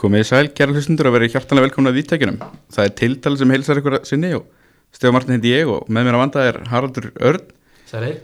Komið 0.00 0.22
í 0.22 0.26
sæl, 0.30 0.46
kæra 0.56 0.72
hlustundur 0.72 1.10
og 1.10 1.12
verið 1.18 1.34
hjartanlega 1.34 1.66
velkomna 1.66 1.90
að 1.92 1.98
viðtækjunum. 1.98 2.38
Það 2.72 2.86
er 2.86 2.92
tiltal 2.96 3.34
sem 3.36 3.50
heilsar 3.52 3.80
ykkur 3.82 3.96
að 3.98 4.06
sinni 4.08 4.30
og 4.32 4.46
Stefán 4.96 5.12
Martin 5.18 5.36
heiti 5.36 5.52
ég 5.52 5.68
og 5.68 5.90
með 5.92 6.06
mér 6.06 6.16
að 6.16 6.22
vanda 6.22 6.44
er 6.48 6.58
Haraldur 6.70 7.10
Örn. 7.20 7.50
Sælir 7.90 8.16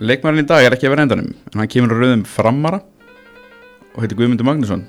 Leikmærin 0.00 0.42
í 0.42 0.48
dag 0.48 0.66
er 0.66 0.74
ekki 0.74 0.88
að 0.88 0.96
vera 0.96 1.06
endanum, 1.06 1.30
en 1.52 1.62
hann 1.62 1.70
kemur 1.70 1.94
á 1.94 2.00
rauðum 2.00 2.26
framara 2.26 2.80
og 3.92 4.00
heitir 4.02 4.18
Guðmundur 4.18 4.48
Magnússon. 4.48 4.88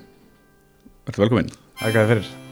Verður 1.06 1.28
velkominn. 1.28 1.52
Þakka 1.82 2.00
þér 2.00 2.10
fyrir 2.16 2.51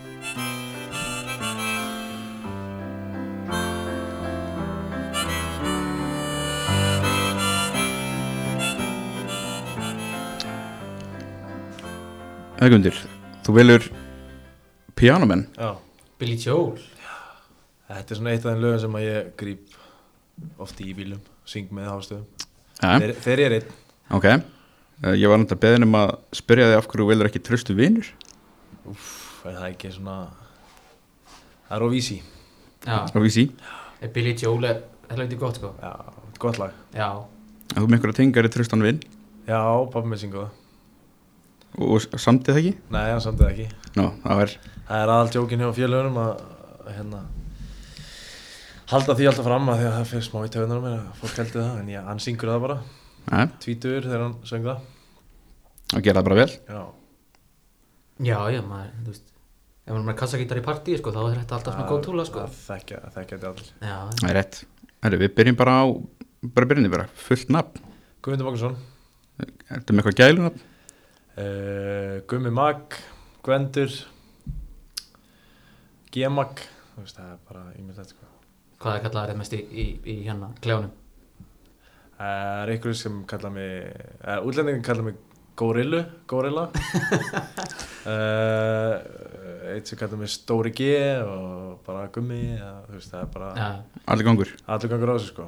Guðmundur, 12.60 12.98
þú 13.48 13.54
velur 13.56 13.86
pianomenn. 15.00 15.46
Já, 15.56 15.70
Billy 16.20 16.36
Joel. 16.36 16.82
Þetta 17.88 18.12
er 18.12 18.20
svona 18.20 18.34
eitt 18.34 18.44
af 18.44 18.52
þeim 18.52 18.64
lögum 18.66 18.82
sem 18.84 18.98
að 19.00 19.06
ég 19.06 19.30
gríp 19.40 19.78
oft 20.60 20.82
í 20.84 20.90
bílum, 20.98 21.22
syng 21.48 21.72
með 21.76 21.88
hástöðum 21.88 22.28
þeir, 22.82 23.16
þeir 23.24 23.44
er 23.46 23.56
einn. 23.58 23.72
Ok, 24.18 24.28
uh, 24.28 25.16
ég 25.16 25.32
var 25.32 25.40
náttúrulega 25.40 25.64
beðin 25.64 25.88
um 25.88 25.98
að 26.02 26.14
spyrja 26.36 26.68
þig 26.68 26.82
af 26.82 26.92
hverju 26.92 27.08
velur 27.14 27.32
ekki 27.32 27.44
tröstu 27.48 27.78
vinur. 27.80 28.12
Úff, 28.92 29.10
er 29.48 29.56
það 29.56 29.72
ekki 29.72 29.96
svona 29.96 30.20
Það 31.70 31.76
er 31.78 31.86
óvísi 31.88 32.22
Já, 32.84 33.00
er 34.04 34.12
Billy 34.16 34.36
Joel 34.36 34.68
er 34.68 34.84
helviti 35.14 35.40
gott 35.40 35.60
sko? 35.60 35.76
Já, 35.80 35.92
gott 36.42 36.60
lag. 36.60 36.76
Já, 36.92 37.12
þú 37.76 37.86
með 37.88 38.00
einhverja 38.02 38.20
tengar 38.20 38.48
í 38.48 38.52
tröstan 38.52 38.84
vinn 38.84 39.00
Já, 39.48 39.60
pappi 39.94 40.12
með 40.12 40.26
syngu 40.28 40.44
það 40.44 40.59
og 41.78 42.06
samtið 42.20 42.54
það 42.56 42.62
ekki. 42.62 42.74
Nei, 42.96 43.04
hann 43.12 43.22
samt 43.24 43.42
eða 43.44 43.52
ekki 43.54 43.68
Nó, 44.00 44.06
það 44.24 44.42
er, 44.46 44.54
Það 44.90 45.04
er 45.04 45.12
aðal 45.14 45.34
tjókin 45.36 45.62
hjá 45.64 45.70
félögunum 45.78 46.18
að 46.24 46.32
hérna 46.96 47.20
halda 48.90 49.16
því 49.20 49.28
alltaf 49.30 49.46
fram 49.46 49.70
að 49.70 49.82
því 49.82 49.88
að 49.90 49.96
það 49.98 50.08
fyrir 50.10 50.26
smá 50.26 50.40
í 50.42 50.52
töðunar 50.56 50.80
mér 50.82 50.96
að 50.98 51.10
fólk 51.22 51.36
heldur 51.44 51.62
það 51.62 51.82
en 51.84 51.92
já, 51.94 52.00
hann 52.08 52.22
syngur 52.24 52.50
það 52.54 52.64
bara 52.66 52.78
tvítur 53.62 54.08
þegar 54.08 54.24
hann 54.26 54.38
söng 54.50 54.66
það 54.66 54.80
að 56.00 56.06
gera 56.06 56.22
það 56.22 56.30
bara 56.30 56.40
vel. 56.40 56.50
Já, 56.70 56.82
já, 58.30 58.38
já, 58.56 58.62
maður, 58.66 58.96
þú 59.06 59.14
veist 59.14 59.28
Ef 59.90 59.94
maður 59.96 60.04
er 60.04 60.08
með 60.12 60.18
kassagítar 60.20 60.60
í 60.60 60.62
partíi 60.62 60.98
sko, 61.00 61.12
þá 61.16 61.20
er 61.24 61.38
þetta 61.40 61.56
alltaf 61.58 61.74
svona 61.74 61.90
góð 61.90 62.02
túla 62.06 62.26
sko 62.28 62.42
Það 62.46 62.58
þekkja, 62.68 63.00
þetta 63.16 63.50
allir 63.50 63.70
Já, 63.82 63.96
Það 64.20 64.28
er 64.30 64.36
rétt. 64.38 64.60
Herru, 65.02 65.20
við 65.24 65.32
byrjum 65.40 65.58
bara 65.58 65.74
á, 65.82 65.86
bara 66.58 66.70
byrjum 66.70 66.92
bara, 66.94 67.06
fullt 67.18 67.50
nafn. 67.56 67.88
Guðmundur 68.22 68.50
Magnússon 68.50 68.76
Ertu 69.40 69.96
með 69.96 70.04
eitthvað 70.04 70.20
gælunafn? 70.20 70.62
Uh, 71.40 72.16
Gummi 72.30 72.52
Mag 72.54 72.98
Gvendur 73.46 73.92
G-Mag 76.14 76.60
þú 76.96 77.04
veist 77.06 77.18
það 77.20 77.30
er 77.34 77.40
bara 77.48 77.64
ímyndilegt 77.80 78.12
sko. 78.16 78.26
hvað 78.82 78.96
er 78.98 79.04
kallað 79.08 79.30
er 79.34 79.40
mest 79.40 79.54
í, 79.56 79.62
í, 79.70 79.86
í 80.10 80.16
hérna 80.26 80.48
kljónum 80.64 80.92
það 82.20 82.62
er 82.64 82.74
einhverju 82.76 82.98
sem 83.00 83.16
kalla 83.30 83.50
mig 83.56 83.72
uh, 84.26 84.40
útlendingin 84.44 84.86
kalla 84.86 85.04
mig 85.10 85.16
Górillu 85.60 86.02
Górilla 86.32 86.66
uh, 88.08 88.94
eitt 89.74 89.90
sem 89.92 90.00
kalla 90.00 90.16
mig 90.22 90.30
Stóri 90.32 90.72
G 90.76 90.88
og 91.24 91.82
bara 91.88 92.06
Gummi 92.16 92.40
ja, 92.56 92.70
þú 92.88 92.94
veist 92.98 93.12
það 93.14 93.24
er 93.26 93.34
bara 93.34 93.50
Já, 93.60 93.68
Allir 94.14 94.26
gangur. 94.30 94.50
allur 94.68 94.90
gangur 94.94 95.12
á 95.12 95.16
þessu 95.18 95.34
sko. 95.34 95.46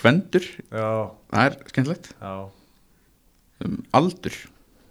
Gvendur, 0.00 0.44
já, 0.72 0.88
það 1.32 1.44
er 1.46 1.54
skemmtilegt. 1.72 2.06
já 2.20 2.32
Um, 3.60 3.78
aldur, 3.92 4.32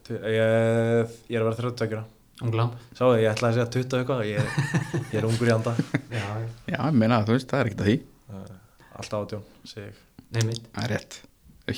ég, 0.10 1.14
ég 1.30 1.36
er 1.38 1.42
að 1.42 1.48
vera 1.50 1.62
30 1.74 1.94
ára 1.96 2.04
unglam 2.46 2.70
Sáðu, 2.96 3.16
ég 3.20 3.32
ætlaði 3.34 3.50
að 3.50 3.56
segja 3.58 3.72
20 3.74 3.96
og 3.96 4.00
eitthvað 4.00 4.22
ég, 4.30 4.38
er- 4.40 5.08
ég 5.10 5.18
er 5.20 5.26
ungur 5.28 5.50
í 5.50 5.54
anda. 5.56 5.74
Já, 6.14 6.28
já, 6.70 6.78
ég 6.78 6.96
meina, 7.02 7.18
þú 7.28 7.34
veist, 7.36 7.50
það 7.52 7.60
er 7.64 7.70
ekkert 7.72 7.82
að 7.84 7.90
því. 7.90 7.96
uh, 8.30 8.94
Alltaf 9.00 9.26
átjón, 9.26 9.44
segi 9.68 9.88
ég. 9.90 9.98
Neymitt 10.38 10.68
Það 10.76 10.86
er 10.86 10.94
rétt. 10.94 11.18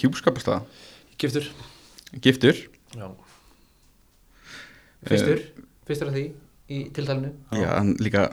Hjúpskapast 0.02 0.48
það. 0.52 0.68
Giftur. 1.22 1.48
Giftur, 2.28 2.60
Já, 3.00 3.08
Fyrstur, 5.08 5.40
fyrstur 5.88 6.12
af 6.12 6.16
því 6.18 6.24
í 6.72 6.80
tiltalinu? 6.94 7.32
Já, 7.58 7.70
hann 7.74 7.94
líka, 8.04 8.26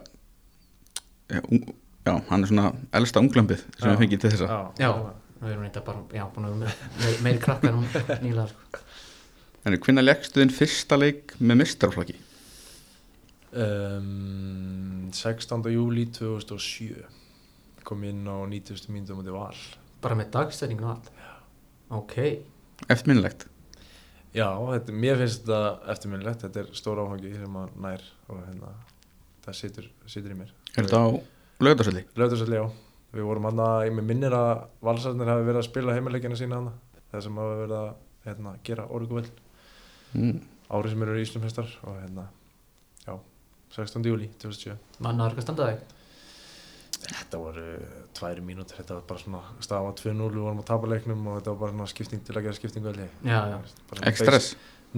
já, 1.32 1.40
ung, 1.48 1.62
já, 2.04 2.12
hann 2.28 2.44
er 2.44 2.50
svona 2.50 2.66
elsta 2.98 3.22
unglambið 3.24 3.62
sem 3.78 3.86
Já. 3.88 3.92
við 3.94 4.02
fengið 4.02 4.20
til 4.26 4.32
þessa. 4.34 4.58
Já, 4.82 4.90
við 5.40 5.52
erum 5.52 5.62
reynda 5.66 5.82
bara, 5.86 6.02
já, 6.14 6.24
búin 6.34 6.48
að 6.48 6.54
vera 6.54 6.60
með, 6.64 6.80
með 7.02 7.20
meiri 7.26 7.42
krakkar 7.44 7.76
hún 7.76 7.86
nýlega 8.24 8.48
sko 8.52 8.84
En 9.68 9.74
hvernig 9.84 10.04
leggstu 10.06 10.40
þinn 10.40 10.54
fyrsta 10.54 10.96
leik 10.96 11.34
með 11.42 11.58
mistraflokki? 11.64 12.14
um, 13.52 15.08
16. 15.12 15.68
júli 15.72 16.06
2007 16.12 17.04
kom 17.88 18.02
inn 18.04 18.26
á 18.28 18.36
90. 18.44 18.90
mínútu 18.92 19.16
mútið 19.16 19.36
val 19.36 19.54
Bara 20.04 20.16
með 20.18 20.30
dagsetningin 20.36 20.84
og 20.88 20.96
allt 20.96 21.12
Ok, 21.88 22.14
Eftirminnilegt. 22.92 23.46
Já, 24.36 24.44
þetta, 24.52 24.92
mér 24.92 25.16
finnst 25.22 25.46
þetta 25.46 25.60
eftirminnilegt 25.94 26.42
þetta 26.44 26.60
er 26.60 26.68
stór 26.76 27.00
áfangi 27.00 27.30
sem 27.32 27.54
að 27.56 27.78
nær 27.80 28.04
og 28.28 28.42
hérna, 28.44 28.72
það 29.46 29.56
situr, 29.62 29.86
situr 30.04 30.34
í 30.34 30.36
mér 30.42 30.52
Er 30.76 30.84
þetta 30.84 31.00
á 31.00 31.08
lögðarsöldi? 31.64 32.02
Lögðarsöldi, 32.20 32.60
já 32.60 32.66
Við 33.16 33.24
vorum 33.24 33.46
hann 33.48 33.60
að, 33.64 33.86
ég 33.88 33.94
með 33.96 34.04
minnir 34.10 34.34
að 34.36 34.64
valsarnir 34.84 35.30
hafi 35.32 35.46
verið 35.46 35.60
að 35.62 35.68
spila 35.70 35.94
heimileikina 35.96 36.36
sína 36.36 36.58
hann 36.60 36.70
það 37.12 37.22
sem 37.24 37.38
hafi 37.40 37.60
verið 37.62 37.76
að 37.78 37.92
hérna, 38.28 38.56
gera 38.64 38.88
orguvel 38.88 39.26
Mm. 40.16 40.38
árið 40.72 40.90
sem 40.94 41.02
eru 41.04 41.14
í 41.18 41.22
Íslumhestar 41.26 41.66
og 41.84 41.96
hérna, 42.00 42.22
já 43.04 43.12
16. 43.76 44.06
júli 44.08 44.30
2007 44.40 44.76
mannaður 45.04 45.34
hvað 45.36 45.44
standaði 45.44 45.74
Þetta 47.08 47.38
voru 47.40 47.64
tværi 48.16 48.42
mínútur, 48.42 48.76
þetta 48.80 48.96
var 48.96 49.04
bara 49.08 49.20
svona 49.22 49.40
stafa 49.62 49.92
2-0, 50.00 50.30
við 50.34 50.42
vorum 50.42 50.62
að 50.62 50.66
tapa 50.70 50.88
leiknum 50.90 51.26
og 51.30 51.36
þetta 51.38 51.52
var 51.52 51.60
bara 51.60 51.74
svona 51.76 51.86
skipting 51.92 52.24
til 52.26 52.34
að 52.34 52.42
gera 52.48 52.56
skiptingu 52.58 52.90
allir. 52.90 53.12
Já, 53.22 53.38
já, 53.52 53.58
Ekstress? 54.10 54.48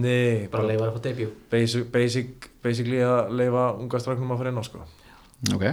Nei, 0.01 0.47
bara 0.47 0.63
bara, 0.63 0.69
leifa 0.71 0.87
það 0.87 0.95
på 0.97 1.03
debut 1.09 1.37
basic, 1.53 1.91
basic, 1.93 2.49
basically 2.65 3.03
að 3.05 3.35
leifa 3.37 3.65
unga 3.83 4.01
stráknum 4.01 4.33
að 4.33 4.41
fara 4.43 4.53
inn 4.55 4.63
á 4.63 4.65
sko. 4.65 4.83
Ok. 5.55 5.67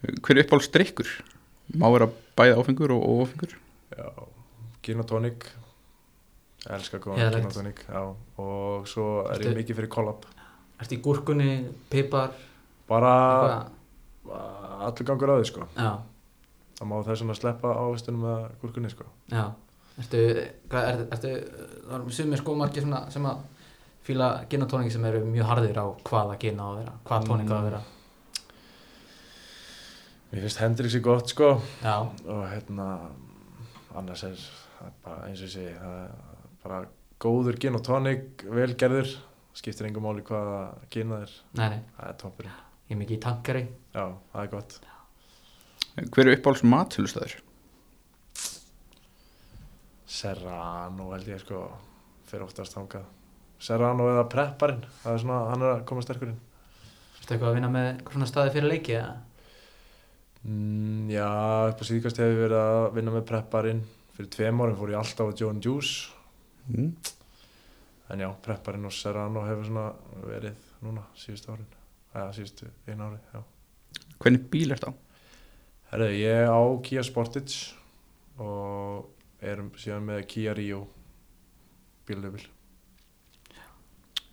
Hver 0.00 0.38
er 0.38 0.44
uppáld 0.46 0.64
strikkur? 0.64 1.08
Má 1.76 1.86
vera 1.92 2.08
bæði 2.38 2.54
áfengur 2.58 2.94
og 2.96 3.02
ófengur? 3.26 3.52
Já, 3.96 4.06
gin 4.82 5.02
og 5.02 5.06
tonic, 5.10 5.44
elska 6.70 6.98
góðan 6.98 7.18
Heiðarlegt. 7.20 7.40
gin 7.40 7.50
og 7.50 7.56
tonic, 7.58 7.82
já, 7.86 8.02
og 8.40 8.86
svo 8.88 9.06
er 9.26 9.36
Ertu- 9.38 9.50
ég 9.52 9.58
mikið 9.60 9.76
fyrir 9.80 9.88
kollab. 9.92 10.24
Ertu 10.80 10.96
í 10.96 11.02
gúrkunni, 11.04 11.50
pipar, 11.90 12.30
Bara 12.90 13.66
eitthvað 14.26 14.80
allur 14.82 15.04
gangur 15.06 15.30
á 15.30 15.34
því 15.38 15.46
sko. 15.46 15.66
Já, 15.76 15.90
Það 16.80 16.88
má 16.88 16.96
þess 17.04 17.22
að 17.30 17.38
sleppa 17.38 17.68
ávistunum 17.76 18.22
með 18.24 18.50
gúrkunni 18.62 18.90
sko. 18.90 19.04
já 19.30 19.44
Ertu, 20.00 20.18
hvað, 20.70 20.84
er, 20.88 21.00
ertu, 21.12 21.30
það 21.86 21.94
er 22.06 22.10
sumir 22.16 22.38
sko 22.40 22.54
margir 22.56 22.82
svona 22.82 23.10
sem 23.12 23.22
að 23.26 23.38
og 24.64 24.70
tóningi 24.70 24.90
sem 24.92 25.04
eru 25.04 25.20
mjög 25.28 25.44
harðir 25.44 25.76
á 25.76 25.86
hvaða 26.08 26.38
gin 26.40 26.56
á 26.58 26.64
að 26.72 26.76
vera, 26.80 26.92
hvað 27.04 27.26
tóning 27.28 27.50
á 27.52 27.56
að 27.60 27.64
vera 27.68 27.80
Mér 30.30 30.44
finnst 30.46 30.60
Hendrix 30.62 30.94
í 30.94 31.00
gott 31.02 31.32
sko. 31.32 31.56
Já, 31.82 31.96
og 32.06 32.42
hérna 32.52 32.86
annars 33.98 34.22
er 34.28 34.42
bara 35.02 35.26
eins 35.26 35.42
og 35.42 35.56
er 35.58 36.12
bara 36.62 36.84
góður 37.20 37.58
gin 37.60 37.74
og 37.74 37.82
tonic 37.82 38.44
vel 38.46 38.76
gerður, 38.78 39.10
skiptir 39.58 39.88
engum 39.88 40.06
máli 40.06 40.22
hvaða 40.22 40.60
gin 40.92 41.10
það 41.10 41.24
er, 41.26 41.32
nei, 41.58 41.68
nei, 41.72 41.80
það 41.96 42.12
er 42.12 42.18
toppurinn. 42.22 42.58
Ég 42.86 42.94
er 42.94 43.00
mikið 43.00 43.16
í 43.16 43.22
tankari 43.24 43.62
já, 43.66 44.04
það 44.32 44.44
er 44.44 44.52
gott. 44.52 44.76
Hver 46.14 46.28
er 46.30 46.38
uppáhalds 46.38 46.62
mathulustæður? 46.66 47.34
Serrano 50.10 51.08
held 51.10 51.26
ég 51.30 51.42
sko. 51.42 51.64
Fyrir 52.30 52.46
oftast 52.46 52.76
þangað. 52.76 53.08
Serrano 53.60 54.06
eða 54.12 54.28
Prepparinn, 54.30 54.86
það 55.02 55.16
er 55.16 55.24
svona, 55.24 55.40
hann 55.50 55.66
er 55.66 55.72
að 55.74 55.82
koma 55.90 56.06
sterkur 56.06 56.30
inn. 56.30 56.38
Ertu 57.18 57.34
eitthvað 57.34 57.50
að 57.50 57.58
vinna 57.58 57.72
með 57.74 57.90
svona 58.06 58.30
staði 58.30 58.54
fyrir 58.54 58.70
leiki 58.70 58.94
eða? 58.94 59.18
Mm, 60.44 61.10
já, 61.12 61.26
upp 61.70 61.82
á 61.82 61.84
síðkast 61.88 62.20
hefur 62.22 62.40
verið 62.46 62.58
að 62.60 62.86
vinna 62.96 63.14
með 63.16 63.26
Prepparinn 63.30 63.82
fyrir 64.16 64.30
tveim 64.34 64.62
árum 64.64 64.78
fór 64.78 64.92
ég 64.94 65.00
alltaf 65.00 65.32
á 65.32 65.36
Joe 65.40 65.54
Juice 65.60 66.16
Mm. 66.70 66.92
en 68.12 68.20
já, 68.20 68.28
Prepparinn 68.44 68.84
og 68.86 68.92
Serrano 68.94 69.40
hefur 69.48 69.64
svona 69.66 69.86
verið 70.28 70.58
núna 70.84 71.02
síðustu 71.18 71.50
árin 71.54 71.66
eða 72.14 72.28
síðustu 72.36 72.68
einu 72.86 73.08
ári, 73.08 73.18
já 73.34 73.40
Hvernig 74.20 74.44
bíl 74.52 74.70
er 74.70 74.76
þetta 74.78 74.92
á? 74.92 74.94
Herðu, 75.90 76.08
ég 76.20 76.46
á 76.52 76.60
Kia 76.86 77.02
Sportage 77.02 77.72
og 78.38 79.08
erum 79.42 79.70
síðan 79.80 80.04
með 80.06 80.26
Kia 80.30 80.52
Rio 80.54 80.84
bílöfil. 82.06 82.44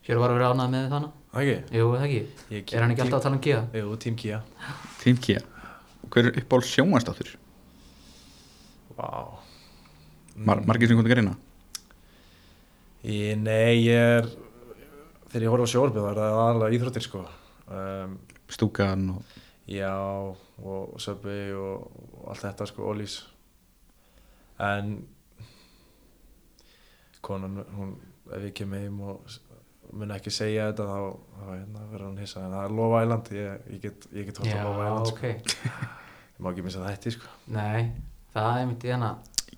Hér 0.06 0.20
var 0.22 0.32
að 0.32 0.38
vera 0.38 0.52
ánað 0.54 0.70
með 0.76 0.86
þannig 0.94 1.16
Það 1.32 1.42
ekki? 1.48 1.78
Jú, 1.80 1.88
það 1.96 2.06
ekki 2.08 2.20
Ég, 2.58 2.74
Er 2.76 2.82
hann 2.84 2.94
ekki 2.94 3.04
alltaf 3.06 3.18
að 3.20 3.26
tala 3.26 3.36
um 3.40 3.42
Kia? 3.48 3.62
Jú, 3.82 3.96
Team 4.04 4.16
Kia. 4.20 4.42
Team 5.02 5.18
Kia. 5.26 5.42
Hver 6.14 6.30
er 6.30 6.40
uppáhalds 6.42 6.72
sjónvastáttur? 6.74 7.34
Vá. 8.98 9.10
Mar 10.38 10.62
margir 10.66 10.90
sem 10.90 10.98
komið 10.98 11.12
að 11.12 11.16
greina? 11.16 11.38
Í, 13.08 13.18
nei, 13.40 13.88
ég 13.88 14.12
er 14.20 14.30
þegar 15.28 15.46
ég 15.46 15.54
horf 15.54 15.68
á 15.68 15.74
sjórfið 15.74 16.06
það 16.06 16.12
er 16.12 16.22
aðalega 16.26 16.78
íþróttir 16.78 17.06
sko 17.06 17.24
um, 17.68 18.18
stúkan 18.52 19.10
og 19.14 19.36
já 19.68 19.92
og 19.92 20.96
söpvi 21.04 21.52
og, 21.54 21.88
og 22.18 22.30
allt 22.32 22.46
þetta 22.46 22.68
sko, 22.70 22.88
ólís 22.88 23.18
en 24.64 24.96
konan, 27.22 27.60
hún 27.76 27.98
ef 28.34 28.48
ég 28.48 28.56
kem 28.58 28.74
heim 28.78 29.02
og 29.04 29.28
mun 29.94 30.12
ekki 30.18 30.34
segja 30.34 30.68
þetta 30.72 30.90
þá, 30.90 31.00
þá 31.38 31.46
hérna, 31.54 31.86
verður 31.94 32.10
hann 32.10 32.20
hissa. 32.24 32.44
En 32.44 32.58
það 32.58 32.68
er 32.68 32.76
Love 32.82 33.00
Island, 33.06 33.32
ég, 33.38 33.72
ég 33.76 33.82
get, 33.88 34.12
ég 34.18 34.30
get 34.30 34.42
hótt 34.44 34.52
á 34.52 34.68
Love 34.68 34.90
Island 34.90 35.14
ok. 35.14 35.24
Sko. 35.56 35.72
ég 36.38 36.44
má 36.44 36.52
ekki 36.52 36.68
missa 36.68 36.86
þetta 36.86 37.16
sko. 37.18 37.34
Nei, 37.56 37.90
það 38.36 38.62
er 38.62 38.70
myndi 38.72 38.94
hérna 38.94 39.16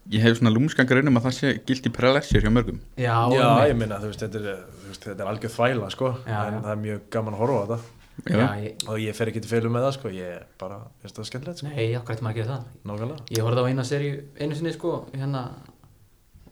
ég 0.10 0.24
hef 0.26 0.40
svona 0.40 0.52
lúmskangar 0.54 1.02
um 1.04 1.20
að 1.20 1.26
það 1.28 1.36
sé 1.38 1.52
gildi 1.68 1.92
prelessir 1.94 2.42
hjá 2.46 2.52
mörgum. 2.54 2.80
Já, 2.98 3.14
já, 3.34 3.46
ég 3.70 3.78
minna, 3.78 4.00
þú 4.02 4.10
veist, 4.10 4.24
þetta 4.26 4.40
er, 4.42 4.62
þú 4.82 4.92
veist, 4.92 5.06
þetta 5.06 5.26
er 5.26 5.32
algjör 5.32 5.54
þvæla 5.54 5.90
sko, 5.94 6.12
Já, 6.26 6.38
en 6.40 6.58
já. 6.58 6.62
það 6.66 6.72
er 6.74 6.80
mjög 6.84 7.02
gaman 7.14 7.36
að 7.38 7.44
horfa 7.44 7.60
á 7.60 7.66
þetta. 7.70 7.96
Já. 8.20 8.40
Ég, 8.60 8.86
og 8.90 9.00
ég 9.00 9.16
fer 9.16 9.32
ekki 9.32 9.42
til 9.44 9.52
fylgum 9.52 9.76
með 9.78 9.86
það 9.86 9.94
sko, 9.96 10.14
ég 10.18 10.48
bara, 10.60 10.80
finnst 11.04 11.20
það 11.20 11.28
skemmtilegt 11.30 11.62
sko, 11.62 11.70
Nei, 11.70 11.86
okkur 12.00 12.16
ætti 12.16 12.26
maður 12.26 12.34
að 12.34 12.40
gera 12.42 12.56
það? 12.56 12.80
Nákvæmlega. 12.90 13.28
Ég 13.38 13.46
horfði 13.48 13.64
á 13.64 13.70
eina 13.70 13.86
seríu 13.88 14.16
einu 14.40 14.58
sinni 14.60 14.74
sko 14.76 14.96
hérna. 15.14 15.44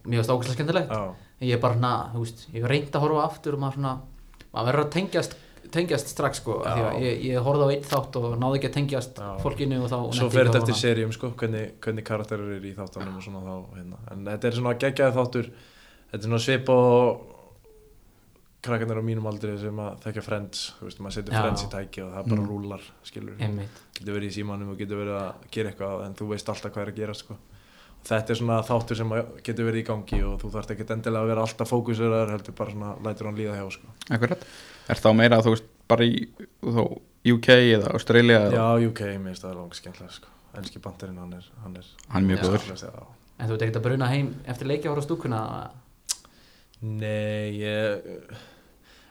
Mér 0.08 0.22
varst 0.22 0.32
ákveðslega 0.32 0.56
skemmtilegt. 0.60 0.94
Já, 0.94 1.27
Ég 1.42 1.54
er 1.54 1.60
bara 1.62 1.78
svona, 1.78 1.92
þú 2.14 2.22
veist, 2.24 2.48
ég 2.54 2.64
hef 2.64 2.70
reynd 2.72 2.96
að 2.98 3.04
horfa 3.06 3.22
á 3.22 3.28
aftur 3.30 3.54
og 3.54 3.60
maður 3.62 3.76
svona, 3.78 3.92
maður 4.54 4.70
verður 4.72 4.86
að 4.88 4.92
tengjast 4.96 5.36
tengjast 5.68 6.08
strax 6.14 6.40
sko, 6.40 6.62
því 6.64 6.84
að 6.88 7.02
ég, 7.04 7.24
ég 7.28 7.42
horfði 7.44 7.66
á 7.68 7.70
einn 7.76 7.88
þátt 7.92 8.16
og 8.22 8.28
náði 8.40 8.58
ekki 8.60 8.70
að 8.70 8.76
tengjast 8.78 9.18
Já. 9.20 9.26
fólkinu 9.44 9.80
og 9.84 9.90
þá 9.92 9.96
svo 9.98 10.08
nennti 10.08 10.24
ég 10.24 10.36
fer 10.38 10.48
þetta 10.48 10.62
eftir 10.64 10.78
serjum 10.80 11.12
sko, 11.12 11.30
hvernig, 11.42 11.66
hvernig 11.84 12.06
karakterir 12.08 12.54
eru 12.56 12.70
í 12.70 12.76
þáttanum 12.78 13.18
og 13.20 13.26
svona 13.26 13.42
þá, 13.44 13.56
hérna. 13.76 14.00
en 14.14 14.22
þetta 14.30 14.48
er 14.48 14.56
svona 14.56 14.74
geggjaði 14.80 15.16
þáttur 15.18 15.50
þetta 16.08 16.22
er 16.22 16.24
svona 16.30 16.40
svip 16.46 16.72
og 16.72 17.26
krakkarnir 18.68 19.00
á 19.00 19.04
mínum 19.06 19.28
aldri 19.30 19.54
sem 19.60 19.80
að 19.84 20.00
þekka 20.08 20.24
Friends, 20.26 20.64
þú 20.80 20.88
veist, 20.88 21.02
maður 21.04 21.16
setur. 21.20 21.36
Friends 21.38 21.64
í 21.64 21.70
tæki 21.72 22.02
og 22.04 22.10
það 22.16 22.32
bara 22.32 22.42
Mm. 22.42 22.48
rúlar, 22.50 22.82
skilur 23.04 23.36
getur 23.38 24.14
verið 24.16 24.28
í 24.32 24.36
símanum 24.40 24.72
og 24.72 24.78
getur 24.80 25.04
verið 25.04 25.20
að 25.20 25.52
gera 25.52 25.72
eitthvað 25.72 26.06
en 26.08 26.16
þú 26.16 26.28
veist 26.32 26.50
alltaf 26.50 26.72
hvað 26.74 26.88
er 26.88 26.92
að 26.92 26.96
gera 27.04 27.14
sko. 27.14 27.38
Þetta 28.08 28.34
er 28.34 28.40
svona 28.40 28.58
þáttur 28.66 29.00
sem 29.00 29.14
að 29.16 29.30
getur 29.44 29.68
verið 29.68 29.82
í 29.82 29.88
gangi 29.88 30.22
og 30.28 30.38
þú 30.42 30.52
þarft 30.54 30.74
ekki 30.74 30.88
endilega 30.96 31.24
að 31.24 31.32
vera 31.32 31.46
alltaf 31.48 31.72
fókuseraður 31.72 32.34
heldur 32.36 32.58
bara 32.58 32.76
svona 32.76 32.94
lætur 33.06 33.30
hann 33.30 33.40
líða 33.40 33.58
hjá 33.60 33.72
sko. 33.76 33.94
akkurat 34.16 34.48
er 34.88 35.02
þá 35.04 35.10
meira 35.18 35.40
þú 35.44 35.54
veist 35.56 35.70
bara 35.92 36.08
í 36.08 36.28
þá, 36.64 36.84
UK 37.34 37.50
eða 37.58 37.94
Australia 37.94 38.42
eða, 38.48 38.60
já, 38.60 38.90
UK, 38.90 39.02
mér 39.16 39.32
finnst 39.32 39.48
það 39.48 39.58
langt 39.62 39.80
skemmtilega 39.80 40.18
sko. 40.20 40.36
enski 40.62 40.84
bandarinn, 40.84 41.18
hann 41.24 41.34
er 41.38 41.50
hann 41.64 41.80
er, 41.80 41.90
hann 42.14 42.24
er 42.24 42.30
mjög 42.32 42.46
góður. 42.46 43.02
En 43.38 43.50
þú 43.50 43.54
ert 43.54 43.66
ekkert 43.68 43.82
að 43.82 43.86
bruna 43.86 44.08
heim 44.10 44.32
eftir 44.50 44.70
leiki 44.72 44.88
að 44.88 44.96
horfa 44.96 45.06
á 45.06 45.08
stúkuna 45.08 45.42
Nei, 46.78 47.58
ég 47.58 48.04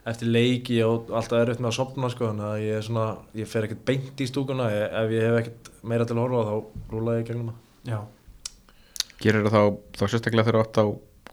eftir 0.07 0.29
leiki 0.31 0.77
og 0.87 1.09
alltaf 1.11 1.41
erfitt 1.41 1.63
með 1.63 1.73
að 1.73 1.79
sopna 1.81 2.11
sko, 2.13 2.29
þannig 2.31 2.47
að 2.47 2.61
ég 2.63 2.77
er 2.79 2.85
svona 2.87 3.07
ég 3.35 3.49
fer 3.51 3.67
ekkert 3.67 3.87
beint 3.89 4.23
í 4.23 4.29
stúkuna 4.31 4.69
ég, 4.71 4.85
ef 5.03 5.15
ég 5.15 5.27
hef 5.27 5.39
ekkert 5.41 5.71
meira 5.83 6.07
til 6.07 6.15
að 6.15 6.23
horfa 6.23 6.43
á 6.43 6.47
þá 6.47 6.93
rúla 6.95 7.17
ég 7.19 7.25
í 7.25 7.29
gegnum 7.31 7.51
það 7.51 7.91
Já 7.91 7.99
gerir 9.23 9.47
það 9.47 9.55
þá, 9.57 9.63
þá 9.99 10.05
sérstaklega 10.07 10.47
þegar 10.47 10.59
þú 10.59 10.65
átt 10.65 10.81
á 10.81 10.87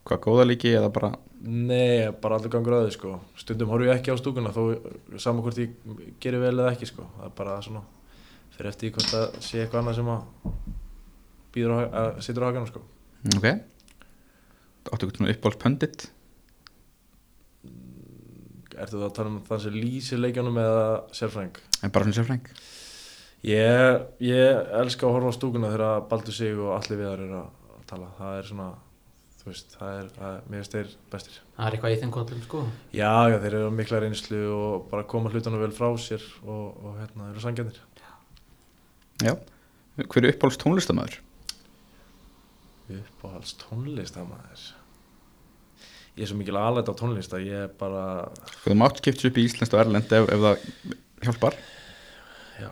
hvað 0.04 0.22
góða 0.26 0.48
líki 0.50 0.74
eða 0.76 0.92
bara 0.94 1.12
Nei, 1.44 2.08
bara 2.24 2.38
allur 2.38 2.52
gangur 2.54 2.78
að 2.78 2.86
þið 2.86 2.94
sko. 2.96 3.18
Stundum 3.36 3.72
horf 3.74 3.84
ég 3.84 3.98
ekki 3.98 4.14
á 4.16 4.22
stúkuna 4.22 4.54
þó 4.56 4.62
saman 5.20 5.44
hvort 5.44 5.60
ég 5.60 5.74
gerir 6.24 6.40
vel 6.40 6.54
eða 6.54 6.72
ekki 6.72 6.88
sko. 6.88 7.04
Það 7.18 7.26
er 7.28 7.34
bara 7.36 7.58
svona 7.66 7.82
fyrir 8.56 8.70
eftir 8.70 8.88
því 8.88 8.94
hvort 8.96 9.10
það 9.12 9.26
sé 9.44 9.60
eitthvað 9.60 9.82
annað 9.82 9.98
sem 9.98 10.12
að 10.14 10.22
að 12.00 12.08
situr 12.24 12.46
á 12.46 12.50
hakanum 12.50 12.70
sko. 12.72 12.84
Ok. 13.36 13.50
Áttu 14.94 15.10
eitthvað 15.28 15.60
pundit? 15.60 16.08
Ertu 18.74 18.98
það 18.98 19.06
að 19.10 19.16
tala 19.20 19.34
um 19.34 19.42
það 19.48 19.66
sem 19.66 19.76
lýsir 19.76 20.24
leikjanum 20.24 20.58
eða 20.64 20.88
sérfræng? 21.12 21.60
en 21.84 21.92
bara 21.92 22.08
svona 22.08 22.18
sérfræng 22.20 22.48
Ég, 23.44 24.04
ég 24.24 24.72
elska 24.80 25.06
að 25.08 25.18
horfa 25.18 25.34
á 25.36 25.38
stúkuna 25.38 25.72
þegar 25.74 26.06
Baldur 26.08 26.36
Sig 26.36 26.56
og 26.56 26.72
allir 26.78 27.02
viðar 27.02 27.24
eru 27.26 27.40
að 27.42 27.63
tala. 27.94 28.10
Það 28.20 28.36
er 28.42 28.50
svona, 28.52 28.68
þú 29.40 29.50
veist, 29.52 29.74
það 29.80 29.96
er, 30.02 30.12
það 30.18 30.36
er 30.36 30.46
mér 30.50 30.62
finnst 30.64 30.76
þeir 30.78 30.94
bestir. 31.14 31.40
Það 31.56 31.66
er 31.70 31.78
eitthvað 31.78 31.96
í 31.96 32.00
þeim 32.04 32.14
kollum 32.18 32.44
sko 32.48 32.62
Já, 32.98 33.12
já, 33.32 33.38
þeir 33.44 33.58
eru 33.62 33.74
mikla 33.80 34.04
reynslu 34.04 34.44
og 34.58 34.86
bara 34.92 35.08
koma 35.14 35.32
hlutunum 35.34 35.62
vel 35.64 35.74
frá 35.76 35.90
sér 36.02 36.24
og, 36.44 36.64
og 36.84 36.96
hérna, 37.02 37.30
eru 37.32 37.44
sangjöndir. 37.44 37.82
já 39.24 39.36
hver 39.94 40.26
er 40.26 40.32
uppáhalds 40.34 40.58
tónlistamæður 40.58 41.20
Uppáhalds 42.94 43.54
tónlist 43.62 44.18
að 44.20 44.26
maður. 44.34 44.64
Ég 46.18 46.26
er 46.26 46.30
svo 46.30 46.38
mikil 46.38 46.58
aðlætt 46.60 46.90
á 46.92 47.00
tónlist 47.00 47.32
að 47.34 47.46
ég 47.48 47.62
er 47.68 47.72
bara, 47.80 48.02
sko 48.58 48.74
þú 48.74 48.76
mátt 48.82 49.00
skiptis 49.00 49.30
upp 49.30 49.38
í 49.40 49.46
Íslands 49.48 49.72
og 49.74 49.80
Erlend 49.84 50.12
ef, 50.18 50.28
ef 50.34 50.44
það 50.44 50.66
hjálpar 51.24 51.56
já, 52.60 52.70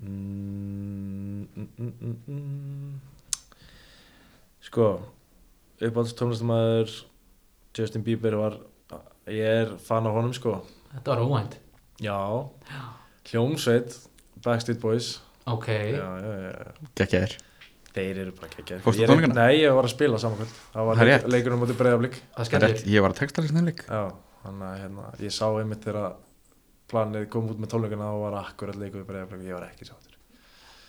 mm, 0.00 1.42
mm, 1.56 1.66
mm, 1.66 1.92
mm, 2.00 2.16
mm. 2.36 2.94
Sko, 4.66 4.88
uppáhalds 5.78 6.16
tónlistamæður 6.18 6.94
Justin 7.76 8.04
Bieber 8.06 8.38
var, 8.40 8.58
ég 9.30 9.46
er 9.62 9.74
fan 9.82 10.08
af 10.08 10.16
honum 10.16 10.34
sko. 10.36 10.58
Þetta 10.94 11.12
var 11.14 11.24
óvænt. 11.26 11.58
Já, 12.02 12.18
hljómsveit, 13.30 13.98
Backstreet 14.44 14.80
Boys. 14.82 15.16
Ok. 15.46 15.68
Já, 15.70 16.06
já, 16.20 16.32
já, 16.42 16.88
geggjaðir 16.98 17.36
þeir 17.96 18.20
eru 18.24 18.32
bara 18.36 18.50
ekki 18.50 18.78
Fórstu 18.84 19.06
tónleikana? 19.08 19.36
Nei, 19.38 19.60
ég 19.62 19.74
var 19.76 19.86
að 19.88 19.94
spila 19.94 20.18
saman 20.20 20.40
kvöld. 20.40 20.56
Það 20.72 20.88
var 20.88 20.98
leik, 21.00 21.10
rétt. 21.10 21.28
leikur 21.32 21.54
um 21.56 21.62
móti 21.62 21.76
breyðablík 21.78 22.18
Það 22.34 22.56
er 22.58 22.64
rétt, 22.66 22.82
ég 22.92 23.04
var 23.04 23.14
að 23.14 23.20
texta 23.22 23.42
þessi 23.44 23.54
snillík 23.54 23.84
Já, 23.86 24.02
þannig 24.42 24.66
að 24.68 24.82
hérna, 24.82 25.06
ég 25.22 25.34
sá 25.36 25.46
einmitt 25.48 25.86
þegar 25.86 26.18
planið 26.92 27.24
kom 27.32 27.48
út 27.52 27.62
með 27.62 27.72
tónleikana 27.72 28.10
og 28.16 28.26
var 28.26 28.38
akkurat 28.42 28.80
leikur 28.80 29.02
við 29.02 29.08
breyðablík 29.12 29.48
Ég 29.48 29.56
var 29.56 29.68
ekki 29.70 29.88
sáttur. 29.88 30.18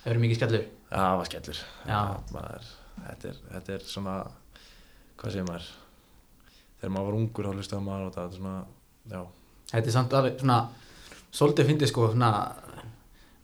Það 0.02 0.12
eru 0.14 0.24
mikið 0.26 0.42
skellur? 0.42 0.68
Já, 0.68 0.98
það 0.98 1.16
var 1.22 1.32
skellur. 1.32 1.64
Já. 1.88 2.02
maður, 2.36 2.68
þetta, 3.04 3.32
er, 3.32 3.42
þetta 3.54 3.76
er 3.78 3.86
svona, 3.88 4.16
hvað 5.18 5.36
segir 5.36 5.48
maður? 5.50 5.70
Þegar 6.78 6.94
maður 6.94 7.10
var 7.10 7.20
ungur 7.22 7.48
þá 7.48 7.56
hlustaði 7.58 7.86
maður 7.88 8.04
á 8.04 8.08
þetta 8.08 8.24
þetta 8.24 8.36
er 8.36 8.42
svona, 8.42 8.58
Já, 9.08 9.22
Þetta 9.72 9.88
er 9.90 9.96
samt 9.96 10.16
alveg 10.18 10.42
svona 10.42 10.58
Svolítið 11.38 11.70
fyndið 11.72 11.92
sko 11.92 12.10
svona 12.12 12.32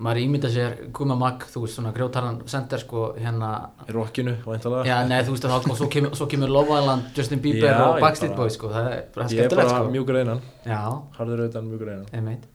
Maður 0.04 0.20
ímynda 0.24 0.50
sér 0.52 0.76
Kuma 0.96 1.16
Mag 1.20 1.46
Þú 1.48 1.64
veist 1.64 1.78
svona 1.78 1.94
grjótaran 1.96 2.42
sender 2.52 2.82
sko 2.82 3.06
Hérna 3.18 3.52
í 3.88 3.96
rockinu, 3.96 4.36
væntalega 4.44 4.88
Já, 4.90 4.96
nei, 5.08 5.20
þú 5.24 5.36
veist 5.36 5.48
að 5.48 5.70
og 5.72 5.80
svo 5.80 5.90
kemur, 5.94 6.16
svo 6.18 6.28
kemur 6.32 6.52
Love 6.52 6.80
Island, 6.80 7.12
Justin 7.18 7.44
Bieber 7.44 7.70
Já, 7.70 7.76
og 7.86 8.00
ég 8.00 8.06
Backstreet 8.06 8.36
Boys 8.38 8.58
sko, 8.58 8.72
það 8.74 8.90
er 8.92 9.04
bara 9.16 9.28
Ég 9.30 9.44
er 9.46 9.48
skemmtilegt 9.48 9.72
bara 9.72 9.84
sko. 9.84 9.92
mjúkur 9.96 10.20
einan, 10.20 10.42
Já, 10.68 10.80
harður 11.20 11.44
auðvitað 11.46 11.70
mjúkur 11.70 11.94
einan. 11.94 12.08
Einmitt. 12.12 12.48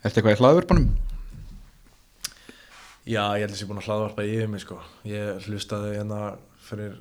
Ertu 0.00 0.20
eitthvað 0.20 0.36
í 0.36 0.40
hlaðvörpunum? 0.44 0.90
Já, 3.10 3.24
ég 3.34 3.42
held 3.42 3.54
að 3.54 3.58
ég 3.58 3.64
er 3.64 3.70
búin 3.70 3.80
að 3.80 3.86
hlaðvarpa 3.88 4.24
yfir 4.28 4.50
mig 4.52 4.62
sko. 4.62 4.76
Ég 5.08 5.46
hlustaði 5.48 5.94
hérna 5.96 6.18
fyrir 6.62 6.98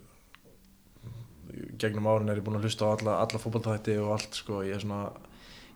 gegnum 1.81 2.07
árin 2.09 2.31
er 2.31 2.39
ég 2.39 2.45
búin 2.45 2.57
að 2.57 2.65
hlusta 2.65 2.87
á 2.87 2.93
alla, 2.95 3.17
alla 3.23 3.41
fótballtætti 3.41 3.97
og 4.01 4.15
allt 4.15 4.39
sko. 4.39 4.63
Ég 4.65 4.77
er 4.77 4.83
svona, 4.83 5.09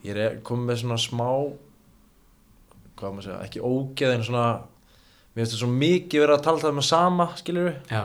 ég 0.06 0.18
er 0.18 0.40
komið 0.46 0.70
með 0.72 0.80
svona 0.82 0.98
smá, 1.02 1.28
hvað 2.98 3.13
maður 3.13 3.20
að 3.20 3.28
segja, 3.28 3.42
ekki 3.48 3.63
ógeð 3.68 4.16
en 4.16 4.25
svona, 4.30 4.48
mér 5.34 5.44
finnst 5.44 5.56
þetta 5.56 5.62
svo 5.66 5.72
mikið 5.84 6.25
verið 6.25 6.38
að 6.38 6.46
tala 6.48 6.63
það 6.63 6.75
með 6.80 6.90
sama, 6.90 7.30
skiljur 7.42 7.70
við. 7.70 7.94
Já, 7.94 8.04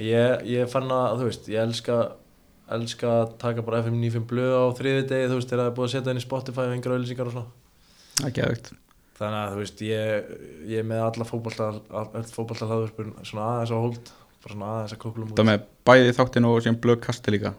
Ég, 0.00 0.44
ég 0.48 0.68
fann 0.72 0.92
að, 0.96 1.18
þú 1.20 1.26
veist, 1.28 1.48
ég 1.52 1.60
elska, 1.60 1.96
elska 2.72 3.08
að 3.18 3.34
taka 3.42 3.64
bara 3.66 3.82
FM 3.84 3.98
95 4.00 4.28
blöð 4.30 4.54
á 4.56 4.64
þriði 4.78 5.02
degi, 5.10 5.26
þú 5.28 5.40
veist, 5.40 5.50
þegar 5.50 5.60
það 5.60 5.72
er 5.72 5.74
búið 5.76 5.88
að 5.88 5.92
setja 5.96 6.14
inn 6.14 6.20
í 6.22 6.24
Spotify 6.24 6.64
og 6.64 6.76
yngra 6.78 6.96
auðlýsingar 6.96 7.28
og 7.28 7.34
svona. 7.36 7.74
Það 8.16 8.30
er 8.30 8.36
geðvegt 8.38 8.72
Þannig 9.20 9.40
að 9.40 9.54
þú 9.54 9.60
veist, 9.60 9.80
ég, 9.84 10.28
ég 10.70 10.80
er 10.80 10.86
með 10.88 11.02
alla 11.04 11.26
fótbolta, 11.28 11.72
all 11.92 12.28
fótbolta 12.32 12.68
hlaðvörpun 12.68 13.10
svona 13.20 13.48
aðeins 13.54 13.74
á 13.74 13.78
hold, 13.78 14.12
bara 14.40 14.54
svona 14.54 14.70
aðeins 14.76 14.94
að 14.96 15.02
kóplum 15.02 15.26
út. 15.28 15.34
Það 15.36 15.50
með 15.50 15.66
bæði 15.90 16.14
þáttin 16.16 16.48
og 16.48 16.62
síðan 16.64 16.80
blöggkasti 16.86 17.34
líka 17.36 17.52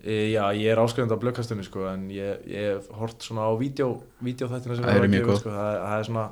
E, 0.00 0.30
já, 0.32 0.46
ég 0.56 0.70
er 0.72 0.80
áskrifandi 0.80 1.12
á 1.12 1.20
blökkastunni 1.20 1.64
sko, 1.66 1.82
en 1.90 2.06
ég, 2.12 2.44
ég 2.48 2.70
hef 2.70 2.86
hort 2.96 3.20
svona 3.20 3.44
á 3.44 3.52
vídeo, 3.60 3.98
vídeoþættina 4.24 4.78
sem 4.78 4.86
Það 4.86 4.96
að 4.96 5.04
mjög 5.12 5.18
gefa, 5.18 5.28
góð. 5.28 5.40
Sko, 5.42 5.52
það, 5.56 5.74
það 5.82 5.96
er 5.96 6.06
svona, 6.08 6.22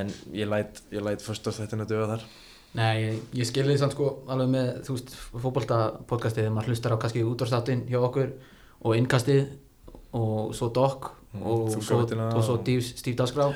en 0.00 0.12
ég 0.38 0.48
læt, 0.48 0.80
ég 0.96 1.04
læt 1.04 1.24
föstastættina 1.26 1.86
döga 1.90 2.06
þar. 2.14 2.24
nei, 2.78 2.94
ég, 3.02 3.18
ég 3.42 3.50
skilði 3.50 3.74
því 3.74 3.82
samt 3.82 3.96
sko 3.98 4.08
alveg 4.32 4.52
með, 4.54 4.70
þú 4.86 4.96
veist, 4.96 5.12
fótbolta 5.44 5.80
podcastið 6.08 6.46
þegar 6.46 6.54
maður 6.56 6.72
hlustar 6.72 6.96
á 6.96 7.02
kannski 7.02 7.26
útvarstáttin 7.28 7.84
hjá 7.90 7.98
okkur 8.00 8.32
og 8.80 8.96
innkastið 8.96 9.42
og 10.16 10.56
svo 10.56 10.70
Doc 10.72 11.12
Og, 11.32 11.68
þú 11.72 11.80
svo, 11.82 12.00
og 12.04 12.42
svo 12.44 12.54
og- 12.58 12.60
Steve, 12.62 12.82
Steve 12.84 13.16
Dasgrá 13.16 13.46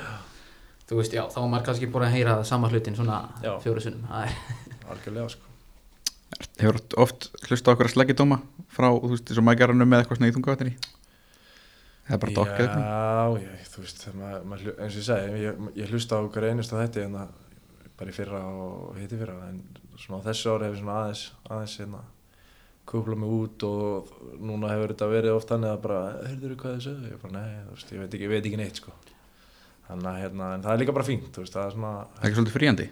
þú 0.87 0.97
veist, 0.97 1.13
já, 1.13 1.23
þá 1.29 1.37
var 1.43 1.49
maður 1.51 1.65
kannski 1.67 1.89
búin 1.93 2.05
að 2.07 2.15
heyra 2.15 2.37
sama 2.47 2.69
hlutin 2.71 2.95
svona 2.97 3.19
fjóru 3.61 3.81
sunnum 3.83 4.07
það 4.09 4.23
er, 4.25 4.37
Algjörlega 4.87 5.29
sko. 5.29 5.43
Hefur 6.59 6.79
oft 7.03 7.27
hlusta 7.47 7.69
á 7.69 7.73
okkur 7.75 7.87
að 7.89 7.93
sleggjadóma 7.93 8.37
frá, 8.73 8.87
þú 8.89 9.11
veist, 9.13 9.29
eins 9.29 9.37
og 9.41 9.45
mækjaranum 9.47 9.87
með 9.91 10.01
eitthvað 10.03 10.17
svona 10.21 10.31
í 10.31 10.35
þungavættinni? 10.37 10.75
Það 12.07 12.15
er 12.15 12.21
bara 12.23 12.35
dokk 12.37 12.53
eða 12.55 12.67
eitthvað 12.67 12.85
Já, 12.87 13.43
ég, 13.43 13.67
þú 13.73 13.83
veist, 13.83 14.05
maður, 14.15 14.63
hlu- 14.63 14.77
eins 14.79 14.95
og 14.95 15.01
ég 15.01 15.07
segi, 15.09 15.41
ég, 15.43 15.65
ég 15.83 15.91
hlusta 15.91 16.17
á 16.17 16.21
hver 16.31 16.47
einustu 16.49 16.79
þetta 16.79 17.03
en 17.03 17.17
það 17.19 17.29
bara 17.97 18.09
í 18.13 18.15
fyrra 18.15 18.41
og 18.47 18.95
hitti 18.97 19.17
fyrra 19.19 19.35
en 19.49 19.61
svona 19.99 20.21
á 20.23 20.27
þessu 20.29 20.53
ári 20.55 20.69
hefur 20.69 20.79
svona 20.81 20.97
aðeins, 21.03 21.23
aðeins 21.49 21.77
hérna, 21.81 22.01
kúpla 22.87 23.17
mig 23.19 23.29
út 23.35 23.63
og 23.67 24.13
núna 24.39 24.71
hefur 24.71 24.93
þetta 24.93 25.09
verið 25.11 25.35
oft 25.35 25.51
þannig 25.51 25.73
að 25.73 25.81
bara, 25.83 25.99
heyrður 26.27 26.53
þú 26.53 26.57
hvað 26.61 26.73
þið 26.77 26.85
sögðu? 26.87 27.11
Ég 27.11 27.21
bara, 27.25 27.33
nei, 27.41 27.59
þú 27.67 27.75
veist, 27.75 27.91
ég 27.93 28.01
veit 28.03 28.15
ekki, 28.17 28.23
ég 28.27 28.33
veit 28.33 28.47
ekki 28.47 28.59
neitt 28.61 28.81
sko. 28.81 28.95
Þannig 29.87 30.07
að 30.11 30.17
hérna, 30.19 30.47
en 30.57 30.63
það 30.65 30.73
er 30.73 30.79
líka 30.81 30.93
bara 30.97 31.07
fínt, 31.07 31.27
þú 31.31 31.43
veist, 31.43 31.53
það 31.55 31.65
er 31.69 31.75
svona, 31.77 31.91
er 32.17 32.25
ekki 32.27 32.37
svolítið 32.37 32.55
fríandi 32.57 32.87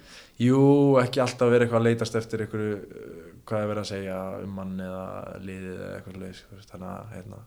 jú, 0.46 0.60
ekki 1.02 1.22
alltaf 1.26 1.50
verið 1.52 1.66
eitthvað 1.66 1.82
að 1.82 1.88
leitast 1.90 2.16
eftir 2.22 2.44
einhverju, 2.46 2.78
uh, 2.78 3.26
hvað 3.50 3.64
er 3.66 3.72
verið 3.72 3.82
að 3.82 3.90
segja 3.90 4.20
um 4.46 4.54
mann 4.56 4.72
eða 4.86 5.02
liðið 5.44 5.74
eða 5.76 5.90
eitthvað 5.98 6.24
veist, 6.24 6.70
þannig 6.72 6.94
að, 6.94 7.10
hérna, 7.18 7.42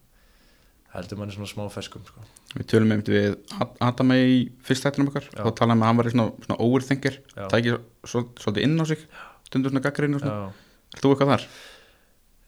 heldur 0.93 1.21
manni 1.23 1.37
svona 1.37 1.49
smá 1.53 1.65
feskum, 1.73 2.05
sko. 2.09 2.27
Við 2.59 2.69
tölum 2.75 2.93
einmitt 2.93 3.09
við 3.13 3.39
Ad- 3.61 3.81
Adama 3.89 4.17
í 4.21 4.37
fyrst 4.69 4.85
þættinum 4.85 5.11
okkar 5.15 5.27
og 5.45 5.57
talaðum 5.57 5.83
að 5.85 5.91
hann 5.91 5.99
var 6.03 6.11
svona, 6.13 6.29
svona 6.45 6.61
overthinker 6.69 7.19
Já. 7.33 7.49
tæki 7.53 7.75
svol- 8.09 8.29
svolítið 8.41 8.69
inn 8.69 8.79
á 8.81 8.85
sig 8.89 9.03
stundur 9.49 9.73
svona 9.73 9.85
gaggrinn 9.85 10.17
og 10.17 10.23
svona. 10.25 10.53
Er 10.97 11.01
þú 11.05 11.13
eitthvað 11.17 11.33
þar? 11.35 11.49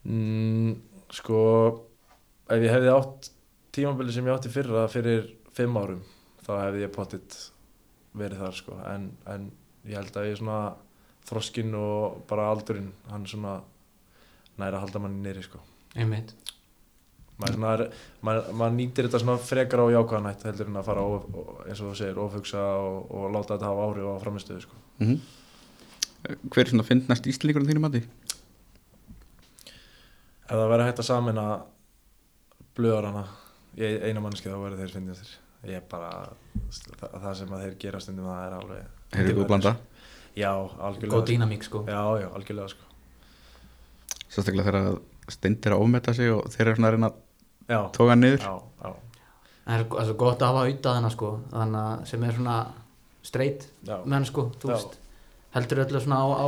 Mm, 0.07 0.75
sko 1.13 1.39
ef 2.49 2.63
ég 2.63 2.73
hefði 2.73 2.93
átt 2.93 3.31
tímabili 3.75 4.13
sem 4.13 4.27
ég 4.27 4.35
átti 4.35 4.51
fyrra 4.51 4.87
fyrir 4.91 5.27
fimm 5.55 5.77
árum 5.77 6.01
þá 6.41 6.53
hefði 6.57 6.85
ég 6.85 6.93
pottitt 6.95 7.37
verið 8.17 8.41
þar 8.43 8.57
sko. 8.57 8.77
En, 8.91 9.11
en 9.29 9.49
ég 9.87 9.99
held 9.99 10.17
að 10.17 10.31
ég 10.31 10.39
svona 10.39 10.61
þroskinn 11.29 11.75
og 11.77 12.23
bara 12.29 12.49
aldurinn 12.51 12.89
hann 13.11 13.27
svona 13.29 13.59
næra 14.59 14.79
að 14.79 14.87
halda 14.87 15.03
manni 15.03 15.21
nýri 15.23 15.45
sko. 15.45 15.61
Einmitt. 15.95 16.33
Maður, 17.41 17.87
maður, 18.21 18.49
maður 18.53 18.73
nýtir 18.75 19.07
þetta 19.07 19.21
svona 19.23 19.41
frekar 19.41 19.81
á 19.81 19.93
jákvæðanætt 19.95 20.43
heldur 20.45 20.67
en 20.69 20.77
að 20.77 20.89
fara 20.91 21.05
of, 21.09 21.23
eins 21.65 21.79
og 21.79 21.87
þú 21.89 21.93
segir 21.97 22.19
ofhugsa 22.21 22.65
og, 22.77 22.99
og 23.17 23.31
láta 23.33 23.55
þetta 23.55 23.69
hafa 23.71 23.85
áhrif 23.87 24.09
á 24.13 24.21
framistöðu 24.21 24.65
sko. 24.65 24.81
Mm 25.01 25.21
Hver 26.21 26.61
er 26.61 26.69
svona 26.69 26.85
fyndnast 26.85 27.25
íslíkur 27.25 27.63
þínum 27.65 27.87
mati? 27.87 28.03
Ef 30.51 30.57
það 30.57 30.71
verður 30.73 30.89
hægt 30.89 30.99
að 30.99 31.07
samina 31.07 31.45
blöðarana 32.75 33.23
í 33.79 33.91
eina 34.03 34.23
mannski 34.23 34.51
þá 34.51 34.57
verður 34.59 34.81
þeir 34.83 34.95
fyndið 34.97 35.21
þér 35.21 35.37
ég 35.71 35.77
er 35.77 35.85
bara 35.87 36.09
það, 36.99 37.15
það 37.21 37.33
sem 37.39 37.53
að 37.55 37.63
þeir 37.65 37.77
gera 37.85 38.01
stundum 38.03 38.27
það 38.27 38.43
er 38.47 38.57
alveg 38.57 38.97
Hefur 39.11 39.37
þú 39.37 39.47
blanda? 39.47 39.73
já, 40.35 40.51
algjörlega 40.55 41.13
góð 41.13 41.25
dýnamík 41.27 41.65
sko. 41.67 41.83
Já, 41.87 42.01
já, 42.21 42.27
algjörlega 42.31 42.71
sko. 42.71 42.87
Sérstaklega 44.31 44.67
þegar 44.71 44.99
stendir 45.31 45.75
að 45.75 45.83
ofmeta 45.85 46.13
sig 46.15 46.31
og 46.31 46.47
þeir 46.51 46.67
eru 46.67 46.79
svona 46.79 46.89
að 46.91 46.95
reyna 46.95 47.09
að 47.11 47.17
já, 47.67 47.79
tóka 47.97 48.13
hann 48.13 48.23
niður. 48.23 48.45
Já, 48.45 48.53
já, 48.83 49.25
það 49.65 49.75
er 49.75 49.85
altså, 50.03 50.15
gott 50.23 50.41
að 50.41 50.51
hafa 50.51 50.63
auðvitað 50.65 50.97
hana 50.99 51.11
sko 51.15 51.31
þannig 51.51 51.81
að 51.81 52.05
sem 52.11 52.25
er 52.27 52.37
svona 52.39 52.57
straight 53.21 53.67
já. 53.87 53.95
menn 54.05 54.27
sko, 54.27 54.47
þú 54.61 54.71
veist. 54.71 54.97
Heldur 55.51 55.83
öllu 55.85 56.03
svona 56.03 56.21
á, 56.23 56.27
á 56.31 56.47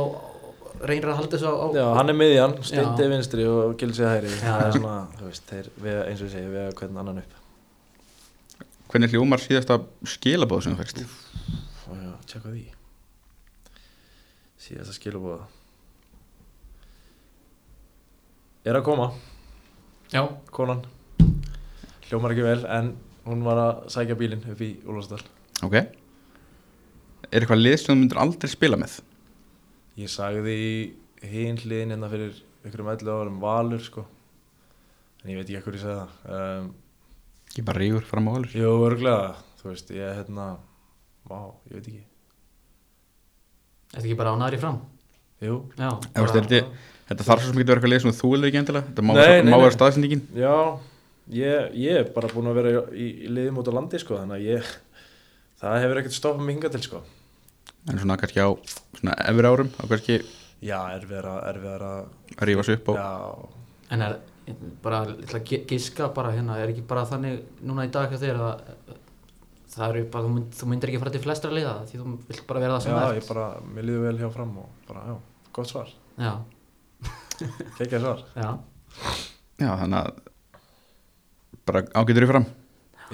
reynir 0.82 1.08
að 1.12 1.16
halda 1.20 1.36
þessu 1.36 1.48
á, 1.50 1.54
á 1.54 1.66
já 1.78 1.84
hann 1.98 2.10
er 2.12 2.16
miðjan, 2.18 2.54
steindi 2.66 3.04
Já. 3.06 3.10
vinstri 3.14 3.46
og 3.48 3.74
gilsi 3.80 4.02
hæri 4.04 4.30
Já, 4.32 4.38
það 4.42 4.60
er 4.60 4.70
já. 4.70 4.76
svona, 4.78 4.96
þú 5.18 5.28
veist, 5.30 5.44
þeir 5.50 5.68
við, 5.84 5.98
eins 6.08 6.20
og 6.20 6.26
ég 6.28 6.32
segi, 6.34 6.50
við 6.54 6.70
hvernig 6.80 7.02
annan 7.04 7.20
upp. 7.22 7.34
Hvernig 8.94 9.14
hljómar 9.14 9.42
síðasta 9.42 9.78
skilabóð 10.06 10.62
sem 10.66 10.74
þú 10.74 10.82
fekst? 10.82 11.04
og 11.90 11.96
já, 12.00 12.12
tjekka 12.30 12.52
því. 12.54 12.64
Síðasta 14.64 14.94
skilabóða 14.96 15.44
er 18.64 18.78
að 18.78 18.84
koma. 18.86 19.10
Já, 20.14 20.22
konan. 20.54 20.84
Hljómar 22.08 22.32
ekki 22.34 22.44
vel 22.46 22.62
en 22.70 22.92
hún 23.26 23.42
var 23.44 23.58
að 23.60 23.82
sækja 23.92 24.16
bílinn 24.20 24.44
upp 24.52 24.60
í 24.64 24.70
Úlfarsdal. 24.84 25.20
Ok. 25.64 25.74
Er 27.32 27.42
eitthvað 27.42 27.60
lið 27.64 27.76
sem 27.80 27.90
þú 27.92 27.98
myndir 28.02 28.20
aldrei 28.22 28.50
spila 28.52 28.78
með? 28.80 28.98
Ég 30.00 30.10
sagði 30.10 30.54
í 30.58 31.28
hinn 31.30 31.58
hliðin 31.62 31.94
hérna 31.94 32.10
fyrir 32.12 32.38
ykkur 32.66 32.82
um 32.84 32.90
11 32.94 33.12
árum 33.14 33.40
Valur 33.42 33.82
sko. 33.84 34.04
En 35.24 35.30
ég 35.32 35.38
veit 35.40 35.46
ekki 35.48 35.58
ekkur 35.60 35.76
ég 35.78 35.84
sagði 35.84 36.00
það. 36.00 36.16
Um, 36.38 36.72
Ég 37.54 37.62
bara 37.68 37.78
rígur 37.78 38.02
fram 38.02 38.26
á 38.26 38.32
alveg 38.34 38.56
jú, 38.58 38.70
örglega, 38.82 39.36
þú 39.60 39.68
veist, 39.70 39.90
ég 39.94 40.16
hérna 40.18 40.46
vá, 41.30 41.36
ég 41.70 41.76
veit 41.78 41.86
ekki. 41.92 42.00
Þetta 43.94 44.02
ekki 44.08 44.16
bara 44.18 44.32
á 44.34 44.36
næri 44.40 44.58
fram? 44.58 44.80
Jú, 45.44 45.60
Já, 45.78 45.86
Eða, 46.16 46.24
er 46.24 46.32
þetta, 46.34 46.60
þetta 47.12 47.26
þarf 47.28 47.44
svo 47.44 47.52
sem 47.52 47.60
getur 47.60 47.78
verið 47.78 47.78
eitthvað 47.78 47.92
lið 47.94 48.02
sem 48.08 48.16
þú 48.18 48.30
vil 48.32 48.48
ekki 48.48 48.60
endilega. 48.62 48.88
Þetta 48.88 49.04
má, 49.06 49.12
Nei, 49.20 49.36
má 49.46 49.50
nei. 49.52 49.60
vera 49.62 49.76
staðsendingin 49.76 50.24
já 50.34 50.54
ég, 51.38 51.76
ég 51.84 52.00
er 52.02 52.10
bara 52.16 52.30
búin 52.32 52.50
að 52.50 52.58
vera 52.58 52.72
í, 52.90 53.06
í 53.26 53.30
liðum 53.32 53.60
út 53.62 53.70
á 53.70 53.76
landi 53.78 54.00
sko 54.02 54.18
þannig 54.18 54.40
að 54.40 54.48
ég 54.50 54.72
það 55.62 55.78
hefur 55.84 56.00
ekkert 56.02 56.16
stoppað 56.18 56.44
mig 56.48 56.56
hingað 56.58 56.74
til 56.74 56.82
sko 56.88 57.02
En 57.90 57.98
svona 58.00 58.16
kannski 58.20 58.40
á 58.40 58.48
svona 58.98 59.14
efri 59.28 59.48
árum 59.50 59.70
og 59.82 59.90
kannski 59.90 60.18
já, 60.64 60.78
erfiðara, 60.96 61.34
erfiðara 61.50 61.90
að 62.38 62.46
rífa 62.48 62.64
sig 62.64 62.78
upp 62.80 62.94
já, 62.96 63.08
En 63.92 64.02
er 64.02 64.14
bara, 64.84 65.02
ég 65.08 65.24
ætla 65.26 65.40
að 65.40 65.66
giska 65.70 66.08
bara 66.16 66.32
hérna, 66.32 66.56
er 66.60 66.72
ekki 66.72 66.82
bara 66.88 67.04
þannig 67.08 67.42
núna 67.64 67.84
í 67.86 67.90
dag 67.92 68.10
hjá 68.12 68.18
þér 68.22 68.40
að 68.40 68.64
það 69.74 69.88
eru 69.90 70.02
bara, 70.12 70.24
þú, 70.24 70.32
mynd, 70.34 70.50
þú 70.54 70.68
myndir 70.70 70.90
ekki 70.92 71.00
fara 71.02 71.12
til 71.14 71.22
flestra 71.24 71.50
liða 71.52 71.74
því 71.88 72.00
þú 72.00 72.12
vilt 72.28 72.44
bara 72.48 72.60
vera 72.64 72.76
það 72.76 72.84
sem 72.84 72.92
já, 72.94 72.98
það 73.04 73.16
ég 73.18 73.28
bara 73.30 73.46
mér 73.74 73.86
líður 73.88 74.04
vel 74.08 74.18
hjá 74.22 74.28
fram 74.34 74.52
og 74.62 74.68
bara, 74.88 75.04
já, 75.10 75.16
gott 75.58 75.70
svar. 75.72 75.88
Já, 76.20 76.32
kekja 77.78 78.00
svar. 78.04 78.22
Já, 78.38 78.48
Já, 79.58 79.70
þannig 79.80 79.98
að 80.00 80.12
bara 81.68 81.82
ágætur 82.00 82.26
í 82.26 82.30
fram. 82.30 82.46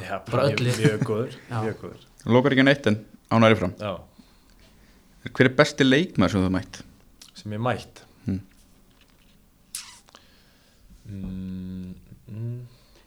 Já, 0.01 0.15
Bara 0.31 0.45
mjög, 0.47 0.61
öllu. 0.61 0.75
mjög 0.81 1.03
góður, 1.09 1.35
Já. 1.51 1.59
mjög 1.65 1.81
góður. 1.83 2.05
Lókar 2.37 2.55
ekki 2.57 2.65
neitt 2.67 2.87
en 2.91 2.99
ánæri 3.33 3.59
fram. 3.59 3.75
Já, 3.81 3.93
Hver 5.21 5.51
er 5.51 5.57
besti 5.57 5.85
leikmaður 5.85 6.33
sem 6.33 6.47
þú 6.47 6.53
mætt? 6.55 6.81
sem 7.41 7.53
ég 7.53 7.61
mætt? 7.63 8.03
Hmm. 8.25 8.41
mm, 11.09 11.95
mm, 12.29 12.57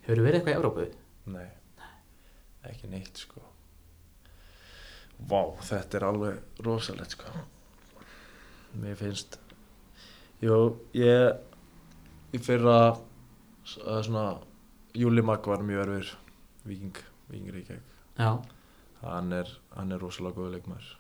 hefur 0.06 0.22
verið 0.26 0.40
eitthvað 0.40 0.54
í 0.54 0.58
Evrópu? 0.60 0.86
nei. 1.34 1.50
Ekki 2.64 2.88
neitt 2.88 3.20
sko. 3.20 3.42
Vá, 5.28 5.42
þetta 5.68 6.00
er 6.00 6.06
alveg 6.08 6.64
rosalegt 6.64 7.18
sko. 7.18 7.44
Mér 8.80 8.96
finnst 9.00 9.38
jú, 10.42 10.80
ég 10.98 12.34
í 12.34 12.42
fyrra 12.42 12.96
svona 13.68 14.26
Júli 14.98 15.24
Magg 15.26 15.46
var 15.50 15.64
mjög 15.66 15.84
erfur 15.86 16.18
Víking, 16.64 16.98
Víking 17.30 17.54
Reykjavík. 17.54 17.96
Já, 18.18 18.38
hann 19.04 19.34
er, 19.36 19.50
hann 19.76 19.92
er 19.92 20.02
rosalega 20.02 20.40
góð 20.40 20.56
leikmaður 20.56 20.92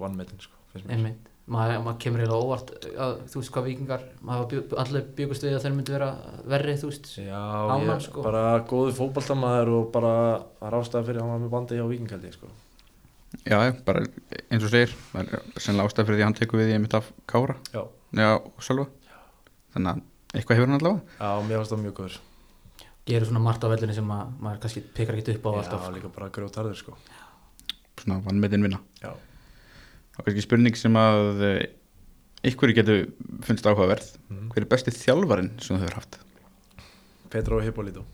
vannmetinn 0.00 0.42
sko, 0.42 0.58
finnst 0.72 0.90
einmitt. 0.90 1.28
Maður 1.52 1.80
mað 1.82 1.96
kemur 2.04 2.22
eiginlega 2.22 2.44
óvart 2.46 2.68
að 3.02 3.12
þú 3.32 3.40
veist 3.40 3.52
hvað 3.52 3.64
vikingar 3.66 4.02
maður 4.22 4.44
bjó, 4.52 4.60
allir 4.78 5.06
byggust 5.18 5.42
við 5.42 5.56
að 5.56 5.64
þeir 5.64 5.74
myndi 5.74 5.94
vera 5.96 6.10
verri 6.52 6.76
þú 6.78 6.90
veist 6.92 7.08
Já, 7.18 7.40
ég, 7.82 8.04
sko. 8.04 8.22
bara 8.22 8.42
góðu 8.70 8.92
fótballtamaður 9.00 9.72
og 9.74 9.88
bara 9.96 10.12
ástæða 10.70 11.08
fyrir 11.08 11.18
að 11.18 11.24
hann 11.26 11.32
var 11.34 11.42
með 11.42 11.56
bandi 11.56 11.80
hjá 11.80 11.86
ég 11.90 12.36
sko. 12.36 12.52
Já, 13.42 13.58
já, 13.64 13.72
bara 13.84 14.04
eins 14.52 14.62
og 14.62 14.70
segir 14.70 14.92
sennilega 15.56 15.88
ástæð 15.88 16.06
fyrir 16.06 16.18
því 16.18 16.22
að 16.22 16.28
hann 16.28 16.38
tekur 16.38 16.60
við 16.60 16.68
því 16.68 16.76
einmitt 16.76 16.96
af 16.98 17.10
Kára. 17.26 17.56
Já. 17.72 17.82
Já, 18.12 18.28
og 18.36 18.62
Sölva. 18.62 18.86
Þannig 19.72 19.90
að 19.90 20.02
eitthvað 20.36 20.58
hefur 20.58 20.70
hann 20.70 20.78
allavega. 20.78 21.16
Já, 21.18 21.30
mér 21.48 21.60
fannst 21.60 21.72
það 21.74 21.82
mjög 21.82 21.94
góður. 21.98 22.18
Gerur 23.08 23.28
svona 23.28 23.42
margt 23.42 23.64
á 23.64 23.72
vellinni 23.72 23.96
sem 23.96 24.14
að, 24.14 24.34
maður 24.38 24.62
kannski 24.62 24.82
pekar 24.94 25.18
ekkert 25.18 25.40
upp 25.40 25.48
á 25.48 25.50
Já, 25.50 25.58
alltaf 25.62 25.88
líka 25.96 26.12
bara 26.12 26.30
grjótarður 26.36 26.78
sko. 26.78 26.96
Svona 28.02 28.20
vannmetinn 28.26 28.68
vinna. 28.68 28.82
Já, 29.00 29.10
Og 30.18 30.24
kannski 30.26 30.42
spurning 30.44 30.76
sem 30.76 30.96
að 31.00 31.42
eh, 31.46 31.62
einhverju 32.44 32.74
getur 32.80 33.06
finnst 33.46 33.64
áhugaverð 33.68 34.10
Mhm. 34.28 34.50
Hver 34.52 34.64
er 34.66 34.68
besti 34.72 34.90
þjálfarinn 34.96 35.50
sem 35.62 35.76
þú 35.76 35.80
hefur 35.86 35.94
haft? 36.00 36.18
Petro 37.32 37.60
Hippolito 37.64 38.04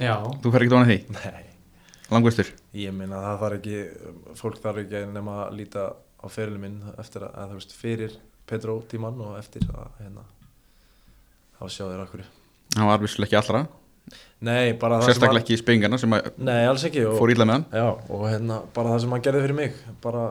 Já, 0.00 0.16
Þú 0.42 0.50
fer 0.52 0.62
ekki 0.64 0.72
dóna 0.72 0.86
því? 0.88 0.98
Nei, 1.12 1.44
Langvistur? 2.10 2.48
ég 2.74 2.92
minna 2.96 3.20
það 3.22 3.40
þarf 3.42 3.58
ekki 3.60 3.80
fólk 4.40 4.58
þarf 4.62 4.80
ekki 4.84 5.02
nema 5.12 5.34
að 5.46 5.56
líta 5.60 5.84
á 6.20 6.26
ferilin 6.32 6.60
minn 6.64 6.78
eftir 6.98 7.22
að, 7.22 7.34
að 7.36 7.52
þú 7.52 7.58
veist, 7.60 7.72
fyrir 7.78 8.16
Petro 8.50 8.80
tímann 8.90 9.20
og 9.22 9.36
eftir 9.38 9.62
að 9.70 9.92
hérna 10.00 10.24
þá 11.60 11.64
sjá 11.70 11.84
þér 11.86 12.02
okkur 12.06 12.24
Hann 12.76 12.88
var 12.90 12.98
vissulega 13.04 13.28
ekki 13.30 13.38
allra 13.42 13.62
Nei, 14.40 14.72
bara 14.80 14.98
það 14.98 15.04
sem 15.04 15.12
Sérstaklega 15.12 15.44
ekki 15.44 15.54
í 15.54 15.60
spengingarna 15.60 15.98
sem 16.00 16.14
að 16.16 16.30
Nei, 16.42 16.60
alls 16.66 16.84
ekki 16.88 17.04
og, 17.06 17.18
fór 17.20 17.30
ítla 17.34 17.46
með 17.46 17.58
hann 17.60 17.66
Já, 17.78 17.88
og 18.10 18.24
hérna, 18.26 18.60
bara 18.74 18.94
það 18.96 19.02
sem 19.04 19.14
hann 19.14 19.24
gerði 19.28 19.42
fyrir 19.44 19.58
mig 19.60 19.76
bara 20.02 20.24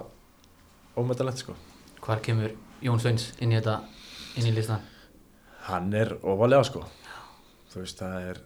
ómetalegt 1.00 1.42
sko. 1.44 1.56
Hvar 2.04 2.22
kemur 2.26 2.54
Jón 2.84 3.00
Sveins 3.02 3.32
inn 3.44 3.52
í 3.54 3.58
þetta 3.60 3.80
inn 4.40 4.48
í 4.50 4.54
listan? 4.56 4.82
Hann 5.70 5.92
er 5.94 6.14
ofalega 6.24 6.64
sko. 6.68 6.84
Þú 7.74 7.84
veist, 7.84 8.00
það 8.00 8.30
er 8.32 8.40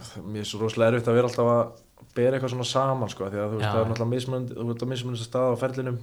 það- 0.00 0.24
Mér 0.32 0.40
er 0.44 0.48
svo 0.48 0.60
rosalega 0.60 0.94
erfitt 0.96 1.08
að 1.08 1.16
vera 1.18 1.28
alltaf 1.28 1.50
að 1.52 2.06
bera 2.14 2.36
eitthvað 2.38 2.50
svona 2.54 2.64
saman 2.66 3.08
sko 3.12 3.28
Því 3.30 3.38
að 3.40 3.50
þú 3.50 3.56
veist, 3.58 3.66
Já. 3.66 3.72
það 3.72 3.80
er 3.80 3.90
náttúrulega 3.90 4.14
mismunandi 4.14 4.54
Þú 4.56 4.66
veist, 4.70 4.82
að 4.82 4.90
mismunandi 4.92 5.26
stað 5.26 5.52
á 5.52 5.60
ferlinum. 5.60 5.98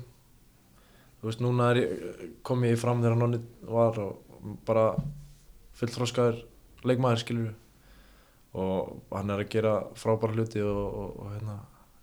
Þú 1.22 1.28
veist, 1.30 1.42
núna 1.42 1.70
er 1.72 1.78
ég, 1.82 2.34
kom 2.44 2.62
ég 2.64 2.78
fram 2.78 3.02
þegar 3.02 3.18
nonni 3.18 3.40
var 3.68 4.00
og 4.00 4.18
bara 4.66 4.84
fullþroskaður 5.78 6.44
leikmaður 6.86 7.22
skilur 7.24 7.54
og 8.58 9.02
hann 9.12 9.30
er 9.30 9.42
að 9.44 9.50
gera 9.50 9.74
frábæra 9.98 10.34
hluti 10.38 10.62
og, 10.62 10.78
og, 11.02 11.20
og 11.20 11.32
hérna, 11.34 11.58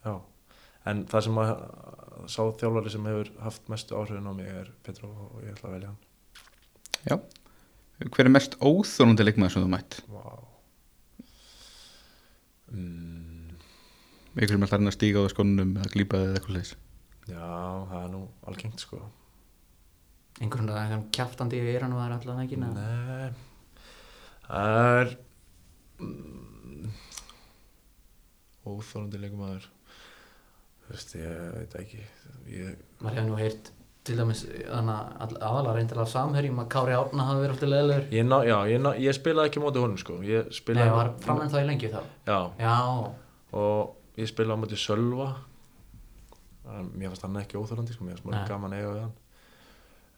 já. 0.05 0.21
En 0.87 1.05
það 1.07 1.25
sem 1.27 1.39
að 1.41 1.53
sá 2.31 2.41
þjálfari 2.61 2.93
sem 2.95 3.07
hefur 3.09 3.31
haft 3.45 3.71
mestu 3.73 3.97
áhrifin 3.99 4.29
á 4.29 4.33
mig 4.37 4.49
er 4.51 4.71
Petro 4.87 5.11
og 5.11 5.43
ég 5.45 5.55
ætla 5.55 5.71
að 5.71 5.75
velja 5.79 5.93
hann. 5.93 6.01
Já. 7.05 7.17
Hver 8.05 8.27
er 8.27 8.33
mest 8.35 8.57
óþólandi 8.59 9.25
leikmaður 9.27 9.55
sem 9.55 9.65
þú 9.65 9.71
mætt? 9.75 9.99
Vá. 10.11 10.25
Mm, 12.75 13.53
Ykkur 14.35 14.57
sem 14.57 14.65
er 14.67 14.71
þarinn 14.73 14.91
að 14.91 14.97
stíga 14.97 15.23
á 15.23 15.31
skónum 15.31 15.77
eða 15.79 15.91
glýpa 15.93 16.19
eða 16.19 16.39
eitthvað 16.41 16.57
leis 16.59 16.73
Já, 17.29 17.45
það 17.91 18.01
er 18.01 18.09
nú 18.13 18.23
algengt 18.51 18.83
sko. 18.83 18.99
Einhvern 20.43 20.73
veginn 20.75 21.05
kjaftandi 21.15 21.61
í 21.63 21.71
eran 21.77 21.95
og 21.95 22.01
það 22.03 22.09
er 22.09 22.17
alltaf 22.17 22.41
ekki 22.43 22.59
neða 22.61 22.87
Nei. 22.89 23.29
Það 24.49 24.81
er 25.05 25.15
mm, 26.03 26.91
Óþólandi 28.75 29.23
leikumadur 29.23 29.71
Þú 30.85 30.93
veist, 30.93 31.15
ég 31.17 31.41
veit 31.55 31.75
ekki. 31.81 32.03
Ég, 32.53 32.77
maður 33.01 33.19
hefur 33.19 33.31
nú 33.31 33.39
heyrt 33.41 33.71
til 34.05 34.19
dæmis 34.19 34.43
aðalega 34.69 35.73
reyndilega 35.79 36.05
samherjum 36.13 36.59
að 36.61 36.69
Kári 36.75 36.93
Árna 36.93 37.25
hafi 37.31 37.41
verið 37.41 37.55
alltaf 37.55 37.71
leðilegur 37.73 38.11
ég, 38.13 38.27
ná, 38.29 38.37
já, 38.45 38.57
ég, 38.69 38.83
ná, 38.85 38.91
ég 39.01 39.17
spilaði 39.17 39.49
ekki 39.49 39.63
móti 39.65 39.81
honum 39.81 40.01
sko. 40.03 40.19
Ég 40.29 40.51
Nei, 40.51 40.57
spilaði 40.59 40.93
var 40.93 41.13
framann 41.25 41.53
þá 41.53 41.59
í 41.63 41.67
lengi 41.71 41.91
þá? 41.95 42.01
Já, 42.29 42.39
Já, 42.61 42.75
og 43.57 44.21
ég 44.21 44.29
spilaði 44.29 44.59
á 44.59 44.63
móti 44.65 44.81
Sölva. 44.81 45.31
Mér 46.93 47.13
fannst 47.13 47.25
hann 47.25 47.41
ekki 47.41 47.61
óþólandi 47.61 47.97
sko. 47.97 48.05
Mér 48.05 48.19
fannst 48.19 48.29
Nei. 48.29 48.35
maður 48.37 48.53
gaman 48.53 48.77
eiga 48.77 48.91
við 48.93 49.01
hann. 49.07 49.17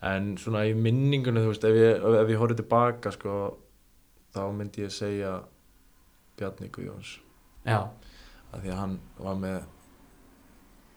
En 0.06 0.26
svona 0.38 0.66
í 0.66 0.74
minningunni, 0.74 1.44
þú 1.46 1.54
veist, 1.54 1.64
ef 1.70 1.78
ég, 1.78 2.02
ef 2.24 2.34
ég 2.34 2.42
horfði 2.42 2.58
tilbaka 2.64 3.14
sko 3.14 3.36
Þá 4.36 4.42
myndi 4.52 4.82
ég 4.84 4.92
segja 4.92 5.30
Bjarni 6.36 6.68
Guðjóns. 6.68 7.14
Já, 7.64 7.78
að 8.52 8.66
því 8.66 8.72
að 8.74 8.80
hann 8.82 8.96
var 9.16 9.38
með 9.40 9.62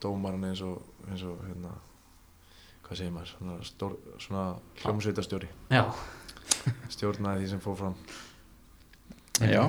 dómaran 0.03 0.45
eins 0.49 0.61
og, 0.65 0.79
eins 1.07 1.23
og 1.27 1.41
hérna, 1.47 1.73
hvað 2.85 3.01
segir 3.01 3.13
maður? 3.15 3.33
Svona, 3.33 3.57
stór, 3.67 3.97
svona 4.21 4.45
hljómsveitastjóri 4.83 5.51
já. 5.73 5.83
Stjórnaði 6.93 7.43
því 7.43 7.51
sem 7.53 7.61
fór 7.63 7.77
fram. 7.79 7.99
Já, 9.39 9.61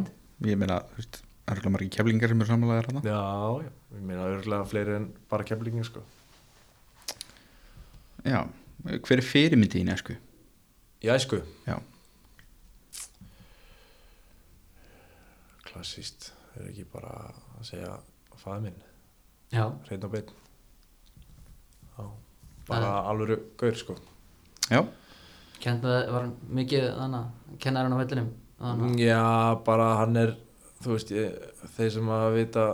ég 0.47 0.59
meina, 0.59 0.81
þú 0.91 1.03
veist, 1.03 1.21
það 1.45 1.53
er 1.53 1.61
alveg 1.61 1.75
margir 1.77 1.93
keflingar 1.99 2.33
sem 2.33 2.41
eru 2.43 2.51
samanlega 2.51 2.87
þarna. 2.89 3.05
Já, 3.07 3.21
já, 3.67 3.77
ég 3.99 4.09
meina 4.09 4.31
örgulega 4.31 4.71
fleiri 4.71 4.97
en 4.99 5.07
bara 5.31 5.47
keflingin 5.47 5.87
sko. 5.87 6.03
Já, 8.27 8.43
hver 8.87 9.21
er 9.21 9.27
fyrirmyndið 9.27 9.85
í 9.85 9.87
nesku? 9.89 10.19
í 11.01 11.09
æsku? 11.09 11.41
Já. 11.69 11.79
klassíst, 15.71 16.33
er 16.59 16.67
ekki 16.69 16.85
bara 16.93 17.13
að 17.31 17.69
segja 17.69 17.93
fæði 18.41 18.65
minn, 18.67 18.81
hrein 19.55 20.05
og 20.07 20.13
beinn. 20.15 20.31
Já, 21.97 22.05
bara 22.69 22.93
alvöru 23.11 23.41
gaur 23.61 23.79
sko. 23.79 23.97
Já, 24.71 24.85
kennaði, 25.61 26.05
var 26.13 26.27
hann 26.27 26.37
mikið 26.61 26.87
þannig 26.99 27.59
kennar 27.65 27.89
hann 27.89 27.97
á 27.97 28.03
vellinum? 28.03 28.31
Þannig 28.61 29.03
Já, 29.03 29.25
bara 29.67 29.91
hann 30.03 30.17
er 30.21 30.37
þú 30.81 30.95
veist, 30.95 31.13
ég, 31.13 31.37
þeir 31.77 31.93
sem 31.97 32.11
að 32.15 32.27
vita 32.39 32.67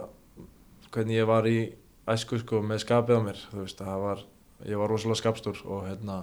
hvernig 0.95 1.18
ég 1.18 1.28
var 1.28 1.49
í 1.50 1.59
æsku 2.06 2.38
sko 2.42 2.62
með 2.62 2.85
skapið 2.85 3.18
á 3.18 3.26
mér 3.26 3.40
þú 3.50 3.62
veist, 3.64 3.80
það 3.83 4.02
var, 4.04 4.25
ég 4.66 4.80
var 4.80 4.92
rosalega 4.92 5.21
skapstór 5.23 5.62
og 5.64 5.87
hérna 5.88 6.21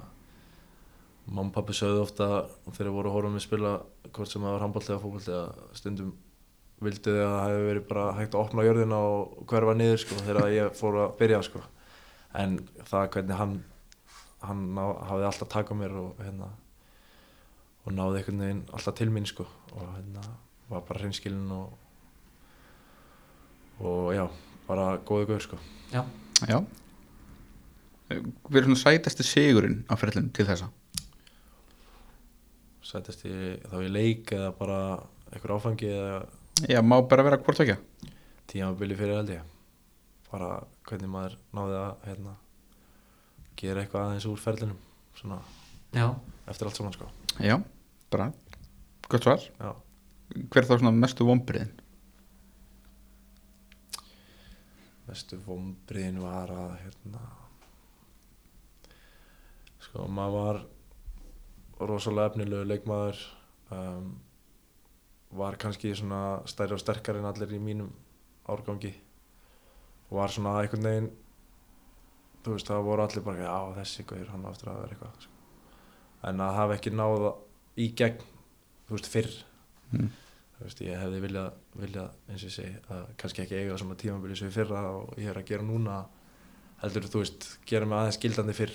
mamma 1.26 1.50
og 1.50 1.56
pappi 1.56 1.76
sögðu 1.76 2.04
ofta 2.04 2.30
þegar 2.70 2.90
ég 2.90 2.96
voru 2.98 3.12
að 3.12 3.18
horfa 3.18 3.34
með 3.34 3.46
spila 3.46 3.74
hvort 4.12 4.32
sem 4.32 4.44
það 4.44 4.56
var 4.56 4.64
handbólti 4.66 4.92
eða 4.92 5.04
fókbólti 5.04 5.36
að 5.38 5.78
stundum 5.80 6.14
vildi 6.84 7.04
þið 7.06 7.22
að 7.24 7.34
það 7.34 7.46
hefði 7.48 7.68
verið 7.68 7.86
bara 7.90 8.06
hægt 8.18 8.36
að 8.36 8.42
opna 8.44 8.66
jörðina 8.68 9.00
og 9.10 9.46
hverfa 9.50 9.76
niður 9.78 10.02
sko 10.04 10.18
þegar 10.22 10.50
ég 10.54 10.76
fór 10.80 11.00
að 11.04 11.16
byrja 11.22 11.40
sko. 11.48 11.62
En 12.42 12.58
það 12.90 13.08
hvernig 13.16 13.40
hann 13.40 13.56
hann 14.44 14.64
ná, 14.76 14.84
hafði 15.08 15.28
alltaf 15.30 15.52
takað 15.54 15.80
mér 15.80 15.96
og 16.02 16.20
hérna 16.20 16.50
og 17.84 17.96
náði 17.96 18.20
einhvern 18.20 18.44
veginn 18.44 18.62
alltaf 18.76 18.98
til 19.00 19.10
mín 19.14 19.28
sko. 19.30 19.48
Og 19.74 19.88
hérna 19.96 20.28
var 20.70 20.86
bara 20.88 21.04
hreinskilinn 21.04 21.52
og 21.56 21.80
og 23.84 24.14
já, 24.16 24.28
bara 24.68 24.94
góði 25.04 25.32
gaur 25.32 25.44
sko. 25.44 25.58
Já, 25.92 26.06
já. 26.48 26.62
Hver 28.14 28.62
er 28.62 28.68
svona 28.68 28.82
sætasti 28.84 29.26
sigurinn 29.26 29.82
á 29.90 29.98
ferðlunum 29.98 30.32
til 30.36 30.46
þessa? 30.48 30.70
sætast 32.94 33.26
í 33.26 33.34
þá 33.70 33.78
í 33.82 33.92
leik 33.92 34.32
eða 34.36 34.52
bara 34.58 34.80
einhver 35.32 35.56
áfangi 35.56 35.90
eða 35.90 36.18
Já, 36.70 36.80
má 36.86 37.00
bara 37.02 37.26
vera 37.26 37.40
hvort 37.42 37.60
ekki 37.64 37.78
tímabili 38.52 38.96
fyrir 38.98 39.18
held 39.18 39.32
ég. 39.34 39.46
Bara 40.30 40.50
hvernig 40.88 41.10
maður 41.10 41.38
náði 41.56 41.78
að 41.80 42.08
hérna 42.10 42.34
gera 43.58 43.82
eitthvað 43.84 44.08
aðeins 44.08 44.28
úr 44.30 44.42
ferlinum 44.42 44.78
svona 45.18 45.40
já, 45.96 46.08
eftir 46.52 46.68
allt 46.70 46.78
saman 46.78 46.94
sko. 46.96 47.08
Já, 47.42 47.56
bara, 48.14 48.30
gott 49.10 49.26
svar. 49.26 49.48
Já, 49.60 49.74
Hver 50.34 50.64
er 50.64 50.70
þá 50.70 50.78
svona 50.80 50.94
mestu 50.98 51.26
vombriðin? 51.28 51.74
mestu 55.08 55.38
vombriðin 55.46 56.22
var 56.24 56.50
að 56.50 56.72
hérna 56.80 57.20
sko 59.84 60.06
maður 60.10 60.38
var 60.38 61.90
rosalega 61.92 62.32
efnilegu 62.32 62.66
leikmaður 62.70 63.20
um, 63.76 64.08
var 65.38 65.58
kannski 65.62 65.94
svona 65.96 66.22
stærri 66.50 66.76
og 66.76 66.82
sterkari 66.82 67.20
en 67.22 67.30
allir 67.30 67.54
í 67.56 67.60
mínum 67.62 67.90
árgangi 68.50 68.94
og 70.10 70.18
var 70.20 70.34
svona 70.34 70.58
einhvern 70.62 70.88
veginn 70.90 71.12
þú 72.44 72.56
veist 72.58 72.68
það 72.70 72.84
voru 72.90 73.06
allir 73.06 73.24
bara 73.26 73.46
já 73.48 73.56
þessi 73.80 74.06
gauður 74.10 74.34
hann 74.34 74.46
á 74.46 74.52
eftir 74.52 74.70
að 74.72 74.82
vera 74.82 74.96
eitthvað 74.98 75.22
sko. 75.24 75.32
en 76.30 76.44
að 76.44 76.58
hafa 76.60 76.76
ekki 76.78 76.92
náða 76.94 77.32
í 77.80 77.88
gegn 77.98 78.22
þú 78.88 78.98
veist 78.98 79.12
fyrr 79.16 79.34
Mm. 79.94 80.08
þú 80.58 80.64
veist 80.66 80.80
ég 80.82 80.98
hefði 80.98 81.20
viljað, 81.22 81.50
viljað 81.78 82.14
eins 82.34 82.44
og 82.48 82.52
segi 82.56 82.72
að 82.90 83.02
kannski 83.22 83.42
ekki 83.44 83.60
eiga 83.60 83.76
svona 83.78 83.98
tímabili 84.02 84.36
sem 84.40 84.48
ég 84.48 84.56
fyrra 84.56 84.80
og 84.90 85.12
ég 85.22 85.30
er 85.30 85.38
að 85.38 85.46
gera 85.52 85.62
núna 85.68 86.00
heldur 86.82 87.06
þú 87.14 87.20
veist 87.22 87.46
gera 87.70 87.86
mig 87.86 88.00
aðeins 88.00 88.18
gildandi 88.24 88.56
fyrr 88.58 88.74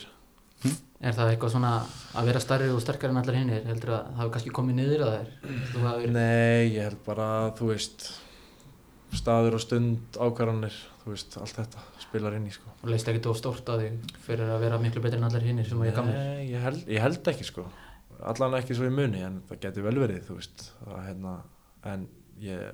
er 0.66 1.14
það 1.14 1.32
eitthvað 1.32 1.52
svona 1.54 1.72
að 2.18 2.30
vera 2.30 2.42
starri 2.42 2.70
og 2.74 2.80
sterkari 2.82 3.14
en 3.14 3.20
allir 3.20 3.38
hinnir 3.38 3.66
heldur 3.68 3.94
að 3.94 4.06
það 4.08 4.22
hafi 4.22 4.32
kannski 4.36 4.54
komið 4.58 4.80
niður 4.80 5.04
að 5.06 5.18
þú 5.72 5.84
hafi 5.84 6.10
Nei, 6.14 6.74
ég 6.74 6.88
held 6.88 7.02
bara 7.06 7.28
þú 7.58 7.70
veist 7.72 8.08
staður 9.16 9.56
og 9.56 9.62
stund 9.64 10.18
ákvarðanir 10.18 10.74
þú 11.08 11.14
veist, 11.14 11.36
allt 11.40 11.56
þetta 11.56 11.84
spilar 12.02 12.36
inn 12.36 12.48
í 12.48 12.52
sko. 12.52 12.70
Og 12.82 12.90
leist 12.92 13.08
ekkert 13.08 13.30
of 13.30 13.38
stórt 13.38 13.70
að 13.72 13.84
þig 13.86 14.16
fyrir 14.26 14.50
að 14.52 14.64
vera 14.66 14.80
miklu 14.82 15.02
betri 15.04 15.20
en 15.20 15.28
allir 15.28 15.46
hinnir 15.48 15.68
sem 15.68 15.80
að 15.80 15.90
ég 15.90 15.96
gamlir? 15.96 16.18
Nei, 16.18 16.48
ég 16.50 16.64
held, 16.64 16.82
ég 16.92 17.04
held 17.04 17.30
ekki 17.32 17.46
sko. 17.48 17.64
Allan 18.28 18.58
ekki 18.58 18.76
svo 18.76 18.88
í 18.88 18.92
muni 18.92 19.22
en 19.24 19.40
það 19.48 19.62
getur 19.64 19.86
vel 19.86 19.96
verið 20.02 20.26
þú 20.26 20.38
veist 20.40 20.66
að, 20.84 20.98
hérna, 21.06 21.34
en 21.88 22.06
ég 22.42 22.64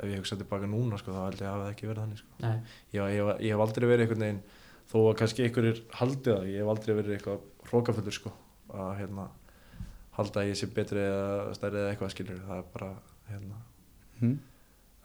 ef 0.00 0.08
ég 0.08 0.22
hugsa 0.22 0.38
tilbaka 0.40 0.68
núna 0.70 0.98
sko 0.98 1.12
þá 1.12 1.20
held 1.26 1.44
ég 1.44 1.50
að 1.50 1.62
það 1.62 1.72
ekki 1.74 1.90
verið 1.90 2.02
þannig 2.06 2.22
sko. 2.22 2.52
Ég, 2.96 3.04
ég, 3.18 3.30
ég 3.44 3.54
hef 3.54 3.64
aldrei 3.66 3.88
verið 3.90 4.06
einhvern 4.06 4.26
veginn 4.26 4.42
þó 4.90 4.96
að 5.00 5.16
kannski 5.20 5.46
einhverjir 5.46 5.82
haldið 5.98 6.34
það. 6.34 6.48
Ég 6.50 6.62
hef 6.62 6.72
aldrei 6.72 6.94
verið 6.98 7.16
eitthvað 7.16 7.68
hrókafullur 7.70 8.16
sko 8.16 8.32
að 8.70 8.92
hérna 9.00 9.26
halda 10.16 10.42
að 10.42 10.50
ég 10.50 10.58
sé 10.58 10.68
betri 10.74 11.02
eða 11.02 11.54
stærri 11.56 11.82
eða 11.82 11.92
eitthvað 11.92 12.14
skilur 12.14 12.40
það 12.46 12.62
er 12.62 12.70
bara 12.74 12.90
hérna. 13.30 13.60
Mm. 14.20 14.38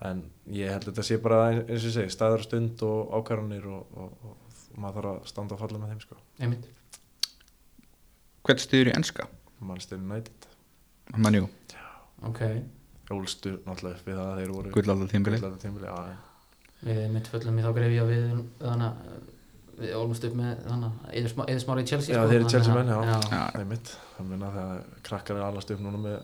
en 0.05 0.23
ég 0.51 0.73
held 0.73 0.83
að 0.83 0.89
þetta 0.89 1.03
sé 1.07 1.17
bara 1.23 1.37
eins 1.53 1.69
og 1.77 1.85
ég 1.87 1.93
segi 1.95 2.11
staður 2.11 2.41
og 2.41 2.47
stund 2.49 2.81
og 2.83 3.13
ákvarðanir 3.15 3.67
og, 3.71 3.93
og, 3.95 4.17
og, 4.27 4.57
og 4.73 4.81
maður 4.83 4.97
þarf 4.97 5.11
að 5.13 5.29
standa 5.31 5.55
og 5.55 5.61
falla 5.61 5.79
með 5.79 5.93
þeim 5.93 6.01
sko. 6.03 6.17
Einmitt. 6.43 6.65
Hvern 8.45 8.61
stiður 8.61 8.91
í 8.91 8.95
enska? 8.97 9.29
Manchester 9.63 10.01
United. 10.01 10.49
Manjú, 11.15 11.47
Ok, 12.25 12.41
ólstu 13.13 13.57
náttúrulega 13.67 14.01
við 14.05 14.15
það 14.17 14.27
að 14.29 14.39
þeir 14.39 14.51
voru 14.55 14.71
gullaldar 14.73 15.09
tímbili 15.11 15.37
gullaldar 15.37 15.61
tímabili, 15.61 15.89
já, 15.91 16.15
við 16.87 17.01
mitt 17.13 17.27
föllum 17.29 17.59
í 17.59 17.65
þá 17.65 17.71
grefi 17.75 17.99
að 18.01 18.11
við 18.13 18.23
þannig 18.61 18.85
að 18.87 19.33
við 19.79 19.93
ólumst 19.97 20.25
upp 20.27 20.37
með 20.39 20.63
þannig 20.65 20.89
að 20.89 21.51
eðismári 21.51 21.83
í 21.83 21.89
Chelsea 21.89 22.15
Já, 22.15 22.19
sko, 22.19 22.29
þeir 22.29 22.39
eru 22.39 22.45
þannig 22.45 22.55
Chelsea 22.55 22.73
að- 22.73 22.79
menn, 22.79 22.89
já. 22.95 23.19
það 23.29 23.59
er 23.59 23.69
mitt 23.73 23.91
það 24.15 24.29
meina 24.31 24.51
þegar 24.55 24.81
krakkar 25.09 25.39
er 25.39 25.45
allast 25.49 25.71
upp 25.75 25.83
núna 25.85 26.01
með 26.05 26.17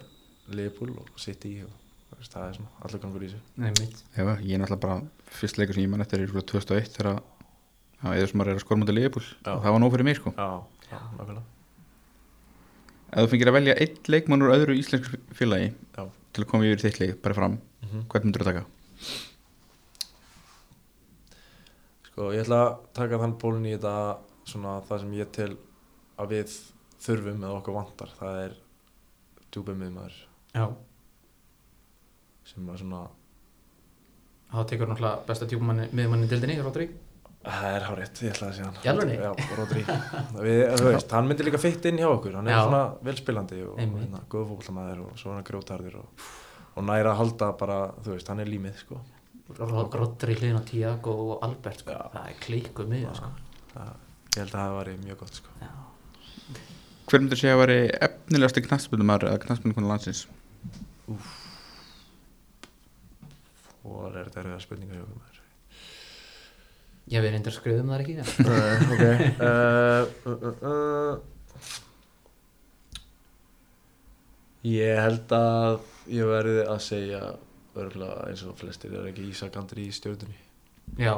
Liverpool 0.52 0.96
og 1.00 1.12
City 1.20 1.54
og 1.66 2.18
veist, 2.18 2.34
það 2.34 2.48
er 2.48 2.58
svona 2.58 2.72
allur 2.86 3.04
gangur 3.04 3.26
í 3.26 3.32
Einmitt 3.62 4.04
Já, 4.16 4.24
ég 4.24 4.54
er 4.56 4.62
náttúrulega 4.62 4.84
bara 4.86 5.02
fyrst 5.40 5.58
leikur 5.58 5.78
sem 5.78 5.84
ég 5.86 5.90
mann 5.92 6.02
eftir 6.06 6.22
er 6.22 6.32
frá 6.32 6.42
2001 6.42 6.92
þegar 6.96 7.12
að 7.14 8.18
eða 8.18 8.34
maður 8.34 8.52
er 8.52 8.60
að 8.60 8.64
skora 8.66 8.82
mútið 8.82 9.00
Já. 9.02 9.10
og 9.54 9.64
það 9.64 9.72
var 9.72 9.82
nóg 9.84 9.92
fyrir 9.96 10.08
mig 10.08 10.18
sko 10.18 10.34
já, 10.38 10.50
já, 10.92 11.00
nákvæmlega 11.18 11.50
Ef 13.12 13.26
þú 13.26 13.32
fengir 13.34 13.50
að 13.52 13.56
velja 13.58 13.74
einn 13.84 13.98
leikmann 14.08 14.44
úr 14.46 14.54
öðru 14.56 14.76
íslensku 14.80 15.18
félagi 15.36 15.74
Já. 15.98 16.06
til 16.32 16.44
að 16.44 16.48
koma 16.48 16.64
yfir 16.64 16.80
í 16.80 16.86
þitt 16.86 17.00
leik, 17.02 17.22
bara 17.22 17.36
fram 17.36 17.58
mm 17.60 17.90
-hmm. 17.90 18.06
hvern 18.08 18.24
myndur 18.24 18.42
þú 18.42 18.48
taka? 18.48 18.66
Sko, 22.12 22.32
ég 22.36 22.44
ætla 22.44 22.62
að 22.66 22.74
taka 22.98 23.20
þann 23.22 23.38
pólun 23.40 23.68
í 23.70 23.76
þetta 23.76 23.96
svona 24.52 24.78
það 24.88 25.04
sem 25.04 25.14
ég 25.16 25.30
tel 25.36 25.52
að 26.20 26.34
við 26.36 26.56
þurfum 27.02 27.46
eða 27.46 27.60
okkur 27.62 27.78
vantar. 27.78 28.12
Það 28.20 28.40
er 28.46 28.58
djúpið 29.52 29.80
miðmaður. 29.84 30.18
Já, 30.52 30.66
sem 32.52 32.68
að 32.68 32.82
svona 32.82 33.06
þá 34.52 34.60
tekur 34.68 34.92
náttúrulega 34.92 35.24
besta 35.30 35.48
tjúpumanni 35.48 35.88
miðmanni 35.96 36.28
dildinni, 36.32 36.60
Rodri. 36.66 36.90
Það 37.42 37.76
er 37.76 37.86
hárétt, 37.88 38.20
ég 38.22 38.36
ætlaði 38.36 38.52
að 38.52 38.58
segja 38.58 38.68
hann. 38.68 38.82
Alvörunni? 38.92 39.16
Já, 39.18 39.56
Rodri. 39.58 39.84
Við, 40.46 40.60
þú 40.78 40.90
veist, 40.92 41.16
hann 41.16 41.30
myndi 41.30 41.46
líka 41.48 41.62
fitt 41.62 41.88
inn 41.90 41.98
hjá 41.98 42.10
okkur. 42.12 42.36
Hann 42.38 42.50
er 42.52 42.54
Já. 42.54 42.66
svona 42.68 42.82
velspilandi 43.08 43.62
og 43.66 43.80
hérna, 43.82 44.20
góð 44.30 44.52
fókbaltamæður 44.52 45.00
og 45.08 45.16
svo 45.18 45.34
hann 45.34 45.48
grjótarður 45.48 45.96
og, 46.04 46.28
og 46.76 46.86
næra 46.86 47.16
að 47.16 47.20
halda 47.24 47.50
bara, 47.58 47.80
þú 48.04 48.14
veist, 48.14 48.30
hann 48.30 48.44
er 48.44 48.52
límið 48.52 48.78
sko. 48.84 49.00
Rodri 49.60 50.38
hliðin 50.38 50.60
á 50.60 50.64
Tiago 50.68 51.16
og 51.26 51.46
Albert 51.48 51.84
sko. 51.84 51.98
Það 52.16 52.32
er 52.32 52.40
klikkuð 52.46 52.92
miðja 52.92 53.14
sko. 53.20 53.32
það, 53.74 53.94
Ég 54.32 54.40
held 54.40 54.56
að 54.56 54.62
það 54.62 54.78
væri 54.80 54.98
mjög 55.04 55.22
gott 55.26 55.40
sko. 55.42 55.56
Já. 55.60 55.72
Hver 57.12 57.24
myndir 57.24 57.40
segja 57.42 57.56
að 57.58 57.64
veri 57.66 57.80
efnilegasti 58.08 58.64
knassbundumar 58.64 59.28
eða 59.28 59.42
knassbundumar 59.44 59.90
landsins? 59.92 60.28
og 63.92 64.16
er 64.16 64.28
þetta 64.28 64.42
erfiða 64.44 64.64
spurninga 64.64 64.98
hjá 64.98 65.04
okkur 65.04 65.20
maður 65.20 65.40
ég 67.12 67.24
við 67.24 67.34
reyndar 67.36 67.56
skriðum 67.56 67.92
það 67.92 68.02
ekki 68.04 68.16
ok 68.94 69.04
uh, 69.06 70.02
uh, 70.32 70.32
uh, 70.32 70.66
uh. 70.72 71.14
Ég 74.62 75.00
held 75.02 75.32
að 75.34 75.80
ég 76.14 76.28
verði 76.30 76.60
að 76.70 76.82
segja 76.86 77.22
örgulega 77.76 78.28
eins 78.28 78.44
og 78.48 78.58
flestir 78.60 78.94
er 78.98 79.08
ekki 79.12 79.30
Ísak 79.32 79.56
Andri 79.60 79.88
í 79.88 79.96
stjórnunni 79.96 80.40
já, 81.00 81.16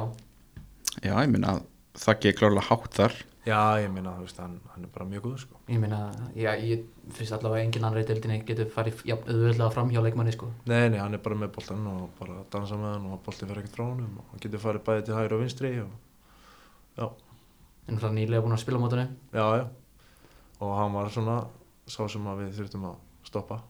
Já, 1.02 1.14
ég 1.18 1.30
minna 1.32 1.56
að 1.56 1.64
það 1.98 2.12
ekki 2.14 2.34
klárlega 2.38 2.68
hátt 2.68 2.98
þar. 2.98 3.14
Já, 3.44 3.58
ég 3.82 3.90
meina, 3.92 4.14
þú 4.16 4.24
veist, 4.24 4.38
hann, 4.40 4.54
hann 4.72 4.86
er 4.86 4.90
bara 4.94 5.04
mjög 5.08 5.26
góður 5.26 5.40
sko. 5.42 5.58
Ég 5.68 5.80
meina 5.82 5.98
já, 6.32 6.54
ég 6.64 6.84
finnst 7.12 7.34
allavega 7.36 7.66
engin 7.66 7.84
annar 7.84 8.00
í 8.00 8.06
deildinni 8.08 8.38
getur 8.48 8.70
farið 8.72 9.02
ja, 9.04 9.18
auðvöldlega 9.20 9.68
fram 9.74 9.90
hjá 9.92 10.00
leikmanni 10.00 10.32
sko. 10.32 10.48
Nei, 10.70 10.86
nei, 10.94 10.96
hann 11.02 11.16
er 11.16 11.20
bara 11.24 11.36
með 11.42 11.50
boltan 11.56 11.82
og 11.90 12.06
bara 12.16 12.38
dansa 12.54 12.78
með 12.80 12.94
hann 12.94 13.10
og 13.12 13.20
boltin 13.26 13.50
fyrir 13.50 13.60
ekkert 13.60 13.76
frá 13.76 13.84
honum 13.84 14.14
og 14.22 14.30
hann 14.30 14.44
getur 14.46 14.62
farið 14.62 14.86
bæði 14.86 15.04
til 15.04 15.18
hægri 15.18 15.36
og 15.36 15.42
vinstri 15.44 15.72
og 15.82 17.02
já, 17.02 17.06
en 17.90 18.00
það 18.00 18.16
nýlega 18.16 18.46
búin 18.46 18.56
að 18.56 18.62
spila 18.64 18.80
á 18.80 18.84
mótunum 18.86 19.12
já, 19.34 19.44
já. 19.60 19.64
Og 20.64 20.74
hann 20.78 20.96
var 20.96 21.12
svona 21.12 21.36
sá 21.84 22.00
sem 22.08 22.30
að 22.32 22.46
við 22.46 22.56
þurftum 22.62 22.88
að 22.94 22.96
stoppa. 23.28 23.60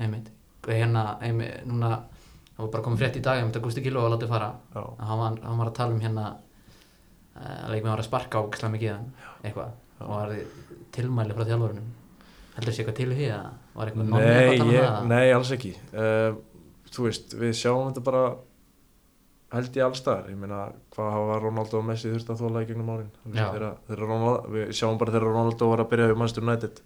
Einmitt, 0.00 0.32
hérna 0.64 1.04
einmitt, 1.20 1.68
núna, 1.68 1.98
það 2.58 2.64
var 2.66 2.72
bara 2.74 2.84
komið 2.88 3.02
frétt 3.04 3.16
í 3.20 3.22
dag 3.22 3.38
einmitt 3.40 3.56
að 3.60 3.64
Gusti 3.68 3.84
Gilva 3.84 4.02
var 4.04 4.16
látið 4.16 4.32
fara. 4.34 4.48
Hann 4.74 5.20
var, 5.22 5.38
hann 5.46 5.60
var 5.62 5.70
að 5.70 5.76
tala 5.78 5.94
um 5.94 6.02
hérna 6.02 6.24
að 7.38 7.70
leikmann 7.70 7.92
var 7.94 8.02
að 8.02 8.08
sparka 8.08 8.42
á 8.42 8.42
mikið 8.74 8.90
eða 8.90 9.04
eitthvað. 9.46 9.70
Já. 9.98 10.04
og 10.06 10.10
var 10.12 10.34
tilmæli 10.94 11.34
frá 11.34 11.46
þjálfurunum 11.46 11.86
heldur 12.58 12.74
sé 12.74 12.82
eitthvað 12.82 12.98
til 12.98 13.08
í 13.08 13.16
því 13.18 13.24
eða 13.28 13.48
var 13.78 13.90
eitthvað 13.90 14.10
Nei, 14.10 14.18
eitthvað 14.18 14.42
að 14.42 14.58
tala 14.58 14.68
um 14.68 14.84
það? 14.84 15.08
nei, 15.12 15.32
alls 15.34 15.54
ekki. 15.54 15.72
Uh, 15.94 16.44
Þú 16.88 17.04
veist, 17.04 17.34
við 17.36 17.50
sjáum 17.58 17.90
þetta 17.90 18.02
bara 18.06 18.22
held 19.52 19.76
ég 19.76 19.84
allstaðar 19.84 20.30
ég 20.32 20.38
meina, 20.40 20.60
hvað 20.94 21.10
hafa 21.14 21.38
Ronaldo 21.42 21.80
og 21.80 21.84
Messi 21.88 22.12
þurft 22.12 22.30
að 22.32 22.42
þóla 22.42 22.62
í 22.64 22.68
gegnum 22.68 22.92
árin? 22.94 23.10
Þegar, 23.26 23.66
þegar 23.88 24.02
Ronaldo, 24.04 24.52
við 24.54 24.72
sjáum 24.78 25.00
bara 25.00 25.14
þegar 25.14 25.26
Ronaldo 25.28 25.68
var 25.72 25.82
að 25.84 25.90
byrja 25.92 26.08
við 26.08 26.20
Manchester 26.22 26.46
United. 26.46 26.80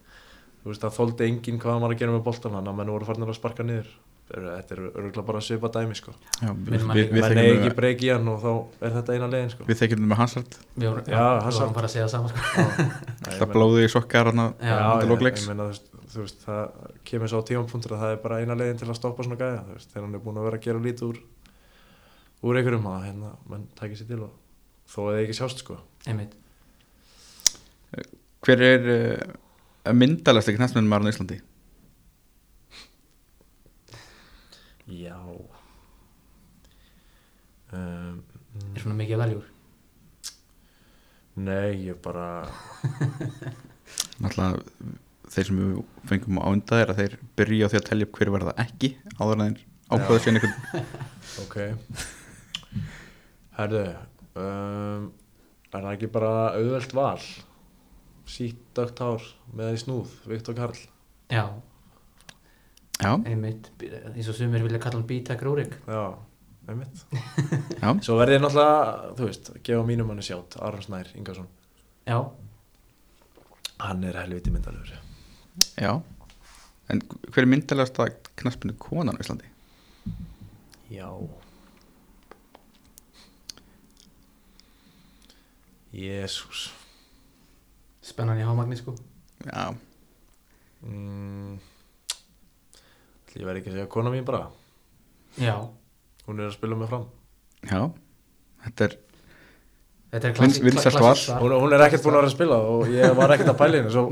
Þú 0.62 0.70
veist, 0.72 0.82
það 0.84 0.96
þóldi 0.98 1.28
enginn 1.28 1.60
hvað 1.62 1.74
hann 1.76 1.84
var 1.86 1.94
að 1.94 2.02
gera 2.02 2.16
með 2.16 2.24
boltan 2.26 2.58
hann 2.58 2.70
að 2.72 2.78
menn 2.80 2.92
voru 2.94 3.08
farin 3.08 3.26
að 3.26 3.38
sparka 3.38 3.66
niður 3.66 3.94
þetta 4.32 4.74
er 4.74 4.80
örgulega 4.86 5.24
bara 5.26 5.40
að 5.40 5.46
svipa 5.46 5.68
dæmi 5.74 5.96
sko. 5.98 6.12
Við, 6.40 6.84
mann 6.86 6.98
eigi 6.98 7.56
ekki 7.56 7.72
breyki 7.76 8.06
í 8.08 8.12
hann 8.14 8.28
og 8.32 8.38
þá 8.40 8.52
er 8.86 8.94
þetta 8.96 9.16
eina 9.16 9.28
leiðin 9.32 9.50
sko. 9.52 9.66
við 9.68 9.80
þekkjum 9.82 10.00
þetta 10.00 10.10
með 10.12 10.20
Hansard 10.22 10.56
Við 10.76 10.88
vorum, 10.88 11.74
bara 11.76 11.88
að 11.88 11.92
segja 11.92 12.06
það 12.06 12.12
sama 12.14 12.28
sko. 12.32 12.86
Það 13.26 13.52
blóði 13.52 13.84
í 13.84 13.90
sokkar 13.92 14.30
hann 14.30 14.42
Já, 14.44 14.72
Já, 14.72 14.76
undir 14.86 15.04
ég, 15.04 15.10
lok 15.12 15.20
ég 15.20 15.26
leiks. 15.28 15.46
meina, 15.50 15.66
þú 15.66 15.74
veist, 15.74 15.92
þú 16.14 16.24
veist, 16.24 16.46
það 16.46 16.88
kemur 17.10 17.32
svo 17.32 17.42
á 17.42 17.48
tímapunktur 17.50 17.96
að 17.96 18.04
það 18.04 18.14
er 18.14 18.22
bara 18.24 18.40
eina 18.40 18.58
leiðin 18.62 18.80
til 18.80 18.88
að 18.88 18.98
stoppa 19.02 19.26
svona 19.26 19.52
veist, 19.72 19.92
þegar 19.92 20.06
hann 20.06 20.16
er 20.16 20.24
búin 20.24 20.40
að 20.40 20.48
vera 20.48 20.60
að 20.60 20.66
gera 20.68 20.84
lítið 20.86 21.08
úr, 21.10 21.22
úr 22.42 22.60
einhverjum 22.62 22.90
að 22.92 23.06
hérna, 23.10 23.34
menn 23.52 23.68
tækir 23.78 24.00
sér 24.00 24.12
til 24.14 24.22
og 24.24 24.32
þó 24.88 24.98
að 25.04 25.12
það 25.12 25.22
ekki 25.26 25.38
sjást, 25.42 25.64
sko. 25.66 25.80
einmitt 26.08 26.38
Hver 28.42 28.58
er 28.66 28.88
uh, 28.90 29.92
myndalegasti 29.94 30.56
knassbundumar 30.56 31.04
á 31.04 31.10
Íslandi? 31.12 31.36
Já. 34.92 35.16
Um, 37.72 38.20
er 38.74 38.82
svona 38.82 38.98
mikið 38.98 39.22
veljúr 39.22 39.48
nei, 41.40 41.86
ég 41.88 41.96
bara, 42.04 42.44
Náttúrulega 44.20 44.60
þeir 45.32 45.48
sem 45.48 45.60
við 45.60 45.78
fengum 46.10 46.40
á 46.44 46.46
undan 46.50 46.82
er 46.82 46.92
að 46.92 47.00
þeir 47.00 47.14
byrja 47.40 47.68
á 47.68 47.70
því 47.72 47.78
að 47.78 47.86
telja 47.88 48.08
upp 48.08 48.18
hver 48.18 48.32
verða 48.34 48.54
ekki 48.60 48.90
áður 49.16 49.38
en 49.38 49.44
þeir 49.46 49.62
ákvæða 49.92 50.18
sér 50.24 50.36
einhvern 50.36 50.84
ok. 51.44 51.56
Herðu, 53.56 53.82
um, 54.42 55.08
er 55.72 55.78
það 55.78 55.90
ekki 55.94 56.12
bara 56.12 56.34
auðvelt 56.58 56.94
val? 56.96 57.24
Sítt, 58.28 58.60
dögt 58.76 59.00
hár, 59.02 59.24
með 59.52 59.72
því 59.72 59.80
snúð, 59.82 60.12
Viktor 60.28 60.56
Karl. 60.56 60.78
Já, 61.32 61.44
einmitt 63.02 63.70
eins 64.14 64.28
og 64.28 64.34
sumir 64.38 64.62
vilja 64.62 64.78
kalla 64.82 64.98
hann 65.00 65.06
B-Tech 65.08 65.42
Rúrik 65.42 65.74
Já, 65.86 66.02
einmitt. 66.68 67.02
já, 67.82 67.92
Svo 68.04 68.16
verði 68.20 68.36
ég 68.38 68.42
náttúrulega, 68.44 69.14
þú 69.18 69.26
veist, 69.28 69.50
gefa 69.66 69.82
mínum 69.88 70.06
manni 70.12 70.22
sjátt, 70.26 70.56
Aron 70.62 70.82
Snær 70.82 71.10
Ingarsson. 71.16 71.48
já, 72.06 72.18
Hann 73.82 74.04
er 74.04 74.14
helviti 74.22 74.50
myndalur. 74.54 74.92
já 75.76 76.00
En 76.90 77.00
hver 77.32 77.42
er 77.42 77.46
myndalegasta 77.46 78.06
knassbundu 78.36 78.74
konan 78.78 79.16
á 79.16 79.20
Íslandi? 79.22 79.46
Já. 80.90 81.08
Jésús. 85.92 86.70
spennan 88.02 88.38
í 88.40 88.44
hámagni 88.46 88.76
sko 88.80 88.94
Já, 89.46 89.74
Mm. 90.82 91.58
Ég 93.36 93.46
verði 93.48 93.62
ekki 93.62 93.70
að 93.72 93.76
segja 93.78 93.88
kona 93.92 94.10
mín 94.12 94.24
bara. 94.28 94.46
já, 95.40 95.54
Hún 96.26 96.38
er 96.40 96.50
að 96.50 96.52
spila 96.58 96.76
mig 96.76 96.88
fram. 96.88 97.06
já 97.66 97.90
Þetta 98.62 98.84
er, 98.84 98.92
þetta 100.12 100.28
er 100.28 100.34
val. 101.02 101.14
svar. 101.16 101.40
Hún, 101.42 101.54
hún 101.64 101.72
er 101.74 101.80
ekkert 101.86 102.02
búin 102.04 102.14
að 102.14 102.20
vera 102.20 102.28
að 102.30 102.34
spila 102.36 102.58
og 102.72 102.92
ég 102.92 103.14
var 103.18 103.32
ekkert 103.34 103.48
að 103.50 103.56
pæla 103.58 103.74
í 103.74 103.80
henni. 103.80 103.90
Svo 103.90 104.04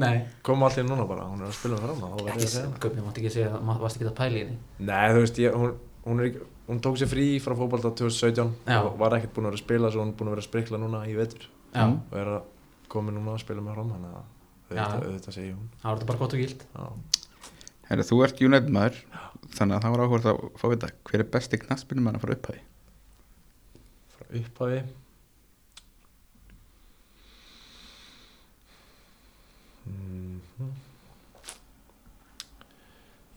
kom 0.43 0.63
allt 0.67 0.75
í 0.79 0.81
henni 0.81 0.91
núna 0.91 1.07
bara. 1.07 1.27
Hún 1.31 1.45
er 1.45 1.47
að 1.51 1.55
spila 1.61 1.77
ég 1.77 2.33
að 2.35 2.41
segja 2.49 2.65
henni. 2.65 2.81
Gubbi, 2.83 3.05
mátti 3.07 3.21
ekki 3.23 3.33
segja 3.37 3.61
má- 3.63 3.79
varst 3.79 4.01
ekki 4.01 4.09
að 4.11 4.17
pæla 4.19 4.35
í 4.35 4.43
henni 4.43 4.59
Nei, 4.91 5.09
þú 5.15 5.21
veist, 5.23 5.39
ég, 5.45 5.55
hún, 5.55 5.77
hún, 6.09 6.21
er 6.21 6.25
ekki, 6.31 6.41
hún 6.71 6.81
tók 6.83 6.99
sér 6.99 7.11
frí 7.13 7.27
frá 7.45 7.55
fótbolta 7.55 7.93
2017 7.95 8.51
Já. 8.67 8.81
og 8.83 8.99
var 8.99 9.15
ekkert 9.21 9.35
búin 9.37 9.47
að 9.47 9.53
vera 9.53 9.61
að 9.61 9.65
spila 9.67 9.91
svo 9.95 10.03
hún 10.03 10.11
er 10.11 10.19
búin 10.19 10.29
að 10.31 10.35
vera 10.35 10.43
að 10.43 10.49
sprikla 10.51 10.79
núna 10.83 11.05
í 11.07 11.15
vetur 11.19 11.47
já, 11.75 11.85
og 11.87 12.17
er 12.19 12.27
að 12.27 12.43
koma 12.89 13.13
núna 13.15 13.35
að 13.37 13.43
spila 13.45 13.61
með 13.63 13.75
fram 13.79 13.91
þannig 13.95 14.13
að 14.19 14.25
auðvitað, 15.05 15.35
segi 15.35 15.51
hún 15.55 15.69
það 15.83 15.87
var 15.91 15.99
þetta 16.01 16.07
bara 16.11 16.19
gott 16.25 16.35
og 16.35 16.41
gild 16.43 16.65
Já. 16.75 16.85
Herri, 17.91 18.07
þú 18.07 18.23
ert 18.27 18.43
United 18.47 18.73
maður 18.75 19.03
Þannig 19.51 19.77
að 19.77 19.85
það 19.85 19.93
var 19.95 20.03
áhverð 20.05 20.29
að 20.31 20.41
fá 20.61 20.67
að 20.69 20.75
vita 20.77 20.91
Hver 21.11 21.23
er 21.25 21.31
besti 21.37 21.59
knassbundum 21.61 22.11
að 22.13 22.21
fara 22.25 22.37
upphæði? 22.39 22.65
frá 24.15 24.27
upphafi 24.41 24.83
Mhm. 29.91 30.73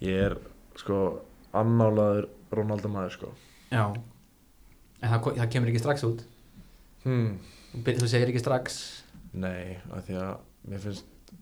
Ég 0.04 0.20
er 0.28 0.36
sko 0.78 0.98
annálaður 1.56 2.28
Ronaldo 2.54 2.89
maður 2.92 3.13
sko 3.16 3.30
já, 3.72 3.86
en 5.02 5.10
það, 5.13 5.30
það 5.39 5.52
kemur 5.54 5.72
ekki 5.72 5.82
strax 5.82 6.04
út 6.08 6.26
hmm. 7.06 7.38
Þú 7.74 7.96
þú 8.02 8.10
segir 8.12 8.30
ekki 8.30 8.44
strax 8.44 8.82
Nei, 9.34 9.80
af 9.89 10.04
því 10.06 10.18
að 10.22 10.34
mér 10.70 10.84
finnst 10.84 11.34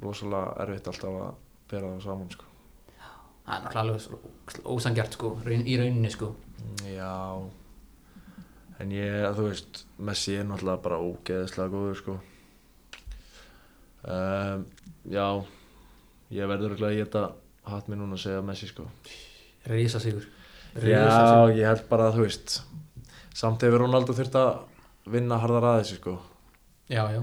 rosalega 0.00 0.54
erfitt 0.64 0.88
alltaf 0.92 1.18
að 1.26 1.34
bera 1.72 1.90
það 1.90 2.04
saman 2.06 2.30
sko 2.32 2.45
það 3.46 3.54
er 3.56 3.64
náttúrulega 3.64 3.82
alveg 3.86 4.68
ósangjart 4.74 5.16
sko 5.18 5.32
í 5.46 5.76
rauninni 5.78 6.10
sko. 6.10 6.32
Já. 6.90 7.12
En 8.82 8.90
ég, 8.92 9.22
þú 9.38 9.46
veist 9.48 9.84
Messi 9.98 10.34
er 10.36 10.48
náttúrulega 10.48 10.82
bara 10.84 10.98
ógeðislega 11.00 11.72
góður 11.72 12.00
sko. 12.00 12.16
Um, 14.06 14.66
Já. 15.10 15.28
Ég 16.34 16.48
verður 16.50 16.72
örugglega 16.72 16.92
að 16.92 17.00
geta 17.00 17.22
hatt 17.70 17.88
mér 17.90 18.00
núna 18.00 18.18
að 18.18 18.24
segja 18.24 18.42
Messi 18.46 18.68
sko. 18.70 18.86
Rísa 19.70 20.00
sigur 20.02 20.26
Já, 20.76 21.46
ég 21.54 21.64
held 21.64 21.86
bara 21.90 22.10
að 22.10 22.18
þú 22.18 22.24
veist 22.26 22.56
Samt 23.36 23.62
hefur 23.64 23.82
Ronaldo 23.84 24.14
þurft 24.16 24.36
að 24.38 24.50
vinna 25.10 25.38
harðar 25.40 25.64
að 25.70 25.78
þessu 25.80 25.98
sko. 26.00 26.14
Já, 26.90 27.02
já, 27.14 27.22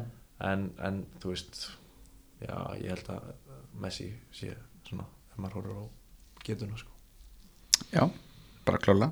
en, 0.49 0.69
en 0.83 1.03
þú 1.23 1.33
veist 1.33 1.59
Já, 2.43 2.55
ég 2.79 2.89
held 2.95 3.11
að 3.13 3.29
Messi 3.83 4.09
sé 4.35 4.51
svona 4.87 5.05
ef 5.05 5.39
maður 5.39 5.59
horfir 5.59 5.77
á 5.79 6.02
getuna 6.47 6.77
sko. 6.79 6.91
Já, 7.93 8.03
bara 8.65 8.79
klála 8.81 9.11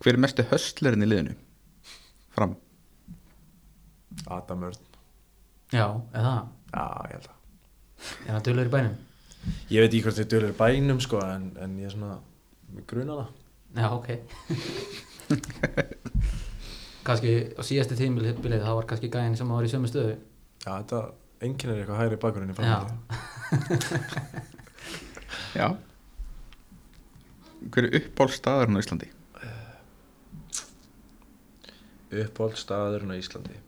Hver 0.00 0.14
er 0.16 0.20
mestu 0.22 0.42
höstlerinn 0.48 1.04
í 1.04 1.08
liðinu? 1.08 1.34
Fram. 2.32 2.54
Adam 4.32 4.62
Örn. 4.70 4.80
Já, 5.74 5.84
eða? 6.16 6.32
Það 6.72 6.80
Já, 6.80 6.84
ég 7.04 7.14
held 7.16 7.28
að. 7.28 7.36
Er 8.24 8.32
hann 8.32 8.46
dölur 8.46 8.70
í 8.70 8.72
bænum? 8.72 8.94
Ég 9.70 9.82
veit 9.84 9.90
ekki 9.92 10.02
hvort 10.06 10.18
þið 10.20 10.30
dölur 10.32 10.54
bænum 10.56 11.00
sko 11.04 11.20
en, 11.26 11.44
en 11.60 11.76
ég 11.80 11.90
er 11.90 11.94
svona 11.94 12.16
með 12.72 12.86
gruna 12.92 13.18
það. 13.20 13.30
Já, 13.76 13.86
ok. 13.98 14.08
Kannski 17.06 17.34
á 17.56 17.62
síðasti 17.64 17.96
tímbilið 18.00 18.64
það 18.64 18.76
var 18.80 18.88
kannski 18.88 19.12
gæðin 19.12 19.36
sem 19.40 19.52
var 19.52 19.66
í 19.66 19.72
sömu 19.72 19.88
stöðu. 19.90 20.16
Já, 20.64 20.72
þetta 20.80 20.98
einkennir 21.40 21.80
eitthvað 21.80 22.00
hægri 22.02 22.18
bakurinn 22.20 22.52
í 22.52 22.56
Já. 22.56 22.58
framhaldi 22.60 22.94
Já 25.56 25.68
Hver 27.68 27.86
er 27.88 27.96
uppáldstaðurinn 28.00 28.78
á 28.78 28.82
Íslandi? 28.82 29.10
Uppáhaldstaðurinn 32.10 33.12
á 33.14 33.16
Íslandi? 33.20 33.58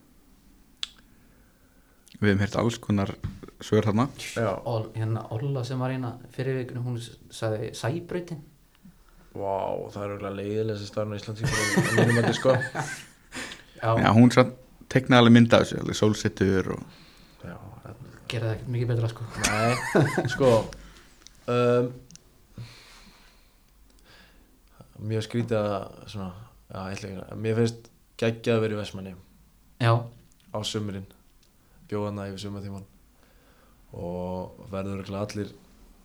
Við 2.22 2.30
hefum 2.30 2.42
heyrt 2.42 2.56
alls 2.58 2.78
konar 2.82 3.12
sögur 3.62 3.86
þarna. 3.90 4.08
Já, 4.34 4.50
og 4.66 4.88
hérna 4.96 5.26
Olla 5.34 5.62
sem 5.66 5.78
var 5.82 5.92
hérna 5.94 6.14
fyrir 6.34 6.60
vikinu 6.62 6.82
hún 6.86 6.98
sagði 7.34 7.70
sæbrautin. 7.78 8.42
Vá, 9.32 9.88
það 9.94 10.02
er 10.02 10.10
auðvitað 10.14 10.36
leiðilegast 10.40 10.90
staðurinn 10.90 11.14
á 11.14 11.18
Íslandi 11.20 12.34
sko. 12.38 12.56
Já, 13.82 13.88
Já, 13.98 14.10
hún 14.14 14.30
satt 14.34 14.52
teknaði 14.92 15.22
alveg 15.22 15.34
mynda 15.38 15.58
af 15.58 15.66
þessu, 15.66 15.80
alveg 15.82 15.98
sólsettur 15.98 16.72
og 16.76 16.82
Já, 17.42 17.56
þetta 17.84 18.10
gerði 18.30 18.46
það 18.46 18.54
ekkert 18.56 18.72
mikið 18.74 18.90
betra 18.92 19.08
sko. 19.10 19.22
Nei, 19.46 20.28
sko 20.34 20.50
um, 21.46 21.88
Mjög 25.02 25.24
skrítið 25.26 25.58
að 25.58 25.84
svona, 26.12 26.28
já, 26.70 26.78
ég 26.78 26.96
ætla 26.96 27.08
ekki 27.10 27.22
að 27.24 27.40
Mér 27.42 27.56
finnst 27.58 27.88
geggjað 28.22 28.56
að 28.58 28.64
vera 28.66 28.76
í 28.76 28.80
Vestmanni 28.80 29.14
já, 29.82 29.92
á 30.54 30.58
sömurinn 30.68 31.06
bjóðana 31.90 32.28
yfir 32.30 32.42
sumatíman 32.46 32.84
og 33.92 34.60
verður 34.72 35.10
allir 35.20 35.50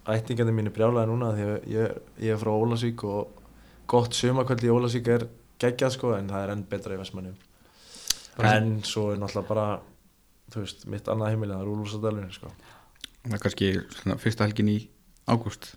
ættingandi 0.07 0.55
mínir 0.55 0.73
brjálaði 0.75 1.12
núna 1.12 1.33
því 1.36 1.45
að 1.47 1.67
ég, 1.71 1.99
ég 2.25 2.33
er 2.33 2.41
frá 2.41 2.51
Ólasvík 2.55 3.03
og 3.07 3.43
gott 3.91 4.15
sumakvöldi 4.17 4.67
í 4.69 4.73
Ólasvík 4.73 5.07
er 5.13 5.27
geggjað 5.62 5.93
sko 5.95 6.13
en 6.17 6.29
það 6.31 6.43
er 6.45 6.53
enn 6.55 6.65
betra 6.71 6.95
í 6.97 7.01
Vestmanni 7.01 7.36
Bara- 8.38 8.55
en 8.60 8.81
svo 8.88 9.12
er 9.13 9.21
náttúrulega 9.21 9.47
bara 9.49 9.67
þú 10.53 10.63
veist, 10.63 10.86
mitt 10.88 11.07
annað 11.12 11.33
heimili 11.33 11.53
það 11.55 11.63
er 11.63 11.71
Úlfúsadalurinn 11.73 12.36
sko. 12.36 12.51
Það 13.27 13.33
er 13.36 13.41
kannski 13.43 13.69
svona, 13.97 14.17
fyrsta 14.21 14.47
helgin 14.47 14.69
í 14.71 14.77
ágúst 15.27 15.73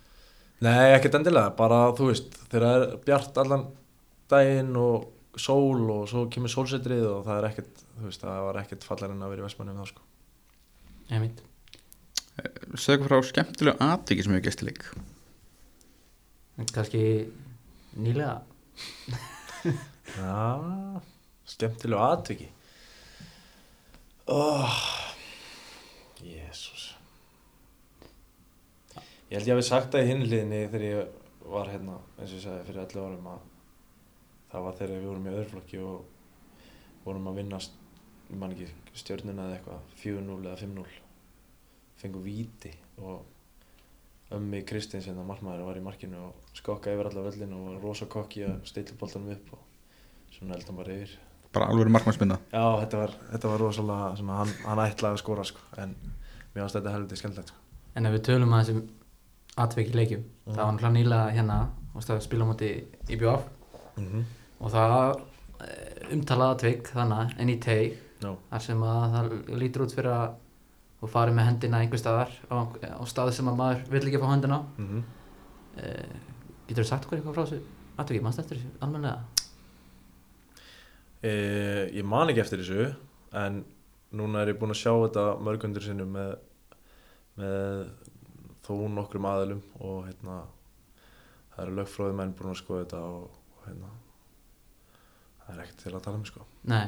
Nei, 0.61 0.91
ekkert 0.93 1.17
endilega, 1.17 1.53
bara 1.57 1.83
þú 1.97 2.11
veist 2.11 2.35
þegar 2.51 2.65
það 2.65 2.83
er 2.85 2.97
bjart 3.07 3.39
allan 3.41 3.63
daginn 4.31 4.75
og 4.77 5.39
sól 5.41 5.87
og 5.93 6.03
svo 6.11 6.25
kemur 6.33 6.51
sólsetrið 6.53 7.07
og 7.09 7.23
það 7.25 7.39
er 7.39 7.47
ekkert, 7.49 7.85
þú 7.97 8.09
veist, 8.09 8.25
það 8.25 8.43
var 8.47 8.59
ekkert 8.61 8.85
fallar 8.85 9.13
en 9.13 9.23
að 9.25 9.33
vera 9.33 9.43
í 9.43 9.47
Vestmanni 9.47 9.73
um 9.73 9.81
það 9.81 9.93
sko. 9.93 10.05
Ég 11.11 11.23
mynd 11.23 11.47
Segðu 12.79 13.09
frá 13.09 13.17
skemmtilegu 13.27 13.83
atviki 13.83 14.23
sem 14.25 14.35
hefur 14.35 14.47
gestileik 14.47 14.85
kannski 16.71 17.01
nýlega. 17.97 18.41
Já, 20.17 21.01
skemmtilegu 21.45 22.01
atviki. 22.01 22.49
Oh, 24.31 24.77
Jésús 26.21 26.80
Ég 29.31 29.37
held 29.37 29.47
ég 29.47 29.55
hafi 29.55 29.63
sagt 29.63 29.93
það 29.93 30.01
í 30.03 30.07
hinliðinni 30.09 30.57
þegar 30.67 30.81
ég 30.83 31.45
var 31.47 31.69
hérna, 31.71 31.93
eins 32.17 32.33
og 32.33 32.35
ég 32.35 32.41
sagði 32.43 32.65
fyrir 32.67 32.81
11 32.81 33.05
árum 33.05 33.29
að 33.31 33.45
það 34.51 34.65
var 34.65 34.75
þegar 34.75 34.91
við 34.91 35.07
vorum 35.07 35.23
í 35.29 35.31
öðruflokki 35.31 35.79
og 35.87 37.05
vorum 37.05 37.29
að 37.31 37.39
vinnast, 37.39 37.77
ég 38.27 38.41
man 38.41 38.55
ekki 38.57 38.67
stjörnuna 38.99 39.45
eða 39.45 39.55
eitthvað, 39.61 39.87
4-0 40.03 40.35
eða 40.41 40.57
5-0 40.59 40.83
fengum 42.03 42.27
víti 42.27 42.73
og 42.99 44.35
ömmi 44.35 44.63
Kristins 44.67 45.07
hérna 45.07 45.23
markmaður 45.31 45.65
var 45.69 45.79
í 45.79 45.87
markinu 45.87 46.27
og 46.27 46.53
skokka 46.59 46.91
yfir 46.91 47.13
alla 47.13 47.27
völlin 47.31 47.55
og 47.55 47.65
var 47.69 47.81
rosa 47.87 48.11
kokki 48.11 48.43
að 48.51 48.61
steila 48.67 48.99
boltanum 48.99 49.31
upp 49.37 49.55
og 49.55 49.65
svona 50.35 50.57
held 50.57 50.67
hann 50.67 50.83
bara 50.83 50.97
yfir. 50.99 51.19
Bara 51.55 51.71
alveg 51.71 51.95
markmannsmynda 51.95 52.43
Já, 52.51 52.65
þetta 52.83 53.05
var, 53.05 53.19
þetta 53.31 53.55
var 53.55 53.63
rosalega 53.63 54.15
svona, 54.19 54.43
hann, 54.43 54.57
hann 54.67 54.87
ætlaði 54.89 55.15
að 55.15 55.23
skora 55.23 55.47
sko, 55.47 55.69
en 55.79 55.95
mér 56.01 56.65
finnst 56.65 56.81
þetta 56.81 56.99
heldur 56.99 57.19
skemmtilegt 57.23 57.55
sko. 57.55 57.69
en 57.95 58.11
ef 58.11 58.19
við 58.19 58.27
tölum 58.27 58.55
að 58.55 58.67
þessum 58.67 58.89
atveki 59.65 59.97
leikjum 59.97 60.23
Mhm. 60.45 60.55
það 60.55 60.65
var 60.65 60.73
náttúrulega 60.73 60.97
nýlega 60.97 61.33
hérna 61.35 61.57
og 61.95 62.21
spila 62.21 62.45
á 62.45 62.49
móti 62.49 62.69
í 63.09 63.15
BF 63.19 63.43
mm 63.97 64.07
-hmm. 64.07 64.23
og 64.59 64.71
það 64.71 65.21
eh, 65.61 66.13
umtalað 66.13 66.55
atvik 66.55 66.87
þannig 66.87 67.39
en 67.39 67.49
í 67.49 67.59
teig 67.59 67.97
Já, 68.21 68.35
þar 68.51 68.61
sem 68.61 68.81
að 68.81 69.11
það 69.13 69.57
lítur 69.57 69.81
út 69.81 69.93
fyrir 69.95 70.11
að 70.11 70.33
þú 71.01 71.07
farið 71.09 71.33
með 71.33 71.45
hendina 71.45 71.79
einhver 71.81 71.99
staðar 71.99 72.29
á, 72.51 72.57
á 73.01 73.03
stað 73.05 73.31
sem 73.31 73.47
að 73.47 73.55
maður 73.57 73.89
vill 73.89 74.07
ekki 74.07 74.19
fá 74.21 74.31
hendina 74.31 74.63
mm 74.77 74.87
-hmm. 74.87 75.03
eh, 75.77 76.15
getur 76.67 76.83
þú 76.83 76.87
sagt 76.87 77.05
okkur 77.05 77.17
eitthvað 77.17 77.33
frá 77.33 77.45
þessu 77.45 77.61
atviki, 77.97 78.23
mannst 78.23 78.39
eftir 78.39 78.57
þessu 78.57 78.69
almennilega 78.81 79.19
e, 81.23 81.89
Ég 81.93 82.03
man 82.05 82.29
ekki 82.29 82.41
eftir 82.41 82.59
þessu 82.59 82.95
en 83.33 83.65
núna 84.13 84.41
er 84.41 84.53
ég 84.53 84.59
búinn 84.59 84.71
að 84.71 84.81
sjá 84.83 84.93
þetta 85.07 85.25
mörgundur 85.39 85.83
sinnum 85.83 86.11
með, 86.11 86.35
með 87.37 87.87
þó 88.65 88.73
nokkrum 88.95 89.27
aðilum 89.29 89.61
og 89.79 90.01
hérna 90.07 90.41
það 91.53 91.63
eru 91.65 91.77
lögfróði 91.79 92.17
menn 92.17 92.33
búinn 92.37 92.53
að 92.53 92.59
skoða 92.61 92.83
þetta 92.83 93.03
og, 93.11 93.39
og 93.55 93.67
hérna 93.67 93.93
það 95.41 95.53
er 95.53 95.63
ekkert 95.65 95.83
til 95.83 95.93
að 95.95 96.03
tala 96.05 96.19
um 96.19 96.27
sko. 96.29 96.45
Nei. 96.71 96.85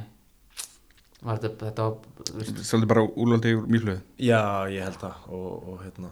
Var 1.24 1.40
þetta, 1.40 1.70
þetta 1.70 2.64
Svolítið 2.68 2.90
bara 2.92 3.04
úlvaldi 3.08 3.54
úr 3.56 3.68
mýflöðu 3.72 4.02
Já, 4.20 4.42
ég 4.72 4.84
held 4.84 5.00
það 5.00 5.28
og, 5.38 5.52
og 5.72 5.78
hérna 5.86 6.10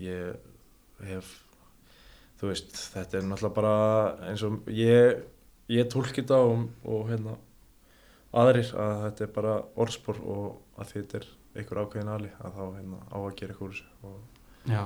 ég 0.00 1.04
hef 1.06 1.36
þú 2.40 2.48
veist, 2.50 2.72
þetta 2.94 3.18
er 3.18 3.28
náttúrulega 3.28 3.56
bara 3.60 3.74
eins 4.30 4.42
og 4.46 4.66
ég 4.74 5.20
ég 5.70 5.90
tólki 5.92 6.22
þetta 6.24 6.40
og, 6.48 6.66
og 6.82 7.06
hérna 7.10 7.36
aðrir 8.40 8.72
að 8.78 9.04
þetta 9.04 9.26
er 9.26 9.32
bara 9.36 9.54
orðspor 9.84 10.20
og 10.22 10.80
að 10.80 10.94
þetta 10.96 11.20
er 11.20 11.28
einhver 11.60 11.82
ákveðin 11.84 12.12
ali 12.14 12.30
að 12.38 12.58
þá 12.58 12.64
hérna 12.78 13.00
á 13.10 13.18
að 13.20 13.34
gera 13.38 13.54
eitthvað 13.54 13.68
úr 13.68 13.74
þessu 13.76 14.08
og, 14.08 14.39
já, 14.68 14.82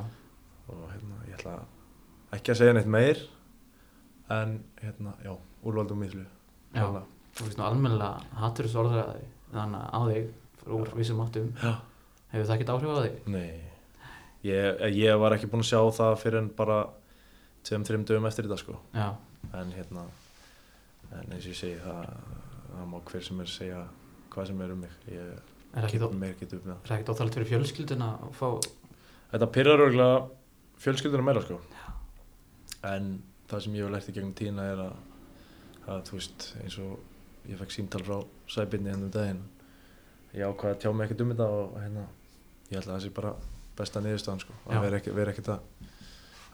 og 0.68 0.84
hérna 0.92 1.18
ég 1.28 1.38
ætla 1.38 1.56
ekki 2.36 2.54
að 2.54 2.60
segja 2.60 2.76
neitt 2.76 2.90
meir 2.90 3.20
en 4.34 4.56
hérna, 4.82 5.14
já, 5.24 5.34
úrvaldum 5.64 6.00
miðlu 6.02 6.24
já. 6.74 6.86
Þú 7.34 7.48
veist 7.48 7.58
nú 7.58 7.64
almennilega 7.66 8.38
hattur 8.38 8.68
þessu 8.68 8.80
orðræði 8.84 9.24
þannig 9.54 9.86
á 9.90 10.00
þig 10.06 10.68
úr 10.74 10.90
vissum 10.96 11.22
áttum. 11.24 11.48
Já, 11.60 11.72
hefur 12.32 12.46
það 12.46 12.54
ekkert 12.54 12.74
áhrif 12.74 12.92
á 12.94 12.98
þig? 13.04 13.16
nei. 13.34 13.62
Ég, 14.44 14.82
ég 14.92 15.16
var 15.18 15.32
ekki 15.34 15.48
búinn 15.48 15.64
að 15.64 15.70
sjá 15.70 15.80
það 15.96 16.14
fyrir 16.20 16.42
en 16.42 16.50
bara 16.52 16.78
tveim, 17.64 17.84
þreim 17.88 18.04
dögum 18.04 18.28
eftir 18.28 18.44
þetta 18.44 18.60
sko. 18.60 18.76
Já, 18.92 19.06
en 19.56 19.72
hérna 19.72 20.04
en 21.14 21.32
eins 21.32 21.46
og 21.46 21.52
ég 21.54 21.58
segi 21.58 21.78
það, 21.80 22.14
það 22.70 22.88
má 22.90 22.98
hver 23.08 23.24
sem 23.24 23.40
er 23.40 23.52
segja 23.52 23.82
hvað 24.34 24.48
sem 24.50 24.62
er 24.66 24.74
um 24.74 24.82
mig. 24.84 24.96
Ég 25.08 25.30
er 25.74 25.88
ekki, 25.88 26.00
mér 26.12 26.34
ekki 26.34 26.48
upp 26.50 26.66
með 26.66 26.74
það. 26.74 26.80
er 26.82 26.90
það 26.90 26.98
ekki 26.98 27.14
óþálega 27.14 27.36
fyrir 27.38 27.50
fjölskylduna 27.52 28.10
að 28.26 28.34
fá 28.38 28.48
þetta 29.32 29.48
pyrrar 29.54 29.82
örgulega 29.86 30.20
fjölskylduna 30.84 31.24
meira 31.26 31.42
sko. 31.44 31.60
En 32.84 33.08
það 33.48 33.62
sem 33.64 33.74
ég 33.78 33.84
hef 33.86 33.92
lært 33.94 34.08
í 34.10 34.14
gegnum 34.16 34.34
tíðina 34.36 34.66
er 34.74 34.82
að, 34.84 34.94
að 35.88 36.02
þú 36.08 36.18
veist 36.18 36.46
eins 36.62 36.78
og 36.84 37.48
ég 37.50 37.58
fekk 37.60 37.74
símtal 37.74 38.02
frá 38.04 38.18
sæbyrni 38.54 38.92
hennum 38.92 39.12
daginn. 39.14 39.42
Ég 40.34 40.44
ákvaði 40.48 40.74
að 40.74 40.80
tjá 40.82 40.92
mig 40.92 41.06
ekkert 41.08 41.24
um 41.24 41.32
þetta 41.34 41.48
og 41.58 41.74
hérna 41.80 42.04
ég 42.70 42.78
held 42.78 42.86
að 42.88 42.92
það 42.94 43.02
sé 43.06 43.12
bara 43.16 43.34
besta 43.78 44.00
niðurstaðan 44.04 44.42
sko 44.44 44.54
að 44.70 44.84
vera 44.86 44.98
ekki- 45.00 45.14
vera 45.14 45.32
ekkert 45.34 45.50
að, 45.54 45.90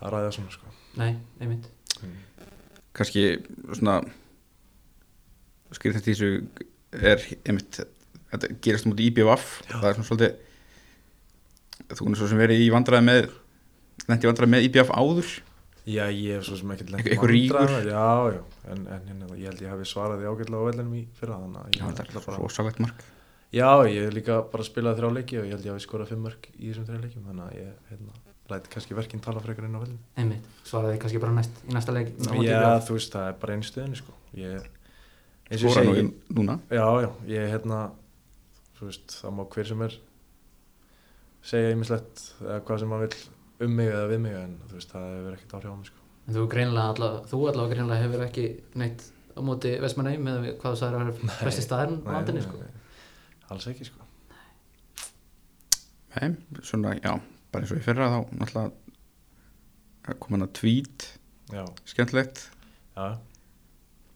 að 0.01 0.15
ræða 0.15 0.33
svona 0.37 0.55
sko. 0.55 0.75
Nei, 1.01 1.11
einmitt. 1.41 1.69
Kannski 2.97 3.25
svona 3.77 4.01
skrið 5.77 5.99
þetta 5.99 6.11
í 6.11 6.15
þessu 6.15 6.31
er 7.11 7.25
einmitt, 7.47 7.81
þetta 8.33 8.49
gerast 8.67 8.89
mútið 8.89 9.05
í 9.07 9.11
IBVF 9.13 9.45
það 9.71 9.89
er 9.91 9.99
svona 9.99 10.09
svolítið 10.09 10.39
þú 11.99 12.11
er 12.11 12.19
svo 12.21 12.29
sem 12.31 12.41
verið 12.41 12.65
í 12.65 12.69
vandræði 12.75 13.07
með 13.11 13.31
lendi 14.09 14.27
í 14.27 14.31
vandræði 14.31 14.53
með 14.57 14.67
IBVF 14.69 14.93
áður 14.97 15.31
Já, 15.91 16.05
ég 16.13 16.37
hef 16.37 16.45
svo 16.47 16.57
sem 16.61 16.71
ekkert 16.75 17.25
rígur? 17.27 17.57
vandræðum. 17.57 17.89
Já, 17.91 18.35
já, 18.37 18.43
en, 18.71 18.83
en 18.95 19.07
hérna, 19.09 19.31
ég 19.41 19.49
held 19.49 19.63
ég 19.65 19.71
hafi 19.73 19.87
svarað 19.89 20.21
því 20.21 20.29
ágætlega 20.31 20.61
á 20.61 20.69
vellinum 20.69 20.99
í 20.99 21.03
fyrra 21.19 21.39
þannig 21.41 21.63
að 21.63 21.79
ég 21.81 22.03
er 22.05 22.27
bara 22.27 22.41
rosalegt 22.43 22.83
mark 22.85 23.07
Já, 23.51 23.67
ég 23.91 24.05
hef 24.07 24.13
líka 24.15 24.37
bara 24.53 24.63
spilað 24.67 25.01
þrjá 25.01 25.09
leiki 25.17 25.39
og 25.41 25.47
ég 25.49 25.57
held 25.57 25.65
ég 25.67 25.73
hafi 25.75 25.83
skorað 25.83 26.13
fimm 26.13 26.21
mörg 26.29 26.45
í 26.55 26.69
þessum 26.69 26.85
þrjá 26.87 27.01
leikjum 27.07 27.25
þannig 27.31 27.47
að 27.49 27.57
ég, 27.59 27.73
hérna, 27.91 28.19
læti 28.53 28.71
kannski 28.75 28.99
verkinn 28.99 29.25
tala 29.25 29.43
frekar 29.43 29.67
inn 29.67 29.75
á 29.75 29.81
vellinu 29.83 29.99
einmitt, 30.21 30.47
svaraði 30.69 31.01
kannski 31.03 31.23
bara 31.25 31.35
næst, 31.41 31.59
í 31.67 31.75
næsta 31.75 31.95
leik 31.97 32.13
Já, 32.15 32.61
BF. 32.61 32.87
þú 32.87 32.99
veist, 32.99 33.17
það 33.17 33.27
er 33.33 33.41
bara 33.43 33.57
einu 33.57 33.67
stöðinu 33.67 33.99
sko 33.99 34.15
ég, 34.39 34.69
eins 35.51 35.65
og 35.65 35.67
ég 35.67 35.75
Skora 35.75 35.85
nú 35.89 36.07
núna 36.39 36.57
Já, 36.71 36.87
já, 37.07 37.11
ég, 37.33 37.49
hérna 37.57 37.81
þú 38.79 38.91
veist, 38.93 39.17
það 39.19 39.35
má 39.41 39.45
hver 39.57 39.71
sem 39.73 39.85
er 39.89 39.99
segja 41.43 41.71
ýmislegt 41.75 42.25
eða 42.45 42.59
hvað 42.67 42.83
sem 42.83 42.91
maður 42.93 43.07
vill 43.09 43.67
um 43.67 43.75
mig 43.77 43.89
eða 43.93 44.09
við 44.11 44.21
mig 44.25 44.37
en 44.41 44.53
veist, 44.73 44.91
það 44.93 45.07
hefur 45.17 45.37
ekkert 45.39 45.55
áhrif 45.59 45.73
á 45.73 45.77
mig 45.81 45.89
sko. 45.91 46.05
En 46.29 46.37
þú 46.37 46.45
greinilega 46.53 46.93
allavega, 46.95 47.23
þú 47.31 47.41
allavega 47.51 47.75
greinilega 47.75 48.05
hefur 48.05 48.27
ekki 48.27 48.45
neitt 48.81 49.07
á 49.37 49.41
móti 49.47 49.73
Vestmanni 49.83 50.15
með 50.21 50.51
hvað 50.61 50.75
þú 50.77 50.81
sagðir 50.81 51.01
að 51.01 51.11
vera 51.11 51.39
besti 51.49 51.65
staðurinn 51.65 52.01
á 52.01 52.09
Nei, 52.11 52.15
landinni 52.17 52.43
nei, 52.43 52.47
sko. 52.49 52.61
nei, 52.61 53.47
Alls 53.51 53.67
ekki 53.73 53.89
sko. 53.89 54.07
Nei, 56.11 56.31
svona, 56.67 56.95
já, 56.99 57.13
bara 57.53 57.65
eins 57.65 57.73
og 57.75 57.81
í 57.81 57.85
fyrra 57.85 58.09
þá 58.11 58.19
náttúrulega 58.41 60.17
kom 60.21 60.35
hann 60.35 60.47
að 60.47 60.55
tweet. 60.59 61.07
Já, 61.51 61.65
skemmtilegt. 61.87 62.45
Já. 62.97 63.07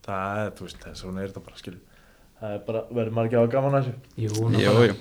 Það 0.05 0.41
er, 0.43 0.51
þú 0.59 0.67
veist, 0.67 0.81
það 0.83 0.91
er 0.91 0.99
svona 1.01 1.23
er 1.23 1.31
þetta 1.31 1.43
bara 1.47 1.61
skilur. 1.61 2.01
Það 2.41 2.55
er 2.57 2.65
bara, 2.67 2.81
verður 2.91 3.15
maður 3.17 3.29
ekki 3.31 3.39
að 3.39 3.45
hafa 3.45 3.53
gaman 3.55 3.77
að 3.79 3.87
þessu? 3.87 3.95
Jú, 4.25 4.31
jú. 4.89 4.97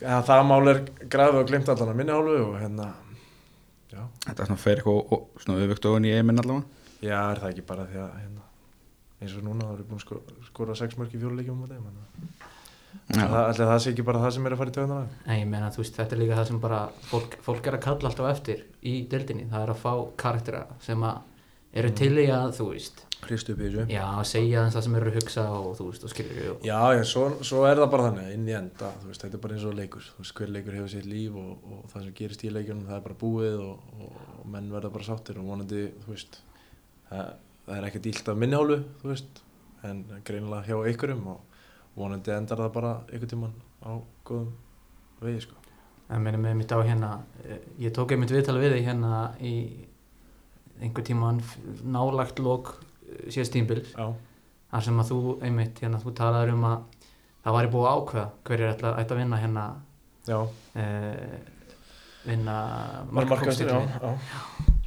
Ja, 0.00 0.18
það 0.26 0.44
mál 0.50 0.72
er 0.72 0.82
grafið 1.12 1.40
og 1.40 1.48
glimt 1.50 1.72
allan 1.72 1.92
að 1.92 2.00
minni 2.00 2.16
hálfu 2.16 2.36
og 2.48 2.58
hérna 2.60 2.90
já, 3.90 4.02
Þetta 4.26 4.36
er 4.36 4.50
svona 4.50 4.62
fer 4.64 4.80
eitthvað 4.82 5.16
og, 5.16 5.26
svona 5.44 5.66
öfugt 5.66 5.90
ofan 5.90 6.08
í 6.08 6.14
eimin 6.16 6.42
allavega. 6.42 6.86
Já, 7.00 7.18
er 7.20 7.42
það 7.42 7.50
ekki 7.54 7.66
bara 7.70 7.88
því 7.88 8.02
að 8.04 8.14
hérna, 8.20 8.46
eins 9.20 9.36
og 9.36 9.46
núna 9.46 9.66
það 9.66 9.74
eru 9.76 9.88
búin 9.90 10.00
að 10.00 10.06
skora, 10.06 10.38
skora 10.50 10.78
sex 10.78 11.00
mörg 11.00 11.16
í 11.16 11.22
þeim 11.22 11.60
Já, 13.10 13.24
það, 13.26 13.44
ætli 13.50 13.66
það 13.66 13.80
sé 13.82 13.90
ekki 13.90 14.04
bara 14.06 14.20
það 14.22 14.32
sem 14.34 14.46
er 14.46 14.54
að 14.54 14.60
fara 14.60 14.70
í 14.70 14.74
töðunar 14.74 15.06
Nei, 15.26 15.36
ég 15.40 15.48
meina, 15.50 15.70
þú 15.74 15.80
veist, 15.82 15.96
þetta 15.98 16.14
er 16.14 16.20
líka 16.20 16.36
það 16.38 16.48
sem 16.50 16.60
bara 16.62 16.78
fólk, 17.10 17.36
fólk 17.42 17.66
er 17.66 17.76
að 17.76 17.82
kalla 17.86 18.10
alltaf 18.10 18.28
eftir 18.30 18.62
í 18.86 18.94
deildinni, 19.10 19.46
það 19.50 19.64
er 19.64 19.72
að 19.72 19.80
fá 19.82 19.92
karaktera 20.22 20.62
sem 20.82 21.04
að 21.06 21.20
eru 21.72 21.92
til 22.00 22.12
í 22.18 22.26
að, 22.34 22.52
þú 22.58 22.68
veist 22.72 23.06
Kristu 23.20 23.52
upp 23.52 23.60
í 23.60 23.66
þessu. 23.68 23.82
já, 23.92 24.04
segja 24.24 24.62
það 24.72 24.84
sem 24.86 24.94
eru 24.96 25.10
að 25.10 25.16
hugsa 25.20 25.42
og 25.52 25.74
þú 25.76 25.86
veist, 25.90 26.04
og 26.06 26.12
skilur 26.14 26.38
og, 26.54 26.62
Já, 26.64 26.78
já, 26.96 27.02
svo, 27.10 27.24
svo 27.44 27.66
er 27.68 27.76
það 27.76 27.90
bara 27.92 28.06
þannig 28.08 28.30
inn 28.34 28.48
í 28.48 28.54
enda, 28.56 28.92
veist, 29.04 29.20
þetta 29.26 29.36
er 29.36 29.42
bara 29.44 29.56
eins 29.58 29.66
og 29.68 29.76
leikur. 29.76 30.06
Þú 30.14 30.24
veist, 30.24 30.34
hver 30.38 30.52
leikur 30.54 30.78
hefur 30.78 30.92
sitt 30.94 31.08
líf 31.10 31.36
og, 31.36 31.50
og 31.68 31.82
það 31.92 32.06
sem 32.06 32.16
gerist 32.16 32.44
í 32.48 32.52
leikjunum, 32.54 32.86
það 32.88 32.96
er 32.96 33.04
bara 33.04 33.18
búið 33.20 33.60
og, 33.66 33.92
og, 34.00 34.16
menn 34.50 34.72
verða 34.72 34.92
bara 34.94 35.08
sáttir 35.10 35.38
og 35.42 35.50
vonandi, 35.52 35.84
þú 36.06 36.14
veist 36.14 36.40
það, 37.10 37.30
það 37.68 37.76
er 37.76 37.88
ekkert 37.90 38.10
ílt 38.14 38.32
af 38.32 38.40
minni 38.40 38.58
hálfu, 38.58 38.80
þú 39.02 39.12
veist 39.12 39.44
en 39.90 40.02
greinilega 40.24 40.64
hjá 40.66 40.80
einhverjum 40.88 41.30
og 41.34 41.60
vonandi 42.00 42.34
endar 42.34 42.64
það 42.64 42.74
bara 42.80 42.96
einhvern 43.10 43.32
tíman 43.34 43.54
á 43.84 43.90
góðum 44.24 44.50
vegi, 45.20 45.44
sko. 45.44 45.60
En 46.10 46.24
meina 46.24 46.40
með 46.40 46.56
mitt 46.58 46.72
á 46.74 46.80
hérna 46.80 47.12
eh, 47.44 47.60
ég 47.84 47.92
tók 47.94 48.16
einmitt 48.16 48.32
viðtala 48.34 48.64
við 48.64 48.78
þig 48.78 48.88
hérna 48.88 49.20
í 49.38 49.54
einhver 50.80 51.06
tíman 51.06 51.42
nálagt 51.84 52.40
lók 52.42 52.74
síðast 53.28 53.54
tímbils 53.54 53.92
þar 53.94 54.86
sem 54.86 55.00
að 55.02 55.12
þú 55.12 55.20
einmitt 55.46 55.80
hérna, 55.82 56.00
þú 56.02 56.14
talaður 56.18 56.54
um 56.54 56.66
að 56.70 57.06
það 57.44 57.56
væri 57.56 57.72
búið 57.74 57.88
ákveða 57.90 58.26
hverjir 58.48 58.74
ætla 58.74 58.92
að 59.00 59.16
vinna 59.18 59.40
hérna 59.40 59.64
eh, 60.78 61.38
vinna 62.26 62.58
já 63.12 64.12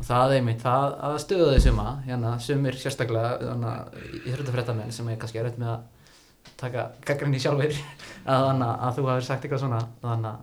og 0.04 0.08
það 0.08 0.36
einmitt, 0.38 0.64
það 0.64 0.96
að 1.08 1.18
stöða 1.24 1.52
þau 1.54 1.64
suma 1.64 1.90
hérna, 2.04 2.32
sumir 2.44 2.76
sérstaklega 2.76 3.38
þannig, 3.40 4.00
í 4.20 4.34
þrjóttafréttamenn 4.34 4.96
sem 4.96 5.10
er 5.10 5.20
kannski 5.22 5.40
erfitt 5.40 5.62
með 5.62 5.70
að 5.74 6.50
taka 6.60 6.88
gaggrinni 7.08 7.40
sjálfur 7.40 7.72
að, 8.32 8.48
þannig, 8.50 8.74
að 8.74 8.98
þú 8.98 9.06
hafir 9.10 9.28
sagt 9.30 9.46
eitthvað 9.46 9.64
svona 9.64 9.80
þannig 10.02 10.30
að 10.34 10.42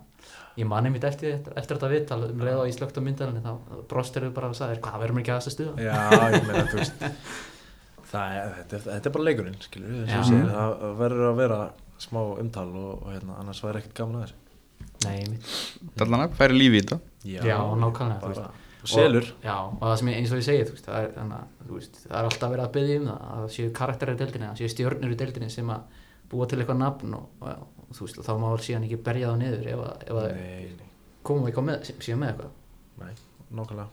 ég 0.58 0.66
man 0.66 0.86
einmitt 0.88 1.04
eftir, 1.06 1.38
eftir 1.56 1.76
þetta 1.78 1.90
viðtal 1.92 2.18
um 2.26 2.42
leið 2.42 2.58
og 2.62 2.66
ég 2.70 2.74
slögt 2.76 2.98
á 2.98 3.02
myndalinni 3.06 3.42
þá 3.44 3.52
brostir 3.90 4.26
þau 4.26 4.32
bara 4.36 4.50
og 4.50 4.58
sagðir 4.58 4.80
hvað 4.82 5.00
verðum 5.04 5.20
ekki 5.22 5.32
að 5.34 5.38
þess 5.40 5.50
að 5.50 5.56
stuða 5.56 5.86
Já, 5.86 6.00
ég 6.34 6.46
meina, 6.48 6.64
þú 6.72 6.80
veist 6.80 7.04
það 8.10 8.34
er, 8.40 8.52
þetta, 8.58 8.76
er- 8.80 8.86
þetta 8.90 9.10
er 9.10 9.14
bara 9.16 9.26
leikurinn, 9.28 9.58
skilur 9.62 10.00
Já. 10.10 10.22
segir, 10.26 10.48
það 10.50 10.84
verður 10.98 11.28
að 11.30 11.36
vera 11.44 11.60
smá 12.00 12.20
umtal 12.42 12.68
og, 12.80 12.90
og 13.04 13.12
hérna, 13.14 13.36
annars 13.42 13.60
væri 13.62 13.82
ekkert 13.82 13.98
gaman 14.00 14.18
að 14.22 14.24
þessu. 14.24 14.36
Nei, 15.04 15.14
einmitt, 15.20 15.50
allan 16.04 16.24
að 16.24 16.34
færi 16.40 16.56
lífi 16.56 16.80
í 16.80 16.82
þetta. 16.82 16.98
Já, 17.28 17.56
nákvæmlega 17.80 18.30
veist. 18.32 18.58
og 18.80 18.88
selur. 18.90 19.28
Og, 19.28 19.44
já, 19.44 19.54
og 19.68 19.84
það 19.84 19.94
sem 20.00 20.10
ég, 20.10 20.16
eins 20.22 20.32
og 20.34 20.40
ég 20.40 20.46
segi 20.48 20.64
þú 20.66 20.74
veist, 20.76 20.88
það, 20.88 21.06
er, 21.06 21.44
þú 21.68 21.76
veist, 21.78 22.00
það 22.06 22.16
er 22.20 22.28
alltaf 22.30 22.54
verið 22.54 22.64
að 22.66 22.72
byggja 22.76 22.96
um 23.00 23.06
það 23.10 23.26
að 23.36 23.46
séu 23.56 23.70
karakterar 23.80 24.16
í 24.16 24.20
deildinni, 24.24 24.48
að 24.50 24.60
séu 24.62 24.72
stjörnur 24.74 25.12
í 25.14 25.18
deildinni 25.20 25.50
sem 25.52 25.72
að 25.76 26.00
búa 26.32 26.48
til 26.50 26.58
eitthvað 26.62 26.80
nafn 26.80 27.16
og, 27.20 27.44
og 27.44 27.79
þú 27.94 28.06
veist, 28.06 28.20
þá 28.26 28.32
má 28.40 28.48
síðan 28.64 28.86
ekki 28.86 28.98
berja 29.06 29.30
það 29.32 29.40
niður 29.42 29.70
ef, 29.72 29.80
að- 29.86 30.04
ef 30.06 30.20
að 30.20 30.28
Nei, 30.36 30.68
nei, 30.78 30.90
komum 31.26 31.44
við 31.46 31.50
eitthvað 31.52 31.66
með, 31.70 31.90
síðan 32.06 32.20
með 32.22 32.32
eitthvað 32.34 32.52
nei, 33.00 33.14
nákvæmlega 33.58 33.88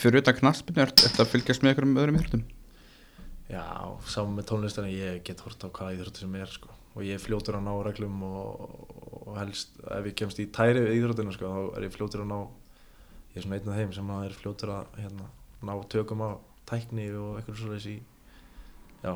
Fyrir 0.00 0.22
utan 0.22 0.38
knaspinu, 0.38 0.80
er 0.80 0.92
þetta 0.96 1.22
að 1.24 1.32
fylgjast 1.34 1.62
með 1.62 1.70
einhverjum 1.72 1.98
öðrum 2.00 2.16
íþróttum? 2.16 2.44
Já, 3.52 3.64
saman 4.08 4.38
með 4.38 4.46
tónlistarinn, 4.50 4.96
ég 4.96 5.18
get 5.26 5.42
hort 5.44 5.62
á 5.62 5.68
hvaða 5.68 5.96
íþrótti 5.98 6.24
sem 6.24 6.34
er 6.40 6.50
sko. 6.50 6.72
og 6.96 7.04
ég 7.04 7.20
fljótur 7.20 7.58
að 7.58 7.66
ná 7.66 7.74
reglum 7.84 8.22
og, 8.24 8.86
og 9.28 9.36
helst 9.36 9.76
ef 9.84 10.06
ég 10.08 10.16
kemst 10.16 10.40
í 10.40 10.46
tæri 10.48 10.80
við 10.80 10.96
íþróttinu 11.02 11.34
sko, 11.36 11.50
þá 11.52 11.76
er 11.76 11.84
ég 11.86 11.92
fljótur 11.92 12.24
að 12.24 12.30
ná 12.32 12.38
ég 12.40 13.36
er 13.36 13.44
svona 13.44 13.58
einn 13.60 13.68
af 13.68 13.76
þeim 13.76 13.92
sem 13.92 14.12
að 14.16 14.24
er 14.24 14.36
fljótur 14.40 14.72
að 14.72 14.96
hérna, 15.02 15.28
ná 15.68 15.72
tökum 15.92 16.24
á 16.24 16.30
tækni 16.66 17.10
og 17.20 17.36
eitthvað 17.36 18.00
já 19.04 19.12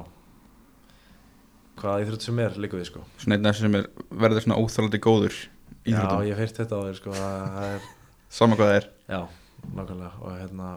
hvaða 1.80 2.04
íþrótti 2.04 2.28
sem 2.28 2.42
er 2.44 2.58
líka 2.60 2.78
við 2.78 2.86
sko. 2.90 3.02
Svona 3.22 3.36
einn 3.36 3.48
af 3.48 3.56
þessum 3.56 3.66
sem 3.66 3.78
er, 3.80 3.88
verður 4.22 4.44
svona 4.44 4.60
óþálandi 4.60 5.00
góður 5.04 5.36
Já, 5.36 5.92
íþróttum 5.92 6.24
ég 6.26 6.34
hef 6.34 6.42
heyrt 6.44 6.60
þetta 6.60 6.78
á 6.78 6.82
þér 6.86 6.98
sko, 7.00 7.14
er 7.16 7.88
Sama 8.30 8.58
hvað 8.58 8.70
það 8.70 8.78
er 8.78 8.88
Já, 9.10 9.20
nákvæmlega 9.74 10.10
og 10.20 10.34
hérna 10.38 10.70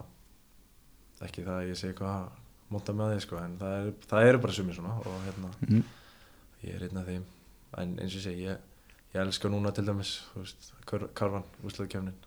ekki 1.24 1.46
það 1.46 1.60
að 1.60 1.70
ég 1.70 1.80
sé 1.80 1.89
eitthvað 1.92 2.13
að 2.18 2.70
monta 2.74 2.96
með 2.98 3.13
því 3.13 3.24
sko, 3.24 3.39
en 3.39 3.58
það, 3.62 3.76
er, 3.80 3.89
það 4.12 4.30
eru 4.30 4.44
bara 4.44 4.58
sumir 4.58 4.78
svona 4.78 4.96
og 5.00 5.18
hérna 5.28 5.52
mm. 5.68 5.84
ég 6.66 6.78
er 6.78 6.86
einn 6.88 7.00
af 7.00 7.10
þeim 7.12 7.26
en 7.84 7.96
eins 8.04 8.13
og 8.13 8.20
ég 8.20 8.26
segi, 8.26 8.48
ég, 8.50 8.88
ég 9.13 9.24
elska 9.24 9.52
núna 9.52 9.72
til 9.76 9.86
dæmis 9.88 10.16
þú 10.34 10.44
veist, 10.44 10.72
kar, 10.89 11.06
karvan, 11.16 11.46
úsleðkjöfnin 11.63 12.18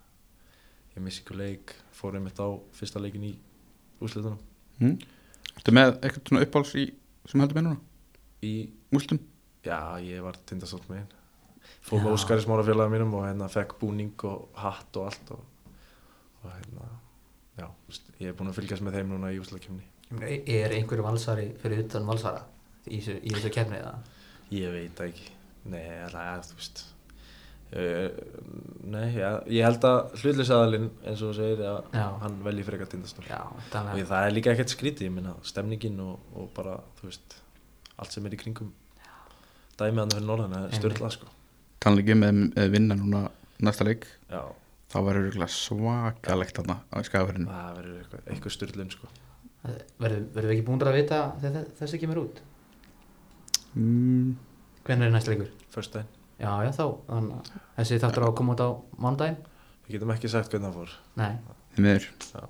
ég 0.96 1.04
missi 1.04 1.24
ykkur 1.24 1.40
leik 1.42 1.74
fór 1.96 2.16
einmitt 2.16 2.40
á 2.40 2.48
fyrsta 2.78 3.02
leikin 3.02 3.26
í 3.28 3.34
úsleðunum 4.00 4.40
Mm. 4.76 4.96
Ertu 5.56 5.72
með 5.72 5.94
eitthvað 6.04 6.30
svona 6.30 6.44
uppáls 6.44 6.72
í 6.76 6.86
sem 7.30 7.40
heldur 7.40 7.56
með 7.56 7.66
núna? 7.66 7.78
Í, 8.44 8.52
Ústum? 8.96 9.20
já, 9.66 9.78
ég 10.02 10.22
var 10.22 10.36
tindastótt 10.46 10.88
með 10.90 11.02
einn 11.04 11.12
fór 11.86 12.02
með. 12.02 12.12
Óskari 12.14 12.42
smára 12.44 12.64
félagum 12.66 12.92
mínum 12.94 13.14
og 13.18 13.24
hérna 13.26 13.48
fekk 13.50 13.76
búning 13.80 14.24
og 14.28 14.48
hatt 14.60 14.96
og 15.00 15.08
allt 15.10 15.32
og, 15.34 15.72
og 16.44 16.50
hérna 16.52 16.88
já, 17.58 17.68
ég 18.20 18.28
er 18.30 18.36
búinn 18.38 18.50
að 18.52 18.58
fylgjast 18.60 18.84
með 18.86 18.98
þeim 19.00 19.14
núna 19.14 19.32
í 19.34 19.40
úsleðkjöfni 19.42 19.86
Ég 20.06 20.18
meina, 20.20 20.42
er 20.60 20.74
einhver 20.76 21.00
valsari 21.02 21.48
fyrir 21.62 21.80
utan 21.86 22.04
valsara 22.06 22.44
í 22.86 23.00
í 23.00 23.32
þessu 23.32 23.50
kefni 23.54 23.80
eða 23.80 23.96
Ég 24.54 24.70
veit 24.74 24.92
það 25.00 25.08
ekki 25.10 25.32
Nei, 25.66 25.80
alltaf, 26.04 26.52
þú 26.52 26.58
veist 26.60 26.82
uh, 27.74 28.20
Nei, 28.86 29.08
ja, 29.18 29.32
ég 29.50 29.66
held 29.66 29.86
að 29.88 30.14
hlutlisaðalinn 30.20 30.86
eins 31.02 31.24
og 31.26 31.32
þú 31.32 31.38
segir 31.40 31.64
að 31.66 31.80
Já. 31.98 32.04
hann 32.22 32.36
velji 32.46 32.66
frekar 32.68 32.92
tindastól 32.92 33.26
já, 33.26 33.40
og 33.50 33.66
þannig 33.72 33.98
ég, 34.04 34.06
það 34.12 34.28
er 34.28 34.36
líka 34.36 34.54
ekkert 34.54 34.74
skrítið, 34.76 35.08
ég 35.08 35.16
minna 35.16 35.34
stemningin 35.50 35.98
og, 36.06 36.22
og 36.38 36.52
bara, 36.54 36.76
þú 37.00 37.10
veist 37.10 37.40
allt 37.96 38.12
sem 38.16 38.26
er 38.28 38.36
í 38.36 38.40
kringum 38.40 38.72
dæmið 39.76 40.00
hann 40.02 40.14
fyrir 40.14 40.26
norðan 40.28 40.54
er 40.58 40.76
störla 40.76 41.10
sko. 41.12 41.28
Kannlega 41.84 42.06
ekki 42.12 42.18
með 42.20 42.38
með 42.56 42.70
vinna 42.72 42.96
núna 42.98 43.22
næsta 43.66 43.84
leik. 43.86 44.06
Já, 44.32 44.42
þá 44.92 44.98
verður 45.06 45.46
svakalegt 45.52 46.56
þarna 46.60 46.78
á 46.92 46.96
skafurinn 47.06 47.48
það 47.50 47.78
verður 47.80 47.96
eitthvað, 48.02 48.26
eitthvað 48.32 48.56
störlun 48.56 48.92
sko. 48.94 49.10
Verðum 50.00 50.28
við 50.36 50.52
ekki 50.54 50.66
búin 50.68 50.84
að 50.86 50.98
vita 51.00 51.20
þegar 51.42 51.66
þessi 51.80 52.00
kemur 52.02 52.22
út? 52.22 52.42
Mm. 53.76 54.36
hvernig 54.86 55.08
er 55.08 55.12
næst 55.12 55.28
leikur? 55.28 55.50
First 55.74 55.92
daginn, 55.96 56.08
Já, 56.40 56.50
já, 56.64 56.70
þá, 56.76 56.84
þannig 57.08 57.34
að 57.36 57.50
þessi 57.80 57.98
þáttur 58.00 58.24
á 58.24 58.28
að 58.28 58.36
koma 58.38 58.54
út 58.54 58.62
á 58.64 58.68
mándaginn? 59.02 59.36
við 59.86 59.96
getum 59.96 60.12
ekki 60.14 60.30
sagt 60.32 60.52
hvernig 60.54 60.70
það 60.70 60.78
fór. 60.80 60.94
Nei, 61.20 61.32
Þið 61.76 61.84
miður. 61.84 62.06
Já. 62.32 62.46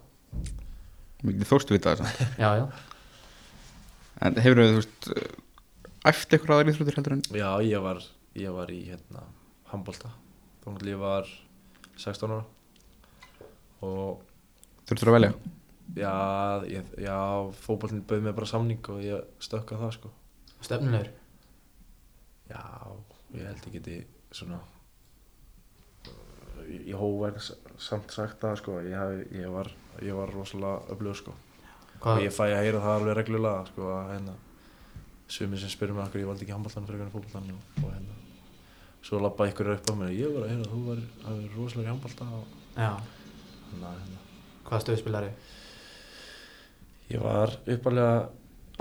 Mikið 1.26 1.48
þórstu 1.50 1.74
vita 1.76 1.94
þess 1.98 2.20
já, 2.38 2.48
já, 2.60 2.64
En 4.24 4.38
hefur 4.40 4.62
þú 4.62 4.78
veist 4.78 5.08
æft 6.06 6.32
eitthvað 6.32 6.60
aðra 6.60 6.72
íþróttir 6.72 6.96
heldur 6.96 7.16
en 7.16 7.24
Já, 7.36 7.50
ég 7.66 7.82
var, 7.84 8.00
ég 8.38 8.54
var 8.54 8.70
í 8.72 8.78
hérna 8.86 9.24
handbolta, 9.72 10.12
þá 10.62 10.70
náttúrulega 10.70 10.94
ég 10.94 11.02
var 11.02 11.32
16 12.00 12.32
ára. 12.32 12.46
Og 13.84 14.22
þurftur 14.88 15.10
að 15.10 15.16
velja? 15.18 15.32
Já, 15.96 16.14
ég, 16.70 16.94
já 17.02 17.18
fótballin 17.60 18.04
bauð 18.08 18.24
mér 18.24 18.36
bara 18.38 18.48
samning 18.50 18.90
og 18.92 19.02
ég 19.04 19.42
stökka 19.42 19.78
það 19.80 19.92
sko. 19.98 20.12
Stefnulegur? 20.64 21.12
Já, 22.50 22.64
ég 23.36 23.48
held 23.50 23.68
ég 23.68 23.76
geti 23.76 23.98
svona 24.34 24.62
uh, 26.08 26.62
í 26.64 26.94
hóvæn 26.96 27.36
samt 27.42 28.14
sagt 28.14 28.40
það 28.42 28.60
sko. 28.62 28.78
Ég, 28.86 29.26
ég, 29.42 29.50
var, 29.52 29.72
ég 30.00 30.16
var 30.16 30.32
rosalega 30.32 30.86
öflugur 30.94 31.20
sko 31.20 31.36
Hvað, 32.00 32.18
og 32.18 32.26
ég 32.26 32.34
fæ 32.34 32.44
að 32.46 32.60
heyra 32.60 32.82
það 32.84 32.98
alveg 32.98 33.16
reglulega 33.18 33.64
sko 33.70 33.90
að 33.94 34.12
hérna 34.12 34.36
sumir 35.36 35.60
sem 35.62 35.72
spyrir 35.72 35.96
mig 35.96 36.04
okkur 36.06 36.22
ég 36.22 36.30
valdi 36.30 36.46
ekki 36.46 36.54
handballan 36.54 36.86
fyrir 36.86 37.02
hvernig 37.02 37.14
fótballan 37.16 37.56
og, 37.56 37.82
og 37.82 37.92
hérna 37.94 38.16
svo 39.06 39.20
lappa 39.22 39.48
ykkur 39.50 39.72
upp 39.74 39.90
á 39.90 39.94
mér 39.98 40.14
ég 40.14 40.34
var 40.34 40.46
að 40.46 40.52
heyra 40.52 40.66
að 40.66 40.72
þú 40.72 40.80
var, 40.86 41.02
var 41.26 41.44
rosalega 41.56 41.86
í 41.86 41.92
handbalta 41.92 42.28
og 42.38 42.48
hérna, 42.78 43.92
hérna 44.00 44.24
hvað 44.66 44.84
stöðspilari? 44.86 45.30
Ég 47.10 47.22
var 47.22 47.54
uppalega 47.76 48.16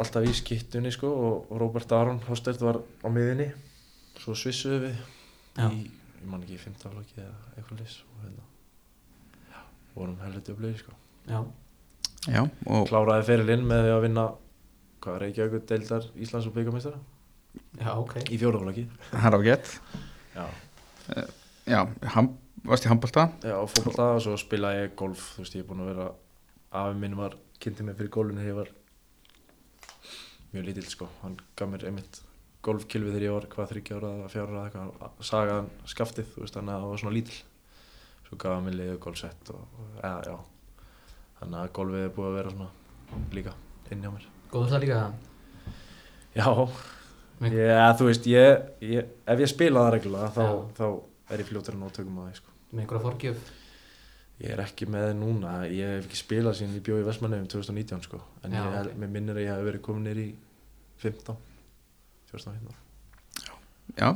alltaf 0.01 0.25
í 0.25 0.33
skittunni 0.35 0.91
sko 0.93 1.11
og 1.11 1.51
og 1.51 1.61
Robert 1.61 1.93
Aron 1.95 2.23
Hostert 2.29 2.61
var 2.61 2.81
á 2.81 3.07
miðinni 3.09 3.51
svo 4.19 4.35
svissuðu 4.37 4.81
við 4.87 4.97
Já. 5.55 5.69
í, 5.69 5.85
ég 6.21 6.27
man 6.27 6.43
ekki, 6.43 6.57
í 6.57 6.63
fimmtaflokki 6.65 7.21
eða 7.21 7.37
eitthvað 7.55 7.81
leys 7.83 8.01
og 8.09 8.25
hérna 8.25 8.51
vorum 9.95 10.17
helviti 10.23 10.53
upplöði 10.53 10.79
sko. 10.81 10.93
Já, 11.29 11.39
Já, 12.25 12.41
og 12.65 12.87
kláraði 12.89 13.27
ferilinn 13.27 13.65
með 13.69 13.83
því 13.85 13.91
að 13.93 14.03
vinna 14.07 14.23
hvað 15.03 15.17
er 15.19 15.25
ekki 15.27 15.43
auðvitað 15.43 15.67
deildar 15.71 16.07
Íslands 16.25 16.47
og 16.49 16.55
byggamistara 16.55 17.01
já, 17.77 17.91
ok. 17.93 18.15
Í 18.33 18.39
fjóraflokki 18.41 18.85
hann 19.11 19.27
er 19.29 19.37
á 19.37 19.41
gett. 19.45 19.73
Já, 20.35 20.45
Já, 21.65 21.79
ham, 22.15 22.31
varst 22.65 22.85
í 22.85 22.89
handbalta 22.89 23.27
já 23.45 23.55
og 23.59 23.69
fótbolta 23.73 24.07
og 24.15 24.23
svo 24.25 24.35
spilaði 24.41 24.83
ég 24.83 24.95
golf. 24.97 25.27
Þú 25.35 25.43
veist 25.45 25.57
ég 25.57 25.63
er 25.65 25.69
búinn 25.69 25.83
að 25.85 25.91
vera 25.93 26.07
afi 26.81 26.97
minn 27.03 27.17
var 27.19 27.37
kynnti 27.61 27.85
mig 27.85 27.97
fyrir 27.99 28.13
golfinu 28.13 28.41
þegar 28.41 28.51
ég 28.51 28.59
var 28.59 28.73
mjög 30.55 30.67
lítill 30.69 30.89
sko. 30.89 31.09
Hann 31.21 31.37
gaf 31.57 31.69
mér 31.71 31.85
einmitt 31.91 32.21
golfkilvi 32.65 33.13
þegar 33.13 33.27
ég 33.27 33.35
var 33.37 33.47
hvað 33.53 33.71
þryggja 33.75 33.99
ára 33.99 34.11
eða 34.17 34.31
fjára 34.33 34.49
ára 34.49 34.65
eða 34.65 34.85
eitthvað. 34.89 35.23
Sagaðan 35.29 35.69
skaftið, 35.93 36.31
þú 36.33 36.43
veist, 36.45 36.57
þannig 36.57 36.73
að 36.73 36.85
það 36.85 36.93
var 36.95 37.03
svona 37.03 37.17
lítil 37.19 37.39
svo 38.25 38.37
gaf 38.41 38.55
hann 38.55 38.65
mér 38.65 38.77
liðu 38.79 38.99
golfsett 39.05 39.53
og, 39.53 39.65
og 39.77 39.97
eða, 40.01 40.19
já 40.25 40.54
þannig 41.39 41.59
að 41.61 41.71
golfið 41.77 42.03
er 42.07 42.13
búið 42.15 42.29
að 42.31 42.37
vera 42.39 42.53
svona 42.55 42.69
líka 43.35 43.53
inn 43.91 44.01
hjá 44.05 44.11
mér. 44.15 44.25
Góður 44.51 44.71
það 44.75 44.83
líka? 44.85 44.99
Já, 46.35 46.47
Mig- 47.39 47.53
ég, 47.53 47.97
þú 47.99 48.05
veist, 48.09 48.25
ég, 48.31 48.63
ég 48.81 49.05
ef 49.27 49.39
ég 49.43 49.49
spila 49.51 49.83
það 49.85 49.93
reglulega 49.97 50.29
þá, 50.35 50.41
Já. 50.45 50.55
þá 50.77 50.85
er 51.35 51.41
ég 51.43 51.49
fljótur 51.49 51.75
að 51.75 51.81
ná 51.83 51.89
tökum 51.95 52.19
að 52.21 52.27
það, 52.29 52.35
sko. 52.39 52.53
Með 52.71 52.83
einhverja 52.85 53.03
forgjöf? 53.05 53.49
Ég 54.43 54.51
er 54.51 54.59
ekki 54.65 54.85
með 54.91 55.09
núna, 55.15 55.51
ég 55.71 55.91
hef 55.95 56.07
ekki 56.09 56.19
spilað 56.19 56.55
síðan 56.59 56.75
ég 56.75 56.83
bjóð 56.83 57.01
í 57.03 57.07
Vestmannefum 57.07 57.47
2019 57.53 58.01
sko. 58.03 58.19
En 58.43 58.51
Já, 58.51 58.59
ég, 58.63 58.73
hef, 58.75 58.87
ok. 58.91 58.97
mér 59.03 59.11
minnir 59.15 59.35
að 59.39 59.45
ég 59.45 59.51
hef 59.53 59.67
verið 59.69 59.81
komin 59.85 60.03
nýr 60.09 60.19
í 60.25 60.27
15 61.03 61.37
14, 62.31 62.57
15 62.59 62.75
Já, 63.95 64.09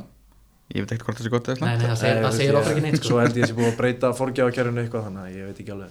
ég 0.74 0.84
veit 0.84 0.92
ekkert 0.92 1.06
hvort 1.08 1.20
það 1.20 1.24
sé 1.24 1.32
gott 1.32 1.48
eða 1.48 1.60
Nei, 1.60 1.70
slæmt. 1.70 1.80
Nei, 1.80 1.88
það 1.88 2.00
segir, 2.00 2.14
Nei, 2.14 2.24
það 2.24 2.36
segir 2.36 2.50
ég- 2.52 2.60
okkur 2.60 2.72
ekki 2.74 2.84
neitt 2.84 3.00
Svo 3.00 3.08
sko. 3.08 3.20
held 3.20 3.30
ég 3.30 3.36
að 3.36 3.44
ég 3.44 3.50
sé 3.52 3.56
búið 3.60 3.70
að 3.72 3.78
breyta 3.80 4.10
forgjáðakerfinu 4.20 4.82
eitthvað 4.84 5.04
þannig 5.08 5.22
að 5.24 5.36
ég 5.40 5.46
veit 5.50 5.60
ekki 5.64 5.72
alveg 5.76 5.90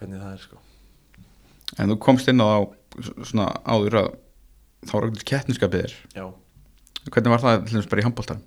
hvernig 0.00 0.20
það 0.22 0.32
er 0.34 0.44
sko. 0.44 0.60
En 1.78 1.92
þú 1.92 1.98
komst 2.02 2.30
inn 2.32 2.42
á 2.42 2.50
svona 3.22 3.50
áður 3.62 3.98
að 4.00 4.08
þá 4.88 4.94
var 4.96 5.10
ekkert 5.10 5.28
kettniskapið 5.30 5.84
þér. 5.84 5.98
Já, 6.16 6.24
Hvernig 7.10 7.32
var 7.32 7.40
það 7.40 7.62
til 7.64 7.76
þess 7.78 7.88
bara 7.92 8.02
í 8.02 8.04
handbóltan? 8.04 8.40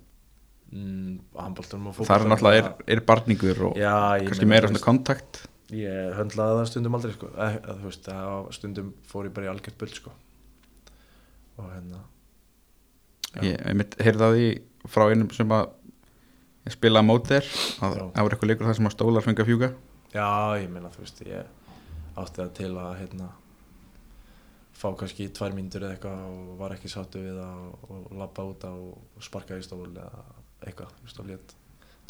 mm, 0.74 1.14
handbóltanum 1.38 1.90
og 1.90 1.98
Það 2.06 2.14
er 2.16 2.30
náttúrulega 2.32 2.62
er, 2.62 2.70
er 2.96 3.02
barningur 3.06 3.60
og 3.70 3.78
Já, 3.78 3.94
kannski 4.26 4.48
meira 4.50 4.70
svona 4.70 4.82
kontakt. 4.84 5.44
Ég 5.74 6.12
höndlaði 6.18 6.58
það 6.58 6.68
stundum 6.70 6.98
aldrei 6.98 7.14
sko. 7.14 7.30
Eh, 7.34 7.56
að, 7.62 7.78
þú 7.80 7.88
veist, 7.88 8.10
stundum 8.58 8.90
fór 9.10 9.28
ég 9.28 9.34
bara 9.36 9.48
í 9.48 9.52
algjört 9.54 9.78
bull 9.80 9.94
sko. 9.94 10.12
Og 11.58 11.70
hérna. 11.70 12.02
Ég, 13.42 13.56
ég 13.58 13.96
heyrði 14.04 14.22
það 14.22 14.38
í 14.42 14.48
frá 14.90 15.06
einum 15.10 15.30
sem 15.34 15.54
að 15.54 15.64
ég 16.68 16.76
spilaði 16.76 17.08
mót 17.08 17.26
þér 17.30 17.48
að 17.84 17.96
það 17.98 18.20
var 18.20 18.34
eitthvað 18.36 18.50
leikur 18.50 18.68
það 18.68 18.78
sem 18.78 18.88
að 18.90 18.94
stólar 18.94 19.24
fengi 19.24 19.42
að 19.44 19.50
fjúka 19.50 19.70
Já, 20.14 20.54
ég 20.62 20.68
meina 20.70 20.92
þú 20.94 21.02
veist, 21.02 21.24
ég 21.26 21.48
átti 22.14 22.38
það 22.38 22.52
til 22.54 22.70
að 22.78 22.92
hérna 23.00 23.32
fá 24.74 24.86
kannski 24.98 25.26
tvær 25.34 25.54
mínútur 25.56 25.86
eða 25.86 25.96
eitthvað 25.96 26.22
og 26.28 26.52
var 26.60 26.74
ekki 26.76 26.90
sáttu 26.92 27.22
við 27.24 27.40
og 27.42 28.12
labba 28.14 28.44
út 28.46 28.66
og 28.68 29.22
sparka 29.22 29.58
í 29.58 29.64
stól 29.66 29.88
eða 29.88 30.06
eitthvað, 30.62 30.94
þú 31.00 31.08
veist, 31.08 31.18
og 31.18 31.30
létt 31.30 31.54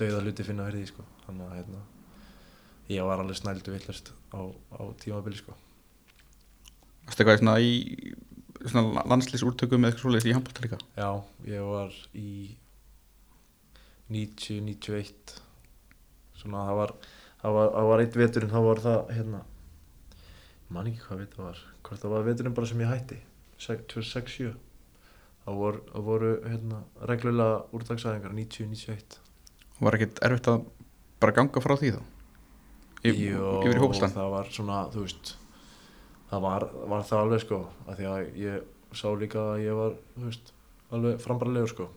dauða 0.01 0.21
hluti 0.25 0.47
finna 0.47 0.69
því, 0.69 0.85
sko. 0.91 1.07
Þannig 1.25 1.49
að 1.49 1.57
hérna 1.61 1.83
ég 2.93 3.09
var 3.09 3.23
alveg 3.25 3.41
snældu 3.41 3.73
villast 3.73 4.13
á, 4.37 4.41
á 4.53 4.83
tímabili, 5.01 5.41
sko. 5.41 5.57
Varstu 7.09 7.25
eitthvað 7.25 7.41
í 7.41 7.43
svona 7.43 7.57
í 7.65 7.73
svona 8.65 9.05
landslýsúrtökum 9.13 9.81
eða 9.81 9.93
eitthvað 9.93 10.05
svoleiðis 10.05 10.29
í 10.29 10.37
handbólta 10.37 10.65
líka? 10.65 10.81
Já, 10.97 11.11
ég 11.49 11.67
var 11.69 11.97
í 12.17 12.31
90, 14.13 14.61
91 14.69 15.37
svona 16.41 16.69
það 16.69 16.81
var 16.83 16.97
það 17.45 17.59
var, 17.59 17.73
það 17.75 17.91
var 17.91 18.03
eitt 18.05 18.17
veturinn, 18.17 18.53
þá 18.53 18.61
var 18.65 18.83
það 18.85 19.13
hérna 19.19 19.41
ég 20.65 20.73
man 20.75 20.89
ekki 20.89 21.05
hvað 21.05 21.21
vetur 21.23 21.41
það 21.41 21.49
var 21.51 21.63
hvort 21.85 22.03
það 22.05 22.15
var 22.15 22.27
veturinn 22.31 22.57
bara 22.57 22.71
sem 22.71 22.81
ég 22.81 22.93
hætti 22.95 23.21
2006-7 23.65 24.55
þá 25.45 25.51
voru, 25.59 25.83
þá 25.93 25.99
voru 26.09 26.33
hérna 26.49 26.81
reglulega 27.11 27.61
úrdagsæðingar 27.77 28.35
90, 28.41 28.71
91 28.73 29.19
og 29.75 29.87
var 29.89 29.99
ekkert 29.99 30.21
erfitt 30.25 30.51
að 30.55 30.69
bara 31.21 31.37
ganga 31.37 31.63
frá 31.65 31.75
því 31.79 31.95
þá? 31.97 32.03
Yfir 33.05 33.77
í 33.77 33.81
hópslan? 33.83 34.15
það 34.15 34.31
var 34.33 34.53
svona, 34.55 34.79
þú 34.95 35.05
veist 35.05 35.35
það 36.31 36.47
var, 36.47 36.69
var 36.95 37.05
það 37.11 37.25
alveg 37.25 37.45
sko 37.45 37.61
af 37.85 37.99
því 37.99 38.09
að 38.11 38.39
ég 38.41 38.71
sá 38.97 39.09
líka 39.19 39.43
að 39.53 39.65
ég 39.67 39.79
var 39.79 39.99
þú 40.15 40.29
veist, 40.29 40.55
alveg 40.95 41.21
frambarlegur 41.23 41.73
sko. 41.73 41.89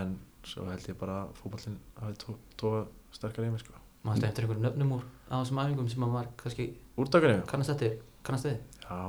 En 0.00 0.16
svo 0.46 0.64
held 0.70 0.88
ég 0.88 0.98
bara 0.98 1.22
að 1.26 1.36
fótballin 1.40 1.78
hafi 2.00 2.18
tó, 2.22 2.34
tóa 2.60 2.82
sterkar 3.14 3.46
í 3.46 3.52
mig 3.52 3.62
sko 3.62 3.79
Mástu 4.06 4.24
eftir 4.26 4.46
einhverjum 4.46 4.64
nöfnum 4.64 4.94
úr 4.96 5.02
á 5.28 5.34
þessum 5.40 5.58
æfingum 5.60 5.88
sem 5.92 6.04
að 6.06 6.14
var 6.14 6.28
kannski 6.40 6.66
úrdagunni? 6.96 7.42
kannast 7.50 7.74
eftir, 7.74 7.98
kannast 8.24 8.48
við? 8.48 8.56
Já. 8.86 9.00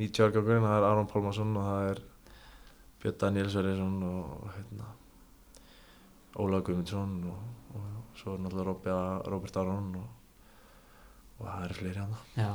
90 0.00 0.24
ára 0.24 0.34
gangurinn, 0.36 0.64
það 0.64 0.76
er 0.78 0.86
Aron 0.88 1.10
Pálmarsson 1.10 1.58
og 1.60 1.66
það 1.66 1.88
er 1.90 2.00
Björn 3.02 3.18
Daniel 3.20 3.50
Sverjesson 3.52 3.98
og 4.08 4.46
hérna 4.54 4.88
Óla 6.40 6.62
Guðmundsson 6.64 7.12
og, 7.28 7.76
og 7.76 8.16
svo 8.16 8.36
er 8.36 8.42
náttúrulega 8.44 8.96
Robert, 9.28 9.60
Aron 9.60 9.92
og, 10.00 10.08
og 11.38 11.46
það 11.50 11.68
eru 11.68 11.78
fleiri 11.82 12.00
hann 12.00 12.16
Já, 12.38 12.48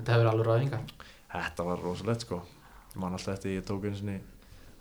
þetta 0.00 0.16
hefur 0.16 0.32
alveg 0.32 0.50
ráðingar 0.50 0.84
Þetta 1.28 1.64
var 1.66 1.82
rosalegt 1.84 2.24
sko. 2.24 2.38
Ég 2.94 3.00
man 3.02 3.12
alltaf 3.14 3.34
eftir, 3.36 3.58
ég 3.58 3.66
tók 3.68 3.84
einu 3.84 3.98
sinni 3.98 4.18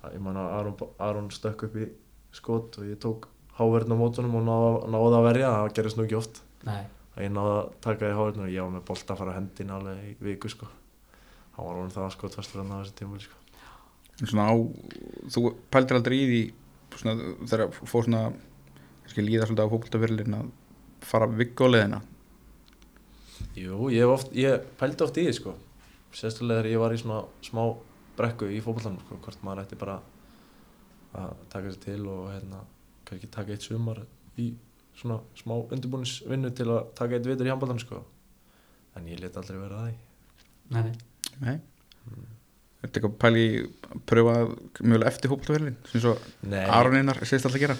Ég 0.08 0.22
man 0.24 0.38
að 0.40 0.54
Aron, 0.58 0.78
Aron 1.04 1.32
stökk 1.34 1.68
upp 1.68 1.76
í 1.82 1.90
skot 2.38 2.78
og 2.80 2.88
ég 2.88 3.02
tók 3.04 3.28
háverðin 3.58 3.96
á 3.96 4.02
mótunum 4.02 4.38
og 4.40 4.46
náði, 4.48 4.92
náði 4.94 5.18
að 5.20 5.28
verja 5.28 5.54
það 5.54 5.74
gerist 5.80 5.98
nú 5.98 6.06
ekki 6.06 6.20
oft. 6.20 6.42
Nei, 6.68 6.84
að 7.16 7.26
ég 7.26 7.34
náði 7.34 7.56
að 7.56 7.72
taka 7.88 8.10
í 8.12 8.18
háverðin 8.18 8.46
og 8.46 8.54
ég 8.54 8.66
var 8.66 8.76
með 8.76 8.86
bolta 8.90 9.14
að 9.14 9.22
fara 9.24 9.34
að 9.34 9.40
hendin 9.40 9.74
alveg 9.78 10.04
í 10.04 10.14
viku 10.28 10.52
sko. 10.54 10.70
Hann 11.58 11.70
var 11.70 11.80
orðin 11.82 11.96
það 11.96 12.14
skotfastur 12.18 12.64
að 12.64 12.70
ná 12.70 12.76
þessi 12.82 12.98
tímul 13.02 13.24
sko. 13.24 13.42
En 14.18 14.30
svona 14.32 14.50
á, 14.50 14.56
þú 15.34 15.44
pældir 15.74 16.00
aldrei 16.00 16.18
í 16.18 16.28
því 16.32 16.44
svona, 16.98 17.34
þegar 17.46 17.74
fór 17.78 18.06
svona 18.08 18.22
kannski 19.04 19.26
líða 19.26 19.50
svolítið 19.50 19.68
á 19.70 19.72
fótboltaverlin 19.74 20.38
að 20.38 20.54
fara 21.06 21.28
viggoleðina 21.30 22.02
Jú, 23.58 23.90
ég, 23.94 24.04
hef 24.04 24.14
oft, 24.14 24.34
ég 24.38 24.66
pældi 24.78 25.06
oft 25.06 25.18
í 25.18 25.26
því 25.28 25.34
sko. 25.38 25.54
Sérstaklega 26.14 26.62
þegar 26.62 26.70
ég 26.72 26.82
var 26.82 26.94
í 26.94 27.00
svona 27.02 27.20
smá 27.46 27.62
brekku 28.18 28.50
í 28.50 28.62
fótbollanum 28.66 29.02
sko, 29.04 29.18
hvort 29.24 29.44
maður 29.46 29.64
ætti 29.64 29.78
bara 29.80 29.98
að 31.18 31.36
taka 31.52 31.74
sér 31.74 31.84
til 31.84 32.00
og 32.10 32.28
hérna, 32.34 32.62
kannski 33.08 33.32
taka 33.34 33.56
eitt 33.56 33.66
sumar 33.66 34.04
í 34.38 34.52
svona 34.98 35.22
smá 35.38 35.56
undirbúnisvinnu 35.60 36.52
til 36.58 36.70
að 36.74 36.92
taka 36.98 37.18
eitt 37.18 37.30
vitur 37.30 37.48
í 37.48 37.54
handboltanum 37.54 37.82
sko. 37.84 38.04
En 38.98 39.08
ég 39.10 39.22
let 39.22 39.38
aldrei 39.38 39.60
vera 39.62 39.82
að 39.84 39.90
því 39.92 39.98
nei, 40.74 40.82
nei. 40.84 40.94
Nei. 41.42 41.58
Er 42.78 42.86
þetta 42.88 43.00
eitthvað 43.00 43.18
pæli 43.22 43.44
að 43.64 44.02
pröfa 44.10 44.34
mjögulega 44.80 45.12
eftir 45.12 45.32
fótboltaverlin 45.32 45.78
sem 45.90 46.04
svo 46.04 46.14
Aroninnar 46.78 47.20
segist 47.24 47.48
alltaf 47.48 47.58
að 47.58 47.64
gera? 47.66 47.78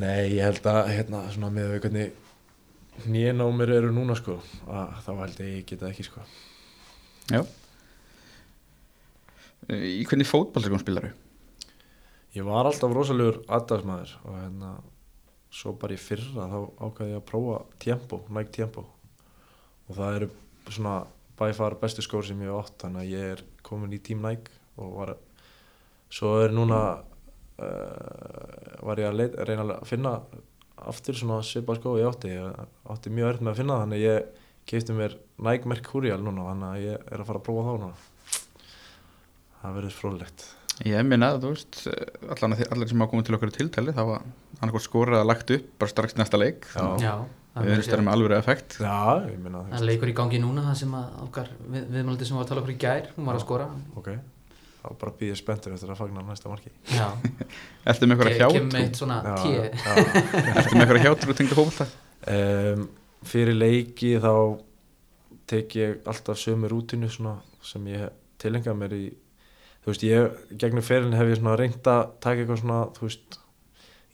Nei 0.00 0.36
ég 0.36 0.44
held 0.46 0.68
að 0.70 0.92
hérna, 0.94 1.22
svona 1.34 1.50
með 1.54 1.74
hvernig 1.84 3.08
nýjena 3.10 3.46
á 3.46 3.50
mér 3.56 3.74
eru 3.78 3.90
núna 3.94 4.16
sko 4.18 4.38
að 4.68 4.94
þá 5.06 5.10
held 5.22 5.42
ég 5.44 5.50
ég 5.58 5.66
geta 5.70 5.90
ekki 5.90 6.06
sko. 6.08 6.24
Já. 7.30 7.42
Í 9.70 10.02
hvernig 10.08 10.28
fótboltaverlin 10.28 10.84
spilar 10.84 11.10
þau? 11.10 11.29
Ég 12.30 12.46
var 12.46 12.68
alltaf 12.68 12.92
rosalegur 12.94 13.40
aðdagsmaður 13.50 14.10
og 14.22 14.34
hérna 14.38 14.68
svo 15.50 15.72
bara 15.74 15.96
í 15.96 15.98
fyrra 15.98 16.44
þá 16.46 16.58
ákvæði 16.78 17.10
ég 17.10 17.18
að 17.18 17.24
prófa 17.26 17.56
tempo, 17.82 18.20
Nike 18.30 18.52
tempo. 18.54 18.84
Og 19.88 19.96
það 19.96 20.18
eru 20.18 20.28
svona 20.70 20.92
by 21.40 21.48
far 21.58 21.74
bestu 21.80 22.04
skór 22.06 22.28
sem 22.28 22.44
ég 22.44 22.52
hef 22.52 22.68
átt 22.68 22.84
þannig 22.84 23.02
að 23.02 23.14
ég 23.16 23.32
er 23.32 23.42
komin 23.66 23.96
í 23.96 23.98
Team 24.06 24.22
Nike 24.22 24.54
og 24.78 24.92
var 25.00 25.12
svo 26.10 26.36
er 26.44 26.54
núna 26.54 26.78
uh, 27.00 28.78
var 28.86 29.02
ég 29.02 29.10
að 29.10 29.18
leit, 29.18 29.34
reyna 29.50 29.66
að 29.80 29.90
finna 29.90 30.14
aftur 30.90 31.18
svona 31.18 31.40
svipa 31.42 31.74
skó 31.80 31.96
ég 31.98 32.06
átti. 32.12 32.30
Ég 32.36 32.62
átti 32.94 33.10
mjög 33.10 33.32
verið 33.32 33.42
með 33.42 33.52
að 33.56 33.60
finna 33.64 33.80
þannig 33.82 33.98
að 33.98 34.06
ég 34.06 34.46
keipti 34.70 34.98
mér 35.00 35.18
Nike 35.50 35.74
Mercurial 35.74 36.22
núna 36.22 36.46
þannig 36.52 36.70
að 36.70 36.86
ég 36.86 37.10
er 37.10 37.18
að 37.18 37.28
fara 37.32 37.42
að 37.42 37.46
prófa 37.50 37.66
þá 37.66 37.84
núna. 37.88 38.40
Það 39.60 39.78
verður 39.80 39.98
fróðlegt 39.98 40.48
Ég 40.88 41.04
minna 41.04 41.32
þú 41.36 41.50
veist 41.52 41.82
þið- 41.84 42.70
allir 42.72 42.88
sem 42.88 43.02
hafa 43.02 43.10
komið 43.12 43.26
til 43.28 43.34
okkur 43.36 43.50
í 43.52 43.56
tiltali 43.58 43.92
það 43.92 44.06
var 44.10 44.22
annarkvæmt 44.62 44.86
skorað 44.86 45.20
að 45.20 45.28
lagt 45.28 45.50
upp 45.56 45.66
bara 45.82 45.92
strax 45.92 46.14
næsta 46.16 46.38
leik 46.40 46.64
Já. 46.72 46.84
Já, 47.04 47.14
það 47.54 47.66
við 47.66 47.72
erum 47.74 47.84
stærðum 47.88 48.06
með 48.08 48.14
alvöru 48.16 48.36
effekt 48.38 48.76
Já, 48.80 48.96
ég 49.28 49.38
minna 49.44 49.60
Það 49.68 49.78
er 49.82 49.86
leikur 49.90 50.12
í 50.12 50.16
gangi 50.16 50.40
núna 50.40 50.64
það 50.70 50.78
sem 50.80 50.94
að 50.96 51.18
okkar 51.26 51.50
við, 51.74 51.84
viðmældi 51.96 52.28
sem 52.30 52.36
var 52.38 52.44
að 52.46 52.52
tala 52.54 52.62
okkur 52.64 52.74
í 52.74 52.78
gær 52.86 53.10
hún 53.16 53.28
var 53.28 53.36
að 53.40 53.44
skora 53.44 53.66
Ok, 54.00 54.08
þá 54.80 54.88
bara 55.04 55.14
býð 55.20 55.32
ég 55.34 55.40
spenntur 55.42 55.76
eftir 55.76 55.92
að 55.92 56.00
fagna 56.00 56.24
næsta 56.30 56.48
marki 56.54 56.72
Já, 56.96 57.08
Ertu 57.92 58.08
með 58.08 58.16
eitthvað 58.16 58.32
kem 58.32 58.40
hjátrú? 58.40 58.64
með 58.72 58.80
eitt 58.86 59.00
svona 59.02 59.20
tíu 59.44 59.60
já. 59.60 59.70
Ertu 60.56 60.74
með 60.78 60.86
eitthvað 60.86 61.04
hjátrú 61.04 61.36
fótbolta? 61.52 61.88
um, 62.32 62.88
Fyrir 63.28 63.52
leiki 63.60 64.14
þá 64.16 64.32
tek 65.50 65.74
ég 65.76 65.98
alltaf 66.08 66.38
sömu 66.40 66.68
rútinu 66.72 67.08
svona, 67.12 67.34
sem 67.60 67.84
ég 67.92 68.08
tilengja 68.40 68.72
mér 68.72 68.94
í 68.96 69.02
þú 69.90 69.94
veist, 69.94 70.06
ég, 70.06 70.40
gegnum 70.62 70.84
ferilin 70.86 71.16
hef 71.18 71.28
ég 71.32 71.40
svona 71.40 71.56
reynt 71.58 71.88
að 71.90 72.02
taka 72.22 72.44
eitthvað 72.44 72.60
svona, 72.62 72.80
þú 72.94 73.06
veist 73.08 73.38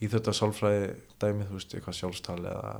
í 0.01 0.09
þetta 0.13 0.33
sálfræði 0.37 0.87
dæmi, 1.21 1.47
þú 1.49 1.57
veist, 1.59 1.75
eitthvað 1.77 1.97
sjálfstal 2.01 2.39
eða 2.41 2.73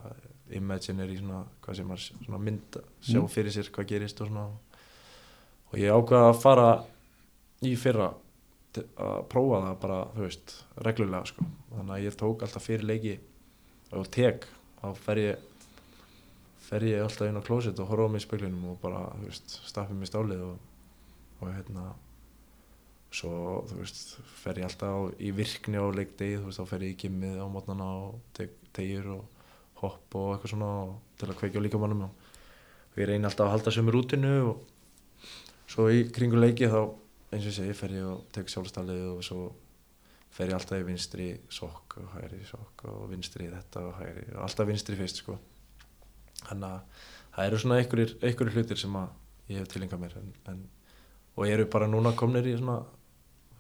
imaginary 0.57 1.17
svona, 1.19 1.43
hvað 1.65 1.77
sem 1.81 1.89
maður 1.91 2.07
svona 2.25 2.39
mynd 2.47 2.77
sjá 3.03 3.19
Mm. 3.21 3.29
fyrir 3.37 3.53
sér 3.53 3.71
hvað 3.75 3.89
gerist 3.91 4.21
og 4.23 4.29
svona 4.31 4.47
og 4.47 5.75
ég 5.81 5.91
ákvaða 5.93 6.29
að 6.31 6.41
fara 6.41 6.69
í 7.67 7.73
fyrra 7.77 8.13
að 8.77 9.23
prófa 9.33 9.61
það 9.65 9.77
bara, 9.83 9.99
þú 10.15 10.23
veist, 10.27 10.55
reglulega 10.85 11.27
sko, 11.33 11.45
þannig 11.75 11.95
að 11.97 12.05
ég 12.07 12.17
tók 12.21 12.43
alltaf 12.45 12.63
fyrir 12.69 12.85
leiki 12.87 13.19
og 13.97 14.09
tek, 14.13 14.47
þá 14.83 14.89
fer 15.01 15.17
ég 15.23 15.45
fer 16.67 16.83
ég 16.85 17.03
alltaf 17.03 17.29
inn 17.29 17.39
á 17.41 17.47
klósett 17.47 17.79
og 17.81 17.89
horfa 17.89 18.07
á 18.07 18.13
mig 18.13 18.21
í 18.23 18.27
speklinum 18.27 18.65
og 18.73 18.81
bara, 18.83 19.05
þú 19.17 19.29
veist, 19.31 19.57
stappið 19.67 19.97
mig 20.01 20.11
stálið 20.11 20.43
og, 20.47 20.59
og 21.41 21.53
hérna 21.55 21.89
svo 23.17 23.63
þú 23.69 23.81
veist 23.81 24.03
fer 24.43 24.61
ég 24.61 24.69
alltaf 24.69 25.17
í 25.23 25.33
virkni 25.37 25.81
á 25.81 25.87
leikdegi 25.89 26.41
þú 26.41 26.51
veist 26.51 26.61
þá 26.61 26.71
fer 26.73 26.85
ég 26.85 26.95
í 26.95 27.01
gimmið 27.05 27.41
á 27.41 27.47
mótnana 27.49 27.89
og 28.03 28.21
teg, 28.37 28.53
tegjur 28.77 29.11
og 29.17 29.43
hopp 29.81 30.17
og 30.19 30.35
eitthvað 30.35 30.53
svona 30.53 30.71
til 31.21 31.31
að 31.31 31.39
kveikja 31.41 31.63
á 31.63 31.65
líkamannum 31.65 32.07
og, 32.09 32.25
ég 32.97 33.09
reyni 33.11 33.29
alltaf 33.29 33.49
að 33.49 33.55
halda 33.55 33.73
sömu 33.77 33.93
rútinu 33.93 34.35
og 34.51 35.33
svo 35.69 35.89
í 35.93 36.07
kringu 36.13 36.39
leiki 36.41 36.69
þá 36.73 36.81
eins 37.33 37.45
og 37.45 37.51
ég 37.51 37.57
segi 37.59 37.77
fer 37.77 37.97
ég 37.97 38.07
og 38.09 38.23
tek 38.33 38.49
sjálfstælið 38.53 39.03
og 39.11 39.25
svo 39.27 39.41
fer 40.37 40.53
ég 40.53 40.57
alltaf 40.57 40.81
í 40.81 40.87
vinstri 40.87 41.27
sokk 41.53 41.99
og 42.03 42.15
hægri 42.15 42.41
sokk 42.49 42.87
og 42.93 43.05
vinstri 43.11 43.51
þetta 43.53 43.85
og 43.89 43.99
hægri 44.01 44.27
og 44.35 44.43
alltaf 44.47 44.69
vinstri 44.69 44.97
fyrst 44.99 45.23
sko. 45.23 45.37
Þannig 46.47 46.69
að 46.69 47.05
það 47.37 47.47
eru 47.49 47.61
svona 47.63 47.79
einhverjir, 47.81 48.53
hlutir 48.53 48.81
sem 48.81 48.99
að 49.01 49.53
ég 49.53 49.63
hef 49.63 49.71
tilengað 49.73 50.03
mér 50.03 50.17
en, 50.21 50.33
en, 50.53 50.63
og 51.37 51.49
eru 51.49 51.67
bara 51.73 51.89
núna 51.91 52.13
komnir 52.17 52.49
í 52.49 52.57
svona 52.57 52.81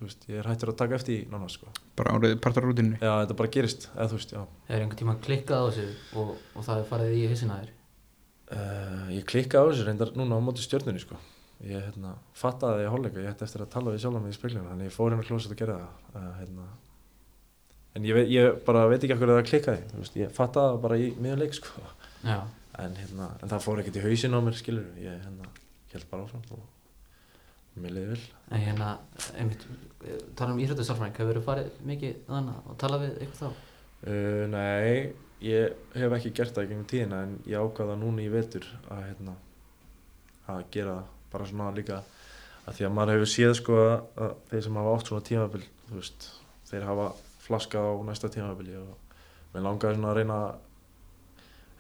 veist, 0.05 0.26
ég 0.28 0.40
er 0.42 0.49
hættur 0.51 0.72
að 0.72 0.78
taka 0.82 0.99
eftir 0.99 1.14
í 1.14 1.22
nána 1.32 1.49
sko. 1.49 1.70
Bara 1.97 2.12
árið 2.18 2.36
partur 2.44 2.64
á 2.64 2.68
rútinu 2.68 2.99
já, 3.01 3.12
þetta 3.22 3.38
bara 3.38 3.53
gerist, 3.57 3.88
eða 3.94 4.11
þú 4.11 4.18
veist, 4.20 4.34
já. 4.36 4.42
Hefur 4.68 4.82
einhvern 4.84 5.01
tíma 5.01 5.16
klikkað 5.24 5.64
á 5.64 5.66
þessu 5.70 6.20
og, 6.20 6.32
og 6.53 6.66
það 6.68 6.82
er 6.82 6.88
farið 6.90 7.16
í 7.16 7.26
hausina 7.30 7.61
þér? 7.62 7.72
uh, 8.53 9.07
ég 9.14 9.26
klikkaði 9.28 9.62
á 9.62 9.68
þessu 9.70 9.86
reyndar 9.88 10.12
núna 10.18 10.38
á 10.38 10.40
móti 10.44 10.64
stjörnunni 10.64 11.03
sko. 11.03 11.18
Ég 11.64 11.80
hérna, 11.80 12.12
fattaði 12.36 12.84
í 12.84 12.90
hálfleika, 12.92 13.22
ég 13.24 13.32
ætti 13.32 13.47
eftir 13.47 13.64
að 13.64 13.72
tala 13.72 13.94
við 13.94 14.03
sjálf 14.05 14.20
mig 14.20 14.34
í 14.34 14.36
speklinu, 14.36 14.66
þannig 14.68 14.90
ég 14.90 14.94
fór 14.94 15.14
hérna 15.14 15.24
klósett 15.24 15.55
að 15.55 15.62
gera 15.62 15.78
það. 15.80 16.05
Uh, 16.12 16.28
hérna. 16.42 16.68
en 17.97 18.05
ég, 18.05 18.22
ég 18.28 18.59
bara 18.66 18.84
veit 18.90 19.01
ekki 19.01 19.16
okkur 19.16 19.32
að 19.32 19.38
það 19.40 19.51
klikkaði 19.51 19.86
þú 19.94 20.03
veist, 20.03 20.18
ég 20.20 20.34
fattaði 20.36 20.74
það 20.74 20.82
bara 20.84 20.99
í 21.01 21.11
miðan 21.16 21.40
leik 21.40 21.57
sko. 21.57 21.86
Já, 22.26 22.38
en, 22.84 22.99
hérna, 23.01 23.30
en 23.40 23.53
það 23.55 23.64
fór 23.64 23.80
ekkert 23.80 23.97
í 23.97 24.05
hausin 24.05 24.36
á 24.36 24.40
mér 24.44 24.59
skilur 24.61 24.90
ég 25.01 25.16
hérna, 25.24 25.49
held 25.94 26.11
bara 26.11 26.26
áfram 26.26 26.44
og 26.53 26.75
mér 27.82 27.94
leiði 27.96 28.08
vel. 28.14 28.24
En 28.54 28.62
hérna, 28.62 28.90
einmitt, 29.36 29.64
tala 30.38 30.54
um 30.54 30.60
íhrjóttasálfræðing, 30.62 31.16
hefur 31.20 31.40
þú 31.40 31.44
farið 31.46 31.80
mikið 31.90 32.18
þannig 32.28 32.68
og 32.70 32.78
talað 32.80 33.06
við 33.06 33.22
eitthvað 33.24 33.40
þá? 33.42 33.64
uh, 34.06 34.42
nei, 34.52 35.12
ég 35.44 35.96
hef 35.96 36.16
ekki 36.18 36.34
gert 36.36 36.56
það 36.56 36.66
í 36.66 36.70
gegnum 36.72 36.90
tíðina 36.90 37.22
en 37.26 37.36
ég 37.48 37.62
ákvaða 37.62 37.98
núna 38.00 38.24
í 38.24 38.28
vetur 38.32 38.66
að, 38.88 39.02
hérna, 39.10 39.36
að 40.52 40.62
gera 40.74 40.98
bara 41.32 41.48
svona 41.48 41.72
líka 41.76 42.02
að 42.66 42.78
því 42.78 42.86
að 42.88 42.94
maður 42.96 43.14
hefur 43.16 43.32
séð 43.32 43.54
sko 43.60 43.80
að, 43.86 44.36
þeir 44.50 44.66
sem 44.66 44.78
hafa 44.80 44.94
átt 44.96 45.10
svona 45.10 45.26
tímabil 45.26 45.64
þú 45.86 45.98
veist, 46.00 46.28
þeir 46.70 46.86
hafa 46.88 47.08
flaskað 47.46 47.90
á 47.90 47.94
næsta 48.08 48.30
tímabili 48.32 48.78
og 48.80 49.18
mér 49.54 49.66
langaði 49.68 49.98
svona 49.98 50.12
að 50.12 50.20
reyna 50.20 50.38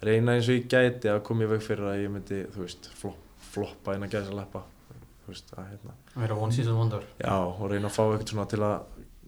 reyna 0.06 0.36
eins 0.36 0.50
og 0.50 0.58
ég 0.58 0.68
gæti 0.70 1.10
að 1.10 1.24
koma 1.26 1.46
í 1.46 1.50
veg 1.50 1.64
fyrir 1.64 1.90
að 1.90 2.02
ég 2.04 2.12
myndi, 2.12 2.42
þú 2.52 2.64
veist, 2.66 2.90
flop, 3.00 3.18
floppa 3.50 3.96
inn 3.96 4.06
að 4.06 4.18
gæsa 4.18 4.36
leppa 4.36 4.62
veist, 5.28 5.52
að 5.56 5.70
hérna. 5.72 5.96
Vera 6.14 6.38
one 6.46 6.56
season 6.56 6.78
wonder. 6.78 7.06
Já, 7.20 7.34
og 7.36 7.62
reyna 7.70 7.90
að 7.90 7.96
fá 7.96 8.02
eitthvað 8.06 8.32
svona 8.32 8.48
til 8.52 8.62
að 8.66 8.76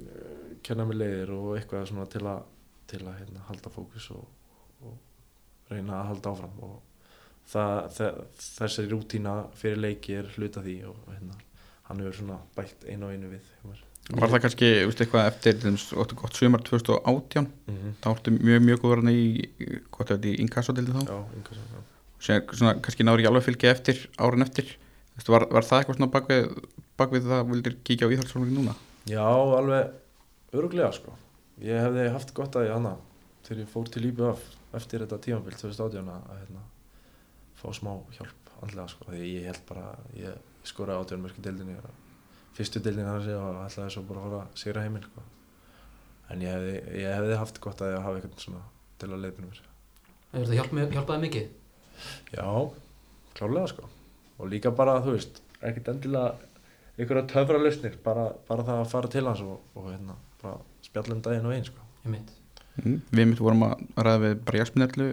uh, 0.05 0.51
kenna 0.67 0.89
mig 0.89 1.01
leiðir 1.01 1.33
og 1.37 1.55
eitthvað 1.57 1.89
svona 1.93 2.09
til 2.13 2.25
að, 2.27 2.43
til 2.91 3.03
að 3.05 3.17
hérna, 3.23 3.47
halda 3.49 3.73
fókus 3.75 4.11
og, 4.17 4.29
og 4.85 5.73
reyna 5.73 6.01
að 6.01 6.13
halda 6.13 6.35
áfram. 6.35 6.61
Og 6.69 6.77
það, 7.49 7.75
það, 7.97 8.23
þessi 8.45 8.87
rútína 8.93 9.35
fyrir 9.59 9.83
leiki 9.83 10.17
er 10.21 10.33
hluta 10.37 10.65
því 10.65 10.79
og 10.91 11.13
hérna, 11.13 11.37
hann 11.89 12.03
hefur 12.03 12.19
svona 12.21 12.41
bætt 12.57 12.89
einu 12.89 13.09
og 13.09 13.15
einu 13.15 13.31
við 13.33 13.53
mér. 13.69 13.85
var 14.09 14.33
það 14.33 14.43
kannski, 14.47 14.73
veistu 14.89 15.05
eitthvað 15.05 15.31
eftir 15.31 15.61
til 15.63 16.19
gott 16.23 16.37
sumar 16.37 16.65
2018 16.65 17.49
Mm 17.69 17.95
þá 18.03 18.11
ertu 18.15 18.35
mjög 18.37 18.63
mjög 18.65 18.83
góður 18.83 19.03
hann 19.03 19.13
í 19.13 19.25
gott 19.91 20.11
að 20.11 20.19
þetta 20.19 20.29
í 20.31 20.43
inkassodildi 20.45 20.95
þá? 20.95 21.03
Já, 21.09 21.17
veginn, 21.33 21.65
já. 21.73 21.81
sem 22.27 22.53
svona, 22.53 22.75
kannski 22.85 23.07
náður 23.07 23.23
ekki 23.23 23.31
alveg 23.33 23.47
fylgja 23.49 23.73
eftir 23.75 24.05
árin 24.19 24.47
eftir 24.47 24.77
Veistu, 25.19 25.35
var, 25.35 25.49
var 25.51 25.67
það 25.67 25.83
eitthvað 25.83 25.99
svona 25.99 26.13
bakvið, 26.15 26.53
bakvið 27.01 27.27
það 27.27 27.41
að 27.43 27.49
vildir 27.53 27.79
kíkja 27.85 28.07
á 28.07 28.13
íþjóðsfólki 28.15 28.55
núna 28.55 28.75
Já, 29.09 29.25
alveg 29.25 30.55
öruglega 30.55 30.91
sko. 30.93 31.15
Ég 31.65 31.81
hefði 31.81 32.09
haft 32.13 32.35
gott 32.37 32.57
að 32.59 32.69
ég 32.69 32.75
hana 32.77 32.95
þegar 33.47 33.63
ég 33.63 33.71
fór 33.73 33.89
til 33.93 34.05
IBF 34.11 34.45
eftir 34.77 35.03
þetta 35.05 35.19
tímabild 35.25 35.57
2018 35.59 36.11
að 36.13 36.35
hérna, 36.37 36.65
fá 37.59 37.67
smá 37.75 37.95
hjálp 38.19 38.53
andlega 38.63 38.93
sko. 38.93 39.09
Því 39.09 39.31
ég 39.33 39.49
held 39.49 39.65
bara, 39.71 39.95
ég 40.19 40.69
skoraði 40.69 41.07
átjörn 41.07 41.25
mörgum 41.25 41.47
deildinni 41.47 41.79
og 41.81 41.91
fyrstu 42.59 42.83
deildinni 42.85 43.35
og 43.39 43.63
ætlaði 43.65 43.95
svo 43.95 44.05
bara 44.11 44.23
að 44.23 44.29
fara 44.29 44.43
að 44.45 44.63
sigra 44.63 44.85
heiminn 44.85 45.07
sko. 45.09 45.25
En 46.29 46.45
ég 46.45 46.53
hefði, 46.53 46.75
ég 47.01 47.15
hefði 47.17 47.41
haft 47.41 47.61
gott 47.65 47.83
að 47.85 47.95
ég 47.95 48.05
hafa 48.05 48.21
eitthvað 48.21 48.45
svona 48.45 48.65
til 49.01 49.13
að 49.13 49.23
leiðinu 49.25 49.49
mér. 49.49 49.63
Hefur 50.35 50.51
það 50.51 50.59
hjálp, 50.61 50.75
hjálpaði 50.99 51.25
mikið? 51.25 51.55
Já, 52.35 52.49
klárlega 53.39 53.73
sko. 53.73 53.89
Og 54.39 54.51
líka 54.51 54.71
bara, 54.75 55.01
þú 55.03 55.17
veist, 55.17 55.43
ekkert 55.59 55.93
endilega 55.95 56.35
einhverja 56.99 57.29
töfra 57.31 57.61
lausnir, 57.63 57.95
bara, 58.05 58.31
bara 58.49 58.67
það 58.67 58.83
að 58.83 58.91
fara 58.93 59.13
til 59.13 59.27
hans 59.27 59.45
og, 59.45 59.63
og 59.79 59.91
hérna, 59.93 60.19
bara 60.43 60.59
spjalla 60.87 61.15
um 61.15 61.23
daginn 61.23 61.47
og 61.47 61.55
einn 61.55 61.67
sko. 61.67 61.87
Einmitt 62.05 62.35
mm. 62.85 62.99
við 63.13 63.31
mitt 63.31 63.43
vorum 63.43 63.65
að 63.69 63.83
ræða 63.97 64.21
við 64.25 64.37
bara 64.47 64.61
Jasminellu 64.63 65.09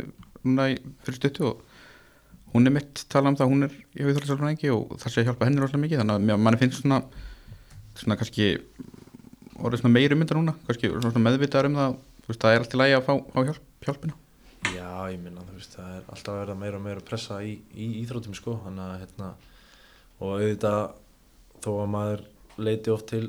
núna 0.46 0.68
í 0.74 0.76
fyrir 1.06 1.20
stuttu 1.20 1.48
og 1.50 1.64
hún 2.54 2.70
er 2.70 2.76
mitt 2.76 3.06
tala 3.12 3.32
um 3.32 3.38
það 3.40 3.52
hún 3.52 3.68
er 3.68 3.78
í 3.96 4.04
íþjóðsfólki 4.06 4.74
og 4.74 4.98
það 5.02 5.14
sé 5.14 5.22
að 5.22 5.30
hjálpa 5.30 5.50
henni 5.50 5.64
rosalega 5.64 5.86
mikið 5.86 6.04
þannig 6.04 6.36
að 6.36 6.44
manni 6.46 6.62
finnst 6.62 6.82
svona 6.82 7.02
svona 7.96 8.20
kannski 8.20 8.52
orðið 9.56 9.82
svona 9.82 9.96
meiri 9.96 10.20
mynda 10.20 10.38
núna 10.38 10.56
kannski 10.68 10.92
svona 10.94 11.24
meðvitaður 11.26 11.72
um 11.72 11.80
það 11.80 11.98
þú 12.26 12.32
veist, 12.32 12.44
það 12.44 12.54
er 12.54 12.64
allt 12.64 12.76
í 12.76 12.82
lagi 12.82 12.96
að 12.98 13.06
fá, 13.08 13.14
fá 13.34 13.40
hjálp, 13.50 13.66
hjálpina 13.88 14.20
Já, 14.74 14.90
ég 15.14 15.20
minna, 15.22 15.44
þú 15.46 15.56
veist, 15.60 15.76
það 15.78 15.90
er 16.00 16.06
alltaf 16.12 16.34
að 16.34 16.40
verða 16.42 16.56
meira 16.60 16.78
og 16.80 16.84
meira 16.86 17.04
pressa 17.06 17.38
í, 17.46 17.52
í 17.78 17.86
íþróttum, 18.02 18.36
sko, 18.38 18.56
þannig 18.64 18.86
að, 18.86 18.96
hérna, 19.04 19.28
og 20.20 20.32
auðvitað, 20.40 20.80
þó 21.66 21.70
að 21.84 21.92
maður 21.94 22.24
leiti 22.66 22.94
oft 22.94 23.08
til, 23.12 23.26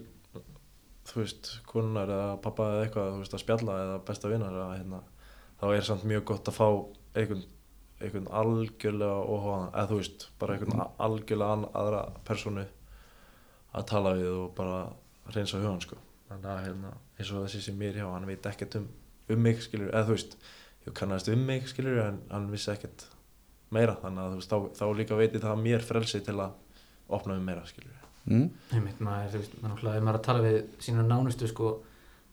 þú 1.07 1.21
veist, 1.21 1.51
konunar 1.69 2.11
eða 2.15 2.31
pappa 2.45 2.71
eða 2.73 2.87
eitthvað, 2.87 3.11
þú 3.17 3.21
veist, 3.25 3.37
að 3.37 3.45
spjalla 3.45 3.77
eða 3.85 3.99
besta 4.09 4.33
vinnar, 4.33 4.57
að, 4.65 4.73
hérna, 4.81 5.03
þá 5.61 5.67
er 5.77 5.87
samt 5.91 6.07
mjög 6.09 6.25
gott 6.33 6.51
að 6.51 6.59
fá 6.59 6.67
einhvern, 7.17 7.45
einhvern 8.01 8.29
algjörlega 8.41 9.21
óháðan, 9.37 9.71
eða 9.75 9.89
þú 9.93 10.01
veist, 10.03 10.27
bara 10.41 10.57
einhvern 10.57 10.83
a- 10.85 10.91
algjörlega 11.07 11.71
aðra 11.83 12.03
personu 12.29 12.67
að 13.77 13.87
tala 13.93 14.15
við 14.19 14.33
og 14.35 14.53
bara 14.57 14.83
reynsa 15.37 15.61
hugan, 15.61 15.81
sko. 15.85 15.99
Þannig 16.31 16.51
að, 16.53 16.63
hérna, 16.67 16.93
eins 17.21 17.31
og 17.33 17.45
þessi 17.47 17.63
sem 17.69 17.77
mér 17.79 17.99
hjá, 18.01 18.07
hann 18.11 18.27
veit 18.29 18.47
ekkert 18.51 18.81
um, 18.81 18.87
um 19.31 19.43
mig, 19.47 19.61
skilur, 19.65 19.93
eða 19.93 20.09
þú 20.09 20.17
veist, 20.17 20.37
kannast 20.95 21.29
um 21.33 21.45
mig 21.47 21.69
skilur 21.69 21.99
en 22.05 22.21
hann 22.31 22.51
vissi 22.53 22.71
ekkert 22.71 23.07
meira 23.75 23.97
þannig 24.03 24.23
að 24.23 24.33
þú 24.35 24.41
veist 24.41 24.53
þá, 24.53 24.59
þá 24.79 24.85
líka 25.01 25.19
veitir 25.19 25.41
það 25.43 25.63
mér 25.65 25.83
frelsi 25.83 26.21
til 26.23 26.37
að 26.39 26.53
opna 27.09 27.35
um 27.35 27.45
meira 27.45 27.65
skilur 27.67 27.97
mm. 28.27 28.47
Einmitt, 28.77 29.01
maður, 29.01 29.33
þú 29.33 29.41
veist, 29.43 29.57
maður 29.63 29.73
náttúrulega, 29.75 29.97
ef 29.97 30.07
maður 30.07 30.15
er 30.15 30.21
að 30.21 30.27
tala 30.29 30.45
við 30.47 30.61
sína 30.87 31.07
nánustu, 31.07 31.49
sko, 31.51 31.73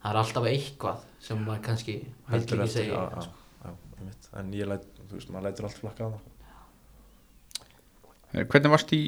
það 0.02 0.10
er 0.12 0.20
alltaf 0.22 0.46
eitthvað 0.50 1.02
sem 1.26 1.42
maður 1.42 1.64
kannski 1.70 1.96
heldur 2.30 2.62
ekki 2.64 2.76
segja, 2.76 3.02
já, 3.02 3.26
sko. 3.26 3.48
já, 3.64 3.74
einmitt. 3.98 4.30
en 4.38 4.54
ég 4.54 4.70
læt, 4.70 4.86
þú 5.08 5.18
veist, 5.18 5.34
maður 5.34 5.48
lætur 5.50 5.68
allt 5.70 5.82
flakka 5.82 6.08
að 6.12 6.22
Eh, 8.34 8.42
hvernig 8.50 8.72
varst 8.72 8.90
í 8.96 9.00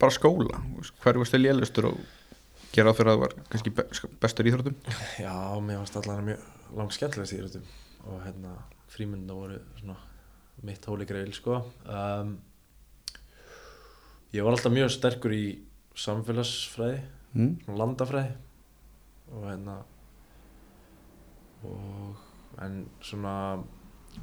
bara 0.00 0.14
skóla 0.14 0.56
Þú 0.62 0.78
veist, 0.80 0.94
hver 1.02 1.18
varst 1.20 1.34
til 1.34 1.42
lélustur 1.42 1.88
og 1.90 1.98
gera 2.72 2.92
það 2.94 2.96
fyrir 3.00 3.10
að 3.10 3.16
það 3.16 3.22
var 3.24 3.34
kannski 3.52 3.72
be- 3.76 4.10
bestur 4.22 4.48
íþróttum 4.48 4.76
já, 5.26 5.34
mér 5.66 5.80
varst 5.82 5.98
allan 6.00 6.22
mjög 6.30 6.46
langt 6.78 6.96
skemmtilegast 6.96 7.34
í 7.36 7.40
þér 7.42 7.58
og 8.08 8.22
hérna 8.24 8.54
frímynda 8.90 9.36
voru 9.36 9.58
svona 9.78 9.96
mitt 10.66 10.86
hóli 10.90 11.06
greil 11.08 11.32
sko 11.34 11.60
um, 11.60 12.34
ég 14.34 14.44
var 14.44 14.54
alltaf 14.54 14.74
mjög 14.74 14.92
sterkur 14.94 15.34
í 15.34 15.44
samfélagsfræði 15.98 16.98
mm. 17.34 17.52
svona 17.64 17.80
landafræði 17.82 18.34
og 19.30 19.46
hérna 19.48 19.76
og 21.66 22.60
en 22.64 22.82
svona 23.04 23.34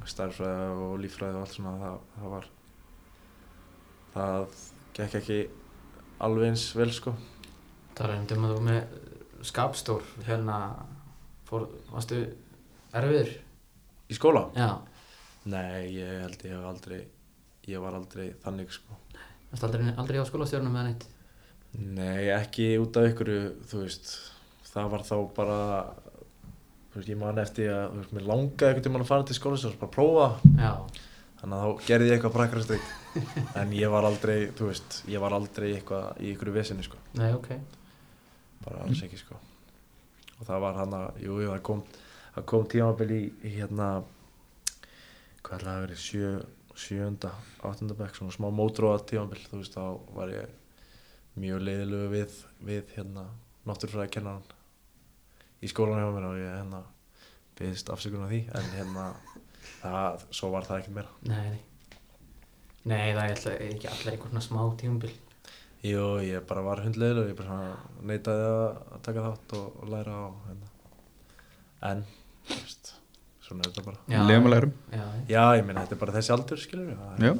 starffræði 0.07 0.69
og 0.87 0.97
líffræði 1.01 1.39
og 1.39 1.45
allt 1.45 1.57
svona 1.57 1.75
það, 1.81 1.97
það 2.17 2.35
var 2.35 2.51
það 4.17 4.61
gekk 4.97 5.17
ekki 5.21 5.41
alveg 6.27 6.51
eins 6.51 6.69
vel 6.75 6.91
sko 6.93 7.15
Það 7.97 8.11
er 8.13 8.35
um 8.35 8.43
að 8.45 8.51
þú 8.53 8.57
með 8.61 8.97
skapstór, 9.47 10.03
hérna, 10.27 10.57
fór, 11.47 11.63
varstu 11.89 12.19
erfiður? 12.93 13.31
Í 14.07 14.17
skóla? 14.17 14.47
Já, 14.57 14.71
Nei, 15.47 15.93
ég 15.95 16.25
held 16.25 16.41
ég 16.43 16.51
hef 16.57 16.65
aldrei 16.67 17.05
ég 17.67 17.83
var 17.83 17.97
aldrei 17.97 18.31
þannig 18.43 18.71
sko. 18.71 18.95
Varstu 19.51 19.67
aldrei, 19.67 19.91
aldrei 19.99 20.19
á 20.23 20.25
skólastjórnum 20.27 20.75
eða 20.75 20.89
neitt? 20.89 21.05
Nei, 21.77 22.29
ekki 22.31 22.69
út 22.81 22.99
af 22.99 23.09
ykkur 23.11 23.31
þú 23.67 23.81
veist, 23.83 24.11
það 24.71 24.93
var 24.93 25.03
þá 25.07 25.15
bara 25.35 25.57
þú 26.91 26.99
veist, 26.99 27.11
ég 27.11 27.19
man 27.19 27.41
eftir 27.43 27.71
að 27.73 27.91
þú 27.91 27.99
veist, 28.01 28.15
mér 28.15 28.29
langaði 28.31 28.69
einhvern 28.69 28.87
tímann 28.87 29.03
að 29.05 29.11
fara 29.11 29.27
til 29.27 29.37
skólastjórn 29.37 29.79
bara 29.83 29.95
prófa. 29.97 30.29
Já, 30.55 30.71
þannig 31.41 31.57
að 31.57 31.65
þá 31.65 31.87
gerði 31.89 32.09
ég 32.09 32.17
eitthvað 32.17 32.37
prakkarastrykt 32.37 33.19
en 33.61 33.75
ég 33.75 33.93
var 33.93 34.07
aldrei, 34.07 34.37
þú 34.57 34.71
veist, 34.71 35.01
ég 35.11 35.23
var 35.23 35.35
aldrei 35.35 35.69
eitthvað 35.73 36.23
í 36.23 36.33
ykkur 36.33 36.53
vesinni 36.55 36.87
sko, 36.87 36.99
nei, 37.19 37.29
ok. 37.35 37.51
bara 38.63 38.87
alls 38.87 39.03
ekki 39.03 39.19
sko. 39.19 39.39
Og 40.37 40.45
það 40.47 40.63
var 40.63 40.75
hann 40.83 40.93
að, 40.93 41.23
jú, 41.23 41.39
það 41.43 41.63
kom 41.67 41.83
það 42.37 42.45
kom 42.51 42.67
tímabil 42.69 43.09
í, 43.15 43.21
í 43.41 43.55
hérna 43.57 43.87
hvað 45.41 45.57
ætlaði 45.57 45.73
að 45.73 45.83
verið 45.85 46.01
sjö, 46.03 46.31
sjöunda, 46.77 47.31
áttunda 47.65 47.97
bekk 47.97 48.19
svona 48.19 48.35
smá 48.35 48.47
mótróa 48.53 48.99
tímabil, 49.09 49.41
þú 49.49 49.61
veist, 49.63 49.77
þá 49.77 50.13
var 50.13 50.33
ég 50.35 50.53
mjög 51.37 51.63
leiðilegu 51.65 52.11
við, 52.13 52.37
við 52.69 52.93
hérna 52.97 53.25
náttúrufræði 53.67 54.13
kennaran 54.17 54.55
í 55.61 55.69
skólan 55.71 56.03
hjá 56.03 56.11
mér 56.13 56.27
og 56.29 56.39
ég 56.39 56.53
hérna 56.59 56.83
byggðist 57.57 57.89
afsökunar 57.93 58.29
því 58.29 58.43
en 58.53 58.69
hérna 58.75 59.07
það, 59.81 60.27
svo 60.29 60.51
var 60.53 60.67
það 60.67 60.83
ekkert 60.83 60.97
meira. 60.99 61.15
Nei, 61.25 61.61
nei. 62.85 63.07
Það 63.17 63.23
er 63.53 63.65
ekki 63.71 63.89
allir 63.91 64.13
einhvern 64.13 64.45
smá 64.45 64.61
tímumbil 64.77 65.15
Jú, 65.85 66.17
ég 66.25 66.41
bara 66.49 66.63
var 66.65 66.81
hundlegur 66.81 67.21
og 67.21 67.27
ég 67.29 67.37
bara 67.37 67.57
neitaði 68.01 68.45
að 68.49 69.01
taka 69.05 69.25
þátt 69.27 69.53
og, 69.59 69.75
læra 69.91 70.15
á 70.25 70.27
hérna. 70.47 70.69
en, 71.89 72.01
svona 73.47 73.63
er 73.63 73.71
þetta 73.71 73.85
bara 73.85 73.99
Já. 74.11 74.21
Lefum 74.27 74.49
að 74.49 74.53
lærum 74.55 74.73
Já, 74.91 75.03
Já, 75.31 75.43
ég 75.59 75.67
meina, 75.67 75.83
þetta 75.85 75.95
er 75.97 76.01
bara 76.03 76.15
þessi 76.17 76.33
aldur, 76.35 76.61
skilur 76.61 76.89
Já. 77.23 77.33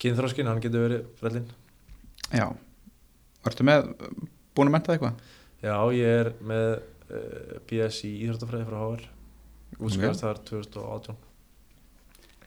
Kynþróskin, 0.00 0.48
hann 0.50 0.62
getur 0.64 0.86
verið 0.86 1.06
frellinn 1.20 1.48
Já 2.34 2.46
Vartu 3.44 3.66
með, 3.66 3.88
búin 4.56 4.70
að 4.70 4.74
menta 4.76 4.94
eitthvað? 4.94 5.24
Já, 5.64 5.74
ég 5.96 6.20
er 6.24 6.30
með 6.44 6.68
uh, 6.76 7.56
BS 7.68 8.02
í 8.08 8.12
Íþróttafræði 8.26 8.68
frá 8.68 8.78
HR 8.84 9.08
útskjáðast 9.80 10.24
þar 10.26 10.40
2018 10.50 11.18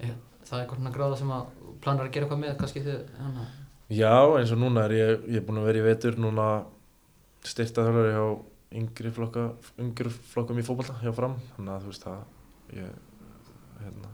Er 0.03 0.16
það 0.43 0.57
er 0.57 0.64
eitthvað 0.64 0.80
svona 0.80 0.93
gráða 0.93 1.20
sem 1.20 1.34
að 1.34 1.51
planar 1.84 2.07
að 2.07 2.16
gera 2.16 2.26
eitthvað 2.28 2.41
með 2.43 2.55
kannski 2.59 2.82
þið 2.84 2.97
hana. 3.20 3.45
Já, 3.93 4.14
eins 4.39 4.51
og 4.53 4.59
núna 4.61 4.84
er 4.88 4.95
ég, 4.97 5.11
ég 5.32 5.39
er 5.39 5.45
búinn 5.47 5.61
að 5.61 5.68
vera 5.70 5.82
í 5.82 5.86
vetur 5.86 6.18
núna 6.20 6.47
styrta 7.47 7.86
þjálfari 7.86 8.11
hjá 8.16 8.26
yngri, 8.80 9.11
flokka, 9.13 9.43
yngri 9.82 10.09
flokkum 10.34 10.59
í 10.59 10.65
fótbolta 10.65 10.95
hjá 11.03 11.11
fram. 11.15 11.36
Þannig 11.55 11.74
að 11.76 11.86
þú 11.86 11.91
veist 11.93 12.05
það 12.07 12.78
ég 12.78 12.91
hérna, 13.84 14.11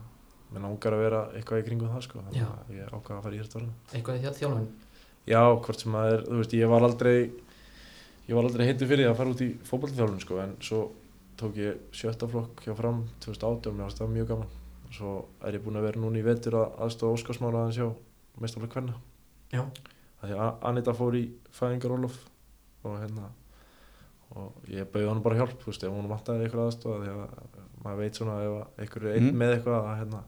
mér 0.53 0.63
langar 0.65 0.95
að 0.97 1.03
vera 1.05 1.21
eitthvað 1.37 1.61
í 1.61 1.65
kringum 1.69 1.91
það 1.93 2.05
sko. 2.07 2.23
Þannig 2.27 2.47
að 2.47 2.73
ég 2.79 2.93
ákvað 2.93 3.17
að 3.17 3.23
fara 3.27 3.35
í 3.35 3.39
Íþróttafræði 3.39 3.97
eitthvað 3.99 4.19
í 4.19 4.23
þjá- 4.25 4.37
þjálfun 4.39 4.69
Já, 5.29 5.41
hvort 5.61 5.83
sem 5.83 5.95
að 5.99 6.11
er, 6.13 6.23
þú 6.25 6.37
veist, 6.39 6.53
ég 6.57 6.69
var 6.71 6.85
aldrei 6.87 7.15
ég 8.29 8.35
var 8.37 8.45
aldrei 8.47 8.65
heitur 8.69 8.87
fyrir 8.89 9.09
að 9.09 9.17
fara 9.19 9.33
út 9.33 9.41
í 9.45 9.49
fótballþjálfun 9.67 10.21
sko, 10.23 10.39
en 10.41 10.55
svo 10.61 10.79
tók 11.39 11.55
ég 11.59 11.77
sjötta 11.95 12.27
flokk 12.29 12.63
hjá 12.65 12.73
fram 12.77 13.03
2018 13.21 13.69
og 13.71 13.75
mér 13.77 13.85
varst 13.87 14.01
það 14.01 14.13
mjög 14.15 14.27
gaman. 14.33 14.49
Og 14.89 14.93
svo 14.97 15.11
er 15.45 15.53
ég 15.57 15.63
búinn 15.63 15.77
að 15.79 15.85
vera 15.87 16.01
núna 16.01 16.19
í 16.19 16.25
vetur 16.25 16.57
að 16.59 16.79
aðstofa 16.87 17.13
Óskarsmála 17.19 17.61
aðeins 17.63 17.77
hjá 17.79 17.87
meistaflega 18.41 18.73
kvenna. 18.73 18.95
Já. 19.53 19.61
Það 20.19 20.31
því 20.33 20.39
að 20.47 20.65
Anita 20.71 20.93
fór 20.97 21.15
í 21.19 21.23
fæðingarólof 21.59 22.17
og 22.83 22.97
hérna 22.99 23.29
og 24.49 24.69
ég 24.73 24.89
bauði 24.93 25.07
hann 25.09 25.21
bara 25.25 25.39
hjálp, 25.39 25.55
þú 25.61 25.71
veist, 25.71 25.83
ef 25.87 25.93
hún 25.95 26.09
vantaði 26.11 26.45
eitthvað 26.47 26.65
aðstofa 26.69 26.99
því 27.03 27.13
að 27.13 27.23
maður 27.83 28.01
veit 28.03 28.19
svona 28.19 28.35
ef 28.43 28.57
að 28.57 28.83
einhver 28.83 29.05
er 29.07 29.15
einn 29.19 29.29
Mm. 29.29 29.37
með 29.39 29.53
eitthvað 29.55 29.79
að 29.79 29.97
hérna 30.01 30.21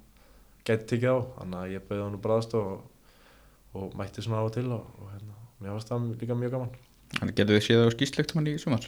gæti 0.69 0.87
tikið 0.91 1.11
á, 1.11 1.17
þannig 1.39 1.59
að 1.61 1.71
ég 1.75 1.85
bauði 1.89 2.03
hann 2.05 2.21
bara 2.21 2.37
aðstofa 2.39 2.71
og, 2.77 2.81
og 3.81 3.95
mætti 3.99 4.21
svona 4.25 4.39
á 4.39 4.45
og 4.45 4.53
til 4.55 4.67
og, 4.71 4.85
og 5.01 5.09
hérna, 5.15 5.35
mér 5.61 5.75
varst 5.75 5.91
það 5.91 6.07
líka 6.21 6.37
mjög 6.37 6.51
gaman. 6.55 6.71
Þannig 7.17 7.35
getur 7.41 7.57
þið 7.57 7.65
séð 7.67 7.83
á 7.83 7.95
skýslegt 7.95 8.35
mann 8.37 8.47
í 8.47 8.55
sumar? 8.61 8.85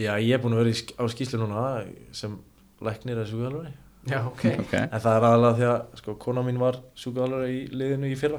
Já, 0.00 0.14
ég 0.16 0.32
er 0.32 0.40
búinn 0.40 0.56
að 0.56 0.62
vera 0.64 0.72
á 0.96 1.04
skýslu 1.12 1.40
núna 1.42 1.64
sem 2.16 2.38
læknir 2.80 3.18
eða 3.20 3.28
sjúkvæðalari 3.28 3.72
Já, 4.08 4.22
ok. 4.24 4.44
Ok. 4.62 4.70
En 4.80 5.00
það 5.04 5.16
er 5.18 5.24
aðalega 5.28 5.56
því 5.58 5.66
að 5.68 5.98
sko, 6.00 6.14
kona 6.22 6.40
mín 6.46 6.56
var 6.62 6.78
sjúkvæðalari 6.96 7.50
í 7.52 7.66
liðinu 7.74 8.08
í 8.08 8.16
fyrra 8.16 8.38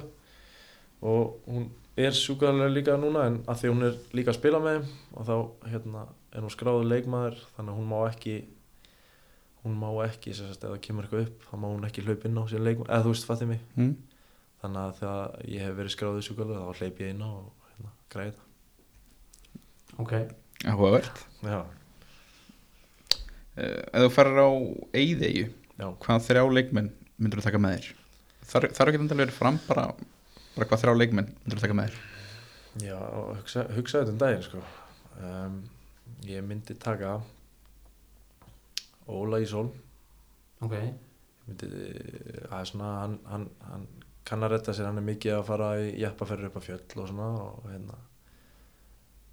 og 1.06 1.36
hún 1.46 1.68
er 2.00 2.16
sjúkvæðalari 2.16 2.74
líka 2.78 2.96
núna 3.00 3.26
en 3.28 3.38
að 3.50 3.62
því 3.62 3.72
hún 3.74 3.86
er 3.90 3.96
líka 4.16 4.32
að 4.32 4.40
spila 4.40 4.60
með 4.64 4.78
þeim 4.78 4.86
og 5.18 5.28
þá 5.28 5.36
hérna, 5.74 6.04
er 6.32 6.46
hún 6.46 6.54
skráður 6.54 6.88
leikmaður 6.88 7.42
þannig 7.56 7.74
að 7.74 7.80
hún 7.80 7.90
má 7.92 7.98
ekki 8.08 8.36
hún 9.62 9.76
má 9.78 9.90
ekki, 10.06 10.34
sem 10.34 10.48
sagt, 10.50 10.64
ef 10.64 10.72
það 10.72 10.84
kemur 10.86 11.08
eitthvað 11.08 11.26
upp 11.28 11.44
þá 11.50 11.54
má 11.60 11.68
hún 11.68 11.88
ekki 11.90 12.06
hlaupa 12.06 12.30
inn 12.30 12.40
á 12.40 12.44
sér 12.50 12.64
leikmaður 12.66 12.94
eða 12.94 13.06
þú 13.06 13.12
veist, 13.14 13.28
fatið 13.28 13.52
mig 13.52 13.62
mm. 13.76 13.92
þannig 14.64 14.82
að 14.82 14.96
þegar 15.02 15.52
ég 15.56 15.66
hef 15.66 15.76
verið 15.82 15.96
skráður 15.96 16.26
sjúkvæðalari 16.28 16.64
þá 16.64 16.80
hleyp 16.82 17.04
ég 17.04 17.12
inn 17.14 17.22
á 17.22 17.30
og 17.30 17.68
hérna, 17.68 17.92
græði 18.16 18.34
það. 18.38 18.48
Ok, 20.02 20.14
Áhugavert. 20.62 21.22
Já, 21.44 21.60
uh, 23.58 23.82
Ef 23.92 24.06
þú 24.06 24.10
farir 24.16 24.40
á 24.40 24.50
Eyðeyju 25.02 25.48
já. 25.52 25.88
Hvað 26.06 26.26
þrjá 26.30 26.44
leikmenn 26.56 26.92
myndur 27.18 27.42
þú 27.42 27.48
taka 27.50 27.62
með 27.62 27.76
þér? 27.76 27.88
Þar, 28.52 28.68
þar 28.78 28.92
ekki 28.92 29.02
endalega 29.02 29.24
verið 29.26 29.38
fram 29.38 29.58
bara, 29.68 29.86
bara 30.56 30.68
hvað 30.70 30.82
þrjá 30.84 30.96
leikmenn 30.98 31.30
þú 31.48 31.60
taka 31.62 31.78
með 31.78 31.92
þér? 31.92 32.00
Já, 32.86 32.98
hugsa, 33.40 33.66
hugsaði 33.76 34.06
þetta 34.06 34.14
um 34.16 34.20
daginn 34.22 34.46
sko. 34.48 34.64
um, 35.22 35.62
Ég 36.28 36.44
myndi 36.46 36.76
taka 36.80 37.16
Óla 39.12 39.40
Ísól 39.44 39.72
ok 40.62 40.76
Ég 40.78 40.94
myndi, 41.48 41.70
það 42.48 42.60
er 42.62 42.70
svona 42.70 42.92
hann, 43.02 43.18
hann, 43.32 43.48
hann 43.72 43.88
kann 44.28 44.46
að 44.46 44.54
retta 44.54 44.76
sér, 44.78 44.88
hann 44.92 45.02
er 45.02 45.08
mikið 45.08 45.34
að 45.40 45.48
fara 45.50 45.70
í 45.82 45.88
jeppaferður 46.00 46.52
upp 46.52 46.60
að 46.62 46.68
fjöll 46.70 47.02
og 47.02 47.10
svona 47.10 47.30
og 47.42 47.66
hérna 47.72 47.98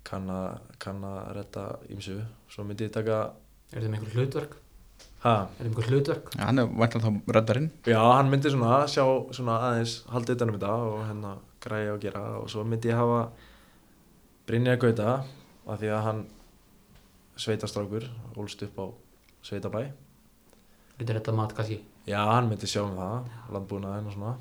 kann 0.09 0.31
að, 0.33 0.47
kann 0.81 1.03
að 1.05 1.19
retta 1.37 1.67
ímsu 1.93 2.17
svo 2.49 2.65
myndi 2.65 2.87
ég 2.89 2.95
taka 2.95 3.19
Er 3.75 3.85
þið 3.85 3.91
með 3.93 3.99
einhver 3.99 4.15
hlutverk? 4.17 4.57
Ha, 5.25 5.35
Er 5.59 5.67
með 5.67 5.69
einhver 5.71 5.91
hlutverk? 5.91 6.33
Ja, 6.37 6.49
hann 6.49 6.63
er 6.63 6.73
væntan 6.73 7.05
þá 7.05 7.35
reddarinn 7.39 7.71
já, 7.89 8.01
hann 8.01 8.33
myndi 8.33 8.53
svona 8.55 8.81
sjá 8.91 9.05
svona 9.35 9.61
aðeins 9.69 9.99
haldið 10.13 10.39
utan 10.39 10.53
um 10.53 10.59
þetta 10.59 10.75
og 10.89 10.99
hérna 11.09 11.37
græja 11.65 11.95
og 11.95 12.03
gera 12.03 12.25
og 12.39 12.51
svo 12.53 12.65
myndi 12.65 12.93
ég 12.93 12.99
hafa 12.99 13.23
Brynja 14.49 14.77
Gauta 14.81 15.23
af 15.69 15.81
því 15.81 15.91
að 15.93 16.05
hann 16.07 16.27
sveitastrákur, 17.39 18.07
ólst 18.39 18.63
upp 18.67 18.79
á 18.79 18.87
sveitabæ 19.47 19.89
Getur 20.99 21.15
þetta 21.21 21.33
mat 21.39 21.53
kannski? 21.55 21.77
Já, 22.09 22.19
hann 22.27 22.49
myndi 22.51 22.67
sjá 22.67 22.81
um 22.83 22.97
það, 22.99 23.27
landbúnaðinn 23.55 24.09
og 24.11 24.15
svona, 24.17 24.33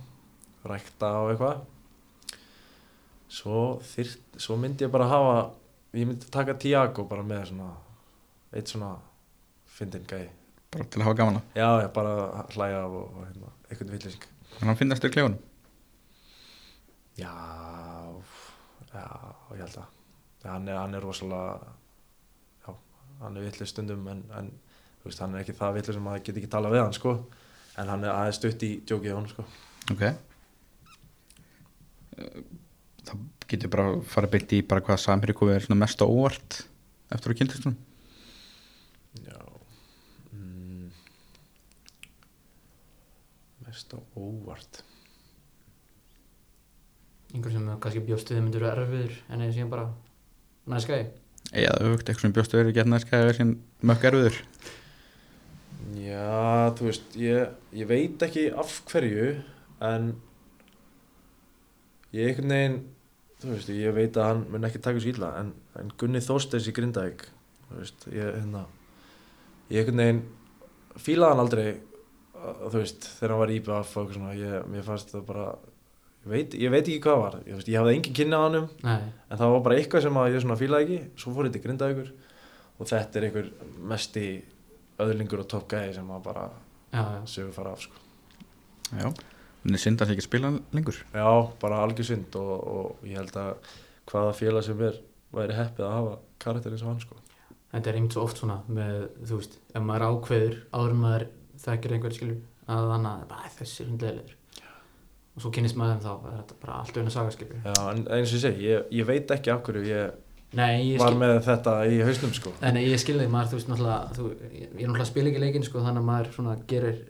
rækta 0.66 1.12
og 1.22 1.34
eitthvað. 1.34 1.60
Svo, 3.30 3.60
svo 4.40 4.58
myndi 4.58 4.88
ég 4.88 4.94
bara 4.94 5.10
hafa, 5.12 5.36
ég 5.94 6.10
myndi 6.10 6.32
taka 6.34 6.56
Tiago 6.58 7.06
bara 7.10 7.26
með 7.28 7.52
svona, 7.52 7.68
eitt 8.56 8.74
svona 8.74 8.96
fyndin 9.78 10.08
gæði. 10.10 10.32
Bara 10.74 10.88
til 10.92 11.02
að 11.02 11.08
hafa 11.08 11.20
gaman 11.22 11.40
að 11.40 11.60
Já, 11.62 11.68
já, 11.84 11.88
bara 11.96 12.14
hlæja 12.56 12.82
af 12.84 12.96
og, 13.00 13.08
og 13.14 13.26
hérna, 13.28 13.52
einhvern 13.70 13.94
vittlýsing. 13.96 14.28
Þannig 14.52 14.62
að 14.62 14.70
hann 14.72 14.80
finnast 14.82 15.08
í 15.08 15.12
klefunum 15.16 15.40
Já, 17.18 17.34
já, 18.94 19.06
ég 19.56 19.64
held 19.64 19.80
að. 19.82 19.96
Hann 20.48 20.68
er, 20.70 20.78
hann 20.78 20.94
er 20.96 21.04
rosalega, 21.04 21.74
já, 22.68 22.76
hann 23.24 23.40
er 23.40 23.48
vittlýs 23.48 23.74
stundum 23.74 24.06
en, 24.12 24.22
en 24.38 24.52
veist, 25.04 25.20
hann 25.24 25.34
er 25.36 25.44
ekki 25.44 25.58
það 25.58 25.80
vittlýs 25.80 25.98
sem 25.98 26.08
að 26.08 26.18
það 26.18 26.26
geti 26.30 26.44
ekki 26.44 26.54
talað 26.54 26.78
við 26.78 26.84
hann, 26.86 26.96
sko. 26.96 27.18
En 27.78 27.92
hann 27.92 28.06
er 28.06 28.14
aðeins 28.14 28.40
stutt 28.42 28.64
í 28.68 28.72
djókið 28.88 29.18
hann, 29.18 29.30
sko. 29.34 29.48
Ok 29.96 30.08
Eh, 32.18 32.42
Þá 33.08 33.14
getur 33.48 33.72
bara 33.72 33.90
fara 34.10 34.30
beint 34.32 34.52
í 34.58 34.64
bara 34.66 34.84
hvað 34.84 35.00
samherri 35.00 35.36
komið 35.38 35.60
er 35.70 35.78
mest 35.80 36.02
á 36.04 36.06
óvart 36.10 36.64
eftir 37.14 37.32
að 37.32 37.38
kynntist 37.40 37.68
hún 37.68 37.78
Já 39.24 39.38
mm. 40.34 40.90
Mest 43.78 43.94
á 43.94 44.02
óvart. 44.18 44.80
Einhver 47.30 47.52
sem 47.54 47.66
kannski 47.78 48.02
bjóst 48.02 48.32
við 48.32 48.40
myndur 48.42 48.64
erfiður 48.66 49.12
en 49.30 49.44
eða 49.44 49.54
síðan 49.54 49.70
bara 49.70 49.84
næskæði 50.74 51.12
eða 51.52 51.76
auðvitað 51.84 52.10
eitthvað 52.10 52.24
sem 52.24 52.34
bjóstu 52.34 52.58
verið 52.58 52.74
gett 52.74 52.90
næst 52.90 53.12
eða 53.14 53.36
sem 53.38 53.52
mökk 53.86 54.08
erfiður. 54.10 54.40
Já, 56.02 56.74
þú 56.80 56.88
veist, 56.88 57.18
ég, 57.22 57.52
ég 57.78 57.90
veit 57.92 58.26
ekki 58.26 58.46
af 58.64 58.72
hverju 58.90 59.28
en 59.92 60.08
ég 62.18 62.32
einhvern 62.32 62.56
veginn 62.56 62.80
þú 63.44 63.52
veist, 63.52 63.70
ég 63.78 63.94
veit 64.00 64.18
að 64.18 64.32
hann 64.32 64.42
mun 64.56 64.66
ekki 64.72 64.82
taka 64.88 65.04
svo 65.04 65.14
illa 65.14 65.36
en, 65.44 65.52
en 65.78 65.94
Gunni 66.02 66.24
Þorsteins 66.26 66.66
í 66.66 66.74
Grindavík 66.74 67.28
þú 67.68 67.84
veist, 67.84 68.10
ég 68.10 68.34
hérna 68.40 68.66
ég 69.70 69.84
einhvern 69.84 70.02
veginn 70.02 70.24
fílaði 70.98 71.36
hann 71.36 71.46
aldrei 71.46 71.68
að, 71.70 71.97
þú 72.44 72.76
veist, 72.78 73.08
þegar 73.18 73.34
hann 73.34 73.42
var 73.42 73.52
í 73.52 73.58
IBF 73.62 73.96
og 73.96 74.04
eitthvað 74.04 74.20
svona, 74.20 74.36
ég, 74.38 74.70
mér 74.72 74.86
fannst 74.86 75.14
það 75.14 75.26
bara 75.28 75.48
ég 76.28 76.32
veit, 76.34 76.58
ég 76.60 76.74
veit 76.74 76.84
ekki 76.84 77.02
hvað 77.06 77.22
var. 77.24 77.38
Ég, 77.44 77.58
veist, 77.58 77.72
ég 77.72 77.82
hafði 77.82 77.96
engin 77.98 78.18
kynni 78.20 78.38
á 78.38 78.42
hannum 78.44 78.68
Nei, 78.84 79.00
en 79.28 79.40
það 79.40 79.54
var 79.56 79.64
bara 79.68 79.80
eitthvað 79.80 80.06
sem 80.06 80.20
að 80.22 80.30
ég 80.34 80.44
svona 80.44 80.60
fílaði 80.60 80.88
ekki. 80.88 81.00
Svo 81.24 81.34
fór 81.36 81.50
ég 81.50 81.56
til 81.56 81.64
Grindavíkur 81.64 82.14
og 82.78 82.92
þetta 82.92 83.20
er 83.20 83.28
einhver 83.28 83.50
mesti 83.94 84.26
öðlingur 85.02 85.44
og 85.44 85.50
topp 85.52 85.68
gæði 85.72 85.98
sem 85.98 86.14
að 86.14 86.24
bara 86.26 86.46
já, 86.94 87.02
já. 87.02 87.22
sögur 87.34 87.56
fara 87.56 87.74
af 87.74 87.84
sko. 87.86 88.04
Já, 88.88 89.08
en 89.10 89.76
er 89.76 89.82
synd 89.82 90.02
að 90.02 90.10
það 90.10 90.16
ekki 90.16 90.28
spila 90.28 90.52
lengur? 90.76 91.00
Já, 91.14 91.30
bara 91.62 91.82
algjör 91.84 92.10
synd 92.12 92.38
og, 92.40 92.54
og 92.58 93.08
ég 93.08 93.20
held 93.20 93.40
að 93.42 93.74
hvaða 94.08 94.36
félag 94.38 94.68
sem 94.68 94.84
er 94.88 95.02
væri 95.36 95.58
heppið 95.58 95.88
að 95.88 95.96
hafa 95.98 96.14
karakter 96.44 96.76
eins 96.76 96.86
og 96.86 96.94
hann 96.94 97.02
sko. 97.04 97.20
Þetta 97.74 97.92
er 97.92 97.98
einmitt 98.00 98.16
svo 98.16 98.24
oft 98.24 98.40
svona 98.40 98.62
með, 98.72 99.10
þú 99.28 99.42
veist, 99.42 99.58
ef 99.76 99.84
maður 99.84 100.06
ákveður 100.08 100.56
áður 100.72 100.94
en 100.94 101.02
maður 101.02 101.26
þekkir 101.64 101.96
einhver 101.98 102.16
skilur 102.18 102.38
að 102.68 102.92
þannig 102.92 103.12
að 103.14 103.28
bara, 103.32 103.42
"Æ, 103.48 103.50
þessi 103.60 103.82
er 103.84 103.90
hundlegilegur 103.92 104.36
og 105.38 105.44
svo 105.44 105.52
kynnist 105.54 105.78
maður 105.78 105.98
þeim 105.98 106.06
þá 106.06 106.14
er 106.18 106.38
þetta 106.38 106.56
bara 106.64 106.78
allt 106.82 106.98
öðna 106.98 107.12
saga 107.14 107.32
skilur 107.36 107.60
já, 107.62 107.76
en 107.92 108.00
eins 108.08 108.32
og 108.32 108.38
ég 108.38 108.42
segi, 108.46 108.64
ég, 108.72 108.88
ég 108.92 109.06
veit 109.06 109.28
ekki 109.32 109.52
af 109.54 109.62
hverju 109.64 109.84
ég 109.86 110.12
Nei, 110.58 110.94
ég 110.96 111.00
var 111.02 111.12
skil, 111.12 111.20
með 111.20 111.42
þetta 111.44 111.72
í 111.92 111.98
hausnum 112.08 112.34
sko. 112.34 112.54
en 112.62 112.76
ég 112.80 113.00
skil 113.00 113.20
þig, 113.20 113.30
maður, 113.30 113.50
þú 113.52 113.58
veist, 113.58 113.68
náttúrulega 113.68 114.16
þú, 114.16 114.30
ég 114.48 114.64
er 114.64 114.72
náttúrulega 114.88 115.04
að 115.04 115.12
spila 115.12 115.30
ekki 115.30 115.42
leikinn 115.44 115.64
sko, 115.68 115.80
þannig 115.84 116.02
að 116.02 116.08
maður 116.08 116.32
svona 116.38 116.54
gerir 116.68 117.02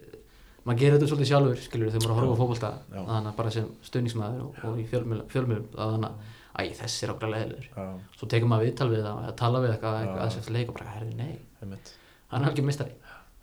maður 0.65 0.79
gerir 0.81 0.97
þetta 0.97 1.09
svolítið 1.11 1.29
sjálfur, 1.31 1.61
skilur, 1.63 1.91
þegar 1.93 2.09
maður 2.09 2.25
að 2.27 2.41
horfa 2.41 2.71
Já. 2.91 3.01
þannig 3.05 3.29
að 3.31 3.35
bara 3.37 3.49
sem 3.55 3.69
stöðningsmaður 3.87 4.41
og, 4.41 4.51
og 4.63 4.79
í 4.81 4.85
fjölmjöl, 4.89 5.21
fjölmjöl 5.31 5.63
þannig 5.77 6.09
að 6.09 6.15
æ, 6.57 6.73
þessi 6.81 7.03
er 7.05 7.13
okkur 7.13 7.31
leðilegur 7.31 7.67
já, 7.69 7.85
svo 8.17 8.27
tekur 8.27 8.49
maður 8.51 8.65
viðtal 8.67 8.89
við 8.91 9.05
það 9.05 9.21
eða 9.23 9.35
tala 9.37 9.61
við 9.63 9.71
eitthvað, 9.75 9.99
eitthvað 10.01 10.17
Já. 10.17 10.23
aðeins 10.25 10.39
eftir 10.41 10.53
leik 10.57 10.67
og 10.67 10.75
bara, 10.75 10.89
herri, 10.97 12.89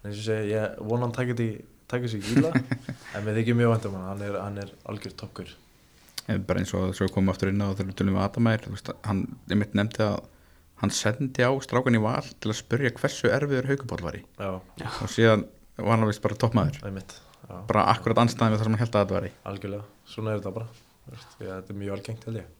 er 0.05 0.13
eins 0.13 0.23
og 0.23 0.29
segi, 0.29 0.55
ég 0.55 0.81
vona 0.85 1.09
hann 1.09 1.17
takir 1.17 1.39
því 1.41 1.51
takir 1.91 2.11
sig 2.15 2.31
íla, 2.35 2.55
en 3.15 3.27
mér 3.27 3.41
þykir 3.41 3.59
mjög 3.61 3.75
vænt 3.75 3.91
um 3.91 4.01
hann 4.01 4.25
er, 4.25 4.41
hann 4.41 4.63
er 4.65 4.73
algjör 4.89 5.17
toppgur 5.25 5.53
Eh, 6.25 6.39
bara 6.41 6.63
eins 6.63 6.73
og 6.73 6.95
svo 6.97 7.05
komum 7.13 7.29
við 7.29 7.35
aftur 7.35 7.51
inn 7.53 7.61
á 7.61 7.69
þegar 7.75 7.89
við 7.91 7.97
tölum 7.99 8.15
við 8.17 8.23
Adamær 8.25 8.63
þú 8.65 8.71
veist, 8.73 8.87
hann 9.05 9.19
einmitt 9.53 9.75
nefndi 9.77 10.07
að 10.07 10.15
hann 10.81 10.93
sendi 10.97 11.45
á 11.45 11.53
strákan 11.61 11.99
í 11.99 12.01
val 12.01 12.25
til 12.41 12.49
að 12.51 12.57
spurja 12.63 12.93
hversu 12.97 13.29
erfiður 13.29 13.69
haugubál 13.69 14.01
var 14.07 14.17
í. 14.17 14.23
Já, 14.41 14.49
og 14.89 15.13
síðan 15.13 15.45
var 15.77 15.99
hann 15.99 16.09
vist 16.09 16.23
bara 16.25 16.39
toppmaður 16.41 16.81
einmitt 16.89 17.13
já, 17.19 17.59
bara 17.69 17.85
akkurat 17.93 18.23
anstæðan 18.25 18.55
við 18.55 18.63
það 18.63 18.65
sem 18.65 18.77
hann 18.77 18.83
held 18.85 18.97
að 18.97 19.05
þetta 19.05 19.19
var 19.19 19.29
í 19.29 19.33
algjörlega, 19.53 19.87
svona 20.15 20.33
er 20.33 20.41
þetta 20.41 20.55
bara. 20.57 20.83
Þú 21.05 21.13
veist, 21.19 21.37
ég, 21.37 21.53
þetta 21.53 21.75
er 21.75 21.81
mjög 21.83 21.97
algengt 21.99 22.27
held 22.31 22.41
ég. 22.41 22.51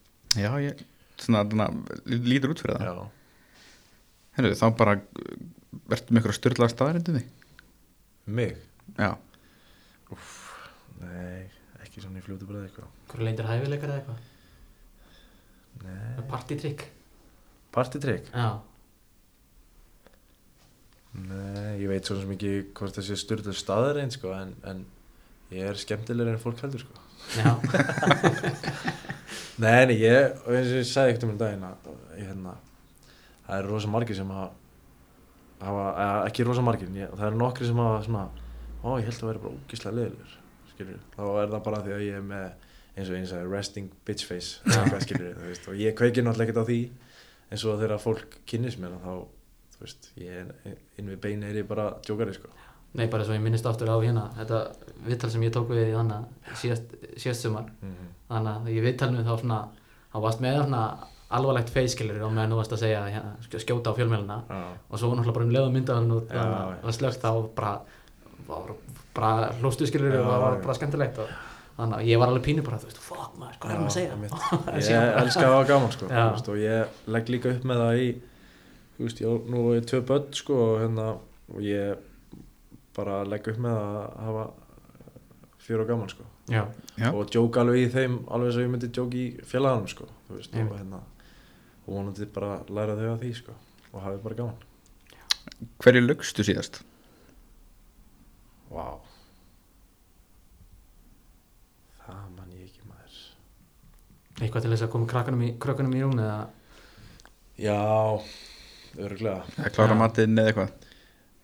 Já, 0.45 0.51
ég, 0.61 0.85
svona, 1.25 1.45
svona 1.49 1.71
lítur 2.29 2.53
út 2.53 2.65
fyrir 2.65 2.77
það. 2.77 2.91
Já, 2.93 3.09
Heru, 4.35 4.53
þá 4.59 4.67
bara 4.77 4.99
verður 5.91 6.15
með 6.17 6.21
ykkur 6.23 6.33
að 6.33 6.39
styrla 6.39 6.69
staðarindu 6.73 7.15
því 7.17 7.25
mig, 8.35 8.55
já, 8.97 9.11
nei 11.03 11.43
ekki 11.85 12.01
svona 12.03 12.21
í 12.21 12.25
fljótu 12.25 12.47
bræði 12.49 12.69
eitthvað. 12.71 12.93
Hverju 13.11 13.27
leindir 13.29 13.49
hæfileikar 13.51 13.91
eða 13.93 13.99
eitthvað, 14.01 14.21
nei, 15.85 16.25
partytrykk 16.31 16.87
partytrygg 17.75 18.31
já, 18.33 18.49
nei, 21.21 21.71
ég 21.83 21.89
veit 21.93 22.09
svona 22.09 22.25
sem 22.25 22.35
ekki 22.37 22.55
hvort 22.79 22.99
þessi 23.01 23.19
styrla 23.21 23.55
staðar 23.57 24.01
einn 24.03 24.15
sko, 24.15 24.33
en, 24.39 24.55
en 24.65 24.85
ég 25.55 25.69
er 25.69 25.79
skemmtilegur 25.79 26.35
en 26.35 26.43
fólk 26.43 26.65
heldur 26.65 26.83
sko. 26.87 27.03
Já, 27.39 27.51
Nei, 29.63 29.85
nei, 29.87 29.95
ég, 30.03 30.33
og 30.43 30.51
eins 30.51 30.67
og 30.73 30.81
ég 30.81 30.87
sagði 30.89 31.13
ekkert 31.13 31.29
um 31.29 31.37
daginn 31.39 31.63
að 31.63 31.85
ég, 32.19 32.25
hérna, 32.27 32.57
það 33.47 33.61
eru 33.61 33.71
rosa 33.71 33.91
margir 33.93 34.17
sem 34.19 34.33
hafa, 34.35 34.49
ekki 36.29 36.47
rosa 36.47 36.65
margir, 36.65 36.91
ég, 36.99 37.13
það 37.15 37.29
eru 37.31 37.41
nokkri 37.41 37.69
sem 37.69 37.81
hafa 37.83 38.03
svona, 38.07 38.25
ó, 38.83 38.89
ég 38.99 39.09
held 39.09 39.21
að 39.21 39.31
vera 39.31 39.45
bara 39.45 39.55
ógíslega 39.59 40.11
skilur, 40.75 41.01
þá 41.15 41.23
er 41.29 41.53
það 41.53 41.65
bara 41.69 41.83
því 41.85 41.95
að 41.95 42.05
ég 42.05 42.19
er 42.19 42.27
með, 42.27 42.71
eins 42.95 43.11
og 43.11 43.19
eins 43.21 43.35
og 43.37 43.53
resting 43.53 43.93
bitch 44.07 44.27
face, 44.27 44.77
skilur, 45.05 45.39
veist, 45.45 45.69
og 45.71 45.79
ég 45.79 45.95
kveiki 45.99 46.25
náttúrulega 46.25 46.51
ekkert 46.51 46.67
á 46.67 46.69
því, 46.71 46.81
eins 47.51 47.65
og 47.69 47.79
þegar 47.83 48.03
fólk 48.03 48.39
kynnist 48.51 48.83
mér, 48.83 48.99
þá, 49.05 49.13
þú 49.77 49.87
veist, 49.87 50.11
ég 50.19 50.53
inn 50.99 51.13
við 51.13 51.23
beini 51.23 51.51
er 51.51 51.63
ég 51.63 51.71
bara 51.71 51.93
djókari, 52.07 52.35
sko. 52.35 52.51
nei, 52.95 53.07
bara 53.11 53.27
svo 53.27 53.35
ég 53.35 53.43
minnist 53.43 53.67
aftur 53.67 53.91
á 53.91 53.99
hérna 53.99 54.29
þetta 54.37 54.65
viðtal 55.07 55.31
sem 55.31 55.47
ég 55.47 55.55
tók 55.55 55.71
við 55.71 55.89
í 55.89 55.95
þannig 55.95 56.59
síðast, 56.61 56.93
síðast 57.19 57.47
sumar. 57.47 57.73
Mm 57.83 58.13
þannig 58.29 58.53
að 58.55 58.71
í 58.73 58.83
viðtalinu 58.85 59.25
þá 59.25 59.35
svona 59.41 59.59
þá 60.13 60.17
varst 60.25 60.43
með 60.45 60.61
svona 60.63 60.83
alvarlegt 61.39 61.71
feiskilur 61.75 62.23
og 62.27 62.33
meðan 62.35 62.53
þú 62.55 62.59
varst 62.61 62.75
að 62.77 62.83
segja 62.85 63.01
hérna, 63.11 63.33
sk- 63.47 63.61
skjóta 63.65 63.93
á 63.93 63.97
fjölmjöluna 63.99 64.37
og 64.91 64.99
svo 65.01 65.11
náttúrulega 65.15 65.35
bara 65.39 65.47
um 65.49 65.55
leiðum 65.57 65.75
myndaðan 65.79 66.13
og 66.15 66.29
það 66.85 66.95
slögt 66.99 67.25
þá 67.25 67.31
bara, 67.57 67.73
bara, 68.49 68.77
bara 69.17 69.33
hlóstu 69.61 69.87
skilur 69.91 70.17
og 70.21 70.29
það 70.31 70.45
var 70.47 70.59
bara 70.69 70.79
skemmtilegt 70.79 71.19
og 71.25 71.35
þannig 71.75 71.97
að 71.99 72.09
ég 72.13 72.21
var 72.23 72.31
alveg 72.31 72.45
pínu 72.47 72.63
bara, 72.67 72.79
þú 72.79 72.87
veist, 72.91 72.99
fuck 73.03 73.33
maður, 73.41 73.57
hvað 73.63 73.71
er 73.71 73.79
hann 73.81 73.89
að 73.89 73.95
segja? 73.97 74.19
Það 74.69 74.77
ég 74.95 75.17
elska 75.25 75.47
að 75.49 75.55
hafa 75.57 75.69
gaman 75.73 75.95
sko, 75.97 76.11
veist, 76.15 76.51
og 76.53 76.61
ég 76.63 77.01
legg 77.17 77.33
líka 77.35 77.51
upp 77.57 77.65
með 77.71 77.81
það 77.83 78.03
í 78.05 78.11
þú 78.95 79.09
veist, 79.09 79.23
ég 79.25 79.27
á 79.27 79.35
nú 79.51 79.63
er 79.75 79.89
tvö 79.91 80.01
börn 80.11 80.29
sko, 80.39 80.59
og, 80.69 80.77
hérna, 80.85 81.07
og 81.51 81.65
ég 81.67 82.05
bara 82.95 83.17
legg 83.27 83.49
upp 83.51 83.59
með 83.65 83.81
að 83.81 84.05
hafa 84.29 84.45
fjör 85.65 85.83
og 85.83 85.89
gaman 85.91 86.11
sko. 86.13 86.27
Já, 86.53 86.61
Já. 87.01 87.09
og 87.17 87.25
djóka 87.33 87.63
alveg 87.65 87.87
í 87.87 87.91
þeim 87.91 88.19
alveg 88.29 88.51
eins 88.53 88.57
og 88.61 88.65
ég 88.67 88.71
myndi 88.75 88.91
djóka 88.93 89.17
í 89.17 89.27
félaganum 89.49 89.87
sko, 89.91 90.07
þú 90.29 90.39
veist, 90.39 90.55
og, 90.61 90.75
hérna, 90.79 90.99
og 91.85 91.91
vonandi 91.99 92.27
bara 92.35 92.59
læra 92.69 92.97
þau 92.99 93.09
að 93.13 93.23
því 93.25 93.33
sko, 93.41 93.57
og 93.93 94.05
hafi 94.05 94.23
bara 94.25 94.39
gaman. 94.41 94.71
Hverju 95.85 96.03
lögstu 96.05 96.45
síðast? 96.47 96.81
Vá. 98.73 98.87
Það 102.05 102.25
man 102.37 102.55
ég 102.57 102.65
ekki 102.69 102.89
maður. 102.89 103.21
Eitthvað 104.41 104.65
til 104.65 104.73
þess 104.75 104.87
að 104.87 104.93
koma 104.95 105.11
krökkunum 105.13 105.45
í, 105.47 105.53
krökkunum 105.63 105.95
í 105.97 106.03
rúm 106.05 106.17
eða? 106.21 106.41
Já, 107.61 107.79
örgulega 108.99 109.45
eða 109.61 109.71
klára 109.77 109.97
matinn 109.99 110.41
eða 110.41 110.51
eitthvað? 110.51 110.73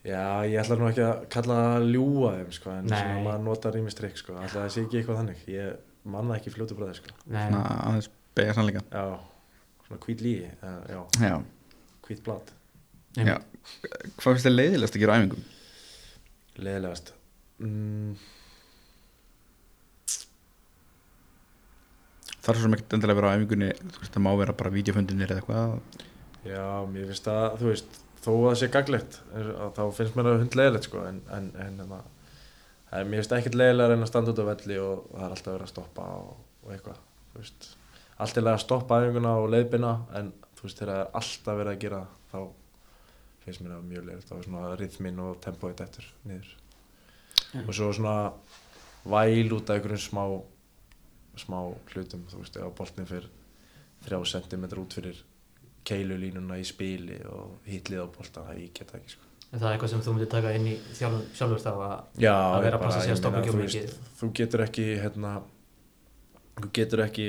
Já, 0.01 0.23
ég 0.49 0.57
ætla 0.63 0.79
nú 0.81 0.87
ekki 0.89 1.03
að 1.05 1.25
kalla 1.31 1.57
það 1.61 1.75
að 1.77 1.87
ljúga 1.93 2.31
þeim, 2.39 2.53
sko, 2.57 2.71
en 2.73 2.87
Nei. 2.89 2.97
svona 2.97 3.25
maður 3.27 3.43
notar 3.45 3.75
rými 3.77 3.93
strikk, 3.93 4.17
sko, 4.17 4.37
ætla 4.41 4.63
það 4.65 4.71
sé 4.73 4.85
ekki 4.87 4.99
eitthvað 5.03 5.19
þannig, 5.21 5.43
ég 5.53 6.09
manna 6.15 6.39
ekki 6.41 6.53
fljótu 6.55 6.79
bræði, 6.79 6.95
sko. 7.03 7.13
Nei, 7.27 7.43
svona 7.45 7.61
aðeins 7.91 8.09
beigja 8.39 8.55
sannleika 8.57 8.83
Já, 8.89 9.03
svona 9.91 10.03
hvít 10.07 10.23
lígi, 10.23 10.51
hvít 12.07 12.23
blad, 12.27 12.53
hvað 13.19 14.29
finnst 14.31 14.47
þið 14.47 14.55
leiðilegast 14.55 14.95
að 14.97 15.03
gera 15.03 15.17
æfingum? 15.19 15.49
leðilegast. 16.61 17.13
Mm, 17.61 18.15
það 22.41 22.53
er 22.53 22.61
svo 22.61 22.71
mikið 22.73 22.95
endilega 22.97 23.17
að 23.17 23.21
vera 23.21 23.33
á 23.33 23.37
æfingunni 23.37 23.73
þú 23.81 23.99
veist, 24.03 24.15
það 24.15 24.25
má 24.27 24.31
vera 24.41 24.57
bara 24.61 24.73
vídeofundinir 24.75 25.35
eða 25.35 25.43
eitthvað. 25.43 25.99
Já, 26.47 26.65
mér 26.93 27.11
finnst 27.11 27.29
það, 27.29 27.59
þú 27.61 27.69
veist, 27.69 27.99
þó 28.21 28.31
að 28.31 28.47
það 28.47 28.57
sé 28.61 28.71
gaglegt, 28.77 29.19
þá 29.77 29.83
finnst 29.99 30.17
mér 30.17 30.31
það 30.31 30.41
hundleðilegt, 30.45 30.89
sko, 30.89 31.05
en, 31.11 31.21
en, 31.37 31.51
en, 31.67 31.83
en 31.85 31.93
það, 31.93 32.09
mér 33.11 33.21
finnst 33.21 33.37
ekkert 33.37 33.61
leðilegar 33.61 33.97
en 33.97 34.07
að 34.07 34.13
standa 34.13 34.35
út 34.35 34.41
á 34.41 34.51
velli 34.55 34.81
og 34.81 35.05
það 35.11 35.27
er 35.27 35.37
alltaf 35.37 35.53
verið 35.53 35.67
að 35.67 35.75
stoppa 35.75 36.09
og, 36.21 36.33
og 36.65 36.75
eitthvað, 36.77 37.05
þú 37.35 37.43
veist, 37.43 37.71
allt 38.21 38.39
er 38.39 38.45
lega 38.47 38.59
að 38.59 38.65
stoppa 38.65 39.01
æfinguna 39.01 39.35
og 39.41 39.51
leiðbina, 39.55 39.93
en 40.19 40.33
þú 40.59 40.67
veist, 40.67 40.81
þegar 40.81 40.93
það 40.95 41.03
er 41.03 41.21
alltaf 41.21 41.61
verið 41.61 41.73
að 41.73 41.83
gera 41.85 42.01
þá 42.31 42.39
finnst 43.45 43.63
mér 43.65 43.75
það 43.75 43.87
mjög 43.91 44.07
leiðilegt, 44.07 44.33
er 44.37 44.47
svona 44.47 44.75
rithmin 44.81 45.23
og 45.25 45.39
tempóið 45.45 45.85
eftir 45.87 46.09
niður. 46.29 46.51
Já. 47.51 47.63
og 47.65 47.73
svo 47.75 47.89
svona 47.97 48.17
væl 49.11 49.55
út 49.57 49.71
af 49.71 49.79
einhverjum 49.79 50.03
smá 50.05 50.25
smá 51.41 51.59
hlutum, 51.95 52.27
þú 52.31 52.43
veist, 52.43 52.59
ef 52.61 52.77
boltin 52.79 53.09
fyrir 53.09 53.27
þrjá 54.05 54.21
sentimetra 54.29 54.83
út 54.83 54.95
fyrir 54.99 55.19
keilulínuna 55.89 56.59
í 56.61 56.67
spili 56.69 57.19
og 57.31 57.65
hitlið 57.69 58.05
á 58.05 58.07
boltan, 58.13 58.47
það 58.51 58.61
ég 58.61 58.73
geta 58.77 58.99
ekki 58.99 59.15
sko. 59.15 59.27
Er 59.51 59.63
það 59.63 59.73
eitthvað 59.73 59.91
sem 59.91 60.03
þú 60.05 60.13
myndir 60.15 60.31
taka 60.31 60.51
inn 60.55 60.67
í 60.71 60.75
sjálfur, 60.95 61.23
sjálfur 61.35 61.63
þá 61.65 61.71
að 61.73 61.95
Já, 62.23 62.35
Að 62.37 62.65
vera 62.67 62.79
að 62.79 62.85
passa 62.85 63.01
sig 63.03 63.15
að 63.15 63.19
stoppa 63.19 63.41
ekki 63.41 63.55
þú 63.55 63.63
mikið. 63.65 63.95
Þú 64.21 64.29
getur 64.39 64.65
ekki, 64.67 64.85
hérna 65.01 65.33
þú 66.61 66.71
getur 66.77 67.03
ekki 67.07 67.27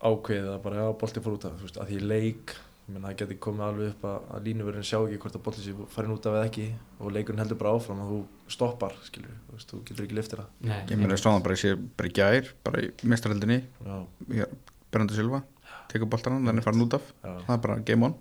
ákveðið 0.00 0.50
að 0.54 0.58
bara, 0.64 0.82
já, 0.82 0.90
boltin 1.00 1.24
fór 1.24 1.36
út 1.36 1.46
af, 1.48 1.56
þú 1.60 1.68
veist, 1.68 1.78
að 1.80 1.90
því 1.92 2.00
leik 2.08 2.54
ég 2.56 2.94
meina, 2.94 3.10
það 3.10 3.18
getur 3.20 3.40
komið 3.46 3.66
alveg 3.66 3.92
upp 3.92 4.06
að, 4.10 4.18
að 4.34 4.48
línuverðin 4.48 4.86
sjá 4.88 4.96
ekki 4.98 5.20
hvort 5.22 5.36
að 5.36 5.44
boltin 5.46 5.66
sé 5.66 5.74
farin 5.94 6.14
út 6.14 6.26
af 6.26 6.38
eða 6.38 6.48
ekki 6.48 6.66
og 6.98 7.12
leikurinn 7.14 7.42
heldur 7.44 7.60
bara 7.60 7.74
áfram 7.76 8.02
og 8.02 8.10
þú 8.10 8.20
stoppar, 8.56 8.96
skilur, 9.06 9.36
þú 9.46 9.58
veist, 9.58 9.70
þú 9.70 9.82
getur 9.90 10.06
ekki 10.06 10.18
liftir 10.18 10.42
það. 10.42 10.50
Nei, 10.66 10.80
ég 10.90 10.98
meina 10.98 11.20
svo 11.20 11.36
bara 11.44 11.56
ég 11.56 11.62
sé 11.62 11.76
bara 11.76 12.10
í 12.10 12.16
gær 12.16 12.50
bara 12.66 12.82
í 12.82 12.90
mestarhaldinni 13.12 13.60
Já, 13.60 14.46
Bernardo 14.90 15.18
Silva 15.18 15.44
tekur 15.90 16.10
boltan 16.10 16.36
hann, 16.38 16.48
þannig 16.48 16.66
farin 16.66 16.84
út 16.84 16.96
af. 16.98 17.06
Já. 17.22 17.30
Það 17.46 17.54
er 17.54 17.62
bara 17.66 17.78
game 17.90 18.08
on. 18.08 18.16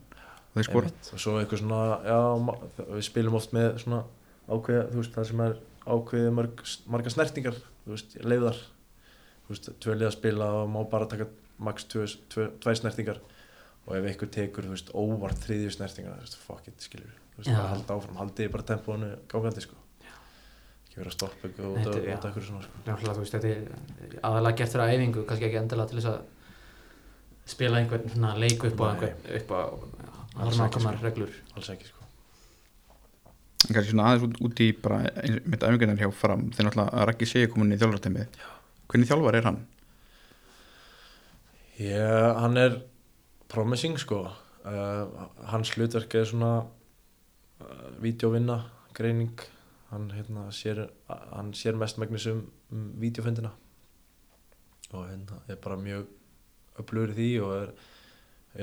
Og 0.49 0.57
þeir 0.57 0.67
skora. 0.67 0.89
Einmitt. 0.89 1.09
og 1.13 1.21
svo 1.23 1.35
eitthvað 1.39 1.61
svona 1.61 1.81
já, 2.09 2.19
við 2.89 3.03
spilum 3.05 3.37
oft 3.37 3.53
með 3.55 3.67
svona 3.83 3.99
ákveða, 4.49 4.85
þú 4.89 5.01
veist, 5.01 5.13
það 5.17 5.27
sem 5.29 5.43
er 5.45 5.57
ákveðið 5.85 6.31
mörg, 6.39 6.63
marga 6.89 7.13
snertingar, 7.13 7.59
þú 7.85 7.93
veist, 7.93 8.17
leiðar. 8.25 8.63
Þú 9.45 9.53
veist, 9.53 9.69
tvö 9.85 9.97
liða 9.97 10.15
spila 10.15 10.49
og 10.61 10.71
má 10.73 10.79
bara 10.89 11.09
taka 11.09 11.29
tvö, 11.59 12.47
tvær 12.63 12.75
snertingar. 12.79 13.19
Og 13.87 13.95
ef 13.97 14.05
einhver 14.05 14.29
tekur, 14.29 14.63
þú 14.67 14.73
veist, 14.75 14.89
óvart 14.93 15.39
þriðju 15.45 15.71
snertingar, 15.73 16.17
þú 16.19 16.25
veist, 16.25 16.35
fuck 16.45 16.67
it, 16.69 16.79
skilur 16.83 17.09
þú 17.09 17.37
veist, 17.41 17.49
bara 17.55 17.69
halda 17.73 17.95
áfram, 17.95 18.17
haldið 18.21 18.51
bara 18.53 18.63
tempónu 18.69 19.07
gangandi, 19.31 19.63
sko. 19.65 19.77
Ekki 20.89 20.99
vera 20.99 21.09
að 21.09 21.15
stoppa 21.15 21.47
eitthvað 21.47 21.71
út 21.71 21.87
af 21.87 21.95
er- 21.95 22.09
eitthvað 22.11 22.45
svona, 22.45 22.61
sko. 22.67 22.83
Náttúrulega, 22.85 23.15
þú 23.15 23.23
veist, 23.23 23.37
þetta 23.37 23.49
er 23.49 24.19
aðalega 24.29 24.57
gert 24.61 24.75
fyrir 24.75 24.93
æfingu, 24.93 25.23
kannski 25.25 25.47
ekki 25.49 25.59
endilega 25.63 25.89
til 25.89 25.99
þess 25.99 26.11
að 26.11 26.19
spila 27.49 27.79
einhvern 27.81 28.13
svona 28.13 28.35
leik 28.37 28.63
upp 28.69 28.77
á 28.77 28.85
einhvern, 28.91 29.23
upp 29.39 29.49
á 29.49 29.59
harnákamar 30.43 30.99
sko. 30.99 31.05
reglur. 31.07 31.33
alls 31.55 31.69
ekki, 31.73 31.89
sko. 31.89 32.05
En 33.69 33.73
kannski 33.75 33.91
svona 33.91 34.05
aðeins 34.11 34.27
út, 34.29 34.37
út 34.45 34.61
í 34.63 34.69
bara 34.85 35.01
mitt 35.49 35.65
æfingunar 35.65 35.97
hjá 35.99 36.11
fram 36.13 36.45
þeir 36.53 36.69
náttúrulega 36.69 36.93
að 36.93 37.07
Raggi 37.09 37.25
sé 37.27 37.47
komin 37.51 37.73
í 37.73 37.79
þjálfartæmið 37.81 38.37
hvernig 38.89 39.09
þjálfar 39.09 39.35
er 39.39 39.47
hann? 39.49 39.59
Já, 41.79 42.35
hann 42.35 42.57
er 42.59 42.73
promising 43.47 43.95
sko. 44.01 44.25
Uh, 44.67 45.29
hans 45.47 45.69
hlutverk 45.71 46.11
er 46.19 46.25
svona 46.27 46.49
uh, 46.59 47.85
vídeovinna, 48.03 48.57
greining. 48.97 49.39
Hann, 49.87 50.09
hérna, 50.11 50.49
sér, 50.51 50.89
hann 51.07 51.53
sér 51.55 51.79
mest 51.79 51.97
megnis 51.97 52.27
um, 52.27 52.43
um 52.75 52.91
vídeofundina 52.99 53.53
og 54.91 55.05
hérna 55.07 55.39
er 55.47 55.57
bara 55.61 55.77
mjög 55.77 56.05
öflugur 56.81 57.13
í 57.13 57.15
því 57.15 57.29
og 57.45 57.55
er, 57.55 57.71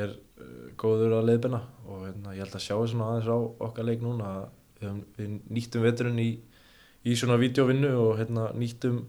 er 0.04 0.12
uh, 0.12 0.68
góður 0.76 1.16
að 1.16 1.28
leiðbina 1.30 1.62
og 1.86 2.04
hérna, 2.04 2.36
ég 2.36 2.44
held 2.44 2.60
að 2.60 2.66
sjá 2.66 2.76
svona 2.76 3.10
aðeins 3.14 3.32
á 3.32 3.38
okkar 3.66 3.88
leik 3.88 4.04
núna 4.04 4.32
við, 4.78 5.02
við 5.16 5.36
nýttum 5.56 5.88
veturinn 5.88 6.20
í, 6.20 6.30
í 7.06 7.16
svona 7.16 7.40
vídeovinnu 7.40 7.96
og 7.96 8.18
hérna, 8.20 8.50
nýttum 8.52 9.06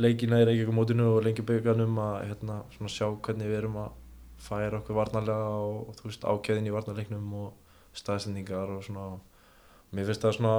leikina 0.00 0.40
í 0.42 0.46
Reykjavík 0.48 0.74
mótinu 0.74 1.10
og 1.14 1.24
lengjuböganum 1.26 1.98
að 2.02 2.16
hérna, 2.28 2.60
sjá 2.90 3.06
hvernig 3.12 3.50
við 3.50 3.60
erum 3.60 3.76
að 3.84 4.00
færa 4.44 4.80
okkur 4.80 4.98
varnarlega 4.98 5.52
og, 5.64 5.92
og 5.92 6.02
veist 6.04 6.26
ákveðin 6.26 6.68
í 6.68 6.74
varnarleiknum 6.74 7.28
og 7.38 7.76
staðsendingar 7.96 8.74
og 8.74 8.82
svona. 8.84 9.06
Mér 9.94 10.08
finnst 10.08 10.24
það 10.26 10.36
svona 10.38 10.56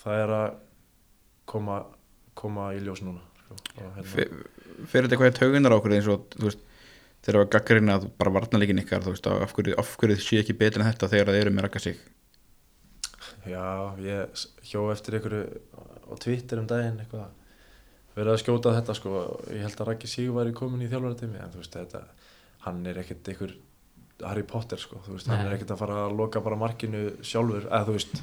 það 0.00 0.22
er 0.24 0.34
að 0.38 0.48
koma, 1.50 1.82
koma 2.38 2.70
í 2.76 2.80
ljós 2.84 3.02
núna 3.04 3.22
sko. 3.42 3.58
hérna, 3.76 4.06
Fyrir 4.10 5.06
þetta 5.06 5.16
eitthvað 5.16 5.32
í 5.32 5.38
taugunar 5.38 5.74
á 5.74 5.78
okkur 5.78 5.96
eins 5.96 6.08
og 6.10 6.24
þú 6.36 6.46
veist 6.48 6.62
þegar 7.20 7.36
það 7.36 7.42
var 7.42 7.50
gaggarinn 7.54 7.92
að 7.92 8.06
bara 8.20 8.32
varnarleikin 8.38 8.80
ykkar 8.80 9.04
þú 9.04 9.14
veist 9.14 9.28
af 9.28 9.52
hverju, 9.56 9.76
af 9.80 9.92
hverju 10.00 10.16
þið 10.16 10.24
sé 10.24 10.40
ekki 10.40 10.56
betur 10.62 10.84
en 10.84 10.88
þetta 10.88 11.10
þegar 11.12 11.32
það 11.32 11.40
eru 11.42 11.52
með 11.56 11.66
rakka 11.66 11.82
sig? 11.84 12.00
Já, 13.48 13.66
ég 14.04 14.46
hjó 14.70 14.86
eftir 14.92 15.18
einhverju 15.18 15.44
á 15.76 16.12
Twitter 16.20 16.62
um 16.62 16.70
daginn 16.70 17.00
eitthvað 17.02 17.28
verið 18.16 18.32
að 18.34 18.42
skjóta 18.42 18.74
þetta 18.76 18.96
sko. 18.98 19.22
Ég 19.54 19.64
held 19.64 19.80
að 19.80 19.90
Raggi 19.90 20.10
Sigur 20.10 20.38
væri 20.40 20.54
komin 20.56 20.84
í 20.84 20.90
þjálfaratími 20.90 21.40
en 21.40 21.54
þú 21.54 21.62
veist 21.62 21.78
þetta, 21.78 22.02
hann 22.66 22.82
er 22.90 23.00
ekkert 23.02 23.30
einhver 23.32 23.56
Harry 24.26 24.44
Potter 24.44 24.80
sko, 24.80 25.00
veist, 25.06 25.30
hann 25.30 25.46
er 25.46 25.56
ekkert 25.56 25.74
að 25.74 25.82
fara 25.84 26.04
að 26.06 26.18
loka 26.18 26.42
bara 26.44 26.58
markinu 26.60 27.06
sjálfur, 27.24 27.66
eða 27.70 27.86
þú 27.88 27.96
veist 27.96 28.20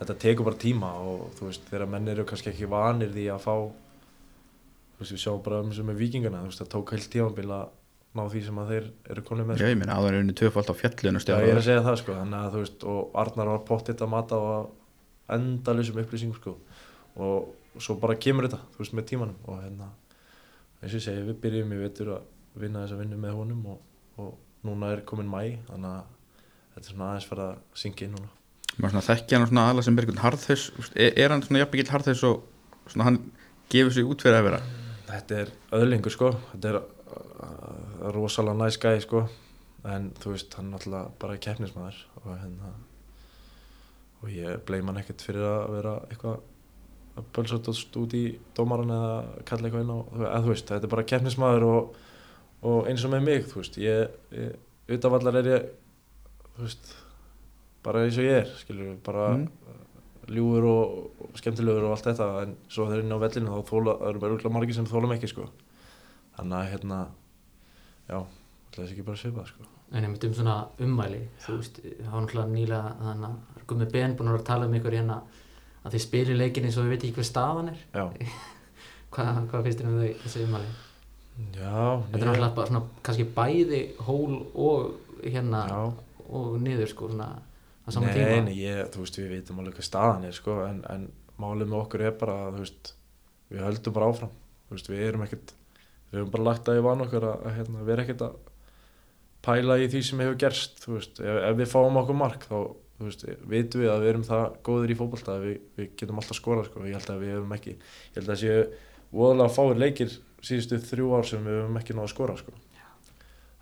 þetta 0.00 0.18
tekur 0.26 0.48
bara 0.50 0.60
tíma 0.60 0.92
og 1.00 1.26
þú 1.38 1.48
veist 1.48 1.70
þegar 1.70 1.90
menn 1.94 2.12
eru 2.12 2.26
kannski 2.28 2.52
ekki 2.52 2.68
vanir 2.68 3.14
því 3.14 3.26
að 3.32 3.46
fá 3.46 3.54
þú 3.56 5.00
veist, 5.00 5.14
við 5.14 5.22
sjáum 5.22 5.42
bara 5.46 5.62
um 5.64 5.72
sem 5.76 5.92
er 5.92 6.00
vikingana, 6.00 6.42
þú 6.44 6.50
veist, 6.50 6.62
það 6.62 6.72
tók 6.74 6.92
heilt 6.96 7.10
tímabil 7.14 7.48
að 7.56 7.70
ná 8.16 8.24
því 8.32 8.42
sem 8.46 8.58
að 8.60 8.72
þeir 8.72 8.90
eru 9.12 9.22
konið 9.28 9.48
með 9.48 9.62
Já, 9.62 9.70
ég 9.70 9.78
meina 9.80 9.96
áður 9.96 10.14
er 10.16 10.24
unni 10.24 10.34
tvöfald 10.36 10.72
á 10.72 10.74
fjallinu 10.76 11.20
Já, 11.20 11.36
ég 11.36 11.52
er 11.52 11.60
að 11.60 11.66
segja 11.68 11.84
það 11.84 11.98
sko, 12.00 12.16
þannig 12.16 12.38
að 12.42 12.54
þú 12.54 12.62
veist 12.62 12.86
og 12.92 13.16
Arnar 13.22 13.50
var 13.52 13.64
pottitt 13.68 14.04
að 14.04 14.12
mata 14.12 14.38
á 14.40 14.48
endalusum 15.36 16.00
upplýsingum 16.00 16.38
sko. 16.38 16.54
Og 17.18 17.50
svo 17.82 17.98
bara 18.00 18.16
kemur 18.20 18.48
þetta, 18.48 18.62
þú 18.74 18.82
veist, 18.82 18.96
með 18.96 19.08
tímanum. 19.10 19.38
Og 19.46 19.60
hérna, 19.62 19.90
eins 20.80 20.90
og 20.92 20.98
ég 20.98 21.04
segi, 21.04 21.24
við 21.26 21.38
byrjum 21.44 21.74
í 21.76 21.80
vetur 21.80 22.12
að 22.16 22.32
vinna 22.60 22.84
þessa 22.84 23.00
vinnu 23.00 23.18
með 23.20 23.36
honum 23.36 23.64
og, 23.72 23.80
og 24.22 24.34
núna 24.66 24.92
er 24.94 25.04
komin 25.08 25.28
mæ 25.30 25.40
þannig 25.68 25.90
að 25.92 26.14
þetta 26.74 26.82
er 26.82 26.90
svona 26.90 27.10
aðeins 27.10 27.28
fara 27.30 27.48
að 27.50 27.80
syngja 27.82 28.06
inn 28.06 28.16
núna. 28.16 28.32
Maður 28.76 28.94
svona 28.94 29.06
þekki 29.06 29.36
hann 29.36 29.48
svona 29.50 29.66
aðla 29.70 29.84
sem 29.86 29.96
er 29.96 30.06
einhvern 30.06 30.22
veist, 30.48 30.96
er, 30.96 31.12
er 31.16 31.32
hann 31.32 31.44
svona 31.44 31.62
jafn 31.62 31.74
mikill 31.76 31.92
harðhaus 31.92 32.24
og 32.28 32.90
svona 32.92 33.08
hann 33.08 33.20
gefur 33.72 33.94
sig 33.96 34.08
út 34.08 34.24
fyrir 34.24 34.40
að 34.40 34.48
vera? 34.50 34.60
Þetta 35.06 35.38
er 35.42 35.52
öðlingur 35.78 36.12
sko, 36.12 36.32
þetta 36.52 36.72
er 36.72 36.80
uh, 36.80 38.10
rosalega 38.16 38.58
næs 38.60 38.80
gæði 38.82 39.04
sko. 39.06 39.22
En 39.86 40.10
þú 40.18 40.34
veist, 40.34 40.56
hann 40.58 40.68
er 40.68 40.74
náttúrulega 40.74 41.14
bara 41.22 41.38
keppnismæður 41.46 42.02
og 42.24 42.30
hérna 42.34 42.74
og 44.24 44.30
ég 44.32 44.62
bleim 44.66 44.88
hann 44.90 44.98
ekkert 44.98 45.22
fyrir 45.22 45.44
að 45.46 45.74
vera 45.76 45.92
eitthvað 46.08 46.40
að 47.16 47.24
bölsast 47.36 47.96
út 48.00 48.14
í 48.16 48.24
dómaran 48.56 48.90
eða 48.92 49.42
kalla 49.48 49.68
eitthvað 49.68 49.84
inn 49.86 49.94
á 49.94 49.98
eða 50.26 50.42
þú 50.44 50.52
veist, 50.52 50.68
þetta 50.70 50.88
er 50.88 50.92
bara 50.94 51.06
keppnismæður 51.12 51.66
og, 51.70 51.96
og 52.68 52.88
eins 52.90 53.04
og 53.06 53.12
með 53.14 53.26
mig, 53.30 53.46
þú 53.50 53.60
veist 53.62 53.78
ég, 53.80 54.16
ég 54.36 54.96
utanvallar 54.98 55.38
er 55.40 55.50
ég 55.52 55.68
þú 56.56 56.66
veist 56.66 56.90
bara 57.86 58.02
eins 58.04 58.18
og 58.20 58.26
ég 58.28 58.40
er, 58.42 58.52
skilur 58.62 58.96
bara 59.06 59.28
Mm. 59.36 59.46
ljúfur 60.34 60.64
og, 60.66 60.94
og 61.22 61.36
skemmtilegur 61.38 61.84
og 61.86 61.92
allt 61.94 62.06
þetta 62.08 62.26
en 62.42 62.56
svo 62.68 62.88
þeir 62.90 63.04
inn 63.04 63.14
á 63.14 63.18
vellinu 63.22 63.52
þá 63.52 63.68
þóla, 63.68 63.92
það 64.00 64.08
eru 64.10 64.22
bara 64.24 64.34
örgulega 64.34 64.54
margir 64.56 64.74
sem 64.74 64.88
þólum 64.90 65.12
ekki 65.14 65.28
sko. 65.30 65.44
Þannig 66.36 66.56
að 66.58 66.70
hérna 66.72 66.96
já, 68.10 68.18
það 68.74 68.80
er 68.82 68.90
ekki 68.90 69.04
bara 69.06 69.20
svipað 69.20 69.46
sko. 69.52 69.68
En 69.94 70.02
einmitt 70.08 70.24
um 70.26 70.34
svona 70.34 70.56
ummæli, 70.82 71.20
þú 71.44 71.60
veist, 71.60 71.78
það 71.78 72.10
var 72.10 72.24
náttúrulega 72.24 72.50
nýlega 72.56 72.96
þannig 73.04 73.28
að 73.30 73.62
Gummi 73.70 73.86
Ben 73.92 74.16
búin 74.18 74.28
að 74.32 74.34
vera 74.34 74.42
að 74.42 74.48
tala 74.50 74.66
um 74.66 74.74
ykkur 74.80 74.96
hérna 74.98 75.20
að 75.86 75.94
þið 75.94 76.04
spilir 76.04 76.40
leikin 76.40 76.66
eins 76.66 76.76
og 76.76 76.86
við 76.86 76.96
veit 76.96 77.06
ekki 77.06 77.20
hver 77.20 77.28
staðan 77.30 77.72
er. 77.72 77.80
Hvað, 79.16 79.36
hvað 79.48 79.62
finnst 79.64 79.80
þér 79.80 79.88
um 79.88 80.00
þau, 80.02 80.08
þessi 80.24 80.44
ummæli? 80.44 80.72
já 81.56 82.00
Þetta 82.10 82.18
er 82.18 82.28
náttúrulega 82.30 82.54
bara 82.56 82.70
svona 82.70 83.02
kannski 83.04 83.26
bæði 83.36 83.80
hól 84.06 84.38
og 84.54 85.20
hérna 85.22 85.62
já, 85.68 85.80
og 86.26 86.56
niður 86.64 86.90
sko 86.90 87.10
svona 87.10 87.28
á 87.36 87.88
sama 87.92 88.08
nei, 88.08 88.16
tíma. 88.16 88.40
nei, 88.48 88.56
ég, 88.62 88.80
þú 88.94 89.04
veist, 89.04 89.18
við 89.20 89.32
veitum 89.34 89.60
alveg 89.60 89.76
hvað 89.76 89.88
staðan 89.88 90.26
er 90.28 90.36
sko 90.36 90.56
en, 90.66 90.80
en 90.92 91.06
málið 91.40 91.70
með 91.70 91.78
okkur 91.82 92.04
er 92.08 92.16
bara 92.18 92.38
að, 92.46 92.56
þú 92.56 92.64
veist, 92.64 92.92
við 93.52 93.64
höldum 93.66 93.96
bara 93.98 94.10
áfram 94.10 94.34
þú 94.66 94.78
veist, 94.78 94.90
við 94.90 95.04
erum 95.06 95.26
ekkert 95.26 95.54
við 96.10 96.18
höfum 96.20 96.32
bara 96.34 96.48
lagt 96.48 96.70
að 96.72 96.80
í 96.80 96.84
van 96.86 97.04
okkur 97.06 97.28
að, 97.28 97.46
að 97.46 97.56
hérna, 97.60 97.84
við 97.84 97.94
erum 97.94 98.06
ekkert 98.06 98.26
að 98.26 98.40
pæla 99.46 99.78
í 99.78 99.88
því 99.92 100.02
sem 100.08 100.24
hefur 100.24 100.40
gerst 100.46 100.82
þú 100.82 100.96
veist, 100.96 101.20
ef, 101.20 101.40
ef 101.50 101.60
við 101.60 101.72
fáum 101.76 102.00
okkur 102.02 102.20
mark 102.24 102.48
þá 102.48 102.58
þú 102.96 103.04
veist, 103.08 103.24
vitum 103.52 103.82
við 103.82 103.90
að 103.92 104.00
við 104.04 104.10
erum 104.12 104.24
það 104.26 104.44
góðir 104.66 104.92
í 104.92 104.96
fótbolta 104.96 105.34
að 105.36 105.42
við, 105.46 105.56
við 105.76 105.88
getum 106.00 106.20
alltaf 106.22 106.38
skorað 106.38 106.68
sko, 106.70 106.84
ég 106.88 106.96
held 106.96 107.10
að 107.12 107.20
við 107.24 107.34
hefum 107.34 107.52
ekki 107.56 107.74
ég 107.76 108.16
held 108.16 108.24
að 108.24 108.30
það 108.32 108.40
séu 108.42 108.62
voðalega 109.16 109.54
fáir 109.56 109.80
leikir 109.82 110.14
síðustu 110.46 110.78
þrjú 110.86 111.10
ár 111.18 111.26
sem 111.28 111.44
við 111.44 111.58
höfum 111.60 111.78
ekki 111.80 111.94
náða 111.96 112.06
að 112.08 112.14
skora 112.14 112.36
sko. 112.40 112.52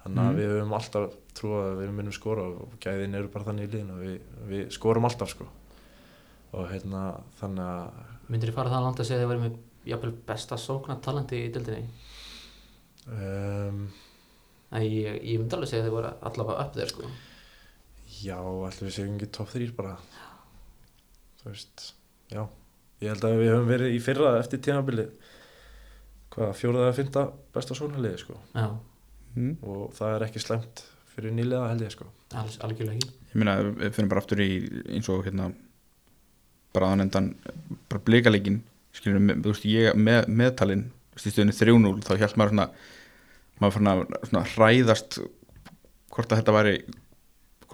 þannig 0.04 0.20
að 0.20 0.30
Mhm. 0.30 0.38
við 0.38 0.50
höfum 0.54 0.72
alltaf 0.78 1.12
trúið 1.34 1.64
að 1.64 1.78
við 1.80 1.92
munum 1.98 2.12
skora 2.12 2.42
og 2.44 2.72
gæðin 2.80 3.14
eru 3.18 3.28
bara 3.28 3.44
þannig 3.44 3.64
í 3.68 3.72
liðinu 3.74 3.94
við, 4.00 4.18
við 4.50 4.70
skorum 4.70 5.04
alltaf 5.08 5.30
sko. 5.34 5.46
og 6.54 6.68
hérna 6.70 7.20
þannig 7.40 7.64
að 7.64 8.28
Myndir 8.28 8.48
þið 8.50 8.54
fara 8.54 8.70
það 8.70 8.84
langt 8.84 9.00
að 9.00 9.06
segja 9.08 9.24
að 9.26 9.32
þið 9.34 9.40
með 9.44 9.56
jafnvel 9.84 10.12
besta 10.26 10.56
sóknar 10.56 11.00
talandi 11.02 11.40
í 11.44 11.52
dildinni? 11.52 11.88
um, 13.08 13.88
Æ, 14.74 14.78
ég, 14.82 15.18
ég 15.22 15.38
myndi 15.38 15.54
alveg 15.54 15.68
segja 15.70 15.84
að 15.84 15.88
þið 15.88 15.94
voru 15.94 16.12
allavega 16.28 16.62
upp 16.64 16.74
þér 16.78 16.88
sko. 16.90 17.10
Já, 18.24 18.36
ætlum 18.40 18.88
við 18.88 18.96
segjum 18.96 19.16
ekki 19.18 19.30
top 19.36 19.52
3 19.52 19.70
bara 19.76 19.94
þú 21.42 21.50
veist, 21.50 21.86
já 22.32 22.42
ég 23.02 23.12
held 23.12 23.26
að 23.28 23.38
við 23.40 23.52
höfum 23.52 23.70
verið 23.70 23.94
í 23.94 24.00
fyrra 24.02 24.34
eftir 24.40 24.62
tímabilið 24.64 25.12
hvað, 26.34 26.56
fjóraða 26.58 26.88
eða 26.88 26.96
fynda 26.98 27.24
besta 27.54 27.76
sóknarliði 27.78 28.20
sko. 28.24 28.38
Já, 28.54 28.66
mm. 29.36 29.52
og 29.62 29.94
það 29.98 30.16
er 30.16 30.26
ekki 30.28 30.42
slemt 30.42 30.84
fyrir 31.14 31.34
nýlega 31.34 31.68
held 31.70 31.84
ég 31.84 31.94
sko. 31.94 32.08
alls, 32.34 32.58
algjörlega 32.64 32.98
ekki. 32.98 33.12
ég 33.30 33.38
meina 33.38 33.56
við 33.68 33.94
finnum 33.94 34.10
bara 34.10 34.24
aftur 34.24 34.42
í 34.42 34.50
eins 34.96 35.10
og 35.12 35.22
hérna 35.26 35.52
bara 36.74 36.90
aðan 36.90 37.06
endan 37.06 37.30
bara 37.90 38.02
blikaleikin 38.02 38.62
skilur 38.94 39.22
með, 39.22 39.44
þú 39.44 39.54
veist 39.54 39.68
ég 39.70 39.98
með, 39.98 40.26
meðtalinn 40.40 40.88
stöðunni 41.14 41.54
3-0 41.54 42.02
þá 42.02 42.12
hjælt 42.18 42.38
maður 42.40 42.54
svona 42.54 42.68
maður 43.60 43.76
fann 43.76 43.90
að 43.92 44.04
svona 44.26 44.44
hræðast 44.54 45.20
hvort 46.14 46.32
að 46.32 46.40
þetta 46.40 46.54
væri 46.56 46.74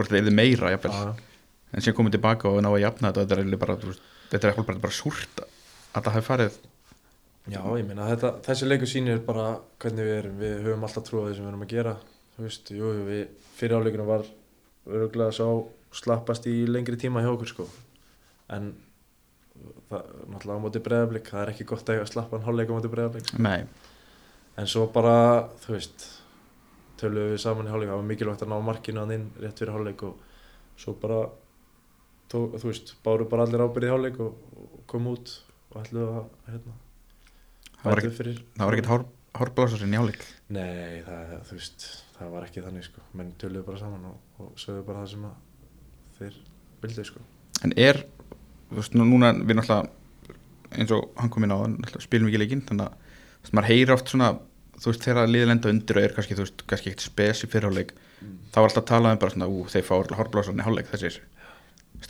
hvort 0.00 0.10
það 0.10 0.22
erði 0.24 0.34
meira 0.40 0.74
jafnvel. 0.74 0.96
Já, 0.96 1.30
en 1.70 1.84
sem 1.86 1.94
komið 1.94 2.16
tilbaka 2.16 2.50
og 2.50 2.60
ná 2.64 2.72
að 2.72 2.82
jafna 2.82 3.12
þetta 3.12 3.28
þetta 3.36 3.54
er 3.54 3.62
bara, 3.62 3.78
þetta 4.32 4.50
er 4.50 4.60
bara, 4.64 4.82
bara 4.88 4.96
súrt 4.96 5.42
að 5.44 6.00
það 6.00 6.14
hafi 6.16 6.26
farið. 6.26 6.60
Já, 7.50 7.60
ég 7.78 7.86
meina 7.88 8.06
þetta, 8.10 8.34
þessi 8.44 8.68
leikur 8.68 8.90
sýnir 8.90 9.20
bara 9.24 9.46
hvernig 9.80 10.06
við 10.06 10.16
erum, 10.18 10.34
við 10.42 10.56
höfum 10.66 10.84
alltaf 10.86 11.06
trú 11.06 11.22
á 11.22 11.26
því 11.26 11.36
sem 11.36 11.46
við 11.46 11.50
erum 11.50 11.64
að 11.64 11.72
gera, 11.72 11.94
þú 12.36 12.44
veist, 12.44 12.72
jú, 12.76 12.90
við 13.06 13.22
fyrir 13.56 13.80
áleikunum 13.80 14.10
var 14.10 14.26
öruglega 14.90 15.34
sá 15.34 15.46
slappast 15.96 16.46
í 16.50 16.54
lengri 16.68 16.98
tíma 17.00 17.24
hjá 17.24 17.30
okkur 17.32 17.50
sko, 17.50 17.66
en 18.54 18.68
það, 19.88 20.12
náttúrulega 20.30 20.58
á 20.60 20.64
móti 20.66 20.84
breyðablík, 20.84 21.32
það 21.32 21.42
er 21.42 21.52
ekki 21.54 21.68
gott 21.72 21.88
að 21.88 21.98
eiga 21.98 22.10
slappan 22.12 22.44
hálfleik 22.44 22.70
á 22.70 22.76
móti 22.76 22.92
breyðablík, 22.92 23.32
nei, 23.40 23.64
en 24.60 24.70
svo 24.70 24.86
bara, 24.92 25.16
þú 25.64 25.74
veist, 25.78 26.06
töluðum 27.00 27.34
við 27.34 27.42
saman 27.42 27.68
í 27.68 27.72
hálfleik, 27.72 27.90
það 27.90 28.00
var 28.00 28.08
mikilvægt 28.10 28.44
að 28.44 28.52
ná 28.52 28.58
markinu 28.66 29.02
að 29.02 29.14
inn 29.16 29.28
rétt 29.42 29.62
fyrir 29.62 29.74
hálfleik 29.74 30.04
og 30.08 30.80
svo 30.80 30.94
bara, 31.00 31.20
tó, 32.30 32.38
þú 32.54 32.66
veist, 32.66 32.94
báru 33.04 33.28
bara 33.30 33.46
allir 33.46 33.64
ábyrðið 33.64 33.90
í 33.90 33.94
hálfleik 33.94 34.20
og, 34.24 34.44
og 34.60 34.84
kom 34.90 35.08
út 35.10 35.32
og 35.70 35.80
ætluðu 35.82 36.20
að, 36.20 36.30
hérna, 36.50 36.76
upp 37.84 38.16
fyrir 38.18 38.40
það 38.56 38.64
var 38.64 38.76
ekkert 38.76 38.90
hár, 38.92 39.06
hárblásarinn 39.40 39.96
í 39.96 40.00
áleik 40.00 40.24
Nei, 40.50 41.02
það, 41.06 41.36
þú 41.48 41.58
veist, 41.60 41.86
það 42.16 42.34
var 42.34 42.48
ekki 42.48 42.64
þannig 42.64 42.88
sko, 42.88 43.04
menn 43.18 43.30
töluðu 43.40 43.66
bara 43.68 43.82
saman 43.82 44.08
og, 44.10 44.18
og 44.42 44.50
sögðu 44.60 44.86
bara 44.88 45.04
það 45.04 45.14
sem 45.14 45.28
að 45.30 45.38
þeir 46.18 46.40
vildu 46.82 47.06
sko. 47.06 47.24
en 47.64 47.74
er, 47.78 48.02
þú 48.68 48.80
veist, 48.80 48.98
nú, 48.98 49.06
núna 49.08 49.32
við 49.38 49.60
náttúrulega 49.60 49.96
eins 50.70 50.92
og 50.94 51.08
hann 51.18 51.30
kom 51.32 51.46
inn 51.46 51.54
á 51.54 51.58
spilum 52.02 52.30
ekki 52.30 52.42
leikinn 52.42 52.66
þannig 52.68 52.90
að 52.90 53.54
maður 53.56 53.70
heyrir 53.70 53.94
oft 53.94 54.12
svona 54.12 54.30
þú 54.80 54.92
veist, 54.92 55.04
þegar 55.04 55.30
liðið 55.30 55.50
lenda 55.50 55.72
undir 55.74 56.00
og 56.00 56.06
er 56.06 56.14
kannski, 56.16 56.36
þú 56.38 56.46
veist, 56.46 56.64
kannski 56.70 56.92
ekkert 56.92 57.06
spes 57.06 57.44
í 57.44 57.50
fyrirháleik 57.52 57.92
þá 58.52 58.58
er 58.58 58.66
alltaf 58.66 58.82
að 58.82 58.88
tala 58.90 59.12
um 59.14 59.20
bara 59.20 59.34
svona, 59.34 59.48
ú, 59.48 59.62
þeir 59.70 59.86
fá 59.86 59.94
hárblásarinn 60.18 60.60
í 60.60 60.66
hálfleik 60.66 60.90
þessir. 60.90 61.20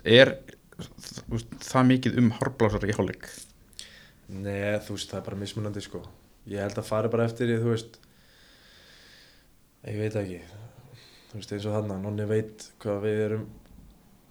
Er 0.05 0.33
veist, 1.31 1.55
það 1.67 1.89
mikið 1.91 2.19
um 2.23 2.31
hárblásar 2.39 2.87
í 2.89 2.97
hálfleik? 2.97 3.29
Nei, 4.31 4.79
þú 4.87 4.97
veist, 4.97 5.11
það 5.11 5.21
er 5.21 5.27
bara 5.29 5.41
mismunandi 5.41 5.85
sko. 5.85 6.03
Ég 6.51 6.65
held 6.65 6.79
að 6.81 6.89
fari 6.89 7.13
bara 7.13 7.27
eftir 7.29 7.51
því, 7.51 7.59
þú 7.63 7.75
veist, 7.75 7.99
ég 9.87 10.01
veit 10.01 10.19
ekki, 10.21 10.41
þú 11.31 11.41
veist, 11.41 11.55
eins 11.57 11.69
og 11.69 11.77
þannig, 11.77 12.05
nonni 12.07 12.29
veit 12.31 12.69
hvað 12.83 13.03
við 13.05 13.25
erum, 13.27 13.49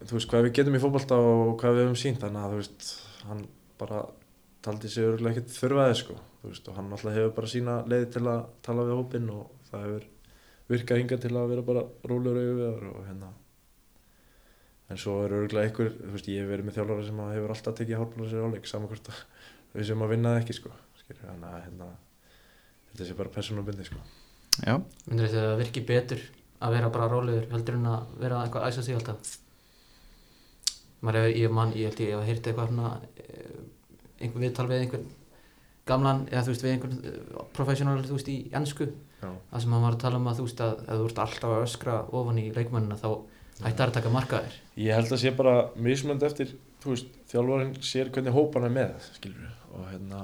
þú 0.01 0.17
veist, 0.17 0.31
hvað 0.31 0.47
við 0.47 0.55
getum 0.59 0.79
í 0.79 0.83
fótbolta 0.83 1.19
og 1.19 1.53
hvað 1.61 1.77
við 1.77 1.85
hefum 1.85 1.99
sínt, 2.03 2.23
þannig 2.23 2.43
að, 2.43 2.55
þú 2.55 2.63
veist, 2.63 2.89
hann 3.29 3.45
bara 3.79 4.03
taldi 4.65 4.91
sig 4.91 5.07
örgulega 5.07 5.37
ekkert 5.37 5.53
þurfaði 5.55 5.99
sko, 5.99 6.15
veist, 6.43 6.67
og 6.69 6.79
hann 6.79 6.89
alltaf 6.95 7.15
hefur 7.15 7.35
bara 7.37 7.51
sína 7.51 7.75
leiði 7.89 8.09
til 8.15 8.25
að 8.27 8.41
tala 8.65 8.87
við 8.87 8.99
hópinn 8.99 9.29
og 9.35 9.53
það 9.69 9.85
hefur 9.85 10.09
virkað 10.69 11.01
hingað 11.01 11.23
til 11.25 11.35
að 11.35 11.53
vera 11.53 11.67
bara 11.69 11.85
við 12.03 12.59
þar 12.63 12.89
og 12.91 12.99
hérna, 13.07 13.31
en 14.89 15.01
svo 15.01 15.15
er 15.23 15.37
örgulega 15.39 15.69
einhver, 15.69 15.95
þú 15.95 16.13
veist, 16.15 16.29
ég 16.29 16.43
hef 16.43 16.51
verið 16.51 16.67
með 16.67 16.77
þjálfara 16.77 17.07
sem 17.07 17.23
að 17.23 17.33
hefur 17.37 17.55
alltaf 17.55 17.79
tekið 17.79 18.01
hálfbláðsir 18.01 18.45
áleik, 18.45 18.69
saman 18.69 18.91
hvort 18.91 19.11
að 19.13 19.23
við 19.73 19.89
sem 19.89 20.05
að 20.05 20.13
vinna 20.13 20.33
það 20.33 20.43
ekki 20.43 20.57
sko 20.59 20.73
skilur, 20.99 21.29
að 21.33 21.61
hérna, 21.65 21.89
þetta 22.91 23.07
sé 23.07 23.17
bara 23.17 23.33
persónubundi 23.33 23.87
sko. 23.87 24.01
Já, 24.59 24.75
myndir 25.07 25.29
þetta 25.29 25.45
að 25.53 25.61
virki 25.63 25.83
betur 25.87 26.23
að 26.59 26.75
vera 26.75 26.89
bara 26.93 27.07
rólegur 27.11 27.47
heldur 27.53 27.77
en 27.77 27.87
að 27.93 28.15
vera 28.19 28.41
eitthvað 28.43 28.65
að 28.65 28.73
æsa 28.73 28.85
sig 28.85 28.97
alltaf? 28.97 29.35
Maður 30.99 31.21
hefur, 31.21 31.37
ég 31.39 31.53
mann, 31.55 31.75
ég 31.79 31.89
held 31.89 32.01
ég 32.03 32.15
hef 32.17 32.27
heyrt 32.27 32.49
eitthvað 32.49 32.73
svona 32.73 32.89
eh, 33.23 33.58
einhver 34.19 34.45
viðtal 34.45 34.67
við 34.69 34.85
einhvern 34.85 35.09
gamlan, 35.89 36.25
eða 36.29 36.45
þú 36.45 36.53
veist 36.53 36.65
við 36.65 36.73
einhvern 36.75 36.97
eh, 37.09 37.43
professional, 37.55 37.99
þú 38.05 38.17
veist, 38.17 38.29
í 38.29 38.37
ennsku 38.55 38.89
það 39.19 39.63
sem 39.63 39.75
hann 39.75 39.83
var 39.83 39.95
að 39.97 40.03
tala 40.03 40.19
um 40.19 40.29
að 40.29 40.39
þú 40.39 40.47
veist 40.47 40.63
að 40.63 40.81
ef 40.85 40.99
þú 40.99 41.07
ert 41.09 41.21
alltaf 41.25 41.53
að 41.53 41.65
öskra 41.65 41.95
ofan 42.19 42.39
í 42.39 42.45
leikmennina 42.55 42.97
þá 42.99 43.09
hættar 43.59 43.91
að 43.91 43.95
taka 43.97 44.11
marka 44.13 44.41
þér. 44.45 44.57
Ég 44.79 44.95
held 44.95 45.13
að 45.13 45.21
sé 45.23 45.31
bara 45.35 45.55
mismönd 45.75 46.23
eftir, 46.23 46.53
þú 46.83 46.93
veist, 46.93 47.09
þjálfarinn 47.31 47.73
sér 47.83 48.11
hvernig 48.15 48.35
hóp 48.35 48.55
hann 48.55 48.67
er 48.69 48.75
með, 48.77 49.09
skilur 49.17 49.41
við, 49.43 49.57
og 49.75 49.89
hérna, 49.89 50.21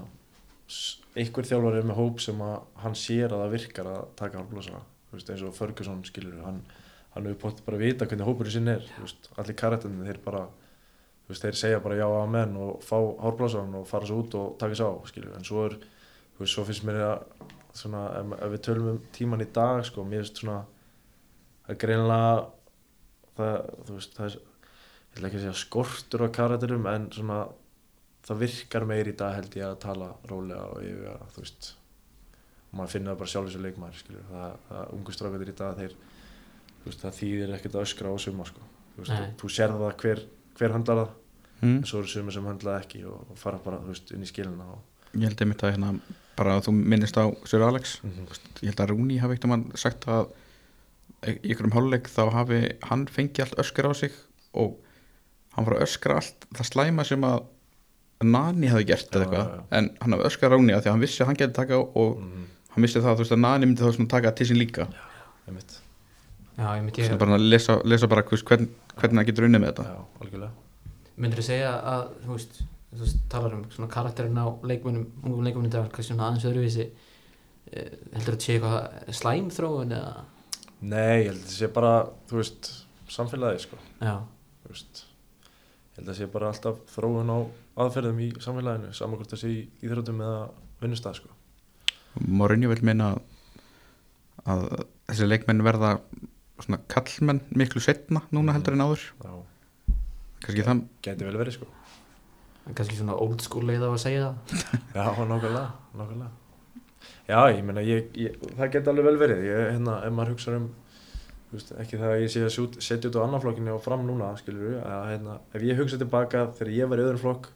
einhver 1.20 1.50
þjálfari 1.50 1.82
er 1.82 1.90
með 1.90 2.00
hóp 2.00 2.24
sem 2.24 2.44
að 2.46 2.56
hann 2.86 2.98
sér 3.00 3.36
að 3.36 3.44
það 3.44 3.56
virkar 3.58 3.92
að 3.92 4.06
taka 4.22 4.40
hálfblósa, 4.40 4.84
þú 5.10 5.20
veist, 5.20 5.34
eins 5.34 5.44
og 5.44 5.58
Ferguson, 5.58 6.06
skilur 6.08 6.38
við, 6.38 6.46
hann, 6.48 6.62
hann 7.16 7.28
hefur 7.28 7.42
bótt 7.44 7.66
bara 7.68 7.80
að 7.82 7.88
vita 7.90 8.08
hvernig 8.08 8.30
hópurinn 8.30 8.56
sinn 8.56 8.72
er, 8.72 8.88
þú 8.96 9.10
veist, 9.10 9.30
allir 9.36 9.60
karættinni, 9.60 10.08
þeir 10.08 10.22
bara, 10.24 10.46
veist, 11.32 11.44
þeir 11.46 11.60
segja 11.60 11.82
bara 11.84 12.00
já 12.00 12.06
að 12.08 12.32
menn 12.36 12.56
og 12.62 12.82
fá 12.86 12.96
hálfblósan 12.98 13.78
og 13.80 13.88
fara 13.90 14.10
svo 14.10 14.22
út 14.24 14.38
og 14.40 14.56
taka 14.62 14.78
svo 14.78 14.90
á, 14.92 14.96
skilur 15.10 15.36
en 15.38 15.48
svo 15.48 15.66
er, 15.70 15.78
þú 16.36 16.44
veist, 16.44 16.54
svo 16.54 16.66
finnst 16.68 16.86
mér 16.88 17.02
að, 17.06 17.46
svona, 17.76 18.06
ef, 18.20 18.34
ef 18.40 18.56
við 18.56 18.64
tölum 18.70 18.90
um 18.94 19.00
tíman 19.16 19.46
í 19.46 19.50
dag, 19.56 19.84
sko, 19.88 20.06
mér 20.08 20.24
finnst 20.24 20.42
svona, 20.44 20.60
það 21.66 21.76
er 21.76 21.80
greinilega, 21.86 22.34
það, 23.40 23.56
þú 23.88 24.00
veist, 24.00 24.18
það 24.20 24.28
er, 24.30 24.42
ég 25.06 25.16
ætla 25.16 25.30
ekki 25.30 25.40
að 25.40 25.46
segja 25.46 25.62
skortur 25.64 26.26
á 26.26 26.36
karakterum 26.40 26.92
en 26.92 27.08
svona 27.16 27.40
það 28.26 28.42
virkar 28.42 28.86
meir 28.90 29.10
í 29.10 29.16
dag 29.18 29.36
held 29.38 29.56
ég 29.56 29.68
að 29.68 29.82
tala 29.86 30.12
rólega 30.30 30.66
og 30.74 30.82
yfir 30.84 31.12
að 31.14 31.26
þú 31.36 31.44
veist 31.44 31.72
og 32.66 32.80
maður 32.80 32.92
finnir 32.96 33.12
það 33.12 33.20
bara 33.22 33.32
sjálf 33.32 33.50
þessu 33.50 33.62
leikmaður 33.64 34.00
skilur 34.02 34.26
það, 34.32 34.56
það 34.70 34.94
ungu 34.98 35.14
strákandir 35.16 35.52
í 35.52 35.58
dag 35.60 35.78
þeir 35.80 35.94
veist 36.86 37.02
það 37.02 37.20
þýðir 37.20 37.54
ekkert 37.56 37.78
að 37.78 37.86
öskra 37.88 38.14
á 38.14 38.16
suma 38.22 38.48
sko. 38.48 38.66
Þú 38.96 39.06
þú 39.40 39.52
sér 39.52 39.74
það 39.74 39.96
hver, 40.02 40.22
hver 40.60 40.76
handlar 40.76 41.02
það 41.02 41.10
mm. 41.62 41.78
en 41.78 41.88
svo 41.90 42.02
eru 42.02 42.12
suma 42.12 42.36
sem 42.36 42.46
handla 42.50 42.78
ekki 42.82 43.04
og, 43.10 43.34
fara 43.40 43.60
bara 43.64 43.82
veist 43.86 44.14
inn 44.16 44.26
í 44.26 44.30
skilina 44.30 44.68
og 44.76 45.16
ég 45.16 45.28
held 45.30 45.44
einmitt 45.46 45.64
að 45.64 45.76
hérna 45.76 45.94
bara 46.36 46.58
að 46.58 46.68
þú 46.68 46.74
minnist 46.76 47.20
á 47.20 47.26
Sir 47.48 47.64
Alex 47.64 48.00
Mhm. 48.04 48.28
ég 48.62 48.72
held 48.72 48.82
að 48.84 48.92
Rúni 48.92 49.20
hafi 49.22 49.38
eitt 49.38 49.46
um 49.48 49.56
hann 49.56 49.70
sagt 49.76 50.08
að 50.08 50.32
í 51.26 51.52
ykkur 51.52 51.70
um 51.70 51.76
háluleik 51.76 52.10
þá 52.12 52.24
hafi 52.34 52.62
hann 52.90 53.06
fengið 53.08 53.46
allt 53.46 53.62
öskra 53.64 53.92
á 53.92 53.94
sig 53.96 54.12
og 54.54 54.76
hann 55.56 55.66
var 55.66 55.78
að 55.78 55.86
öskra 55.88 56.20
allt 56.20 56.48
það 56.54 56.72
slæma 56.72 57.06
sem 57.08 57.22
að 57.24 57.46
Nani 58.24 58.68
hafi 58.72 58.86
gert 58.88 59.12
eða 59.12 59.26
eitthvað 59.26 59.48
já, 59.48 59.56
já. 59.56 59.64
en 59.78 59.90
hann 60.02 60.16
hafi 60.16 60.28
öskra 60.30 60.52
Rúni 60.52 60.76
að 60.76 60.84
því 60.84 60.90
að 60.90 60.94
hann 60.96 61.04
vissi 61.04 61.24
að 61.24 61.28
hann 61.32 61.40
geti 61.40 61.54
taka 61.58 61.80
og 61.80 62.20
mm, 62.20 62.46
hann 62.76 62.86
vissi 62.86 63.00
það 63.02 63.12
að 63.12 63.24
veist 63.24 63.36
að 63.36 63.44
Nani 63.44 63.66
myndi 63.70 63.84
þá 63.84 64.08
taka 64.16 64.32
til 64.32 64.48
sín 64.52 64.60
líka 64.60 64.88
ég 65.48 65.52
myndi 65.56 65.85
Ég 66.56 67.18
bara 67.20 67.36
að 67.36 67.50
lesa, 67.50 67.76
lesa 67.84 68.08
bara 68.08 68.24
hvers, 68.24 68.44
hvern, 68.48 68.70
hvernig 68.96 69.20
hann 69.20 69.28
getur 69.28 69.48
unnið 69.48 69.62
með 69.62 69.74
þetta. 69.74 69.86
Já, 69.90 70.22
algjörlega. 70.24 70.52
Myndir 71.20 71.42
þú 71.42 71.46
segja 71.50 71.72
að 71.92 72.04
þú 72.22 72.30
veist, 72.32 72.62
þú 72.94 73.02
veist 73.02 73.26
talar 73.32 73.56
um 73.58 73.66
svona 73.74 73.90
karakterinn 73.92 74.40
á 74.40 74.48
leikmennum 74.64 75.06
ungum 75.24 75.44
leikmennum 75.44 75.68
í 75.68 75.74
dag, 75.74 75.90
kannski 75.92 76.14
svona 76.14 76.30
aðeins 76.30 76.48
öðruvísi 76.48 76.86
eh, 76.86 77.92
heldur 78.16 78.38
þetta 78.38 78.46
sé 78.48 78.56
eitthvað 78.56 79.18
slæmþróun 79.20 79.96
eða? 79.98 80.24
Nei, 80.86 81.26
ég 81.26 81.30
held 81.32 81.42
að 81.42 81.50
það 81.50 81.58
sé 81.58 81.70
bara 81.76 81.94
þú 82.30 82.40
veist 82.40 82.72
samfélagi 83.16 83.64
sko. 83.66 83.80
Já, 84.00 84.16
þú 84.64 84.72
veist 84.74 85.02
ég 85.06 86.00
held 86.00 86.12
að 86.14 86.20
sé 86.20 86.30
bara 86.32 86.52
alltaf 86.52 86.80
þróun 86.92 87.34
á 87.36 87.40
aðferðum 87.84 88.22
í 88.24 88.30
samfélaginu 88.44 88.94
saman 88.96 89.20
hvort 89.20 89.36
það 89.36 89.44
sé 89.44 89.52
í 89.52 89.60
íþróttum 89.84 90.24
eða 90.24 90.46
vinnustað 90.84 91.20
sko. 91.20 91.36
Mourinho 92.24 92.72
vil 92.72 92.84
meina 92.88 93.12
að, 93.12 93.20
að 94.48 94.66
þessi 95.10 95.28
leikmenn 95.28 95.64
verða 95.68 95.98
svona 96.64 96.80
kallmenn 96.88 97.42
miklu 97.56 97.82
setna 97.84 98.22
núna 98.32 98.52
Mhm. 98.52 98.56
heldur 98.60 98.74
en 98.78 98.86
áður 98.86 99.04
kannski 100.46 100.64
það 100.64 100.82
geti 101.02 101.26
vel 101.26 101.38
verið 101.42 101.54
sko. 101.58 101.68
kannski 102.76 102.96
svona 103.00 103.16
old 103.20 103.42
school 103.42 103.64
leið 103.68 103.84
á 103.86 103.90
að 103.92 104.02
segja 104.04 104.24
það 104.30 104.36
Já, 104.96 105.06
nákvæmlega, 105.26 105.68
nákvæmlega. 105.98 106.32
Já, 107.28 107.40
ég 107.54 107.64
meina, 107.66 107.82
ég, 107.82 108.08
ég, 108.18 108.36
það 108.58 108.72
geti 108.74 108.90
alveg 108.90 109.06
vel 109.06 109.18
verið. 109.18 109.44
Ég, 109.46 109.62
hérna, 109.76 109.96
ef 110.06 110.14
maður 110.14 110.32
hugsa 110.36 110.56
um, 110.58 110.68
veist, 111.52 111.72
ekki 111.82 111.98
það 112.02 112.14
að 112.14 112.22
ég 112.24 112.32
sé 112.34 112.44
að 112.46 112.80
setja 112.86 113.10
út 113.10 113.18
á 113.18 113.26
annan 113.26 113.42
flokkinu 113.44 113.74
og 113.76 113.82
fram 113.86 114.06
núna, 114.08 114.32
skilur 114.38 114.70
við, 114.70 114.78
að 114.86 115.06
hérna, 115.12 115.36
ef 115.54 115.62
ég 115.66 115.78
hugsa 115.82 115.98
tilbaka 116.02 116.46
þegar 116.58 116.72
ég 116.78 116.90
var 116.90 117.02
í 117.02 117.06
öðrum 117.06 117.22
flokk 117.22 117.50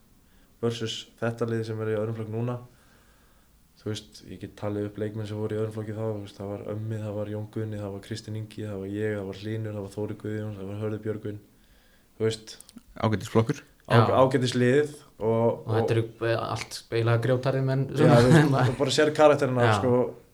versus 0.62 0.96
þetta 1.22 1.48
liði 1.50 1.66
sem 1.70 1.82
er 1.82 1.92
í 1.94 1.98
öðrum 1.98 2.18
flokk 2.18 2.32
núna, 2.34 2.58
þú 3.80 3.90
veist, 3.92 4.22
ég 4.28 4.42
get 4.42 4.56
talið 4.60 4.90
upp 4.90 5.00
leikmenn 5.00 5.28
sem 5.30 5.40
voru 5.40 5.56
í 5.56 5.60
öðrum 5.62 5.76
flokki 5.76 5.96
þá, 5.96 6.04
þú 6.04 6.24
veist, 6.26 6.40
það 6.40 6.52
var 6.54 6.64
Ömmi, 6.74 6.98
það 7.00 7.18
var 7.20 7.34
Jón 7.34 7.50
Gunni, 7.54 7.80
það 7.80 7.94
var 7.96 8.06
Kristinn 8.06 8.40
Ingi, 8.40 8.66
það 8.68 8.82
var 8.84 8.94
ég, 8.94 9.14
það 9.16 9.30
var 9.30 9.42
Hlynur, 9.44 9.76
það 9.78 9.86
var 9.86 9.94
Þóri 9.96 10.18
Guðjóns, 10.24 10.58
það 10.60 10.72
var 10.72 10.82
Hörður 10.84 11.04
Björgvin, 11.06 11.44
þú 12.18 12.28
veist, 12.28 12.56
ágættisflokkur 13.00 13.62
á, 13.90 13.96
Já. 13.96 14.04
ágætis 14.20 14.56
lið 14.56 14.92
og, 15.18 15.64
og 15.66 15.72
þetta 15.78 15.96
eru 15.96 16.04
eh, 16.28 16.36
allt 16.38 16.76
eiginlega 16.92 17.24
grjótarið 17.24 17.64
menn 17.70 17.86
Já, 17.96 18.12
þú 18.68 18.76
bara 18.78 18.94
sér 18.94 19.14
karakterina 19.18 19.70
sko, 19.80 19.94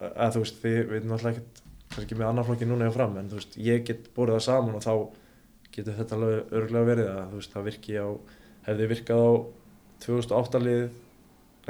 að 0.10 0.36
þú 0.36 0.44
veist, 0.44 0.58
þið 0.64 0.80
veit 0.92 1.06
náttúrulega 1.06 1.36
ekkert 1.36 1.62
kannski 1.96 2.18
með 2.18 2.28
annar 2.32 2.48
flokki 2.50 2.68
núna 2.68 2.90
hjá 2.90 2.96
fram 2.98 3.16
en 3.22 3.30
þú 3.32 3.40
veist, 3.40 3.56
ég 3.62 3.86
get 3.88 4.10
borið 4.18 4.40
það 4.40 4.46
saman 4.50 4.76
og 4.80 4.84
þá 4.84 4.94
getur 5.76 5.98
þetta 6.00 6.18
alveg 6.18 6.56
örgulega 6.60 6.90
verið 6.90 7.10
að 7.14 7.32
þú 7.32 7.40
veist, 7.40 7.54
það 7.54 7.68
virki 7.70 7.96
á, 7.96 8.08
hefði 8.68 8.90
virkað 8.92 9.24
á 9.24 9.32
2008 10.06 10.64
liðið 10.66 10.90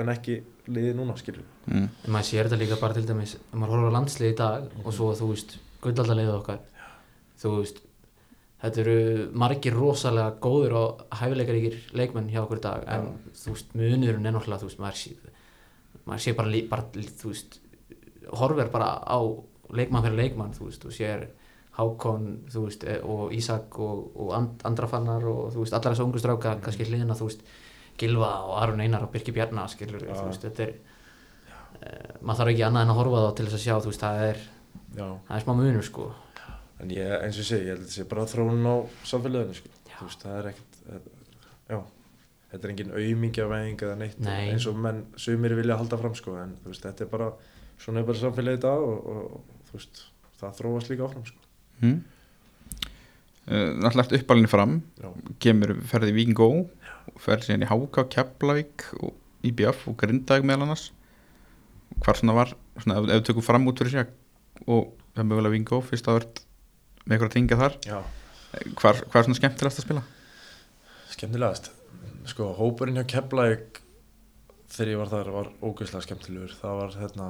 en 0.02 0.12
ekki 0.12 0.38
liðið 0.68 0.96
núna, 0.98 1.16
skilur 1.20 1.44
mm. 1.70 1.90
Maður 2.08 2.28
sér 2.30 2.50
þetta 2.50 2.62
líka 2.62 2.80
bara 2.82 2.98
til 2.98 3.06
dæmis 3.08 3.36
maður 3.54 3.76
horfður 3.76 3.94
á 3.94 3.98
landslið 3.98 4.32
í 4.32 4.38
dag 4.40 4.80
og 4.84 4.96
svo 4.96 5.12
þú 5.18 5.30
veist 5.32 5.58
gullaldaliðið 5.84 6.40
okkar 6.40 6.64
þú 7.42 7.54
veist 7.60 7.82
þetta 8.64 8.82
eru 8.82 8.98
margir 9.38 9.78
rosalega 9.78 10.36
góður 10.42 10.78
og 10.80 11.06
hæfileikaríkir 11.20 11.80
leikmenn 11.98 12.32
hjá 12.34 12.42
okkur 12.46 12.62
í 12.62 12.66
dag 12.66 12.86
en 12.96 13.12
þú 13.36 13.56
veist 13.56 13.76
munurinn 13.78 14.26
er 14.26 14.36
náttúrulega 14.36 14.64
þú 14.64 14.70
veist 14.72 14.84
maður 14.84 15.02
sé, 15.02 15.16
maður 16.06 16.24
sé 16.26 16.36
bara, 16.38 16.62
bara 16.72 17.08
þú 17.22 17.34
veist 17.34 17.60
horfir 18.42 18.72
bara 18.74 18.94
á 19.06 19.20
leikmann 19.76 20.06
fyrir 20.06 20.22
leikmann 20.22 20.56
þú 20.56 20.70
veist 20.70 20.88
og 20.88 20.96
sér 20.96 21.28
Hákon 21.76 22.28
þú 22.48 22.62
veist 22.70 22.86
eh, 22.88 23.02
og 23.04 23.34
Ísak 23.36 23.80
og, 23.84 24.12
og 24.16 24.30
And, 24.38 24.62
Andrafannar 24.64 25.26
og 25.28 25.50
þú 25.52 25.66
veist 25.66 25.76
allar 25.76 25.92
þessu 25.92 26.06
ungu 26.08 26.22
stráka 26.22 26.56
kannski 26.64 26.88
hliðina 26.88 27.18
þú 27.20 27.28
veist 27.28 27.44
Gilva 28.02 28.32
og 28.48 28.58
Aron 28.62 28.84
Einar 28.84 29.06
og 29.08 29.14
Birki 29.14 29.34
Bjarnar 29.36 29.72
skilur 29.72 30.04
Já. 30.04 30.14
þú 30.18 30.28
veist 30.28 30.46
þetta 30.46 30.66
er 30.66 30.76
uh, 30.76 32.14
maður 32.22 32.42
þarf 32.42 32.54
ekki 32.54 32.68
annað 32.68 32.86
en 32.86 32.94
að 32.94 33.00
horfa 33.02 33.22
á 33.22 33.26
það 33.26 33.34
til 33.40 33.48
þess 33.48 33.58
að 33.60 33.66
sjá 33.66 33.76
þú 33.78 33.92
veist 33.92 34.06
það 34.06 34.24
er, 34.30 34.46
það 34.96 35.36
er 35.38 35.44
smá 35.46 35.54
munur 35.60 35.86
sko. 35.88 36.08
En 36.84 36.92
ég, 36.92 37.12
eins 37.24 37.38
og 37.40 37.48
segi, 37.48 37.70
ég 37.70 37.72
held 37.72 37.84
að 37.84 37.86
þetta 37.88 37.96
sé 37.96 38.08
bara 38.12 38.26
þróun 38.28 38.66
á 38.68 38.76
samfélaginu, 39.08 39.56
sko. 39.56 39.70
Þú 39.96 40.08
veist, 40.10 40.26
það 40.26 40.40
er 40.40 40.50
ekkert 40.50 40.80
eh, 40.92 41.06
já, 41.72 41.78
þetta 42.52 42.68
er 42.68 42.74
engin 42.74 42.96
auðmingjavæðing 43.00 43.86
eða 43.88 44.00
neitt 44.02 44.18
Nei. 44.26 44.50
eins 44.52 44.66
og 44.68 44.82
menn 44.84 45.00
sumir 45.20 45.56
vilja 45.56 45.78
halda 45.80 46.00
fram, 46.02 46.18
sko 46.20 46.36
en 46.42 46.58
þú 46.64 46.74
veist, 46.74 46.84
þetta 46.84 47.06
er 47.06 47.12
bara, 47.14 47.30
svona 47.80 48.04
er 48.04 48.10
bara 48.10 48.20
samfélagið 48.20 48.60
í 48.60 48.64
dag 48.66 48.90
og, 48.90 49.08
og, 49.14 49.40
og 49.40 49.70
þú 49.70 49.80
veist, 49.80 50.04
það 50.42 50.60
þróast 50.60 50.92
líka 50.92 51.08
áfram, 51.08 51.26
sko. 51.32 51.48
Mm. 51.80 51.96
Uh, 53.46 53.72
náttúrulega 53.78 54.04
eftir 54.08 54.24
uppalinn 54.24 54.50
fram. 54.50 54.76
Kemur 55.44 55.76
ferði 55.86 56.12
í 56.12 56.26
Ferði 57.22 57.50
síðan 57.50 57.66
í 57.66 57.70
Háka, 57.70 58.06
Keflavík 58.12 58.88
og 59.00 59.14
IBF 59.46 59.86
og 59.92 59.98
Grindag 60.02 60.46
meðal 60.48 60.66
annars. 60.66 60.90
Hvar 62.02 62.20
svona 62.20 62.36
var 62.36 62.54
svona, 62.82 63.00
ef, 63.00 63.08
við 63.12 63.26
tökum 63.30 63.46
fram 63.46 63.68
út 63.70 63.82
fyrir 63.82 63.94
sig 63.94 64.14
og 64.66 64.92
það 65.14 65.24
er 65.24 65.30
mögulega 65.30 65.54
Víking 65.54 65.70
Go 65.70 65.82
fyrst 65.86 66.10
að 66.10 66.20
verð 66.20 66.44
með 67.06 67.16
eitthvað 67.16 67.30
að 67.30 67.36
tinga 67.38 67.60
þar. 67.62 67.80
Já, 67.86 67.98
hvar, 68.82 69.02
hvar 69.06 69.20
er 69.22 69.28
svona 69.28 69.40
skemmtilegast 69.40 69.82
að 69.82 69.88
spila? 69.88 70.06
skemmtilegast? 71.16 71.72
Sko, 72.28 72.50
hópurinn 72.58 72.98
hjá 73.00 73.06
Keflæk 73.16 73.82
þegar 74.74 74.92
ég 74.92 75.02
var 75.02 75.12
þar 75.12 75.30
var 75.36 75.52
ógeðslega 75.62 76.08
skemmtilegur. 76.08 76.56
Það 76.58 76.80
var 76.82 76.98
hérna 77.04 77.30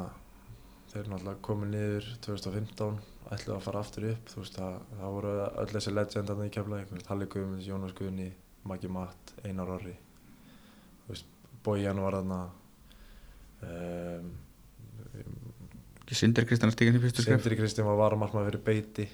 þeir 0.93 1.11
náttúrulega 1.11 1.43
komið 1.45 1.73
niður 1.73 2.09
2015 2.25 2.97
ætluðu 3.35 3.57
að 3.57 3.65
fara 3.67 3.83
aftur 3.83 4.07
upp. 4.13 4.31
Þú 4.31 4.41
veist 4.41 4.57
það, 4.61 4.79
það 5.01 5.15
voru 5.17 5.35
öll 5.45 5.69
þessi 5.73 5.93
legendarna 5.93 6.47
í 6.47 6.55
Keflæk 6.55 6.95
Halli 7.09 7.29
Guðmunds, 7.35 7.69
Jónas 7.69 7.95
Guðni 7.97 8.29
Maggi 8.65 8.89
Matt, 8.91 9.35
Einar 9.45 9.69
Orri. 9.77 9.95
Bojan 11.65 11.97
var 11.97 12.19
þarna 12.19 12.39
um, 13.65 14.27
Sindri 16.13 16.45
Kristján 16.45 16.73
stíkinn 16.73 16.99
í 16.99 17.01
fyrstu 17.01 17.23
skref. 17.23 17.41
Sindri 17.41 17.57
Kristján 17.57 17.87
var 17.89 17.97
varamarkmaður 18.03 18.51
fyrir 18.51 18.65
beiti 18.67 19.07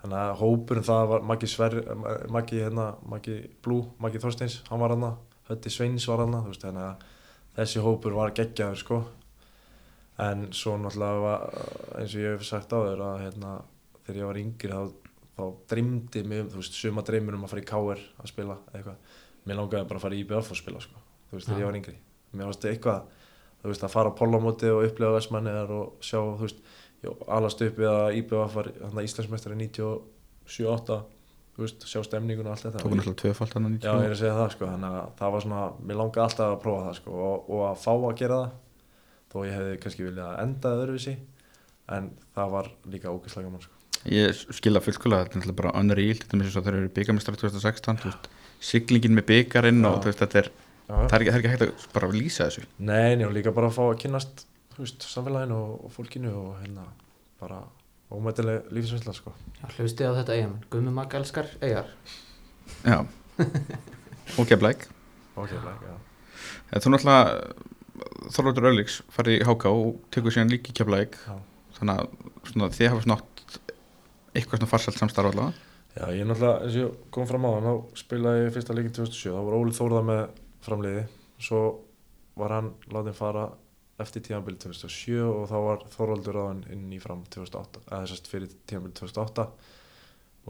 þannig 0.00 0.18
að 0.18 0.34
hópurinn 0.40 0.86
það 0.86 1.06
var 1.12 1.24
Maggi 1.30 1.48
Sver 1.50 1.76
Maggi 2.32 2.60
hérna, 2.60 2.86
Maggi 3.08 3.38
Blú, 3.64 3.80
Maggi 4.00 4.20
Þorsteins 4.22 4.60
hann 4.68 4.82
var 4.82 4.94
hann, 4.94 5.08
Hötti 5.48 5.72
Sveins 5.72 6.06
var 6.08 6.22
hann 6.24 6.36
veist, 6.46 6.64
þannig 6.64 6.86
að 6.86 7.08
þessi 7.56 7.82
hópur 7.84 8.16
var 8.16 8.34
geggjaður 8.36 8.80
sko. 8.80 9.00
En 10.20 10.50
svo 10.52 10.76
náttúrulega 10.76 11.22
var, 11.24 11.46
eins 11.98 12.14
og 12.14 12.20
ég 12.22 12.34
hef 12.36 12.44
sagt 12.46 12.72
á 12.76 12.78
þér 12.78 13.04
að 13.06 13.22
hérna, 13.24 13.52
þegar 14.04 14.20
ég 14.20 14.28
var 14.28 14.40
yngri 14.40 14.72
þá, 14.74 15.09
þá 15.40 15.72
dreymdi 15.72 16.22
mig 16.28 16.44
um, 16.44 16.50
þú 16.52 16.60
veist, 16.60 16.76
suma 16.76 17.04
dreymir 17.06 17.36
um 17.38 17.46
að 17.46 17.54
fara 17.54 17.62
í 17.62 17.68
KR 17.70 18.04
að 18.20 18.30
spila 18.30 18.58
eitthvað, 18.74 19.16
mér 19.48 19.58
langaði 19.60 19.88
bara 19.90 20.00
að 20.00 20.04
fara 20.06 20.18
í 20.18 20.22
IBF 20.24 20.52
og 20.54 20.60
spila 20.60 20.82
sko, 20.84 21.02
þú 21.30 21.38
veist, 21.38 21.48
þegar 21.48 21.62
ég 21.62 21.70
var 21.70 21.78
yngri. 21.80 21.96
Mér 22.30 22.50
varst 22.50 22.66
eitthvað 22.70 23.08
þú 23.60 23.72
veist, 23.72 23.86
að 23.86 23.94
fara 23.94 24.12
á 24.12 24.18
pollamóti 24.20 24.72
og 24.72 24.84
upplega 24.88 25.16
vestmanniðar 25.16 25.72
og 25.76 26.04
sjá, 26.04 26.20
þú 26.20 26.46
veist, 26.46 26.60
já, 27.04 27.10
alast 27.38 27.64
upp 27.66 27.80
við 27.80 27.90
að 27.90 28.18
IBF 28.20 28.58
var 28.58 28.70
hann 28.84 29.02
Íslandsmeistari 29.04 29.58
97-8 29.60 31.00
þú 31.56 31.64
veist, 31.66 31.84
sjá 31.90 32.00
stemningun 32.06 32.48
og 32.48 32.54
allt 32.54 32.66
þetta. 32.68 32.84
Tók 32.84 32.94
náttúrulega 32.94 33.20
tvöfald 33.24 33.56
hann 33.56 33.76
Já, 33.76 33.90
ég 33.90 34.06
er 34.06 34.14
að 34.14 34.20
segja 34.22 34.36
það 34.38 34.52
sko, 34.54 34.70
þannig 34.70 34.98
að 35.00 35.10
það 35.18 35.34
var 35.34 35.44
svona, 35.44 35.64
mér 35.82 36.00
langaði 36.00 36.24
alltaf 36.24 36.54
að 36.54 36.60
prófa 36.64 36.86
það 36.86 36.98
sko 37.00 37.18
og, 37.26 37.50
og 37.50 37.64
að 37.68 37.82
fá 37.84 37.92
að 37.96 38.16
gera 38.20 38.40
það 38.40 38.56
þó 39.30 39.36
ég 39.46 39.56
hefði 39.58 39.76
kannski 39.84 40.06
viljað 40.06 40.30
að 40.30 40.40
enda 40.44 40.72
öðruvísi 40.78 41.16
en 41.96 42.08
það 42.36 42.54
var 42.54 42.70
líka 42.90 43.12
ógeðslega 43.12 43.50
gaman 43.50 43.64
sko. 43.66 43.79
Ég 44.08 44.36
skilða 44.56 44.80
fullskóla 44.84 45.22
þetta 45.24 45.34
er 45.36 45.40
náttúrulega 45.42 45.58
bara 45.60 45.72
unreal 45.80 46.16
þetta 46.16 46.36
er 46.38 46.44
þess 46.46 46.60
að 46.60 46.68
þeir 46.68 46.78
eru 46.80 46.92
byggamestrar 46.96 47.36
2016 47.42 48.00
þú 48.00 48.08
veist, 48.10 48.28
siglingin 48.70 49.16
með 49.18 49.26
byggarinn 49.30 49.84
og 49.88 49.98
þú 50.00 50.10
veist, 50.10 50.22
þetta 50.24 50.40
er, 50.40 50.48
það 50.88 51.16
er 51.16 51.24
ekki, 51.24 51.30
það 51.30 51.36
er 51.36 51.42
ekki 51.42 51.52
hægt 51.54 51.66
að 51.66 51.84
bara 51.94 52.08
lýsa 52.14 52.46
þessu. 52.48 52.64
Nei, 52.78 53.16
nei, 53.20 53.26
og 53.28 53.34
líka 53.36 53.52
bara 53.56 53.68
að 53.70 53.76
fá 53.76 53.82
að 53.90 53.98
kynnast 54.04 54.44
þú 54.74 54.84
veist, 54.86 55.06
samfélaginu 55.12 55.58
og, 55.58 55.74
og 55.88 55.94
fólkinu 55.96 56.32
og 56.32 56.54
hérna 56.62 56.86
bara 57.40 57.60
ómætileg 58.10 58.70
lífsvinsla 58.74 59.12
sko. 59.14 59.32
Já, 59.60 59.66
hlustið 59.76 60.10
á 60.10 60.18
þetta 60.18 60.36
eigamenn, 60.38 60.64
Gummi 60.72 60.94
Magga 60.96 61.20
elskar 61.20 61.52
eigar 61.62 61.92
já. 62.84 63.04
Og 64.38 64.46
keflæk 64.48 64.88
Ok, 65.40 65.52
like, 65.52 65.90
já. 65.90 66.80
þú 66.80 66.92
náttúrulega 66.94 67.20
Þorvaldur 68.34 68.68
Örlíks 68.70 69.00
farið 69.12 69.40
í 69.40 69.46
HK 69.46 69.70
og 69.72 70.00
tekur 70.14 70.34
síðan 70.34 70.52
keflæk 70.64 71.16
Já. 71.20 71.34
þannig 71.78 72.00
að 72.02 72.50
svona, 72.50 72.68
þið 72.76 72.90
hafa 72.92 73.04
snátt 73.06 73.29
eitthvað 74.34 74.60
svona 74.60 74.70
farsalt 74.70 75.00
samstarf 75.00 75.32
allavega? 75.32 75.66
Já, 75.90 76.04
ég 76.14 76.26
náttúrulega, 76.28 76.60
eins 76.62 76.76
og 76.78 76.84
ég 76.84 76.98
kom 77.10 77.26
fram 77.26 77.46
á 77.46 77.50
hann, 77.56 77.66
þá 77.66 77.98
spilaði 77.98 78.44
ég 78.44 78.52
fyrsta 78.54 78.76
leikin 78.76 78.94
2007, 78.94 79.32
þá 79.34 79.40
var 79.48 79.56
Óli 79.58 79.74
Þórða 79.74 80.02
með 80.06 80.20
framliði, 80.62 81.02
svo 81.42 81.62
var 82.38 82.54
hann 82.54 82.70
látið 82.94 83.18
fara 83.18 83.48
eftir 84.00 84.24
tíðanbíl 84.24 84.54
2007 84.62 85.18
og 85.26 85.48
þá 85.50 85.56
var 85.66 85.82
Þorvaldur 85.92 86.38
ráðan 86.38 86.62
inn 86.72 86.86
í 86.94 87.00
fram 87.02 87.24
2008, 87.26 87.82
eða 87.88 88.00
þessast 88.04 88.30
fyrir 88.30 88.54
tíðanbíl 88.70 88.94
2008 89.00 89.48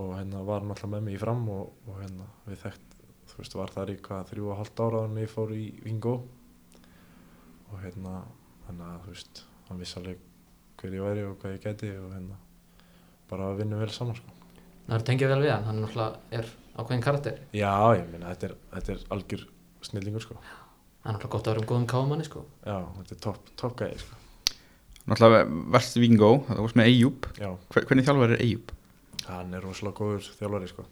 og 0.01 0.13
hérna 0.19 0.43
var 0.47 0.63
hann 0.63 0.75
alltaf 0.75 0.93
með 0.93 1.07
mig 1.07 1.17
í 1.17 1.23
fram 1.23 1.43
og, 1.51 1.73
og 1.89 2.03
hérna 2.03 2.29
við 2.47 2.61
þekkt, 2.67 2.99
þú 3.33 3.41
veist, 3.41 3.57
var 3.59 3.75
þar 3.75 3.95
í 3.95 3.97
hvað 4.05 4.29
þrjú 4.35 4.53
og 4.53 4.61
halvt 4.61 4.85
ára 4.85 5.03
þannig 5.07 5.27
ég 5.27 5.33
fór 5.33 5.57
í 5.57 5.65
Vingó. 5.87 6.15
Og 7.71 7.83
hérna, 7.83 8.15
þannig 8.67 8.87
að 8.87 9.03
þú 9.07 9.15
veist, 9.15 9.43
hann 9.69 9.83
vissi 9.83 9.99
alveg 10.01 10.23
hver 10.81 10.97
ég 10.97 11.05
væri 11.07 11.27
og 11.27 11.37
hvað 11.43 11.57
ég 11.57 11.67
gæti 11.67 11.93
og 11.97 12.15
hérna 12.15 12.39
bara 13.31 13.51
að 13.53 13.61
vinna 13.63 13.79
vel 13.81 13.91
saman 13.95 14.19
sko. 14.19 14.37
Það 14.89 14.97
er 14.99 15.05
tengið 15.11 15.31
vel 15.35 15.41
við 15.45 15.53
hann, 15.55 15.67
hann 15.69 15.79
er 15.79 15.85
náttúrulega 15.87 16.41
er 16.41 16.49
ákveðin 16.81 17.05
karakter 17.05 17.37
Já, 17.55 17.73
ég 17.99 18.09
meina, 18.11 18.33
þetta 18.33 18.49
er, 18.51 18.55
þetta 18.75 18.93
er 18.97 19.05
algjör 19.17 19.45
snillingur, 19.87 20.25
sko. 20.25 20.39
Það 20.41 21.11
er 21.11 21.15
náttúrulega 21.15 21.35
gott 21.37 21.47
að 21.47 21.55
vera 21.55 21.63
um 21.65 21.69
góðum 21.71 21.87
kámanni 21.95 22.27
sko 22.27 22.43
Já, 22.67 22.79
þetta 22.99 23.15
er 23.17 23.21
topp 23.27 23.53
top 23.61 23.77
gæði, 23.79 24.01
sko. 24.03 24.19
náttúrulega 25.07 25.61
verst 25.77 26.01
Vingó, 26.03 26.31
það 26.49 26.63
varst 26.67 26.79
með 26.81 26.91
Eyjúb 26.91 27.29
Já, 27.39 27.51
Hver, 27.75 27.87
hvernig 27.91 28.09
þjálfar 28.09 28.35
er 28.37 28.43
Eyjúb? 28.47 28.75
hann 29.31 29.55
er 29.55 29.63
rosalega 29.63 30.01
góður 30.01 30.27
þjálfari, 30.41 30.69
sko. 30.73 30.83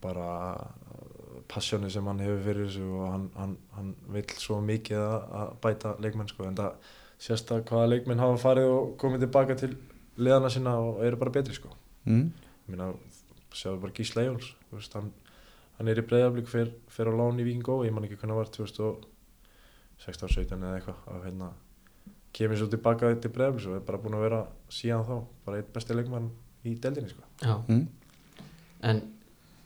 Bara 0.00 0.26
uh, 0.54 1.40
passjónið 1.50 1.90
sem 1.96 2.06
hann 2.08 2.20
hefur 2.22 2.42
fyrir 2.46 2.68
þessu 2.68 2.86
og 3.00 3.06
hann, 3.10 3.24
hann, 3.36 3.54
hann 3.76 3.88
vill 4.14 4.26
svo 4.38 4.60
mikið 4.64 5.00
að, 5.02 5.24
að 5.40 5.50
bæta 5.64 5.94
leikmenn, 6.04 6.30
sko. 6.30 6.46
En 6.48 6.56
það 6.60 6.92
sést 7.20 7.50
að 7.52 7.64
hvaða 7.68 7.88
leikmenn 7.96 8.22
hafa 8.22 8.38
farið 8.44 8.70
og 8.76 8.92
komið 9.02 9.24
tilbaka 9.26 9.56
til 9.60 9.72
liðana 10.20 10.50
sinna 10.52 10.74
og 10.78 11.00
eru 11.06 11.16
bara 11.20 11.30
betri, 11.34 11.54
sko. 11.56 11.68
Mm. 12.06 12.32
Ég 12.68 12.74
meina, 12.76 12.92
sjáðu 13.52 13.80
bara 13.82 13.92
Gísla 13.96 14.22
þú 14.70 14.76
veist, 14.78 14.94
hann, 14.94 15.12
hann 15.78 15.88
er 15.88 15.98
í 16.00 16.06
breyðablík 16.06 16.46
fyrir, 16.48 16.72
fyrir 16.88 17.12
á 17.12 17.18
lán 17.18 17.40
í 17.40 17.44
Víkingó, 17.48 17.80
ég 17.86 17.92
man 17.92 18.04
ekki 18.06 18.16
hvernig 18.20 18.36
það 18.36 18.42
var 18.42 18.50
2016-17 20.06 20.64
eða 20.64 20.76
eitthvað, 20.78 21.00
að 21.14 21.24
hérna, 21.28 21.48
kemur 22.36 22.56
svo 22.60 22.68
tilbaka 22.72 23.14
til 23.20 23.30
breyðablík 23.34 23.66
og 23.70 23.78
er 23.80 23.86
bara 23.88 23.98
búin 24.02 24.14
að 24.18 24.24
vera 24.28 24.42
síðan 24.72 25.06
þá, 25.08 25.16
bara 25.46 25.60
eitt 25.60 25.72
besti 25.74 25.96
leikmann 25.98 26.30
í 26.64 26.76
deldinni, 26.80 27.10
sko. 27.10 27.22
Já, 27.42 27.56
Mm. 27.68 27.88
en 28.82 29.02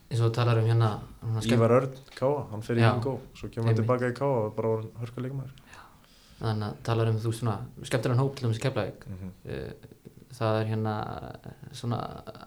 eins 0.09 0.21
og 0.21 0.29
þú 0.29 0.33
talar 0.33 0.57
um 0.59 0.65
hérna 0.69 0.89
hann 1.21 1.41
skemmt- 1.41 1.57
Ívar 1.59 1.71
Örn, 1.81 1.93
Káa, 2.15 2.49
hann 2.51 2.61
fer 2.61 2.75
í. 2.75 2.81
Víkingó, 2.81 3.19
svo 3.35 3.49
kemur 3.49 3.67
hann 3.67 3.75
tilbaka 3.75 4.09
í 4.09 4.13
Káa 4.13 4.27
og 4.27 4.45
er 4.51 4.55
bara 4.55 4.67
orðinn 4.75 4.91
hörku 4.99 5.21
leikmann. 5.21 5.51
þannig 6.39 6.67
að 6.67 6.75
talar 6.83 7.07
um 7.07 7.15
þú 7.17 7.31
svona 7.33 7.57
skemmtilegan 7.83 8.19
hóp 8.19 8.35
til 8.35 8.43
dæmis 8.47 8.57
í 8.59 8.61
Keflavík 8.61 9.05
Mm 9.07 9.15
-hmm. 9.21 9.31
Eh, 9.45 9.73
það 10.35 10.59
er 10.59 10.69
hérna 10.73 10.95
svona 11.75 11.99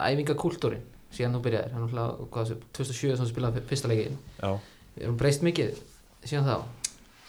æfingakúltúrin 0.08 0.84
síðan 1.14 1.38
þú 1.38 1.44
byrjaðir, 1.46 1.72
hann 1.74 1.84
náttúrulega 1.86 2.28
hvað, 2.34 2.50
2007 2.76 3.14
sem 3.16 3.22
þú 3.22 3.30
spilaði 3.30 3.64
fyrsta 3.70 3.90
leikin 3.90 4.18
Já, 4.36 4.50
er 4.98 5.08
hún 5.08 5.20
breyst 5.20 5.44
mikið 5.46 5.78
síðan 6.24 6.48
þá? 6.48 6.56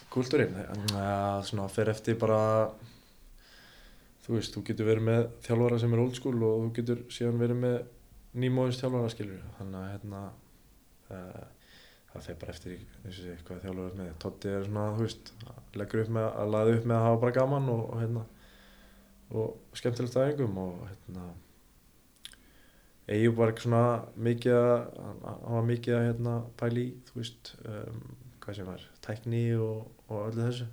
Kúltúrin, 0.10 0.56
ja, 0.58 1.12
svona 1.46 1.68
fer 1.72 1.92
eftir 1.94 2.18
bara 2.20 2.40
þú 4.26 4.36
veist, 4.36 4.54
þú 4.54 4.66
getur 4.68 4.90
verið 4.90 5.06
með 5.08 5.24
þjálfara 5.46 5.80
sem 5.82 5.94
er 5.96 6.02
old 6.04 6.18
school 6.18 6.36
og 6.46 6.66
þú 6.66 6.74
getur 6.80 7.06
síðan 7.14 7.40
verið 7.42 7.62
með 7.64 7.78
nýmóðins 8.40 8.82
þjálfara 8.82 9.14
skilur 9.14 9.46
þannig 9.58 9.80
að 9.80 9.94
hérna 9.94 10.24
það, 11.08 11.40
það 12.12 12.28
fer 12.28 12.40
bara 12.44 12.56
eftir 12.56 12.84
hvað 13.48 13.64
þjálfara 13.64 13.88
er 13.88 13.96
með. 14.02 14.12
Totti 14.26 14.52
er 14.54 14.68
svona, 14.68 14.90
þú 14.98 15.08
veist, 15.08 15.32
leggur 15.82 16.04
upp 16.04 16.12
með 16.20 16.28
að 16.30 16.54
laði 16.58 16.76
upp 16.78 16.86
með 16.92 16.98
að 17.00 17.08
hafa 17.08 17.22
bara 17.24 17.38
gaman 17.40 17.72
og, 17.74 17.82
og 17.88 18.04
hérna 18.04 18.26
og 19.30 19.78
skemmtilegt 19.78 20.18
aðeingum 20.18 20.58
og 20.64 20.82
hérna 20.88 21.30
Eyjúb 23.10 23.40
var 23.40 23.50
ekki 23.50 23.66
svona 23.66 23.86
mikið 24.22 24.56
að 24.56 24.74
hann 25.02 25.56
var 25.56 25.64
mikið 25.66 25.96
að 25.98 26.04
hérna 26.06 26.34
pæli 26.60 26.84
í, 26.84 26.92
þú 27.08 27.16
veist 27.18 27.56
um, 27.64 28.04
hvað 28.44 28.60
sem 28.60 28.70
var, 28.70 28.84
tækni 29.02 29.42
og, 29.58 29.88
og 30.12 30.28
öllu 30.28 30.44
þessu. 30.46 30.68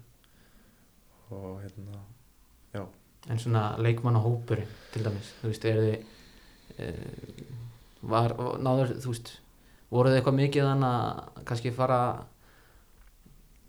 Og 1.32 1.62
hérna 1.62 2.02
en 3.30 3.40
svona 3.42 3.74
leikmannahópurinn 3.82 4.68
til 4.92 5.04
dæmis, 5.06 5.32
þú 5.40 5.50
veist, 5.50 5.64
er 5.66 5.80
þið 5.82 6.82
e, 6.82 6.90
var, 8.06 8.34
náður, 8.62 8.94
þú 9.02 9.12
veist 9.12 9.32
voruð 9.90 10.14
þið 10.14 10.20
eitthvað 10.20 10.38
mikið 10.40 10.68
þannig 10.68 10.92
að 10.92 11.42
kannski 11.48 11.72
fara 11.74 12.00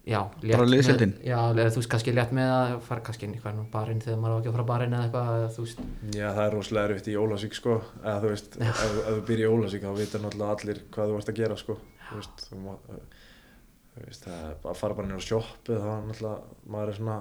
já, 0.07 0.21
létt 0.41 0.55
Bara 0.57 0.67
með- 0.71 1.17
já, 1.27 1.37
eða 1.51 1.71
þú 1.73 1.79
veist, 1.81 1.89
kannski 1.91 2.13
létt 2.15 2.31
með 2.35 2.51
að 2.53 2.73
fara 2.87 3.03
kannski 3.07 3.27
inn 3.27 3.35
í 3.35 3.41
hvað 3.43 3.59
barinn 3.73 4.01
þegar 4.03 4.19
maður 4.23 4.33
á 4.33 4.39
ekki 4.39 4.49
að 4.51 4.55
fara 4.57 4.67
barinn 4.71 4.95
eða 4.95 5.07
eitthvað, 5.07 5.31
eða 5.37 5.49
þú 5.57 5.65
veist, 5.65 5.81
Já, 6.15 6.27
það 6.37 6.43
er 6.45 6.55
rosalega 6.55 6.89
erfitt 6.89 7.09
í 7.11 7.15
Ólasík 7.21 7.57
sko. 7.57 7.75
Eða 8.03 8.17
þú 8.23 8.31
veist, 8.31 8.57
ef, 8.57 8.83
ef 8.87 9.11
þú 9.17 9.25
býr 9.27 9.43
í 9.43 9.47
Ólasík 9.51 9.83
þá 9.83 9.91
vita 9.99 10.21
náttúrulega 10.23 10.55
allir 10.57 10.81
hvað 10.95 11.11
þú 11.11 11.17
ert 11.21 11.31
að 11.33 11.39
gera 11.41 11.57
sko. 11.59 11.77
Þú 12.07 12.21
veist, 12.21 12.45
þú 12.47 12.61
má, 12.63 12.73
þú 12.87 14.05
veist 14.07 14.27
það 14.29 14.45
er 14.47 14.55
bara 14.63 14.73
að 14.73 14.81
fara 14.81 14.97
bara 15.01 15.09
inn 15.11 15.19
á 15.19 15.27
sjoppu 15.27 15.75
þá 15.77 15.89
er 15.91 16.07
náttúrulega, 16.07 16.57
maður 16.77 16.93
er 16.93 16.99
svona 17.01 17.17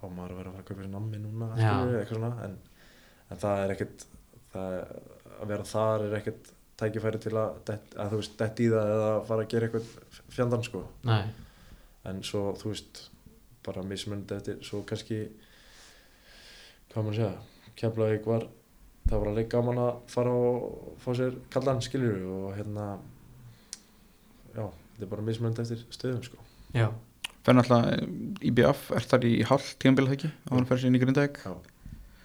á 0.00 0.04
maður 0.06 0.30
er 0.30 0.32
að 0.32 0.40
vera 0.40 0.48
að 0.50 0.54
fara 0.54 0.62
að 0.64 0.70
kaupa 0.70 0.84
sér 0.86 0.94
nammi 0.94 1.18
núna 1.20 1.50
Já. 1.58 1.66
skilurðu, 1.66 1.98
eitthvað 2.00 2.20
svona, 2.20 2.32
en, 2.46 2.56
en 3.30 3.40
það 3.42 3.64
er 3.64 3.74
ekkert 3.74 4.06
það 4.54 4.78
er, 4.78 4.96
að 5.40 5.50
vera 5.54 5.66
þar 5.74 6.04
er 6.06 6.16
ekkert 6.20 6.50
tækifæri 6.80 7.20
til 7.20 7.34
að, 7.36 7.74
að 8.00 8.14
þú 8.14 8.20
veist, 8.22 8.36
dett 8.40 8.60
í 8.64 8.68
það 8.72 8.92
eða 8.94 9.10
fara 9.28 9.44
að 9.44 9.50
gera 9.52 9.68
eitthvað 9.68 10.20
fjandan 10.32 10.64
sko. 10.64 10.86
Nei 11.10 11.22
en 12.08 12.22
svo 12.26 12.50
þú 12.60 12.72
veist 12.72 13.02
bara 13.66 13.84
mismunandi 13.84 14.36
eftir 14.38 14.60
svo 14.64 14.82
kannski 14.88 15.20
hvað 16.92 17.04
maður 17.04 17.18
segja 17.20 17.74
Keflavík 17.80 18.26
var 18.28 18.46
það 19.08 19.16
var 19.18 19.30
alveg 19.32 19.50
gaman 19.52 19.82
að 19.82 19.92
fara 20.12 20.32
og 20.32 20.96
fá 21.02 21.10
sér 21.18 21.36
kallan 21.52 21.82
skiljur 21.84 22.22
og 22.30 22.46
hérna 22.56 22.86
já, 24.54 24.64
þetta 24.66 25.06
er 25.06 25.12
bara 25.12 25.26
mismunandi 25.26 25.64
eftir 25.66 25.84
stöðum 25.94 26.24
sko 26.26 26.40
já, 26.76 26.88
Fer 27.40 27.56
náttúrulega 27.56 28.04
IBF, 28.44 28.90
er 28.92 29.06
þar 29.08 29.22
í 29.24 29.34
hálf 29.48 29.70
tímanbíl 29.80 30.10
það 30.10 30.16
ekki? 30.18 30.28
Á 30.28 30.50
hann 30.52 30.66
fer 30.68 30.80
sér 30.80 30.90
inn 30.90 30.98
í 30.98 31.00
Grindavík 31.00 31.38
já. 31.40 31.54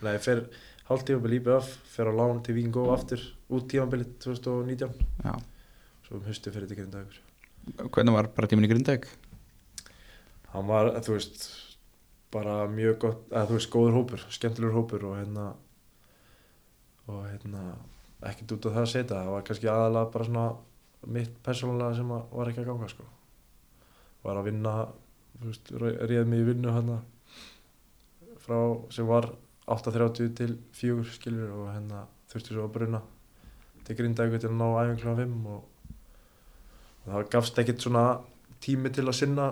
Nei, 0.03 0.17
fer 0.19 0.41
hálft 0.89 1.07
tímabili 1.09 1.39
IBF 1.39 1.69
fer 1.95 2.09
á 2.09 2.13
lán 2.13 2.41
til 2.45 2.55
Víngó 2.57 2.89
aftur 2.93 3.21
út 3.49 3.67
tímabili 3.71 4.05
2019 4.21 4.91
Já. 5.23 5.33
svo 6.05 6.19
um 6.19 6.25
haustu 6.27 6.51
fyrir 6.53 6.67
þetta 6.67 6.81
grindagur 6.81 7.21
Hvernig 7.89 8.13
var 8.13 8.27
bara 8.35 8.49
tíminn 8.51 8.67
í 8.67 8.69
Grindavík? 8.69 9.07
Hann 10.55 10.69
var, 10.69 10.91
þú 11.05 11.17
veist 11.17 11.47
bara 12.35 12.55
mjög 12.71 12.97
gott, 13.03 13.25
eða 13.31 13.47
þú 13.49 13.57
veist, 13.59 13.71
góður 13.73 13.97
hópur 13.99 14.25
skemmtilegur 14.33 14.77
hópur 14.79 15.05
og 15.09 15.17
hérna 15.19 15.49
og 17.05 17.25
hérna 17.29 17.65
ekkert 18.25 18.55
út 18.55 18.69
af 18.69 18.77
það 18.77 18.85
að 18.85 18.91
setja, 18.93 19.19
það 19.19 19.33
var 19.35 19.45
kannski 19.47 19.69
aðalega 19.69 20.11
bara 20.15 20.27
svona 20.29 20.45
mitt 21.15 21.35
persónulega 21.45 21.97
sem 21.99 22.13
var 22.15 22.49
ekki 22.49 22.63
að 22.63 22.71
ganga 22.71 22.89
sko 22.89 23.05
var 24.25 24.39
að 24.39 24.47
vinna, 24.49 24.73
þú 25.39 25.51
veist, 25.51 25.73
réð 26.09 26.29
mig 26.29 26.41
í 26.41 26.47
vinnu 26.47 26.73
hérna 26.73 27.01
frá, 28.41 28.57
sem 28.93 29.07
var 29.09 29.29
8.30 29.69 30.33
til 30.37 30.57
4 30.77 31.05
skilur 31.15 31.53
og 31.53 31.69
hérna 31.73 32.05
þurfti 32.31 32.53
svo 32.53 32.65
að 32.65 32.73
bruna 32.75 33.01
til 33.85 33.97
grindaðu 33.97 34.41
til 34.41 34.49
að 34.49 34.59
ná 34.59 34.67
æfing 34.81 35.01
kl. 35.01 35.15
5 35.21 35.47
og, 35.53 35.93
og 37.05 37.07
það 37.13 37.29
gafst 37.35 37.61
ekkert 37.61 37.85
svona 37.85 38.05
tími 38.65 38.91
til 38.93 39.05
að 39.05 39.17
sinna 39.19 39.47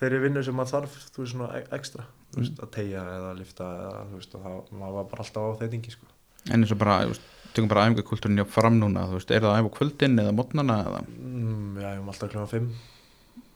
þeirri 0.00 0.20
vinnu 0.24 0.42
sem 0.46 0.56
maður 0.56 0.72
þarf 0.76 0.96
þú 1.14 1.22
veist 1.24 1.34
svona 1.34 1.48
e- 1.58 1.66
ekstra 1.76 2.06
þú 2.32 2.40
veist, 2.42 2.62
að 2.64 2.70
tegja 2.76 3.02
eða 3.16 3.34
lifta 3.38 3.68
eða 3.82 4.00
þú 4.10 4.20
veist 4.20 4.34
og 4.38 4.46
það 4.46 4.72
maður 4.80 4.96
var 4.98 5.10
bara 5.12 5.26
alltaf 5.26 5.44
á 5.44 5.58
þeitingi 5.62 5.94
sko 5.96 6.10
En 6.48 6.62
eins 6.64 6.70
og 6.72 6.78
bara, 6.80 6.94
þú 7.04 7.10
veist, 7.12 7.24
tökum 7.52 7.68
bara 7.68 7.82
æfingakultúrin 7.84 8.40
hjá 8.40 8.46
fram 8.48 8.78
núna, 8.80 9.02
þú 9.10 9.18
veist, 9.18 9.32
er 9.36 9.42
það 9.44 9.50
að 9.52 9.58
æfa 9.60 9.68
á 9.68 9.76
kvöldin 9.76 10.22
eða 10.22 10.32
mótnana 10.38 10.76
eða 10.86 11.00
mm, 11.04 11.74
já, 11.82 11.88
ég 11.90 12.00
um 12.00 12.08
alltaf 12.14 12.32
kl. 12.32 12.46
5 12.54 12.70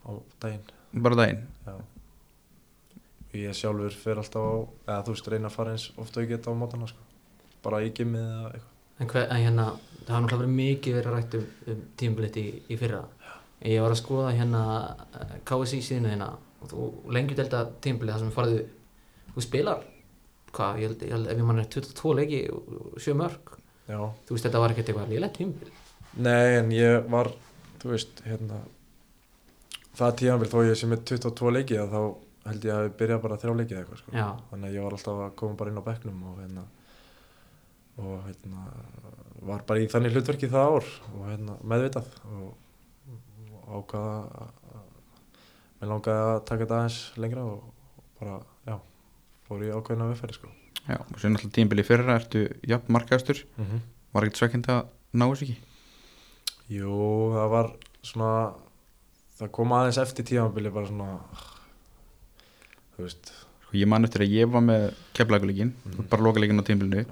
á 0.05 0.11
daginn 0.45 1.03
bara 1.07 1.21
daginn? 1.23 1.41
já, 1.65 1.75
ég 3.41 3.57
sjálfur 3.57 3.97
fer 4.05 4.21
alltaf 4.21 4.45
á 4.45 4.53
eða 4.91 5.01
þú 5.09 5.17
veist 5.17 5.33
reyna 5.33 5.49
að 5.49 5.57
fara 5.57 5.75
eins 5.75 5.89
ofta 5.97 6.21
og 6.21 6.27
ég 6.27 6.35
geta 6.35 6.53
á 6.53 6.61
mótana 6.61 6.91
sko. 6.93 7.09
bara 7.65 7.81
í 7.81 7.91
gimmið 7.97 8.29
eða 8.29 8.53
eitthvað 8.53 8.71
En, 8.95 9.09
hver, 9.11 9.25
en 9.27 9.41
hérna, 9.43 9.65
það 10.07 10.13
har 10.15 10.21
náttúrulega 10.23 10.45
verið 10.45 10.59
mikið 10.61 10.97
verið 11.01 11.15
rætt 11.17 11.33
um, 11.35 11.47
um 11.73 11.79
tímabilitt 11.99 12.37
í, 12.39 12.45
í 12.71 12.77
fyrra. 12.79 13.01
Ég 13.65 13.81
var 13.81 13.95
að 13.95 14.01
skoða 14.03 14.33
hérna 14.37 14.63
eh, 15.21 15.35
KSI 15.49 15.81
síðan 15.87 16.11
hérna 16.11 16.31
og 16.65 16.71
þú 16.73 16.89
lengjur 17.15 17.39
delta 17.39 17.63
tímabilið 17.85 18.15
þar 18.17 18.23
sem 18.25 18.33
farðu, 18.35 18.59
þú 19.35 19.45
spilar, 19.45 19.85
hvað, 20.55 20.81
ég 20.81 20.89
held, 20.89 21.03
ég 21.05 21.15
held 21.15 21.31
ef 21.33 21.39
ég 21.41 21.49
mann 21.49 21.61
er 21.63 21.71
22 21.73 22.15
leiki 22.19 22.41
og 22.53 22.99
7 23.05 23.15
mörg. 23.21 23.55
já, 23.89 23.99
Þú 24.27 24.37
veist, 24.37 24.45
þetta 24.47 24.63
var 24.63 24.73
ekkert 24.75 24.89
eitthvað 24.93 25.13
lélegt 25.13 25.37
tímabil. 25.39 25.73
Nei, 26.25 26.57
en 26.59 26.71
ég 26.73 27.09
var, 27.13 27.31
þú 27.83 27.91
veist, 27.95 28.23
hérna, 28.25 28.61
það 29.99 30.17
tíðanbíl 30.21 30.51
þó 30.53 30.59
ég 30.69 30.79
sem 30.79 30.93
er 30.97 31.03
22 31.13 31.53
leikið 31.59 31.83
að 31.85 31.95
þá 31.95 32.01
held 32.45 32.65
ég 32.69 32.75
að 32.77 32.83
við 32.85 32.97
byrja 33.01 33.19
bara 33.25 33.39
þrjá 33.41 33.55
leikið 33.61 33.79
eitthvað, 33.81 34.01
sko. 34.03 34.15
Já, 34.17 34.27
Þannig 34.51 34.69
að 34.69 34.75
ég 34.79 34.85
var 34.87 34.97
alltaf 34.99 35.23
að 35.27 35.37
koma 35.41 35.59
bara 35.61 35.73
inn 35.73 35.81
á 35.81 35.89
bekknum 35.89 36.25
og 36.31 36.41
hérna, 36.43 36.65
og 38.05 38.15
hérna, 38.29 38.67
var 39.45 39.65
bara 39.69 39.81
í 39.85 39.89
þannig 39.93 40.15
hlutverki 40.17 40.49
það 40.53 40.71
ár 40.79 40.89
og 41.13 41.25
hérna, 41.29 41.57
meðvitað 41.73 42.09
og, 42.33 42.53
og 43.67 43.85
ákvaða 43.85 44.17
að, 44.41 44.83
mér 45.81 45.89
langaði 45.91 46.25
að 46.35 46.45
taka 46.49 46.65
þetta 46.65 46.79
aðeins 46.81 46.99
lengra 47.17 47.45
og 47.45 47.63
bara, 48.21 48.39
já, 48.67 48.77
fór 49.49 49.65
í 49.65 49.71
ákveðina 49.75 50.11
viðferði, 50.13 50.35
sko. 50.39 50.49
Já, 50.89 50.99
og 51.01 51.17
svo 51.19 51.29
náttúrulega 51.33 51.57
tímbili 51.57 51.83
fyrra 51.85 52.19
ertu 52.21 52.45
jafn 52.69 52.93
markaðastur, 52.93 53.45
Mm 53.57 53.65
-hmm. 53.65 53.81
var 54.13 54.23
ekkert 54.25 54.37
svekkend 54.37 54.67
að 54.69 54.87
ná 55.15 55.25
þessu 55.31 55.43
ekki? 55.49 55.57
Jú, 56.69 57.33
það 57.35 57.49
var 57.51 57.73
svona 58.03 58.55
það 59.39 59.51
kom 59.51 59.73
aðeins 59.73 59.99
eftir 59.99 60.25
tíðanbili 60.25 60.71
bara 60.73 60.87
svona 60.87 61.19
þú 62.97 63.03
veist. 63.07 63.33
Sko 63.65 63.73
ég 63.81 63.89
man 63.91 64.05
eftir 64.05 64.23
að 64.25 64.35
ég 64.35 64.51
var 64.53 64.61
með 64.63 64.95
keflaguleikin, 65.15 65.73
Mhm. 65.85 66.09
bara 66.09 66.23
lokaleikin 66.23 66.61
á 66.61 66.65
tímbilinu 66.65 67.05
já, 67.05 67.11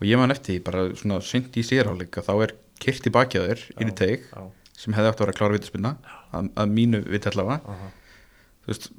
og 0.00 0.02
ég 0.06 0.18
man 0.18 0.30
eftir 0.30 0.58
því 0.60 0.64
bara 0.64 0.88
svona 0.94 1.20
synd 1.22 1.52
í 1.56 1.62
sérháleika 1.62 2.22
þá 2.22 2.42
er 2.42 2.52
kyrt 2.78 3.06
í 3.06 3.10
bakjaður 3.10 3.58
í 3.80 3.94
teig. 3.94 4.20
já, 4.30 4.50
sem 4.78 4.96
hefði 4.96 5.10
átt 5.10 5.20
að 5.20 5.26
vera 5.26 5.38
klára 5.38 5.56
vitaspilna 5.56 5.94
að, 6.34 6.50
að 6.60 6.74
mínu 6.74 7.00
vit 7.06 7.28
allavega. 7.30 7.74
Aha, 7.74 7.90
þú 8.64 8.72
veist, 8.72 8.90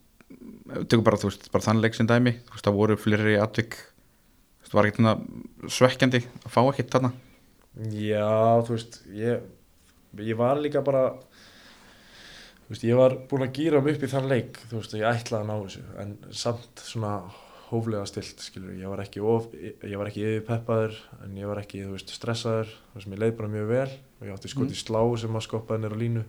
tökum 0.90 1.06
bara, 1.06 1.20
þú 1.22 1.30
veist, 1.30 1.50
bara 1.54 1.66
þann 1.68 1.84
leik 1.84 1.98
sem 1.98 2.10
dæmi, 2.10 2.36
þú 2.48 2.56
veist, 2.56 2.66
það 2.68 2.80
voru 2.80 2.98
fleiri 3.00 3.38
atvik 3.42 3.78
þú 3.78 4.66
veist, 4.66 4.76
var 4.78 4.90
ekkert 4.90 5.72
svekkjandi 5.76 6.22
að 6.26 6.54
fá 6.54 6.62
ekkert 6.64 6.94
þarna? 6.96 7.14
Já, 7.92 8.28
þú 8.66 8.78
veist 8.78 9.02
ég, 9.14 9.48
ég 10.24 10.40
var 10.40 10.62
líka 10.62 10.84
bara 10.86 11.10
þú 12.66 12.74
veist, 12.74 12.86
ég 12.88 13.00
var 13.00 13.18
búinn 13.30 13.46
að 13.46 13.58
gýra 13.60 13.82
mig 13.84 13.98
upp 13.98 14.06
í 14.06 14.12
þann 14.16 14.30
leik 14.32 14.62
þú 14.70 14.80
veist, 14.80 14.96
ég 14.98 15.10
ætlaði 15.10 15.44
að 15.44 15.50
ná 15.50 15.56
þessu 15.66 15.84
en 16.02 16.16
samt 16.34 16.86
svona 16.86 17.16
hóflega 17.66 18.06
stilt 18.10 18.42
skilur, 18.46 18.76
ég 18.78 18.90
var 18.90 19.02
ekki 19.04 19.22
of, 19.26 19.50
ég 19.54 19.96
var 19.98 20.10
ekki 20.10 20.26
yfirpeppaður 20.26 20.98
en 21.26 21.38
ég 21.38 21.50
var 21.50 21.62
ekki, 21.62 21.84
þú 21.86 21.98
veist, 21.98 22.14
stressaður 22.14 22.72
þú 22.72 23.00
veist, 23.00 23.12
mér 23.12 23.24
leið 23.26 23.38
bara 23.42 23.54
mjög 23.54 23.72
vel 23.74 23.90
og 24.20 24.26
ég 24.28 24.34
átti 24.36 24.52
skot 24.52 24.72
í 24.72 24.78
slá 24.80 25.02
sem 25.20 25.36
að 25.36 25.46
skoppaði 25.48 25.84
nýra 25.86 26.00
línu. 26.00 26.24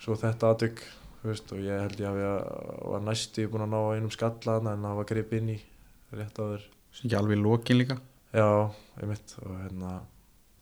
Svo 0.00 0.16
þetta 0.16 0.54
veist, 1.22 1.50
og 1.52 1.58
ég 1.60 1.82
held 1.84 1.98
ég 2.00 2.08
að 2.08 2.20
ég 2.22 2.44
var 2.94 3.02
næsti 3.04 3.44
búinn 3.52 3.66
að 3.66 3.74
ná 3.74 3.80
einum 3.98 4.12
skallaðan 4.14 4.70
en 4.72 4.86
það 4.86 5.00
var 5.00 5.08
grip 5.10 5.34
inn 5.36 5.50
í 5.52 5.58
rétt 6.16 6.38
áður 6.40 6.62
sem 6.96 7.04
ekki 7.06 7.18
alveg 7.18 7.36
í 7.36 7.42
lokin 7.44 7.78
líka? 7.80 7.96
Já, 8.32 8.46
einmitt 9.02 9.34
og 9.44 9.52
hérna 9.60 9.90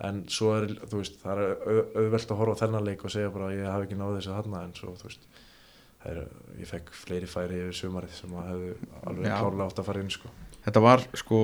en 0.09 0.25
svo 0.31 0.55
er, 0.57 0.67
þú 0.91 1.01
veist, 1.03 1.21
það 1.23 1.43
er 1.45 1.53
au- 1.55 1.87
auðvelt 2.03 2.33
að 2.35 2.41
horfa 2.41 2.57
á 2.59 2.61
þennan 2.65 2.85
leik 2.89 3.05
og 3.07 3.15
segja 3.15 3.31
bara 3.35 3.49
að 3.53 3.57
ég 3.61 3.71
hafi 3.71 3.87
ekki 3.87 3.99
náð 3.99 4.17
þessu 4.19 4.35
þarna 4.35 4.65
en 4.67 4.75
svo, 4.79 4.95
þú 4.99 5.09
veist 5.09 5.25
er, 6.09 6.21
ég 6.59 6.71
fekk 6.71 6.93
fleiri 6.95 7.31
færi 7.31 7.63
yfir 7.63 7.79
sumarið 7.79 8.15
sem 8.19 8.35
að 8.39 8.51
hefðu 8.51 8.75
alveg 9.11 9.31
klárlega 9.31 9.67
átt 9.71 9.81
að 9.83 9.89
fara 9.93 10.03
inn 10.05 10.13
sko. 10.15 10.31
þetta 10.67 10.83
var 10.85 11.07
sko 11.23 11.41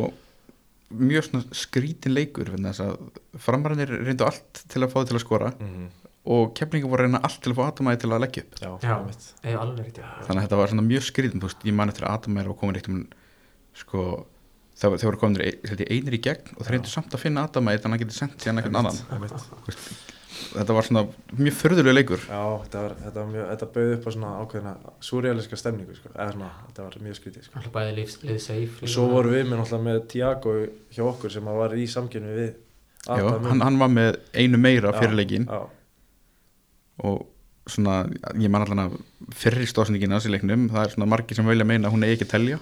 mjög 0.98 1.24
svona 1.28 1.44
skrítin 1.56 2.14
leikur 2.14 2.50
að 2.54 2.96
framarannir 3.40 3.90
reyndu 4.06 4.24
allt 4.26 4.64
til 4.68 4.82
að 4.84 4.92
fá 4.92 4.98
þið 5.02 5.08
til 5.12 5.16
að 5.18 5.24
skora 5.24 5.50
mm 5.58 5.68
-hmm. 5.70 5.88
og 6.34 6.54
keflingar 6.54 6.90
voru 6.90 7.02
reyna 7.06 7.20
allt 7.22 7.40
til 7.42 7.52
að 7.52 7.58
fá 7.58 7.64
atomæði 7.68 8.00
til 8.00 8.10
að 8.12 8.20
leggja 8.24 8.42
upp 8.44 8.54
Já, 8.60 8.68
Já. 8.82 8.96
já. 9.42 10.26
þannig 10.26 10.40
að 10.40 10.44
þetta 10.46 10.56
var 10.60 10.68
svona 10.68 10.88
mjög 10.88 11.02
skrítin 11.10 11.40
þú 11.40 11.46
veist, 11.48 11.64
ég 11.64 11.74
man 11.74 11.88
eftir 11.88 12.04
að 12.06 12.14
atomæði 12.18 12.46
var 12.46 12.56
komin 12.56 12.76
eitt 12.76 12.88
um 12.88 13.06
sko 13.74 14.26
það 14.78 14.90
var- 14.90 14.98
þeir 14.98 15.08
voru 15.10 15.18
komin 15.18 15.40
ein, 15.40 15.86
einir 15.90 16.14
í 16.14 16.20
gegn 16.22 16.56
og 16.56 16.66
þeir 16.66 16.70
reyndu 16.74 16.88
samt 16.88 17.14
að 17.14 17.18
finna 17.20 17.44
atomæði 17.46 17.78
þannig 17.82 17.86
að 17.86 17.90
hann 17.90 17.98
geti 17.98 18.18
sendt 18.18 18.38
síðan 18.42 18.58
einhvern 18.58 18.76
annan. 18.76 18.96
Þetta 20.54 20.76
var 20.76 20.86
svona 20.88 21.02
mjög 21.38 21.56
förðulega 21.58 21.96
leikur. 21.96 22.24
Já, 22.26 22.42
þetta, 22.64 22.82
var, 22.84 22.96
þetta, 23.02 23.14
var 23.18 23.28
mjög, 23.32 23.46
þetta 23.52 23.68
bauði 23.76 23.98
upp 23.98 24.08
á 24.08 24.10
svona 24.16 24.32
ákveðina 24.40 24.94
súrealiska 25.08 25.60
stemningu 25.60 25.98
sko. 25.98 26.12
eða 26.14 26.28
svona, 26.34 26.50
þetta 26.68 26.88
var 26.88 26.98
mjög 27.06 27.20
skrítið 27.20 27.46
sko. 27.46 27.58
Alltaf 27.60 27.74
bæði 27.76 27.94
lífs, 27.98 28.18
liðið 28.22 28.42
safe. 28.46 28.80
og 28.80 28.94
svo 28.94 29.06
vorum 29.12 29.36
við 29.36 29.46
með 29.52 29.76
með 29.88 30.00
Tiago 30.14 30.56
hjá 30.94 31.04
okkur 31.08 31.34
sem 31.34 31.52
var 31.60 31.76
í 31.78 31.86
samkynni 31.90 32.34
við 32.38 32.50
Já, 33.04 33.20
hann, 33.20 33.60
hann 33.60 33.78
var 33.78 33.90
með 33.92 34.14
einu 34.32 34.56
meira 34.56 34.94
Já, 34.94 34.96
fyrir 35.02 35.18
leikin 35.18 35.44
Já, 35.44 35.66
og 37.04 37.26
svona, 37.68 38.04
ég 38.38 38.52
man 38.52 38.64
allan 38.64 38.84
að 38.86 38.96
fyrri 39.36 39.66
stóðsendingin 39.68 40.12
á 40.12 40.18
þessi 40.18 40.32
leiknum. 40.34 40.68
Það 40.72 40.84
er 40.84 40.94
svona 40.94 41.08
margir 41.10 41.38
sem 41.38 41.48
vilja 41.48 41.66
meina 41.68 41.88
að 41.88 41.96
hún 41.96 42.06
eigi 42.06 42.18
ekki 42.18 42.28
að 42.28 42.34
telja. 42.34 42.58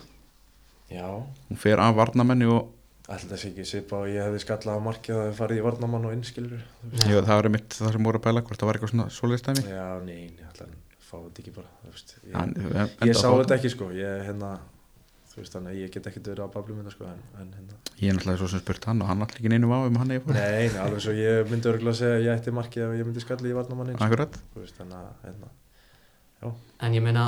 Já. 0.92 1.08
Hún 1.48 1.60
fer 1.60 1.82
af 1.82 1.96
varnamenni 1.98 2.48
og 2.50 2.70
Ætli 3.12 3.28
þessi 3.32 3.48
ekki 3.50 3.64
svipa 3.68 3.98
og 4.02 4.08
ég 4.08 4.24
hefði 4.24 4.40
skallað 4.44 4.78
á 4.78 4.86
markið 4.86 5.16
að 5.18 5.26
það 5.26 5.38
farið 5.40 5.58
í 5.60 5.64
varnamann 5.66 6.06
og 6.08 6.14
innskilur 6.16 6.62
jú, 7.10 7.18
það 7.18 7.34
var 7.36 7.48
mitt 7.52 7.76
það 7.76 7.96
sem 7.96 8.06
voru 8.08 8.20
að 8.20 8.26
bæla 8.28 8.42
hvort 8.46 8.62
það 8.62 8.70
var 8.70 8.78
eitthvað 8.78 8.92
svona 8.94 9.08
svoleiðstæmi 9.16 9.64
Já, 9.68 9.86
nei, 10.06 10.20
nei, 10.32 10.46
ætla 10.48 10.66
hann 10.68 10.78
fá 11.12 11.16
þetta 11.20 11.42
ekki 11.42 11.54
bara 11.58 11.72
þú 11.82 11.90
veist, 11.92 12.14
ég, 12.24 12.36
Hann- 12.38 12.54
en- 12.56 13.08
ég 13.10 13.18
sá 13.18 13.28
þetta 13.28 13.58
ekki 13.58 13.70
sko. 13.74 13.88
Ég, 13.92 14.22
hérna, 14.28 14.52
þú 15.32 15.40
veist 15.42 15.56
þannig 15.56 15.72
að 15.74 15.80
ég 15.82 15.92
get 15.92 16.06
ekkert 16.08 16.30
verið 16.32 16.46
á 16.48 16.54
bablu 16.54 16.76
minna 16.78 16.92
sko 16.94 17.08
en, 17.10 17.20
en 17.42 17.50
hérna. 17.58 17.80
Ég 18.00 18.08
er 18.08 18.16
náttúrulega 18.16 18.40
svo 18.40 18.48
sem 18.52 18.62
spurt 18.64 18.88
hann 18.88 19.02
og 19.04 19.10
hann 19.10 19.24
allir 19.26 19.40
ekki 19.42 19.52
neinu 19.52 19.72
á 19.76 19.78
um 19.84 19.98
hann 20.00 20.14
eigi 20.14 20.24
fór 20.24 20.38
Nei, 20.38 20.68
nei, 20.72 20.80
alveg 20.86 21.04
svo 21.04 21.16
ég 21.16 21.52
myndi 21.52 21.68
örgulega 21.72 21.92
að 21.92 22.00
segja 22.00 22.16
að 22.16 22.24
ég 22.26 22.38
ætti 22.38 22.56
markið 22.56 22.86
ef 22.86 22.96
ég 22.96 23.08
myndi 23.10 23.24
skallið 23.26 23.52
í 23.52 23.58
varnamann 23.60 23.92
sko. 23.92 24.08
akkurat, 24.08 24.40
að 24.56 25.12
hérna, 25.26 25.52
En 26.82 26.94
ég 26.96 27.02
meina 27.04 27.24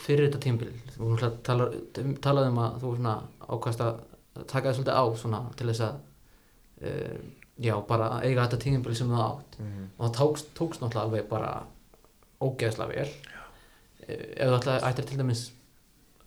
fyrir 0.00 0.30
þetta 0.30 0.38
tímbil 0.40 0.70
þú 0.94 1.08
talaði 1.44 2.48
um 2.48 2.60
að 2.64 2.78
þú 2.80 2.92
svona 2.96 3.16
ákvæmst 3.44 3.82
að 3.84 3.98
taka 4.42 4.68
það 4.68 4.76
svolítið 4.78 4.98
á 4.98 5.04
svona 5.20 5.40
til 5.58 5.68
þess 5.70 5.84
að 5.86 5.98
uh, 6.88 7.18
já, 7.62 7.74
bara 7.88 8.08
að 8.16 8.26
eiga 8.28 8.46
þetta 8.46 8.62
tímbil 8.64 8.96
sem 8.98 9.12
þú 9.12 9.20
átt. 9.24 9.60
Mm, 9.62 9.84
og 9.96 10.06
það 10.06 10.16
tókst, 10.18 10.50
tókst 10.58 10.82
náttúrulega 10.82 11.04
alveg 11.08 11.28
bara 11.30 11.52
ógeðslega 12.44 12.96
vel. 12.96 13.36
Uh, 14.04 14.24
ef 14.34 14.48
þú 14.48 14.58
ætla, 14.58 14.80
ættir 14.90 15.08
til 15.10 15.20
dæmis 15.20 15.44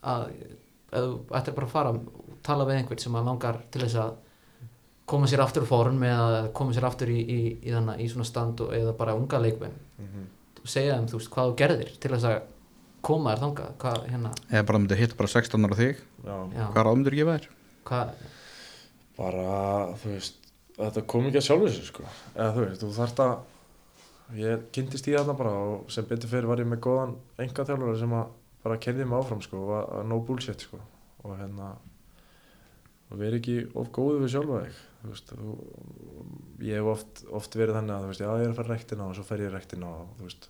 að 0.07 0.29
ef 0.37 1.03
þú 1.03 1.11
ættir 1.41 1.57
bara 1.57 1.67
að 1.67 1.75
fara 1.75 1.93
og 1.95 2.39
tala 2.47 2.67
við 2.69 2.79
einhvern 2.79 3.03
sem 3.03 3.19
að 3.19 3.27
langar 3.27 3.61
til 3.73 3.83
þess 3.83 3.99
að 4.05 4.15
koma 5.07 5.27
sér 5.27 5.43
aftur 5.43 5.63
úr 5.63 5.69
form 5.69 6.01
eða 6.03 6.47
koma 6.55 6.73
sér 6.75 6.87
aftur 6.87 7.11
í, 7.11 7.19
í, 7.19 7.39
í, 7.61 7.71
þannig, 7.71 8.01
í 8.03 8.09
svona 8.11 8.27
stand 8.27 8.63
og, 8.63 8.73
eða 8.75 8.95
bara 8.95 9.15
unga 9.15 9.39
leikmenn. 9.43 9.75
Mm, 9.99 10.27
segja 10.67 10.97
þeim 10.97 11.07
þú 11.07 11.19
veist 11.19 11.31
hvað 11.31 11.51
þú 11.51 11.57
gerðir 11.61 11.91
til 12.03 12.11
þess 12.13 12.27
að 12.27 12.39
koma 13.07 13.33
þér 13.33 13.43
þangað 13.45 13.75
hvað 13.83 14.07
hérna. 14.11 14.31
Eða 14.51 14.65
bara 14.69 14.81
myndi 14.81 14.99
hitta 14.99 15.19
bara 15.19 15.31
16 15.31 15.67
ára 15.67 15.77
þig. 15.79 16.01
Já, 16.27 16.35
hvað 16.73 16.81
ráð 16.87 16.97
myndir 16.99 17.17
gefa 17.19 17.37
þér? 17.37 17.47
Hvað? 17.87 18.25
Bara 19.17 19.51
þú 20.01 20.13
veist 20.13 20.49
þetta 20.77 21.05
kom 21.13 21.29
ekki 21.29 21.41
að 21.41 21.47
sjálfu 21.47 21.69
þessu 21.69 21.85
sko. 21.87 22.09
Eða 22.35 22.49
þú 22.55 22.65
veist, 22.65 22.83
þú 22.83 22.91
þarft 22.97 23.23
að 23.25 24.37
ég 24.37 24.65
kynntist 24.75 25.07
í 25.07 25.15
þarna 25.15 25.37
bara 25.39 25.53
og 25.65 25.91
sem 25.93 26.07
betur 26.07 26.31
fyrir 26.31 26.49
var 26.49 26.61
ég 26.61 26.69
með 26.69 26.83
góðan 26.85 27.15
enga 27.41 27.65
þjálfur 27.69 28.01
sem 28.01 28.17
að 28.17 28.33
bara 28.65 28.81
kerði 28.83 29.07
mig 29.07 29.21
áfram 29.21 29.43
sko 29.45 29.63
og 29.63 29.75
að 29.79 30.09
no 30.11 30.19
bullshit 30.27 30.67
sko. 30.67 30.81
Og 31.23 31.37
hérna 31.39 31.71
og 33.07 33.19
verið 33.21 33.39
ekki 33.39 33.57
of 33.79 33.89
góðu 33.95 34.21
við 34.23 34.33
sjálfa 34.33 34.61
þig 34.65 34.79
þú 34.97 35.11
veist, 35.13 35.31
þú, 35.31 35.55
ég 36.67 36.79
hef 36.79 36.89
oft, 36.91 37.21
oft 37.39 37.57
verið 37.57 37.77
þannig 37.79 37.95
að 37.95 38.03
þú 38.03 38.11
veist, 38.11 38.23
já 38.23 38.29
ég 38.31 38.43
er 38.43 38.51
að 38.51 38.59
fara 38.59 38.73
rektina 38.73 39.07
og 39.07 39.15
svo 39.15 39.25
fer 39.27 39.43
ég 39.45 39.53
rektina 39.53 39.91
og 39.93 40.09
þú 40.17 40.27
veist 40.27 40.49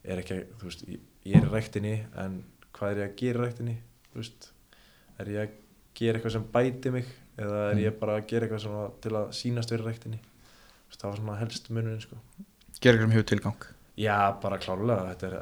er 0.00 0.22
ekki, 0.22 0.38
þú 0.60 0.68
veist, 0.70 0.84
ég, 0.88 1.02
er 1.36 1.48
rektinni 1.52 1.94
en 2.22 2.38
hvað 2.76 2.92
er 2.94 3.02
ég 3.02 3.10
að 3.10 3.18
gera 3.20 3.44
rektinni 3.44 3.76
þú 4.12 4.22
veist, 4.22 4.48
er 5.20 5.32
ég 5.34 5.42
að 5.44 5.58
gera 6.00 6.18
eitthvað 6.18 6.36
sem 6.36 6.46
bæti 6.54 6.92
mig 6.94 7.10
eða 7.40 7.58
er 7.70 7.74
Mm. 7.74 7.84
ég 7.86 7.98
bara 8.00 8.16
að 8.20 8.26
gera 8.32 8.46
eitthvað 8.46 8.64
svona 8.66 8.86
til 9.00 9.12
að 9.16 9.28
sýnast 9.40 9.70
verið 9.74 9.90
veist, 9.90 11.00
það 11.00 11.10
var 11.10 11.20
svona 11.20 11.38
helst 11.40 11.70
munurinn 11.70 12.00
sko 12.02 12.16
gera 12.80 12.96
eitthvað 12.96 13.06
sem 13.08 13.16
hefur 13.18 13.30
tilgang 13.34 13.68
Já, 14.00 14.32
bara 14.40 14.56
klárlega, 14.56 15.10
þetta 15.12 15.26
er 15.28 15.34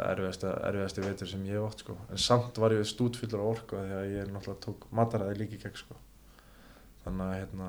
erfiðasti 0.72 1.02
veitur 1.04 1.28
sem 1.30 1.44
ég 1.46 1.54
hef 1.60 1.66
átt 1.68 1.82
sko. 1.84 1.94
En 2.10 2.18
samt 2.18 2.56
var 2.58 2.72
ég 2.74 2.82
stútfullur 2.88 3.38
á 3.38 3.46
orku 3.46 3.76
af 3.78 3.84
því 3.86 3.92
að 3.94 4.06
ég 4.16 4.32
náttúrulega 4.32 4.62
tók 4.64 4.86
mataræði 4.98 5.36
líka 5.38 5.54
í 5.54 5.60
gegn 5.62 5.76
sko. 5.78 5.94
Þannig 7.04 7.22
að 7.28 7.36
hérna, 7.38 7.68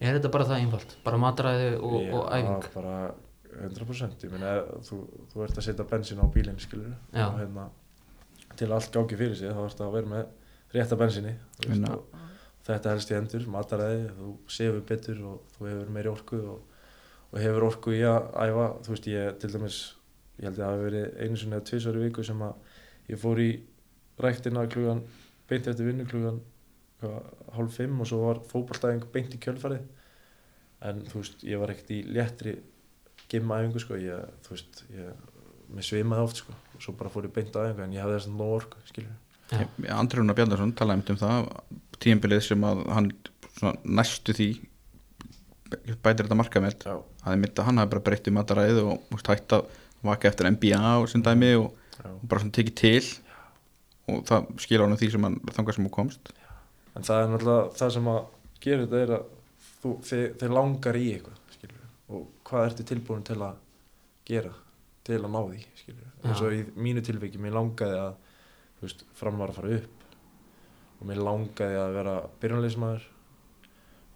er 0.00 0.16
þetta 0.16 0.30
bara 0.32 0.46
það 0.48 0.62
einfalt 0.62 0.94
bara 1.04 1.18
mataræði 1.20 1.68
og, 1.76 1.96
já, 2.00 2.14
og 2.16 2.30
æfing 2.38 2.70
bara 2.78 2.94
100% 3.60 4.24
ég 4.24 4.32
meina, 4.32 4.54
þú, 4.86 5.00
þú 5.34 5.44
ert 5.44 5.58
að 5.60 5.66
setja 5.66 5.84
bensin 5.90 6.22
á 6.22 6.26
bílinn, 6.32 6.62
skilur 6.62 6.94
Já. 7.12 7.26
og 7.26 7.36
hérna, 7.42 7.66
til 8.56 8.72
allt 8.72 8.90
gangi 8.94 9.18
fyrir 9.20 9.36
sig 9.36 9.52
þá 9.52 9.60
ert 9.66 9.80
að 9.84 9.92
vera 9.98 10.12
með 10.14 10.26
rétta 10.74 10.98
bensinni 11.00 11.36
þetta 12.66 12.92
helst 12.94 13.10
í 13.10 13.16
hendur, 13.16 13.46
mataræði 13.50 14.10
þú 14.18 14.34
sefur 14.52 14.84
betur 14.86 15.22
og 15.30 15.54
þú 15.56 15.70
hefur 15.70 15.94
meiri 15.94 16.12
orku 16.12 16.40
og, 16.52 16.76
og 17.30 17.40
hefur 17.40 17.66
orku 17.70 17.94
í 17.96 18.02
að 18.06 18.28
æfa, 18.44 18.66
þú 18.84 18.94
veist, 18.94 19.08
ég 19.10 19.40
til 19.42 19.52
dæmis 19.54 19.80
ég 20.40 20.46
held 20.48 20.54
að 20.56 20.62
það 20.62 20.70
hafi 20.70 20.86
verið 20.86 21.18
einu 21.20 21.40
sinni 21.40 21.58
eða 21.58 21.68
tvisvar 21.70 21.98
í 21.98 22.04
viku 22.04 22.24
sem 22.26 22.44
að 22.46 22.78
ég 23.10 23.20
fór 23.20 23.42
í 23.42 23.50
ræktina 24.20 24.66
klugan 24.70 25.02
beint 25.50 25.68
eftir 25.68 25.88
vinnu 25.88 26.06
klugan 26.08 26.40
hálf 27.56 27.76
fimm 27.76 28.00
og 28.00 28.08
svo 28.08 28.20
var 28.26 28.42
fótballtæðing 28.50 29.06
beint 29.12 29.34
í 29.34 29.40
kjölfarið. 29.40 29.86
En 30.84 31.00
þú 31.08 31.22
veist, 31.22 31.44
ég 31.48 31.60
var 31.60 31.72
ekkert 31.72 31.92
í 31.96 32.00
léttri 32.08 32.54
gimmaæfingu 33.30 33.80
sko, 33.82 33.96
ég, 34.00 34.28
þú 34.44 34.54
veist, 34.54 34.82
ég 34.92 35.08
mér 35.70 35.86
svimaði 35.86 36.26
oft 36.26 36.40
sko, 36.42 36.54
og 36.74 36.84
svo 36.84 36.94
bara 36.98 37.12
fór 37.12 37.28
ég 37.28 37.34
beint 37.36 37.56
æfingu 37.56 37.84
en 37.84 37.96
ég 37.96 38.04
hafði 38.04 38.18
þess 38.18 38.30
að 38.30 38.38
nóg 38.40 38.54
orku, 38.58 38.84
skilur 38.88 39.29
Já. 39.50 39.66
Andri 39.96 40.20
Rúnar 40.20 40.36
Bjarnarsson 40.38 40.74
talaði 40.78 41.14
um 41.14 41.20
það 41.20 41.48
tíðanbilið 42.00 42.42
sem 42.46 42.66
að 42.66 42.82
hann 42.94 43.08
svona, 43.56 43.72
næstu 43.84 44.34
því 44.36 44.50
bætir 46.02 46.26
þetta 46.26 46.38
markameld 46.38 46.86
Já, 46.86 46.94
að 46.98 47.40
mitt 47.42 47.58
að 47.58 47.68
hann 47.68 47.80
hafi 47.80 47.92
bara 47.94 48.04
breytt 48.06 48.30
um 48.30 48.36
mataræð 48.38 48.80
og 48.84 49.24
hætt 49.26 49.56
að 49.56 49.66
vaka 50.06 50.30
eftir 50.30 50.48
NBA 50.50 50.94
og 51.00 51.08
sem 51.10 51.22
dæmi 51.22 51.50
og, 51.58 51.74
já. 51.98 52.06
og 52.10 52.22
bara 52.28 52.44
svona 52.44 52.56
tekið 52.56 52.76
til. 52.80 53.10
Og 54.10 54.22
það 54.26 54.48
skilur 54.64 54.86
hann 54.86 54.98
því 54.98 55.10
sem 55.14 55.26
hann 55.28 55.36
þangar 55.50 55.76
sem 55.76 55.86
hún 55.86 55.94
komst. 55.94 56.32
En 56.96 57.06
það 57.06 57.24
er 57.24 57.28
náttúrulega 57.34 57.74
það 57.78 57.92
sem 57.96 58.08
að 58.10 58.22
gera 58.64 58.86
þetta 58.86 59.02
er 59.04 59.12
að 59.16 59.28
þú, 59.82 59.92
þið, 60.08 60.24
þið 60.40 60.56
langar 60.56 60.98
í 60.98 61.04
eitthvað, 61.14 61.44
skilur 61.56 61.84
og 62.10 62.24
hvað 62.48 62.66
ertu 62.70 62.88
tilbúin 62.88 63.26
til 63.26 63.38
að 63.38 63.60
gera 64.30 64.54
til 65.06 65.20
að 65.20 65.30
ná 65.32 65.38
því, 65.42 65.60
eins 66.26 66.42
og 66.44 66.54
í 66.54 66.64
mínu 66.76 67.02
tilviki, 67.04 67.40
mér 67.40 67.54
langaði 67.56 68.00
að 68.00 68.10
veist, 68.86 69.04
fram 69.16 69.40
var 69.40 69.52
að 69.52 69.60
fara 69.60 69.74
upp. 69.80 70.06
Og 71.00 71.08
mér 71.08 71.22
langaði 71.24 71.80
að 71.80 71.96
vera 71.96 72.14
byrjunleismæður 72.42 73.06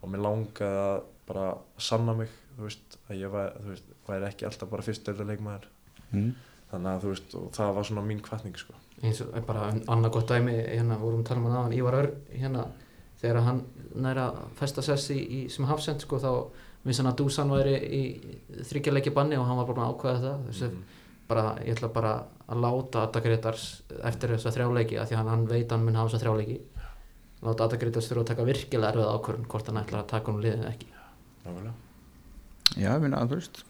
og 0.04 0.12
mér 0.12 0.24
langaði 0.24 0.80
að 0.84 0.96
bara 1.28 1.46
sanna 1.80 2.14
mig, 2.16 2.32
þú 2.56 2.66
veist, 2.66 2.98
að 3.08 3.22
ég 3.22 3.36
þú 3.54 3.70
veist, 3.70 3.92
væri 4.08 4.28
ekki 4.28 4.48
alltaf 4.48 4.70
bara 4.70 4.84
fyrstöldarleikmæður 4.84 5.68
mm. 6.10 6.32
þannig 6.72 6.90
að 6.90 7.04
þú 7.04 7.12
veist, 7.14 7.36
og 7.40 7.46
það 7.56 7.76
var 7.78 7.88
svona 7.88 8.04
mín 8.04 8.20
kvartning, 8.24 8.58
sko. 8.60 8.76
Eins 9.04 9.20
og 9.24 9.32
bara 9.48 9.70
annað 9.72 10.12
gott 10.18 10.30
dæmi 10.30 10.54
hérna 10.54 10.98
vorum 11.00 11.24
að 11.24 11.30
tala 11.30 11.40
um 11.40 11.48
hann 11.48 11.56
aðan 11.58 11.76
Ívar 11.76 11.96
Ör 11.98 12.10
hérna 12.30 12.66
þegar 13.20 13.46
hann 13.48 13.62
næra 14.04 14.28
festa 14.58 14.84
sessi 14.84 15.16
í, 15.16 15.24
í 15.24 15.40
sem 15.52 15.66
hafsend 15.68 16.04
sko 16.04 16.20
þá 16.22 16.30
vissi 16.84 17.02
hann 17.02 17.10
að 17.10 17.18
Dusan 17.22 17.52
væri 17.52 17.74
í 17.80 18.02
þryggjarleiki 18.68 19.12
banni 19.16 19.38
og 19.40 19.48
hann 19.48 19.58
var 19.60 19.68
bara 19.68 19.78
búinn 19.78 19.86
að 19.88 19.94
ákveða 19.94 20.22
það. 20.24 20.44
Mhm. 20.68 20.84
Bara 21.28 21.44
ég 21.64 21.76
ætla 21.76 21.90
bara 21.94 22.14
að 22.44 22.64
láta 22.64 23.04
Adda 23.06 23.22
Gretars 23.24 23.66
eftir 24.04 24.34
þessa 24.34 24.52
þrjáleiki 24.54 24.98
af 25.00 25.08
því 25.10 25.18
að 25.18 25.30
hann, 25.32 25.46
veit 25.48 25.66
að 25.66 25.76
hann 25.76 25.86
mun 25.86 26.00
hafa 26.00 26.12
þessa 26.12 26.24
þrjáleiki 26.24 26.58
láta 27.44 27.68
Adda 27.68 27.78
Gretars 27.80 28.08
þurfa 28.10 28.24
að 28.24 28.32
taka 28.32 28.48
virkilega 28.48 28.92
erfið 28.92 29.12
ákvörðun 29.14 29.48
hvort 29.52 29.70
hann 29.70 29.80
ætlar 29.80 30.02
að 30.02 30.10
taka 30.12 30.32
hún 30.32 30.42
liðið 30.44 30.64
eða 30.64 30.74
ekki. 30.74 30.90
Já, 32.74 32.90
ég 32.90 33.00
minna 33.04 33.20
að 33.20 33.32
þú 33.34 33.40
veist 33.40 33.64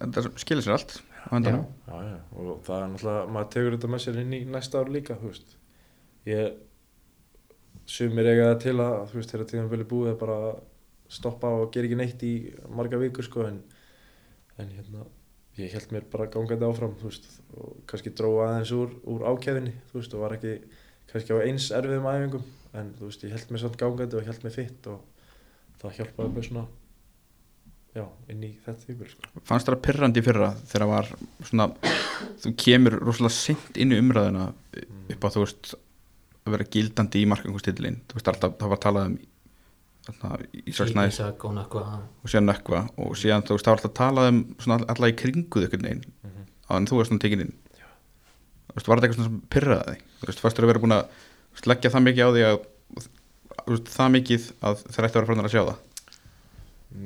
þetta 0.00 0.24
skilir 0.40 0.64
sér 0.64 0.76
allt 0.76 0.96
á 1.28 1.32
endanum 1.36 1.64
Já, 1.86 1.96
já, 2.06 2.16
og 2.32 2.50
það 2.64 2.76
er 2.76 2.90
náttúrulega, 2.94 3.24
maður 3.34 3.50
tegur 3.54 3.76
þetta 3.76 3.90
með 3.92 4.02
sér 4.04 4.18
inn 4.22 4.36
í 4.36 4.40
næsta 4.48 4.80
ár 4.80 4.92
líka, 4.94 5.16
þú 5.20 5.32
veist. 5.32 5.56
Ég, 6.28 6.58
sumir 7.90 8.30
eiga 8.30 8.50
það 8.50 8.60
til 8.64 8.76
að, 8.78 8.96
þú 9.10 9.18
veist, 9.18 9.34
þegar 9.34 9.48
tíðan 9.50 9.70
vilja 9.72 9.88
búið 9.90 10.12
að 10.12 10.20
bara 10.22 10.38
stoppa 11.10 11.50
og 11.58 11.72
gera 11.74 11.90
ekki 11.90 11.98
neitt 11.98 12.24
í 12.24 12.34
marga 12.76 13.00
vikur, 13.00 13.26
sko, 13.26 13.46
en, 13.50 13.60
en 14.62 14.72
hérna, 14.76 15.06
ég 15.60 15.76
held 15.76 15.94
mér 15.94 16.06
bara 16.12 16.28
gangandi 16.32 16.66
áfram, 16.66 16.96
veist, 17.02 17.26
og 17.56 17.78
kannski 17.90 18.12
dróða 18.16 18.48
aðeins 18.48 18.72
úr, 18.76 18.92
úr 19.10 19.24
ákæðinni, 19.30 19.74
þú 19.90 20.00
veist, 20.00 20.16
og 20.16 20.24
var 20.24 20.36
ekki 20.36 20.56
kannski 21.10 21.36
á 21.36 21.44
eins 21.44 21.70
erfiðum 21.74 22.10
æfingum, 22.10 22.44
en 22.80 22.92
veist, 23.00 23.24
ég 23.26 23.34
held 23.34 23.54
mér 23.54 23.64
samt 23.64 23.80
gangandi 23.80 24.18
og 24.20 24.28
held 24.28 24.46
mér 24.46 24.54
fitt 24.56 24.90
og 24.90 25.00
það 25.82 25.96
hjálpaði 25.98 26.34
mér 26.36 26.48
svona, 26.48 26.64
já, 27.96 28.04
inn 28.32 28.46
í 28.46 28.52
þetta 28.64 28.86
tímur, 28.86 29.12
sko. 29.12 29.32
Fannst 29.48 29.70
það 29.70 29.82
pirrandi 29.88 30.22
í 30.22 30.26
fyrra 30.26 30.50
þegar 30.62 30.86
það 30.86 30.94
var 30.94 31.12
svona 31.50 31.68
þú 32.40 32.54
kemur 32.64 32.98
rosalega 33.00 33.36
sent 33.36 33.80
inn 33.80 33.94
í 33.94 34.00
umræðina 34.00 34.50
upp 35.10 35.26
á 35.26 35.28
þú 35.34 35.44
veist 35.44 35.74
að 36.40 36.54
vera 36.54 36.70
gildandi 36.76 37.22
í 37.22 37.28
markangustillin 37.30 38.00
þú 38.08 38.18
veist 38.18 38.30
alltaf, 38.32 38.56
það 38.60 38.72
var 38.72 38.82
talað 38.84 39.10
um 39.10 39.18
þarna, 40.06 40.38
Ísraelsnæðis 40.64 41.18
Ísak 41.18 41.44
og 41.46 41.56
Nökkva 41.56 41.82
og 42.00 42.30
síðan 42.30 42.48
nökkva 42.48 42.80
og 43.00 43.16
síðan 43.18 43.44
þú 43.46 43.56
veist 43.56 43.66
það 43.66 43.72
var 43.72 43.80
alltaf 43.80 43.96
talað 43.98 44.30
um 44.30 44.40
svona 44.58 44.78
alltaf 44.86 45.10
í 45.10 45.18
kringuð 45.20 45.66
einhvern 45.66 45.86
veginn. 45.86 46.04
Mm 46.22 46.30
-hmm. 46.30 46.44
á 46.68 46.72
en 46.76 46.86
þú 46.86 46.96
varst 46.96 47.10
svona 47.10 47.24
tekin 47.24 47.44
inn. 47.44 47.54
Þú 48.70 48.74
veist 48.76 48.88
var 48.88 48.96
þetta 48.96 49.06
eitthvað 49.06 49.20
svona 49.20 49.30
sem 49.30 49.42
pirraði 49.50 49.94
þig? 49.94 50.02
Þú 50.20 50.26
veist 50.26 50.40
fannst 50.40 50.56
þú 50.56 50.62
að 50.62 50.70
vera 50.70 50.84
búin 50.84 50.98
að 50.98 51.04
leggja 51.66 51.90
það 51.90 52.06
mikið 52.06 52.24
á 52.26 52.30
því 52.30 52.42
að 52.48 52.56
þú 53.64 53.70
veist, 53.70 53.88
það 53.96 54.14
mikið 54.16 54.42
að 54.62 54.74
þeir 54.90 55.04
ætti 55.04 55.16
að 55.16 55.20
vera 55.20 55.26
frá 55.26 55.44
að 55.44 55.54
sjá 55.54 55.62
það? 55.68 55.78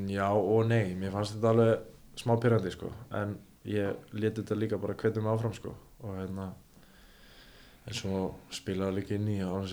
Já 0.09 0.29
og 0.33 0.67
nei, 0.67 0.95
mér 0.95 1.13
fannst 1.13 1.35
þetta 1.35 1.49
alveg 1.51 1.79
smá 2.17 2.37
pyrrandi 2.41 2.71
sko. 2.71 2.93
En 3.13 3.39
ég 3.65 3.97
leti 4.13 4.41
þetta 4.41 4.55
líka 4.55 4.79
bara 4.79 4.95
hvetja 4.95 5.23
mig 5.23 5.33
áfram 5.33 5.55
sko. 5.55 5.75
Og 6.05 6.17
hérna 6.17 6.53
en 7.85 7.95
svo 7.95 8.35
spilaði 8.51 9.01
líka 9.01 9.15
inn 9.15 9.29
í 9.29 9.43
og 9.45 9.69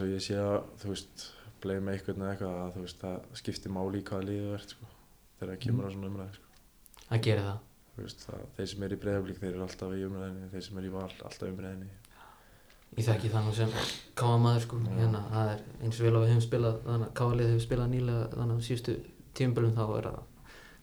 bleið 1.64 1.82
með 1.86 1.98
eitthvað 1.98 2.22
eða 2.22 2.32
eitthvað 2.36 2.60
að 2.62 2.72
þú 2.76 2.86
veist 2.86 3.02
það 3.06 3.18
skiptir 3.42 3.72
máli 3.76 4.02
í 4.02 4.06
hvaða 4.10 4.28
liðið 4.30 4.52
verð 4.56 4.68
sko 4.76 4.90
þegar 5.40 5.52
það 5.56 5.62
kemur 5.66 5.88
að 5.90 5.96
svona 5.96 6.12
umræði 6.12 6.38
sko 6.38 6.48
að 7.16 7.24
gera 7.28 7.46
það 7.48 7.60
þú 7.96 8.06
veist 8.06 8.26
það, 8.28 8.44
þeir 8.58 8.70
sem 8.72 8.84
er 8.88 8.94
í 8.96 9.00
breyðablík 9.06 9.40
þeir 9.42 9.52
eru 9.56 9.66
alltaf 9.68 9.96
í 9.98 10.06
umræðinni, 10.08 10.50
þeir 10.54 10.66
sem 10.68 10.78
er 10.82 10.88
í 10.88 10.94
val 10.96 11.04
alltaf 11.10 11.48
í 11.48 11.52
umræðinni 11.56 11.90
Ég 12.92 13.06
þekki 13.08 13.30
það 13.32 13.46
nú 13.48 13.52
sem 13.56 13.70
káa 14.20 14.36
maður 14.44 14.64
sko, 14.66 14.78
hérna, 14.98 15.22
það 15.32 15.50
er 15.54 15.62
eins 15.86 16.00
og 16.02 16.04
vel 16.04 16.12
að 16.18 16.24
við 16.26 16.32
hefum 16.34 16.42
spilað, 16.44 16.80
þannig 16.84 17.06
að 17.08 17.14
káalið 17.22 17.48
hefur 17.52 17.62
spilað 17.64 17.92
nýlega 17.94 18.24
þannig 18.34 18.58
að 18.58 18.66
síðustu 18.68 18.96
tíumbölum 19.40 19.78
þá 19.78 19.84
er 20.02 20.08
að 20.10 20.18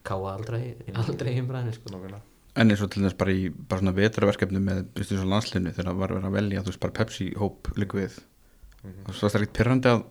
káa 0.09 0.31
aldrei, 0.31 0.61
aldrei 1.03 1.29
í 1.35 1.43
umræðinu 1.43 1.75
sko. 1.75 1.91
Nákvæmlega. 1.93 2.21
En 2.63 2.73
eins 2.73 2.81
og 2.81 2.89
til 2.95 3.03
þess 3.05 3.17
bara 3.19 3.35
í 3.37 3.43
bara 3.53 3.83
svona 3.83 3.93
vetraverkefni 3.99 4.61
með 4.65 4.81
byrstu 4.97 5.19
svo 5.19 5.27
landslinu 5.29 5.75
þegar 5.75 5.91
það 5.91 6.01
var 6.01 6.13
verið 6.15 6.27
að 6.31 6.37
velja 6.39 6.63
þú 6.65 6.71
veist 6.73 6.81
bara 6.87 6.97
Pepsi 6.97 7.27
hóp 7.37 7.69
líka 7.77 8.01
við 8.01 8.17
Mhm. 8.79 9.05
og 9.05 9.13
svo 9.13 9.27
er 9.27 9.31
það 9.35 9.41
ekkert 9.43 9.57
pyrrandi 9.59 9.89
að 9.93 10.03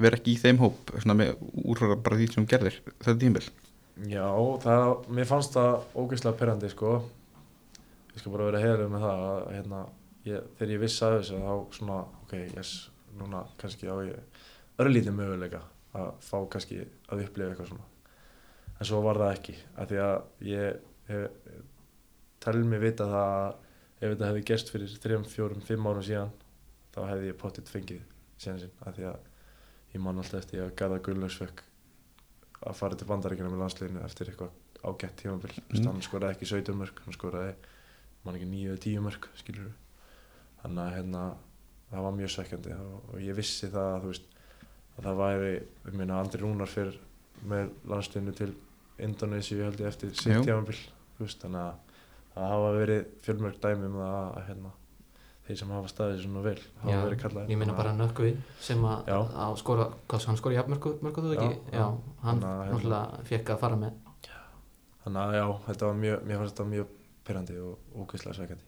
vera 0.00 0.18
ekki 0.18 0.34
í 0.34 0.40
þeim 0.40 0.60
hóp 0.62 0.94
úrfara 0.96 1.96
bara 1.96 2.18
því 2.20 2.30
sem 2.30 2.44
þú 2.44 2.50
gerðir 2.54 2.80
þetta 3.00 3.18
tímbil 3.20 3.48
Já, 4.08 4.24
það, 4.62 4.90
mér 5.12 5.26
fannst 5.28 5.56
það 5.56 5.74
ógeðslega 5.98 6.38
perrandi 6.40 6.68
sko. 6.72 6.92
Ég 8.14 8.22
skal 8.22 8.32
bara 8.32 8.46
vera 8.48 8.62
heiðlega 8.62 8.92
með 8.94 9.02
það 9.04 9.24
að 9.26 9.40
hérna, 9.56 9.80
ég, 10.24 10.46
þegar 10.56 10.72
ég 10.72 10.80
vissi 10.80 11.02
að 11.04 11.16
þessu 11.18 11.40
þá 11.42 11.76
svona, 11.76 11.98
ok, 12.24 12.32
yes, 12.56 12.70
núna 13.20 13.42
kannski 13.60 13.90
á 13.92 13.96
ég 14.06 14.46
örlítið 14.80 15.16
möguleika 15.18 15.60
að 16.00 16.08
fá 16.24 16.36
kannski 16.54 16.80
að 17.10 17.26
upplifa 17.26 17.50
eitthvað 17.50 17.72
svona. 17.74 17.88
En 18.78 18.88
svo 18.88 19.02
var 19.04 19.20
það 19.20 19.34
ekki 19.34 19.56
af 19.76 19.90
því 19.90 20.00
að 20.06 20.48
ég 20.48 20.80
hef, 21.10 21.56
talið 22.40 22.70
mig 22.72 22.84
vita 22.86 23.10
það 23.10 23.26
að 23.34 23.50
ef 24.00 24.06
þetta 24.14 24.30
hefði 24.30 24.46
gerst 24.48 24.72
fyrir 24.72 25.00
3, 25.04 25.24
4, 25.34 25.64
5 25.68 25.90
árum 25.90 26.06
síðan 26.08 26.32
þá 26.94 27.00
hefði 27.10 27.34
ég 27.34 27.40
pottitt 27.42 27.68
fengið 27.68 28.00
síðan 28.40 28.62
sinn 28.64 28.78
af 28.80 28.96
því 28.96 29.10
að 29.10 29.29
ég 29.94 30.02
man 30.02 30.20
alltaf 30.20 30.42
eftir 30.42 30.64
að 30.64 30.74
Garðar 30.78 31.04
Gullaugs 31.06 31.38
fekk 31.40 31.62
að 32.60 32.76
fara 32.76 32.98
til 32.98 33.08
bandaríkina 33.08 33.50
með 33.50 33.62
landsliðinu 33.64 34.02
eftir 34.04 34.30
eitthvað 34.30 34.56
ágætt 34.84 35.16
tímabil 35.20 35.52
mm. 35.56 35.86
hann 35.86 36.02
skoraði 36.04 36.36
ekki 36.36 36.48
17 36.50 36.76
mörg 36.76 37.04
hann 37.04 37.16
skoraði, 37.16 37.54
man 38.24 38.36
ekki 38.36 38.48
9 38.48 38.72
eða 38.72 38.82
10 38.86 39.04
mörg 39.06 39.28
skilur 39.40 39.70
þannig 40.62 40.82
að 40.84 40.96
hérna 40.96 41.22
það 41.90 42.06
var 42.06 42.16
mjög 42.16 42.32
svekkjandi 42.34 42.74
og, 42.76 43.14
ég 43.24 43.38
vissi 43.38 43.70
það 43.72 43.94
að 43.94 44.08
veist 44.08 44.34
að 44.96 45.06
það 45.06 45.20
væri, 45.20 45.52
ég 45.88 45.96
meina 45.96 46.18
Andri 46.20 46.42
Rúnar 46.42 46.70
fyrir 46.70 46.98
með 47.50 47.70
landsliðinu 47.88 48.36
til 48.36 48.50
Indonési 49.00 49.56
held 49.60 49.80
ég 49.80 49.88
eftir 49.88 50.12
sitt 50.12 50.34
Jú. 50.34 50.42
tímabil 50.44 50.76
þú 51.16 51.24
veist 51.24 51.44
þannig 51.44 51.62
að 51.64 51.96
það 52.34 52.52
hafa 52.54 52.74
verið 52.76 53.08
fjölmörg 53.24 53.62
dæmi 53.64 53.88
um 53.88 53.98
það 54.00 54.18
að 54.20 54.44
hérna 54.50 54.74
þeir 55.50 55.60
sem 55.60 55.72
hafa 55.74 55.90
staðið 55.92 56.22
svona 56.24 56.44
vel 56.46 56.56
hafa 56.80 56.92
Já, 56.94 57.00
verið 57.04 57.20
kallaðir 57.24 57.52
Ég 57.54 57.60
meina 57.60 57.74
bara 57.76 57.92
Nökkvi 57.98 58.30
sem 58.62 58.86
að, 58.86 59.10
að 59.44 59.56
skora, 59.60 59.88
hvað 60.10 60.28
hann 60.30 60.40
skora 60.40 60.58
jafnmörku, 60.60 60.94
mörku 61.04 61.26
þú 61.26 61.34
ekki? 61.36 61.50
Já, 61.74 61.76
Já, 61.80 61.84
hann 62.24 62.40
hérna- 62.40 62.70
náttúrulega 62.70 63.26
fekk 63.30 63.52
að 63.56 63.60
fara 63.66 63.80
með 63.80 63.98
Þannig 65.00 65.22
að 65.22 65.36
já, 65.38 65.44
þetta 65.66 65.86
var 65.88 65.94
mjög, 66.00 66.24
mér 66.28 66.40
fannst 66.40 66.54
þetta 66.54 66.70
mjög 66.70 66.90
perrandi 67.24 67.56
og 67.64 67.94
ógeðslega 68.02 68.36
sveikandi. 68.36 68.66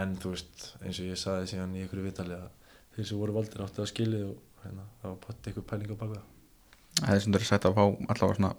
En 0.00 0.14
þú 0.22 0.32
veist, 0.32 0.66
eins 0.80 1.00
og 1.02 1.08
ég 1.10 1.18
saði 1.20 1.50
síðan 1.50 1.74
í 1.76 1.82
einhverju 1.84 2.06
vitali 2.06 2.36
að 2.36 2.46
þeir 2.94 3.08
sem 3.10 3.20
voru 3.20 3.34
valdir 3.36 3.64
áttu 3.64 3.82
að 3.84 3.90
skilið 3.90 4.26
og 4.30 4.64
hérna, 4.64 4.86
það 5.02 5.12
var 5.12 5.18
pott 5.26 5.48
eitthvað 5.48 5.66
pæling 5.72 5.92
á 5.92 5.96
baka 6.00 6.20
það. 6.20 7.08
er 7.10 7.20
sem 7.24 7.34
þú 7.34 7.40
er 7.40 7.46
sætt 7.48 7.66
að 7.68 7.76
fá 7.76 7.82
allavega 7.84 8.38
svona 8.38 8.52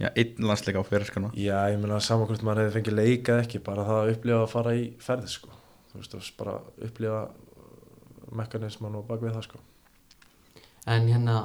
já, 0.00 0.08
einn 0.10 0.48
landsleika 0.48 0.82
á 0.82 0.88
fyrirskana 0.88 1.30
Já, 1.38 1.58
ég 1.72 1.78
meina 1.82 2.00
saman 2.02 2.28
hvort 2.30 2.44
maður 2.46 2.64
hefði 2.64 2.76
fengið 2.78 2.98
leika 2.98 3.36
eða 3.36 3.44
ekki, 3.46 3.62
bara 3.68 3.86
það 3.88 4.00
að 4.00 4.12
upplifa 4.14 4.40
að 4.40 4.52
fara 4.54 4.74
í 4.74 4.84
ferð, 5.04 5.28
sko. 5.30 5.52
Þú 5.94 6.02
veist, 6.02 6.16
og 6.18 6.30
bara 6.40 6.56
upplifa 6.82 7.22
mekanisman 8.34 8.98
og 8.98 9.06
bak 9.08 9.22
við 9.22 9.36
það, 9.36 9.46
sko. 9.46 9.62
En 10.90 11.06
hérna, 11.08 11.36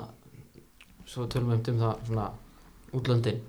svo 1.08 1.28
tölum 1.30 1.54
við 1.54 1.76
um 1.76 1.84
það 1.84 2.08
svona 2.10 2.30
útlöndin. 2.98 3.44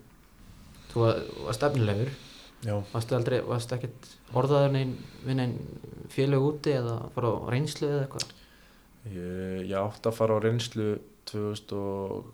Þú 0.90 1.06
var, 1.06 1.22
varst 1.46 1.64
efnilegur. 1.70 2.12
Aldrei, 2.68 3.38
varstu 3.48 3.78
ekkert 3.78 4.10
orðaður 4.36 4.74
við 5.24 5.36
neinn 5.38 5.56
félög 6.12 6.44
úti 6.44 6.74
eða 6.76 6.98
fara 7.14 7.30
á 7.32 7.48
reynslu 7.48 7.88
eða 7.88 8.02
eitthvað? 8.04 8.34
ég, 9.08 9.64
ég 9.70 9.76
átti 9.78 10.10
að 10.10 10.16
fara 10.18 10.34
á 10.36 10.38
reynslu 10.44 10.88
2007 11.30 12.26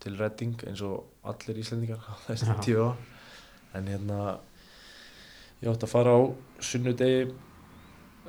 til 0.00 0.14
Redding 0.18 0.56
eins 0.66 0.82
og 0.86 0.96
allir 1.28 1.60
Íslendingar 1.62 2.00
á 2.02 2.14
þessum 2.26 2.58
tíu 2.64 2.80
á 2.90 2.92
en 3.78 3.84
hérna 3.90 4.18
ég 5.60 5.70
átti 5.70 5.86
að 5.86 5.92
fara 5.92 6.16
á 6.16 6.20
sunnudegi 6.70 7.22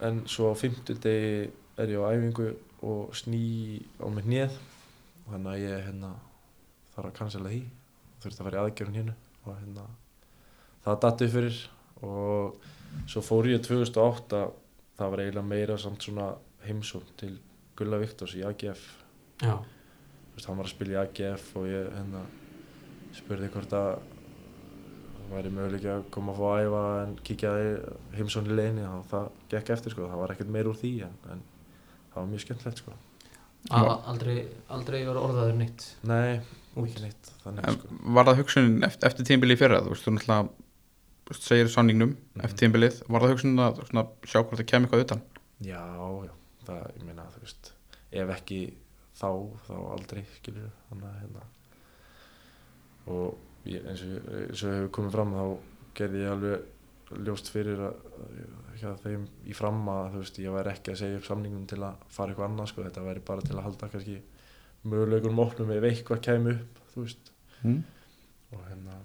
en 0.08 0.24
svo 0.30 0.52
á 0.52 0.56
fimmtudegi 0.58 1.50
er 1.82 1.94
ég 1.94 2.02
á 2.04 2.12
æfingu 2.12 2.50
og 2.82 3.16
sný 3.16 3.82
á 4.02 4.08
mig 4.10 4.26
hnið 4.26 4.58
þannig 5.30 5.52
að 5.54 5.64
ég 5.64 5.86
hérna 5.88 6.12
þarf 6.96 7.08
að 7.08 7.18
cancela 7.20 7.52
því. 7.52 7.62
Þurfti 8.22 8.42
að 8.42 8.48
fara 8.48 8.58
í 8.58 8.64
aðgerðun 8.66 9.00
hérna 9.00 9.16
og 9.46 9.54
hérna 9.58 9.86
það 10.86 11.00
datti 11.06 11.30
fyrir. 11.32 11.62
Og 12.02 12.70
svo 13.10 13.22
fór 13.24 13.48
ég 13.52 13.62
2008 13.64 14.42
það 14.98 15.14
var 15.14 15.24
eiginlega 15.24 15.48
meira 15.48 15.78
samt 15.80 16.06
svona 16.06 16.32
heimsókn 16.66 17.16
til 17.18 17.36
Gulla 17.78 18.00
Viktors 18.02 18.36
í 18.38 18.44
AGF 18.46 18.82
Já, 19.42 19.56
hann 19.58 20.60
var 20.60 20.68
að 20.68 20.74
spila 20.74 20.94
í 20.94 21.00
AGF 21.02 21.56
og 21.58 21.68
ég 21.70 21.88
hérna 21.96 22.22
spurði 23.16 23.50
hvort 23.54 23.74
að 23.78 23.92
væri 25.36 25.52
möguleik 25.56 25.86
að 25.92 26.02
koma 26.14 26.34
að 26.34 26.40
fá 26.42 26.48
að 26.52 26.66
æfa 26.66 26.82
en 27.04 27.14
kíkja 27.28 27.52
heimsókn 28.18 28.52
í 28.52 28.56
leginni 28.58 28.84
og 28.88 29.06
það 29.12 29.30
gekk 29.54 29.70
eftir 29.76 29.94
sko, 29.96 30.08
það 30.12 30.22
var 30.24 30.34
ekkert 30.36 30.52
meir 30.56 30.70
úr 30.72 30.78
því 30.82 30.92
en, 31.08 31.16
en 31.32 31.44
það 32.12 32.18
var 32.22 32.30
mjög 32.32 32.44
skemmtilegt 32.46 32.82
sko. 32.84 32.96
Aldrei, 33.78 34.36
aldrei 34.74 35.04
var 35.06 35.20
orðaður 35.22 35.54
nýtt 35.60 35.84
Nei, 36.10 36.40
ekki 36.82 37.30
En 37.46 37.60
sko. 37.78 37.92
Var 38.18 38.26
það 38.32 38.40
hugsunin 38.42 38.84
eftir, 38.88 39.08
eftir 39.12 39.28
tímbili 39.30 39.54
í 39.54 39.60
fyrra? 39.60 39.82
Þú 39.86 39.94
veist, 39.94 40.08
þú 40.08 40.14
náttúrulega 40.16 41.38
segir 41.46 41.70
samningnum 41.72 42.16
Mhm. 42.16 42.42
eftir 42.48 42.58
tímbilið 42.66 42.98
Var 43.08 43.22
það 43.22 43.34
hugsunin 43.36 43.62
að 43.68 43.84
svona, 43.88 44.06
sjá 44.26 44.40
hvort 44.42 44.58
það 44.60 44.68
kemur 44.72 44.90
eitthvað 44.90 45.06
utan? 45.06 45.22
Já, 45.62 45.84
já, 46.26 46.34
það, 46.66 46.82
ég 46.98 47.06
meina, 47.06 47.28
þú 47.36 47.44
veist, 47.46 47.72
ef 48.12 48.34
ekki 48.40 48.60
þá, 49.22 49.30
þá 49.68 49.74
aldrei, 49.94 50.26
skilur 50.40 50.72
þannig 50.90 51.06
að, 51.12 51.20
hérna, 51.22 51.44
og 53.08 53.38
ég, 53.70 53.84
eins 53.88 54.02
og 54.06 54.30
eins 54.42 54.64
og 54.66 54.74
hefur 54.76 54.92
komið 54.98 55.16
fram, 55.18 55.34
þá 55.38 55.44
gerði 56.00 56.22
ég 56.24 56.32
alveg 56.36 57.22
ljóst 57.28 57.50
fyrir 57.52 57.82
að, 57.84 59.00
þeim 59.04 59.26
í 59.52 59.54
fram 59.54 59.82
að, 59.92 60.06
þú 60.14 60.22
veist, 60.24 60.38
ég 60.42 60.54
væri 60.56 60.72
ekki 60.72 60.94
að 60.94 61.00
segja 61.02 61.18
upp 61.20 61.26
samningum 61.28 61.66
til 61.70 61.82
að 61.84 62.06
fara 62.10 62.32
eitthvað 62.32 62.48
annað, 62.50 62.70
sko, 62.72 62.86
þetta 62.88 63.04
væri 63.06 63.24
bara 63.28 63.44
til 63.46 63.58
að 63.58 63.66
halda 63.68 63.90
kannski 63.92 64.16
möguleikunum 64.92 65.42
opnum 65.44 65.74
ef 65.76 65.84
eitthvað 65.90 66.22
kæmi 66.30 66.56
upp, 66.58 66.80
þú 66.96 67.04
veist, 67.06 67.32
Mm. 67.62 67.84
og 68.56 68.62
hérna, 68.66 68.96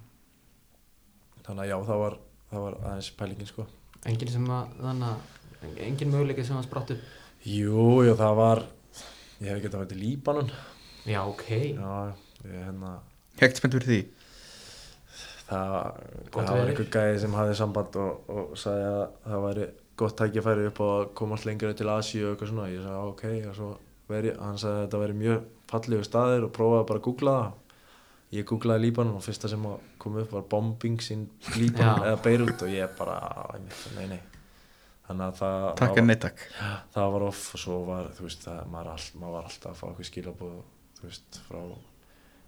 þannig 1.44 1.62
að 1.66 1.68
já, 1.68 1.76
það 1.90 1.98
var, 2.00 2.14
það 2.50 2.62
var 2.64 2.76
aðeins 2.88 3.10
pælingin, 3.18 3.50
sko. 3.50 3.66
Engin 4.08 4.30
sem 4.32 4.46
að, 4.48 4.70
þannig 4.80 5.10
að 5.10 5.82
Engin 5.82 6.10
möguleiki 6.14 6.44
sem 6.46 6.56
að 6.56 6.64
spratt 6.68 6.90
upp? 6.94 7.02
Jú, 7.44 7.84
jú, 8.06 8.14
það 8.16 8.34
var, 8.38 8.62
ég 9.42 9.50
hef 9.50 9.60
getað 9.64 9.74
að 9.74 9.82
vera 9.82 9.90
til 9.92 10.00
Líbanon, 10.00 10.50
Já, 11.06 11.20
ok. 11.28 11.44
Já, 11.76 12.14
ég 12.46 12.64
hérna 12.66 12.94
Hegt 13.42 13.60
spennt 13.60 13.76
fyrir 13.76 13.86
því 13.90 14.00
það, 15.46 15.74
það 16.34 16.52
var 16.52 16.70
einhver 16.70 16.88
gæði 16.96 17.18
sem 17.24 17.36
hafði 17.38 17.58
samband 17.60 17.98
og, 18.02 18.30
og 18.36 18.54
sagði 18.60 18.86
að 18.92 19.02
það 19.26 19.44
væri 19.46 19.66
gott 19.96 20.16
tækifæri 20.20 20.66
upp 20.70 20.80
á 20.82 20.86
að 20.92 21.04
komast 21.16 21.46
lengra 21.48 21.74
til 21.76 21.88
Asíu 21.88 22.24
og 22.26 22.34
eitthvað 22.34 22.50
svona, 22.52 22.66
ég 22.72 22.82
sagði 22.84 22.96
"Já, 22.96 23.04
ok 23.12 23.48
og 23.50 23.54
svo 23.60 23.70
veri, 24.10 24.32
hann 24.38 24.58
sagði 24.60 24.76
að 24.76 24.82
þetta 24.86 25.02
væri 25.02 25.18
mjög 25.22 25.46
fallegu 25.70 26.04
staðir 26.06 26.44
og 26.46 26.52
prófaði 26.54 26.88
bara 26.90 27.00
að 27.00 27.06
googla 27.08 27.36
það. 27.40 27.54
Ég 28.36 28.44
googlaði 28.50 28.82
Líbanon 28.82 29.16
og 29.16 29.22
fyrsta 29.22 29.48
sem 29.48 29.66
kom 30.02 30.16
upp 30.18 30.32
var 30.34 30.42
bombings 30.50 31.10
in 31.14 31.28
Líbanon 31.56 32.02
Já. 32.02 32.06
eða 32.10 32.22
Beirut 32.22 32.62
og 32.66 32.68
ég 32.74 32.96
bara, 32.98 33.16
nei 33.96 34.06
nei. 34.10 34.20
Þannig 35.06 35.26
að 35.28 35.36
það, 35.38 35.66
Takk 35.78 35.92
það, 35.92 35.98
en 36.02 36.06
nei 36.10 36.16
takk. 36.18 36.40
Það 36.94 37.12
var 37.14 37.24
off 37.28 37.42
og 37.54 37.60
svo 37.62 37.76
var, 37.86 38.08
þú 38.16 38.24
veist, 38.26 38.40
það, 38.42 38.64
maður, 38.72 38.88
all, 38.96 39.04
maður 39.20 39.36
var 39.36 39.44
alltaf 39.50 39.70
að 39.70 39.76
fá 39.78 39.84
eitthvað 39.86 40.08
skilabóð, 40.10 40.56
þú 40.98 41.06
veist, 41.06 41.38
frá 41.46 41.60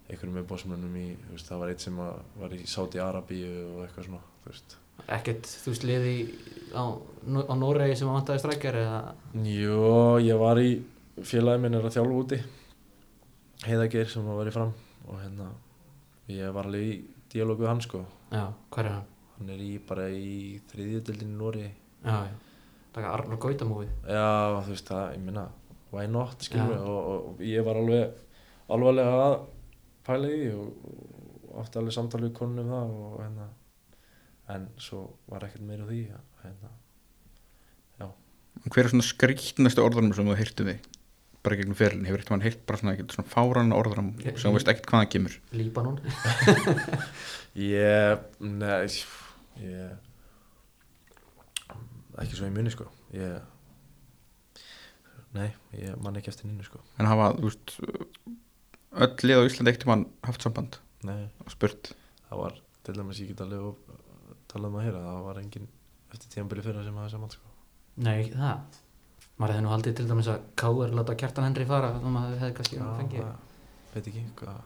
einhverjum 0.09 0.39
umbóðsmönnum 0.41 0.95
í, 0.99 1.07
veist, 1.31 1.47
það 1.49 1.59
var 1.63 1.71
eitt 1.73 1.83
sem 1.85 1.97
var 2.01 2.53
í 2.55 2.61
Sáti 2.69 3.01
Arabíu 3.03 3.49
og 3.75 3.83
eitthvað 3.85 4.07
svona, 4.07 4.21
þú 4.43 4.53
veist. 4.53 4.77
Ekkert, 5.15 5.49
þú 5.63 5.71
veist, 5.73 5.85
liði 5.87 6.13
á, 6.75 6.83
á 6.89 7.53
Noregi 7.57 7.95
sem 7.99 8.09
að 8.09 8.17
vantaði 8.19 8.41
strækjar 8.43 8.79
eða 8.81 8.97
Jó, 9.47 10.17
ég 10.25 10.41
var 10.41 10.59
í, 10.61 10.71
félagi 11.21 11.61
minn 11.63 11.77
er 11.77 11.85
að 11.87 11.95
þjálfa 11.97 12.17
úti, 12.23 12.39
Heiðageir 13.65 14.09
sem 14.11 14.27
var 14.27 14.49
í 14.49 14.53
fram 14.55 14.73
og 15.09 15.19
hérna, 15.21 15.49
ég 16.31 16.51
var 16.55 16.67
alveg 16.69 16.85
í 16.89 16.97
díalógu 17.33 17.63
við 17.65 17.71
hann 17.73 17.81
sko, 17.85 18.03
Já, 18.33 18.45
hvað 18.73 18.83
er 18.85 18.91
hann? 18.95 19.07
hann 19.39 19.53
er 19.55 19.63
í, 19.63 19.71
bara 19.87 20.07
í 20.11 20.59
þriðjöldinni 20.71 21.27
í 21.27 21.37
Nóri, 21.39 21.65
Já, 22.03 22.17
já 22.29 22.35
Taka 22.95 23.11
Arnur 23.13 23.37
Gautamófið 23.37 23.89
já, 24.09 24.25
þú 24.65 24.73
veist, 24.73 24.87
það, 24.89 25.03
ég 25.13 25.23
minna, 25.27 25.43
why 25.93 26.07
not, 26.09 26.41
skilur 26.41 26.73
Já. 26.73 26.81
og, 26.81 26.99
og, 26.99 27.27
og 27.31 27.43
ég 27.45 27.65
var 27.67 27.77
alveg 27.77 28.21
alvarlega 28.73 29.19
að 29.27 29.35
pæla 30.09 30.33
í 30.33 30.41
því 30.41 30.51
og, 30.57 30.91
átti 31.61 31.81
alveg 31.81 31.95
samtal 31.95 32.23
við 32.25 32.35
konun 32.37 32.63
um 32.63 32.73
það 32.73 32.93
og 32.97 33.15
hérna 33.23 33.49
en 34.49 34.69
svo 34.81 35.05
var 35.29 35.45
ekkert 35.45 35.65
meira 35.65 35.87
því 35.87 36.03
hérna, 36.43 36.75
Hver 38.67 38.83
er 38.83 38.91
svona 38.91 39.05
skrýtnastu 39.07 39.79
orðanum 39.79 40.11
sem 40.17 40.27
þú 40.27 40.35
heyrtu 40.35 40.65
við? 40.67 40.87
Bara 41.45 41.55
gegnum 41.55 41.77
ferlinn, 41.79 42.03
hefur 42.09 42.19
eitthvað 42.19 42.43
heyrt 42.43 42.65
bara 42.67 42.79
svona, 42.81 42.95
svona 43.13 43.31
fáran 43.31 43.71
orðanum 43.71 44.09
sem 44.25 44.49
þú 44.49 44.51
veist 44.57 44.71
ekkert 44.73 44.89
hvaðan 44.91 45.11
kemur? 45.13 45.37
Líbanon. 45.55 46.01
Ég, 47.59 48.25
nei 48.43 48.89
ég 49.59 49.95
ekki 52.19 52.35
svo 52.35 52.49
í 52.49 52.53
muni 52.53 52.71
sko. 52.73 52.85
Ég 53.15 53.39
nei, 55.35 55.49
ég 55.77 55.95
man 56.03 56.19
ekki 56.19 56.31
eftir 56.33 56.49
nynnu 56.49 56.65
sko. 56.67 56.81
En 56.99 57.09
hafa, 57.09 57.31
þú 57.39 57.47
veist 57.47 57.75
öll 58.97 59.27
lið 59.29 59.41
á 59.41 59.47
Íslandi 59.49 59.73
eitt 59.73 59.85
mann 59.89 60.05
haft 60.25 60.45
samband. 60.45 60.79
Nei, 61.07 61.27
og 61.43 61.53
spurt. 61.53 61.91
Það 62.29 62.41
var 62.43 62.57
til 62.85 62.95
dæmis 62.97 63.21
ég 63.21 63.31
get 63.31 63.43
alveg 63.45 63.67
og 63.69 63.99
talað 64.49 64.71
um 64.71 64.79
að 64.79 64.87
heyra 64.87 65.03
það 65.05 65.21
var 65.27 65.41
engin 65.43 65.67
eftir 66.09 66.31
tíðanbili 66.33 66.65
fyrra 66.65 66.85
sem 66.85 66.97
hafði 67.01 67.13
saman 67.15 67.33
sko. 67.35 67.53
Nei, 67.99 68.31
það. 68.33 68.79
Maður 69.39 69.53
hefði 69.53 69.63
nú 69.65 69.71
haldið 69.71 69.95
til 69.99 70.07
dæmis 70.09 70.31
að 70.33 70.41
K.R. 70.59 70.95
láta 70.97 71.15
Kjartan 71.19 71.47
Henry 71.47 71.67
fara 71.69 71.93
þá 71.95 72.09
maður 72.11 72.41
hefði 72.41 72.57
kannski 72.57 72.79
fengið 72.81 73.23
það 73.23 73.93
veit 73.93 74.09
ekki 74.11 74.23
hvað 74.41 74.59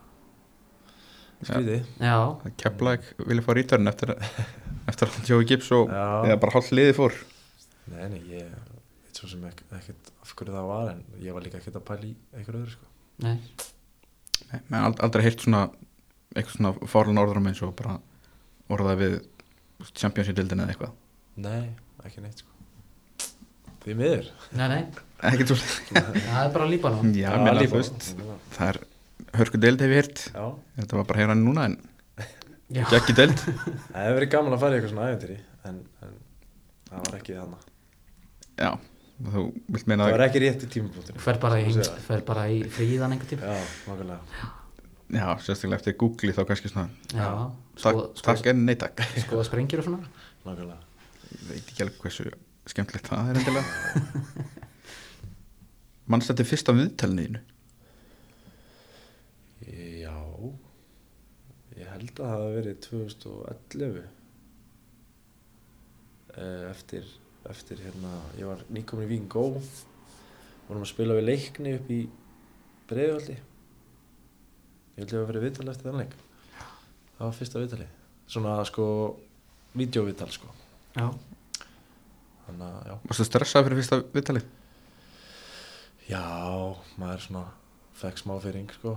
skrítið 1.43 1.87
Já, 2.01 2.15
að 2.15 2.55
kepla 2.63 2.95
ekki 2.97 3.27
vilja 3.29 3.45
fá 3.45 3.51
rítörn 3.57 3.91
eftir, 3.91 4.13
eftir 4.89 5.09
að 5.11 5.29
Jói 5.31 5.43
Gibbs 5.49 5.69
og 5.75 5.91
Já. 5.91 6.05
eða 6.29 6.39
bara 6.41 6.55
hálf 6.55 6.71
liði 6.75 6.95
fór. 6.97 7.17
Nei, 7.91 8.05
nei, 8.13 8.19
ég 8.31 8.49
veit 9.03 9.19
svo 9.19 9.29
sem 9.31 9.43
ek, 9.49 9.63
ekkert 9.77 10.11
af 10.23 10.33
hverju 10.39 10.55
það 10.55 10.69
var 10.71 10.91
en 10.93 11.03
ég 11.21 11.35
var 11.35 11.45
líka 11.45 11.59
ekkert 11.59 11.79
að 11.81 11.87
pæla 11.89 12.09
í 12.09 12.13
einhverju 12.33 12.63
öðru 12.63 12.75
sko. 12.77 12.91
nei 13.27 13.37
Nei, 14.69 14.79
aldrei 14.83 15.23
heyrt 15.25 15.43
svona 15.45 15.63
eitthvað 16.33 16.55
svona 16.57 16.73
fáran 16.89 17.19
orðanum 17.21 17.47
eins 17.51 17.61
og 17.65 17.73
bara 17.77 17.97
orðað 18.73 19.01
við 19.03 19.15
Championship-dildin 19.93 20.63
eða 20.63 20.73
eitthvað 20.75 20.93
Nei, 21.43 21.69
ekki 22.05 22.21
neitt 22.21 22.43
sko. 22.43 22.49
Því 23.83 23.95
miður. 23.99 24.27
Nei, 24.55 24.67
nei, 24.69 24.81
það 25.19 26.43
er 26.43 26.51
bara 26.53 26.67
Líbanon 26.69 27.09
já, 27.17 27.31
þú 27.33 27.55
Líbanon. 27.57 27.73
veist 27.73 28.05
það 28.55 28.69
er 28.69 28.79
hörku 29.39 29.59
deild 29.59 29.81
hef 29.83 29.93
ég 29.97 30.11
Já, 30.29 30.45
þetta 30.77 30.97
var 30.99 31.07
bara 31.09 31.17
að 31.17 31.21
heyra 31.23 31.33
hann 31.35 31.43
núna 31.47 31.65
en 31.69 31.75
ekki 32.93 33.15
deild 33.17 33.37
það 33.43 33.97
hefur 33.97 34.17
verið 34.19 34.31
gaman 34.33 34.55
að 34.55 34.63
fara 34.63 34.73
í 34.73 34.79
eitthvað 34.79 34.93
svona 34.93 35.09
æventýri 35.11 35.37
en, 35.69 35.81
en 36.05 36.13
það 36.89 37.03
var 37.07 37.17
ekki 37.19 37.35
þarna. 37.37 37.59
já, 38.63 38.71
þú 39.21 39.43
vilt 39.75 39.87
meina 39.87 40.03
Það 40.07 40.09
að 40.09 40.15
var 40.17 40.23
ekki 40.27 40.41
rétt 40.43 40.63
í 40.65 40.69
tímapunktinu. 40.73 41.21
fer 41.23 41.37
bara 41.43 41.59
í, 42.49 42.57
í 42.59 42.69
fríðan 42.73 43.13
einhvern 43.15 43.29
tíma. 43.29 43.41
Já, 43.53 43.67
nákvæmlega. 43.87 44.49
já, 45.13 45.27
sérstaklega 45.45 45.77
eftir 45.79 45.97
Google 46.01 46.33
þá 46.33 46.41
kannski 46.49 46.71
svona 46.71 46.89
Já, 47.13 47.29
takk, 47.77 47.83
skoða, 47.83 48.07
takk 48.25 48.49
en 48.53 48.65
nei 48.65 48.75
takk. 48.81 49.03
skoða, 49.27 49.45
sprengir 49.47 49.83
og 49.83 49.87
svona? 49.87 50.09
Nákvæmlega. 50.47 50.79
ég 51.33 51.45
veit 51.51 51.69
ekki 51.73 51.85
alveg 51.85 52.01
hversu 52.03 52.27
skemmtilegt 52.73 53.07
það 53.11 53.29
er 53.29 53.39
endilega. 53.41 54.47
Mannst 56.11 56.27
þetta 56.31 56.43
er 56.43 56.49
fyrsta 56.49 56.75
viðtalniðinu 56.75 57.39
Já, 60.03 60.17
ég 61.79 61.87
held 61.93 62.09
að 62.11 62.17
það 62.19 62.33
hafi 62.33 62.57
verið 62.57 62.81
2011 62.89 64.03
Eh, 66.33 66.63
eftir, 66.71 67.03
eftir 67.51 67.81
hérna, 67.83 68.11
ég 68.39 68.47
var 68.47 68.61
nýkomin 68.71 69.07
í 69.07 69.11
Víkin 69.11 69.31
Gó 69.31 69.49
vorum 70.67 70.85
að 70.85 70.93
spila 70.93 71.17
við 71.17 71.27
leikni 71.27 71.75
upp 71.77 71.89
í 71.91 71.99
Breiðvaldi 72.87 73.35
ég 74.93 75.01
held 75.01 75.13
ég 75.13 75.19
að 75.19 75.29
vera 75.31 75.43
viðtal 75.43 75.69
eftir 75.71 75.89
þann 75.89 76.01
leik. 76.03 76.15
Það 77.17 77.23
var 77.25 77.37
fyrsta 77.37 77.61
viðtali 77.63 77.87
svona 78.33 78.57
sko, 78.67 78.85
videóviðtal 79.77 80.29
sko. 80.33 80.51
Já, 80.93 81.07
þannig 82.45 82.67
að 82.67 82.77
já, 82.89 82.93
varstu 83.07 83.25
stressað 83.27 83.65
fyrir 83.67 83.81
fyrsta 83.81 83.99
viðtalið? 84.13 84.47
Já 86.07 86.23
maður 86.99 87.25
svona 87.25 87.43
fekk 87.97 88.21
smá 88.21 88.35
fyrring 88.43 88.71
sko. 88.77 88.95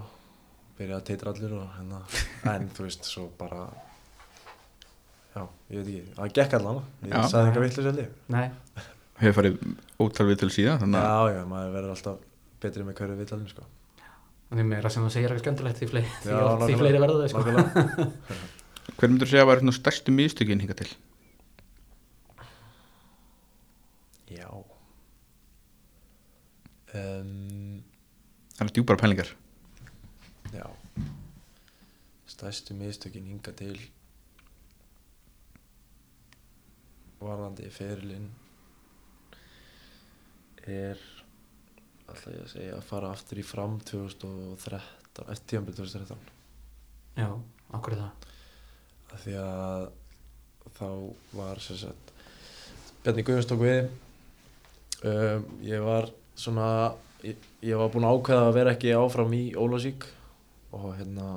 Byrjaði 0.76 1.00
að 1.00 1.06
teitra 1.08 1.32
allir 1.32 1.56
og 1.56 1.68
hérna. 1.78 2.02
En 2.52 2.68
þú 2.76 2.86
veist, 2.86 3.06
svo 3.08 3.28
bara 3.38 3.64
já, 5.36 5.42
ég 5.70 5.80
veit 5.82 5.88
ekki, 5.92 6.12
það 6.16 6.34
gekk 6.40 6.56
allan 6.60 6.82
ég 7.06 7.12
Já. 7.12 7.22
sagði 7.32 7.50
eitthvað 7.50 7.66
vitlega 7.66 7.90
selli 7.90 8.06
nei, 8.36 8.46
hefur 9.20 9.36
farið 9.40 9.56
ótal 10.06 10.26
viðtal 10.30 10.50
síðan 10.56 10.82
þannig 10.84 11.00
að 11.06 11.26
já, 11.30 11.34
já, 11.36 11.42
maður 11.52 11.74
verður 11.76 11.94
alltaf 11.96 12.22
betri 12.66 12.86
með 12.88 12.96
hverju 13.00 13.16
viðtalinu 13.20 13.50
sko. 13.52 13.64
Og 14.46 14.54
því 14.60 14.64
meira 14.70 14.90
sem 14.94 15.02
þú 15.04 15.10
segir 15.12 15.32
eitthvað 15.32 15.42
skemmtilegt 15.44 15.80
því 15.82 15.86
fleiri, 15.90 16.10
því, 16.22 16.30
Já, 16.30 16.36
því 16.36 16.46
nákvæmlega. 16.46 16.78
fleiri 16.82 17.00
verða 17.02 17.16
þau 17.18 17.30
sko. 17.32 17.40
Hver 18.96 19.10
myndur 19.12 19.28
segja 19.28 19.42
að 19.44 19.48
væri 19.50 19.64
svona 19.64 19.74
stærstu 19.76 20.12
místökin 20.14 20.62
hinga 20.62 20.76
til? 20.78 20.88
Já. 24.32 24.48
Um, 26.96 27.82
Það 28.56 28.64
er 28.64 28.72
djúpara 28.78 29.00
pælingar. 29.02 29.32
Já. 30.54 30.64
Stærstu 32.30 32.76
mistökin 32.78 33.26
hinga 33.28 33.52
til 33.58 33.76
varðandi 37.20 37.68
ferilinn 37.74 38.30
er 40.66 41.00
alltaf 42.06 42.32
ég 42.32 42.42
að 42.42 42.50
segja 42.52 42.74
að 42.78 42.88
fara 42.88 43.12
aftur 43.14 43.40
í 43.40 43.46
fram 43.46 43.78
2013 43.86 45.30
eftir 45.32 45.46
tíðanbyrð 45.52 45.80
2013 45.84 46.26
Já, 47.16 47.30
okkur 47.78 47.96
er 47.96 48.02
það? 48.02 48.28
Af 49.06 49.22
því 49.22 49.38
að 49.40 49.86
þá 50.76 50.88
var 51.38 51.62
sagt 51.64 52.12
Bjarni 53.06 53.22
Guðjóns 53.22 53.46
tók 53.46 53.60
við. 53.62 53.84
Um, 55.06 55.44
ég 55.62 55.82
var 55.84 56.08
svona 56.34 56.68
ég, 57.22 57.38
ég 57.62 57.78
var 57.78 57.92
búinn 57.92 58.06
að 58.08 58.16
ákveða 58.16 58.48
að 58.48 58.56
vera 58.56 58.72
ekki 58.74 58.94
áfram 58.98 59.36
í 59.36 59.42
Ólásík 59.54 60.08
og 60.74 60.88
hérna 60.96 61.36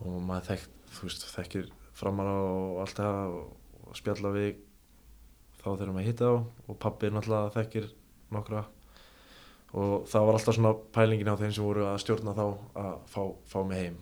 og 0.00 0.16
maður 0.24 0.46
þekkt, 0.48 0.78
þú 0.96 1.08
veist, 1.10 1.26
þekkir 1.34 1.68
framara 1.94 2.32
og 2.40 2.80
allt 2.86 3.02
það 3.02 3.36
og, 3.36 3.52
og 3.94 3.98
spjalla 4.00 4.32
við 4.34 4.56
þá 5.60 5.66
þegar 5.78 5.92
maður 5.94 6.08
hitta 6.10 6.26
á 6.28 6.34
og 6.42 6.78
pabbi 6.82 7.10
náttúrulega 7.14 7.54
þekkir 7.54 7.86
nokkra. 8.34 8.64
Og 9.74 10.04
það 10.10 10.26
var 10.28 10.36
alltaf 10.38 10.54
svona 10.58 10.72
pælingin 10.94 11.30
á 11.30 11.38
þeim 11.38 11.54
sem 11.54 11.66
voru 11.66 11.86
að 11.88 12.00
stjórna 12.02 12.34
þá 12.36 12.44
að 12.82 12.92
fá, 13.10 13.22
fá 13.50 13.56
mig 13.66 13.80
heim. 13.84 13.96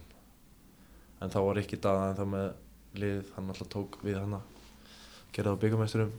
En 1.23 1.31
þá 1.33 1.39
var 1.47 1.61
ekki 1.63 1.79
daða 1.85 2.09
en 2.11 2.19
þá 2.19 2.25
með 2.33 2.49
liðið, 3.03 3.31
hann 3.37 3.53
alltaf 3.53 3.71
tók 3.73 4.01
við 4.05 4.19
hann 4.21 4.35
að 4.37 4.49
gera 5.33 5.53
það 5.53 5.57
á 5.57 5.63
byggamæsturum 5.63 6.11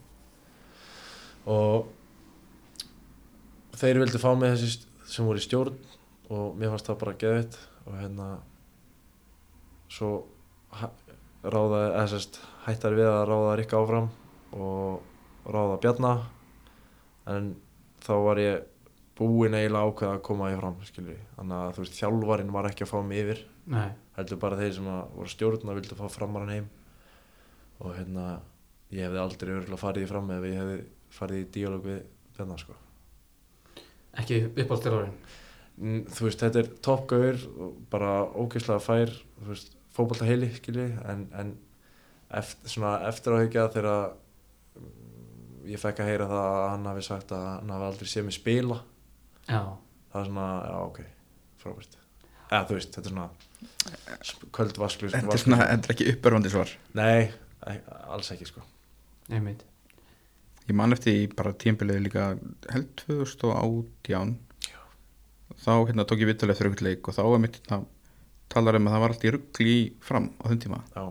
og 1.54 1.90
þeir 3.78 4.00
vildi 4.02 4.22
fá 4.22 4.32
mig 4.40 4.56
þessi 4.56 4.70
sem 5.12 5.28
voru 5.28 5.42
í 5.42 5.44
stjórn 5.44 5.76
og 6.34 6.56
mér 6.58 6.72
fannst 6.74 6.88
það 6.90 7.00
bara 7.04 7.16
geðvitt 7.22 7.58
og 7.84 7.98
hérna 8.00 8.28
svo 9.94 10.10
hæ- 10.80 10.96
ráða, 11.44 11.82
eða 12.00 12.08
sérst 12.16 12.40
hættar 12.66 12.96
við 12.98 13.10
að 13.10 13.24
ráða 13.30 13.56
Rikka 13.60 13.80
áfram 13.82 14.08
og 14.56 15.50
ráða 15.50 15.80
Bjarna. 15.84 16.14
En 17.32 17.54
þá 18.04 18.14
var 18.26 18.42
ég 18.42 18.70
búinn 19.18 19.56
eiginlega 19.58 19.90
ákveða 19.90 20.16
að 20.18 20.24
koma 20.28 20.50
ég 20.52 20.62
fram 20.62 20.80
skilur 20.88 21.20
þannig 21.36 21.60
að 21.60 21.76
þú 21.76 21.84
veist 21.84 22.00
þjálfarinn 22.00 22.56
var 22.56 22.70
ekki 22.70 22.86
að 22.86 22.92
fá 22.94 22.98
mig 23.06 23.22
yfir. 23.24 23.44
Nei, 23.74 23.90
heldur 24.18 24.42
bara 24.42 24.60
þeir 24.60 24.74
sem 24.78 24.90
að 24.92 25.04
voru 25.18 25.32
stjórn 25.32 25.70
og 25.70 25.78
vildu 25.80 26.00
fá 26.00 26.08
framarann 26.12 26.56
heim. 26.56 26.72
Og 27.84 27.94
hérna 27.98 28.26
ég 28.94 29.08
hefði 29.08 29.22
aldrei 29.22 29.54
örgulega 29.54 29.84
farið 29.84 30.08
í 30.08 30.10
fram 30.10 30.34
ef 30.34 30.50
ég 30.50 30.60
hefði 30.60 30.82
farið 31.14 31.44
í 31.44 31.48
díalóg 31.56 31.88
við 31.88 32.04
Bjarnar 32.34 32.64
sko. 32.64 32.76
Ekki 34.20 34.44
uppáldstjálfarinn 34.50 35.16
Mm, 35.82 36.04
þú 36.06 36.28
veist, 36.28 36.42
þetta 36.44 36.62
er 36.62 36.68
toppgauður 36.86 37.46
og 37.66 37.78
bara 37.90 38.10
ógeðslega 38.38 38.82
fær 38.84 39.14
fótbolta 39.94 40.28
heili, 40.28 40.52
skilji 40.54 40.92
en, 41.10 41.24
en 41.34 41.54
eftir, 42.40 42.72
svona 42.76 42.94
eftir 43.10 43.36
áhyggja 43.38 43.66
þegar 43.74 44.14
mm, 44.80 45.66
ég 45.72 45.82
fekk 45.82 46.04
að 46.04 46.12
heyra 46.12 46.30
það 46.32 46.46
að 46.52 46.70
hann 46.70 46.88
hafi 46.92 47.06
sagt 47.08 47.34
að 47.36 47.48
hann 47.50 47.74
hafi 47.76 47.90
aldrei 47.90 48.12
séð 48.14 48.28
mig 48.30 48.38
spila. 48.38 48.80
Já, 49.48 49.62
það 50.14 50.22
er 50.22 50.30
svona, 50.32 50.48
já 50.70 50.78
ok, 50.84 51.02
frábært. 51.64 52.00
Eða 52.54 52.64
þú 52.70 52.78
veist, 52.78 52.96
þetta 52.96 53.10
er 53.10 53.16
svona 53.16 53.30
köld 54.54 54.80
vasklu 54.80 55.12
Þetta 55.14 55.36
er 55.36 55.42
svona, 55.42 55.60
þetta 55.72 55.90
er 55.90 55.96
ekki 55.96 56.10
uppörfandi 56.14 56.54
svar. 56.54 56.74
Nei, 57.00 57.32
e- 57.70 57.80
alls 58.14 58.32
ekki 58.36 58.50
sko. 58.50 58.64
Einmitt. 59.32 59.64
Ég 60.68 60.76
man 60.80 60.96
eftir 60.96 61.24
í 61.24 61.24
bara 61.32 61.52
tímbilið 61.60 62.06
líka 62.06 62.28
held 62.72 62.92
2018 63.04 64.38
þá 65.64 65.74
hérna 65.90 66.06
tók 66.08 66.24
ég 66.24 66.30
vittalega 66.30 66.60
fyrir 66.60 66.74
ykkur 66.74 66.88
leik 66.88 67.10
og 67.10 67.18
þá 67.18 67.24
var 67.26 67.42
mitt 67.44 67.58
hérna 67.60 67.82
talar 68.54 68.78
um 68.78 68.88
að 68.88 68.96
það 68.96 69.04
var 69.04 69.14
allt 69.14 69.26
í 69.26 69.34
ruggli 69.34 69.74
í 69.74 69.82
fram 70.04 70.30
á 70.40 70.44
þenn 70.48 70.62
tíma. 70.64 70.80
Já, 70.94 71.04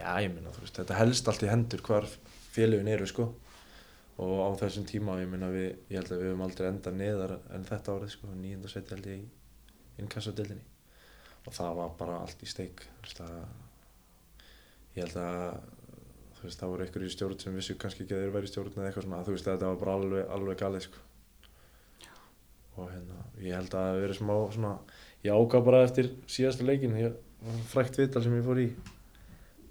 já 0.00 0.10
ég 0.24 0.34
minna 0.34 0.52
þú 0.54 0.64
veist, 0.64 0.80
þetta 0.80 0.98
helst 0.98 1.30
allt 1.30 1.44
í 1.44 1.50
hendur 1.50 1.84
hvar 1.86 2.08
félögin 2.50 2.90
eru 2.90 3.08
sko. 3.08 3.30
Og 4.20 4.36
á 4.44 4.48
þessum 4.60 4.84
tíma, 4.88 5.16
ég 5.22 5.30
minna 5.32 5.48
við, 5.52 5.70
ég 5.88 6.00
held 6.00 6.12
að 6.12 6.20
við 6.20 6.28
höfum 6.28 6.44
aldrei 6.44 6.66
endað 6.68 6.96
neðar 6.98 7.36
en 7.56 7.64
þetta 7.68 7.94
árið 7.96 8.14
sko, 8.14 8.32
nýjönda 8.36 8.68
seti 8.68 8.92
held 8.92 9.08
ég 9.08 9.22
í 9.22 10.02
innkassadeildinni. 10.02 10.66
Og 11.48 11.54
það 11.56 11.76
var 11.78 11.94
bara 12.00 12.18
allt 12.26 12.44
í 12.44 12.48
steik, 12.50 12.84
þú 12.98 13.06
veist 13.06 13.22
að 13.24 13.38
ég 14.96 15.06
held 15.06 15.16
að 15.22 15.38
þú 16.36 16.46
veist, 16.46 16.60
það 16.60 16.72
voru 16.72 16.84
einhverju 16.84 17.14
stjórn 17.14 17.40
sem 17.40 17.56
vissu 17.56 17.76
kannski 17.80 18.04
ekki 18.04 18.16
að 18.16 18.22
þeir 18.24 18.36
væri 18.36 18.50
stjórn 18.50 18.76
eða 18.76 18.90
eitthvað 18.90 19.06
svona, 19.06 19.24
þú 19.24 19.36
veist, 19.36 19.48
þetta 19.48 19.70
var 19.70 19.80
bara 19.80 19.96
alveg, 20.00 20.22
alveg 20.36 20.60
galið 20.60 20.86
sko. 20.86 21.02
Og 22.76 22.86
hérna, 22.88 23.24
ég 23.40 23.56
held 23.56 23.72
að 23.72 23.76
það 23.76 23.90
hafi 23.90 24.04
verið 24.04 24.20
smá 24.20 24.36
svona, 24.54 24.70
ég 25.24 25.36
ágaf 25.36 25.66
bara 25.66 25.82
eftir 25.84 26.14
síðasta 26.28 26.68
leikin, 26.68 26.96
frækt 27.72 28.00
viðtal 28.00 28.24
sem 28.24 28.36
ég 28.36 28.46
fór 28.46 28.60
í 28.60 28.70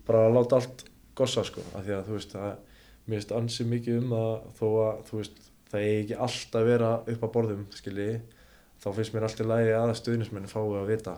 bara 0.09 0.25
að 0.27 0.35
láta 0.37 0.59
allt 0.59 0.83
gossa 1.19 1.45
sko, 1.47 1.63
af 1.75 1.85
því 1.85 1.95
að 1.95 2.09
þú 2.09 2.17
veist 2.17 2.35
að 2.39 2.49
mér 3.05 3.15
finnst 3.19 3.33
ansi 3.39 3.67
mikið 3.69 4.01
um 4.01 4.11
það 4.15 4.33
þó 4.59 4.67
að 4.83 4.99
þú 5.09 5.21
veist, 5.21 5.39
það 5.69 5.85
eigi 5.85 6.01
ekki 6.03 6.19
alltaf 6.27 6.59
að 6.61 6.69
vera 6.69 6.91
upp 7.13 7.25
á 7.25 7.29
borðum, 7.35 7.63
skilji 7.77 8.09
þá 8.79 8.89
finnst 8.97 9.15
mér 9.15 9.27
alltaf 9.29 9.49
lægi 9.53 9.77
að 9.77 9.95
stuðnismenn 10.01 10.51
fái 10.51 10.61
að 10.65 10.89
vita 10.89 11.15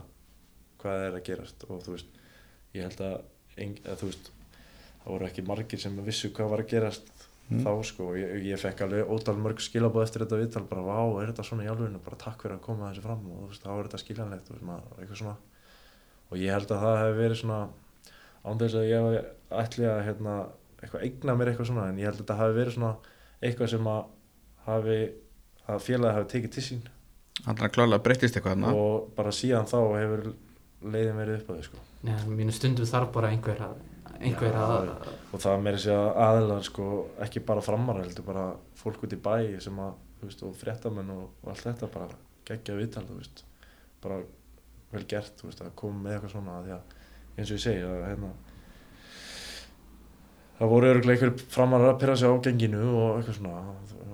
hvað 0.81 1.07
er 1.07 1.18
að 1.18 1.26
gerast 1.30 1.65
og 1.69 1.81
þú 1.85 1.97
veist, 1.97 2.22
ég 2.76 2.88
held 2.88 3.03
að, 3.05 3.18
að 3.61 3.99
þú 4.01 4.11
veist, 4.11 4.31
það 5.01 5.11
voru 5.15 5.27
ekki 5.30 5.47
margir 5.49 5.81
sem 5.81 5.99
vissu 6.05 6.31
hvað 6.35 6.55
var 6.55 6.65
að 6.65 6.73
gerast 6.76 7.11
Mm. 7.51 7.65
þá 7.65 7.72
sko, 7.84 8.05
og 8.13 8.15
ég, 8.15 8.45
ég 8.47 8.59
fekk 8.61 8.85
alveg 8.85 9.09
ótal 9.11 9.34
mörg 9.35 9.59
skilabóð 9.59 10.05
eftir 10.05 10.23
þetta 10.23 10.38
viðtal, 10.39 10.61
bara 10.69 10.84
vá, 10.85 10.99
er 11.19 11.34
þetta 11.34 11.43
svona 11.43 11.65
í 11.65 11.72
alveginu, 11.72 11.99
bara 12.05 12.19
takk 12.22 12.45
fyrir 12.45 12.55
að 12.55 12.61
koma 12.63 12.91
þessu 12.91 13.03
fram 13.03 13.26
og 13.27 13.41
þú 13.41 13.47
veist, 13.49 13.65
þá 13.65 13.72
er 13.73 13.88
þetta 13.89 13.99
skiljanlegt 13.99 14.51
og, 14.53 14.61
svona, 15.19 15.34
og 16.30 16.39
ég 16.39 16.55
held 16.55 16.72
að 16.72 16.85
það 16.85 16.99
hefði 17.01 17.18
verið 17.18 17.39
svona 17.41 17.57
án 18.45 18.61
þess 18.61 18.80
að 18.80 18.89
ég 18.89 19.19
ætli 19.61 19.88
að 19.89 20.01
hérna, 20.07 20.38
eitthvað 20.81 21.05
eigna 21.07 21.35
mér 21.38 21.51
eitthvað 21.51 21.69
svona 21.72 21.89
en 21.89 21.99
ég 22.01 22.09
held 22.09 22.18
að 22.18 22.23
þetta 22.23 22.39
hafi 22.41 22.57
verið 22.57 22.77
svona 22.77 22.93
eitthvað 23.41 23.72
sem 23.73 23.91
að 23.91 24.01
hafi, 24.68 24.97
að 25.68 25.85
félagi 25.85 26.18
hafi 26.18 26.31
tekið 26.35 26.55
til 26.55 26.65
sín. 26.65 26.84
Þannig 27.41 27.68
að 27.68 27.76
klálega 27.77 28.05
breyttist 28.05 28.38
eitthvað 28.38 28.55
þarna. 28.55 28.73
Og 28.77 29.07
bara 29.18 29.34
síðan 29.35 29.69
þá 29.69 29.77
hefur 29.97 30.26
leiðin 30.81 31.22
verið 31.22 31.39
upp 31.39 31.49
á 31.49 31.53
því 31.55 31.65
sko. 31.69 31.81
Já, 32.01 32.15
mínu 32.30 32.53
stundum 32.55 32.89
þarf 32.89 33.11
bara 33.13 33.31
einhver 33.34 33.61
að 33.65 33.80
einhver 34.22 34.53
Já, 34.53 34.61
að 34.61 34.89
og 35.34 35.41
það 35.41 35.63
meiri 35.65 35.81
sér 35.81 35.97
að 35.97 36.19
aðilar 36.26 36.65
sko 36.65 36.88
ekki 37.26 37.43
bara 37.45 37.63
framar 37.65 38.01
heldur 38.01 38.26
bara 38.27 38.45
fólk 38.77 39.05
út 39.05 39.15
í 39.15 39.19
bæ 39.22 39.34
sem 39.63 39.80
að, 39.81 39.95
þú 40.19 40.30
veist, 40.30 40.43
og 40.45 40.57
fréttamenn 40.59 41.13
og, 41.13 41.23
og 41.41 41.51
allt 41.53 41.65
þetta 41.65 41.89
bara 41.93 42.19
geggja 42.47 42.77
viðtal, 42.77 43.05
þú 43.09 43.18
veist. 43.19 43.43
Bara 44.03 44.19
vel 44.91 45.03
gert, 45.09 45.34
þú 45.39 45.49
veist, 45.49 45.63
að 45.65 45.76
koma 45.81 46.03
með 46.05 46.18
eitthvað 46.18 46.35
svona 46.35 46.57
því 46.65 46.76
að, 46.77 46.97
eins 47.38 47.49
og 47.49 47.58
ég 47.58 47.64
segi 47.64 47.84
að 47.88 48.08
hérna 48.10 48.32
það 50.60 50.74
voru 50.74 50.91
örgulega 50.91 51.18
einhver 51.18 51.45
framar 51.56 51.88
að 51.88 51.99
pyrra 52.02 52.18
sig 52.20 52.30
á 52.30 52.44
genginu 52.45 52.82
og 52.91 53.20
eitthvað 53.20 53.40
svona 53.40 53.62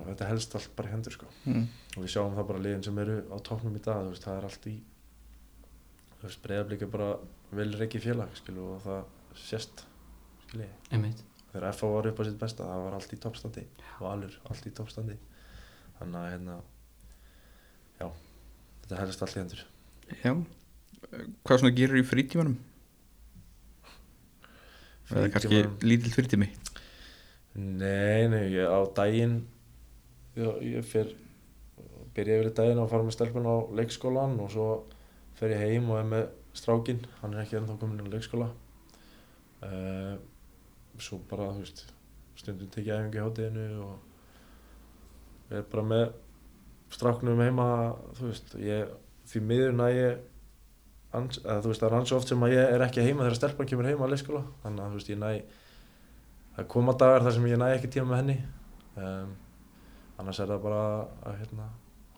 þetta 0.08 0.30
helst 0.30 0.56
allt 0.56 0.76
bara 0.78 0.90
í 0.90 0.94
hendur 0.96 1.16
sko. 1.18 1.30
Mm. 1.46 1.66
og 1.96 2.04
við 2.04 2.14
sjáum 2.14 2.38
það 2.38 2.50
bara 2.52 2.64
liðin 2.64 2.86
sem 2.88 3.02
eru 3.04 3.18
á 3.28 3.38
tóknum 3.44 3.76
í 3.76 3.84
dag, 3.84 4.06
veist, 4.08 4.24
það 4.24 4.40
er 4.40 4.48
allt 4.48 4.70
í 4.72 4.76
er 6.88 6.92
bara 6.92 7.10
vel 7.56 7.70
reikið 7.78 8.08
félag, 8.10 8.32
skilu, 8.40 8.64
og 8.76 8.86
það 8.86 9.04
sést, 9.38 9.84
þegar 11.52 11.68
FH 11.72 11.92
var 11.94 12.10
upp 12.10 12.20
á 12.20 12.24
sitt 12.28 12.40
besta 12.42 12.66
það 12.68 12.84
var 12.86 12.96
allt 12.98 13.14
í 13.14 13.20
toppstandi 13.24 13.66
og 14.00 14.08
alveg 14.12 14.38
allt 14.52 14.68
í 14.68 14.74
toppstandi. 14.80 15.18
Þannig 15.98 16.18
að 16.20 16.32
hérna 16.34 16.58
já, 17.98 18.08
þetta 18.84 19.00
helst 19.02 19.24
allt 19.26 19.36
í 19.36 19.42
hendur. 19.42 19.64
Já. 20.24 20.34
Hvað 21.48 21.62
svona 21.62 21.76
gerir 21.78 22.02
í 22.02 22.08
frítímanum? 22.08 22.58
Eða 25.08 25.30
kannski 25.34 25.62
lítill 25.88 26.14
frítími 26.16 26.50
nei, 27.58 28.28
nei, 28.30 28.44
ég, 28.54 28.68
á 28.68 28.80
daginn 28.98 29.40
ég, 30.38 30.60
ég 30.76 30.86
fer 30.86 31.14
byrja 32.18 32.42
yfir 32.42 32.54
daginn 32.58 32.82
að 32.82 32.92
fara 32.92 33.06
með 33.06 33.16
stelpun 33.16 33.50
á 33.50 33.56
leikskólan 33.80 34.38
og 34.44 34.52
svo 34.54 34.68
fer 35.38 35.54
ég 35.54 35.64
heim 35.64 35.90
og 35.94 36.02
er 36.02 36.10
með 36.12 36.26
strákin 36.58 37.04
hann 37.22 37.36
er 37.36 37.44
ekki 37.44 37.60
ennþá 37.60 37.78
komin 37.78 38.02
á 38.02 38.14
leikskóla. 38.14 38.48
Uh, 39.62 40.18
svo 41.02 41.20
bara, 41.30 41.52
þú 41.54 41.64
veist 41.64 41.84
stundum 42.38 42.70
tekið 42.74 42.96
æfingu 42.96 43.20
í 43.20 43.24
hátíðinu 43.26 43.68
og 43.86 45.54
er 45.58 45.68
bara 45.72 45.86
með 45.92 46.08
stráknum 46.94 47.42
heima 47.42 47.68
þú 48.18 48.32
veist, 48.32 48.56
ég, 48.62 48.92
því 49.30 49.44
miður 49.50 49.78
næ 49.78 49.88
ég 49.94 50.26
ans, 51.16 51.40
að, 51.46 51.62
þú 51.64 51.72
veist, 51.72 51.82
það 51.82 51.88
er 51.90 51.96
hans 51.98 52.12
oft 52.18 52.28
sem 52.32 52.44
að 52.44 52.54
ég 52.58 52.74
er 52.76 52.84
ekki 52.88 53.04
heima 53.06 53.24
þegar 53.26 53.38
stelpan 53.40 53.70
kemur 53.70 53.88
heima 53.90 54.08
á 54.08 54.12
leikskóla 54.12 54.44
þannig 54.64 54.84
að 54.84 54.92
þú 54.94 55.00
veist, 55.00 55.12
ég 55.14 55.20
næ 55.22 55.30
það 56.58 56.68
koma 56.74 56.96
dagar 57.00 57.26
þar 57.28 57.36
sem 57.38 57.48
ég 57.48 57.62
næ 57.62 57.68
ekki 57.76 57.92
tíma 57.94 58.10
með 58.12 58.22
henni 58.22 58.38
um, 58.98 59.36
annars 60.20 60.42
er 60.44 60.52
það 60.52 60.64
bara 60.66 60.82
að 61.30 61.38
hérna, 61.44 61.68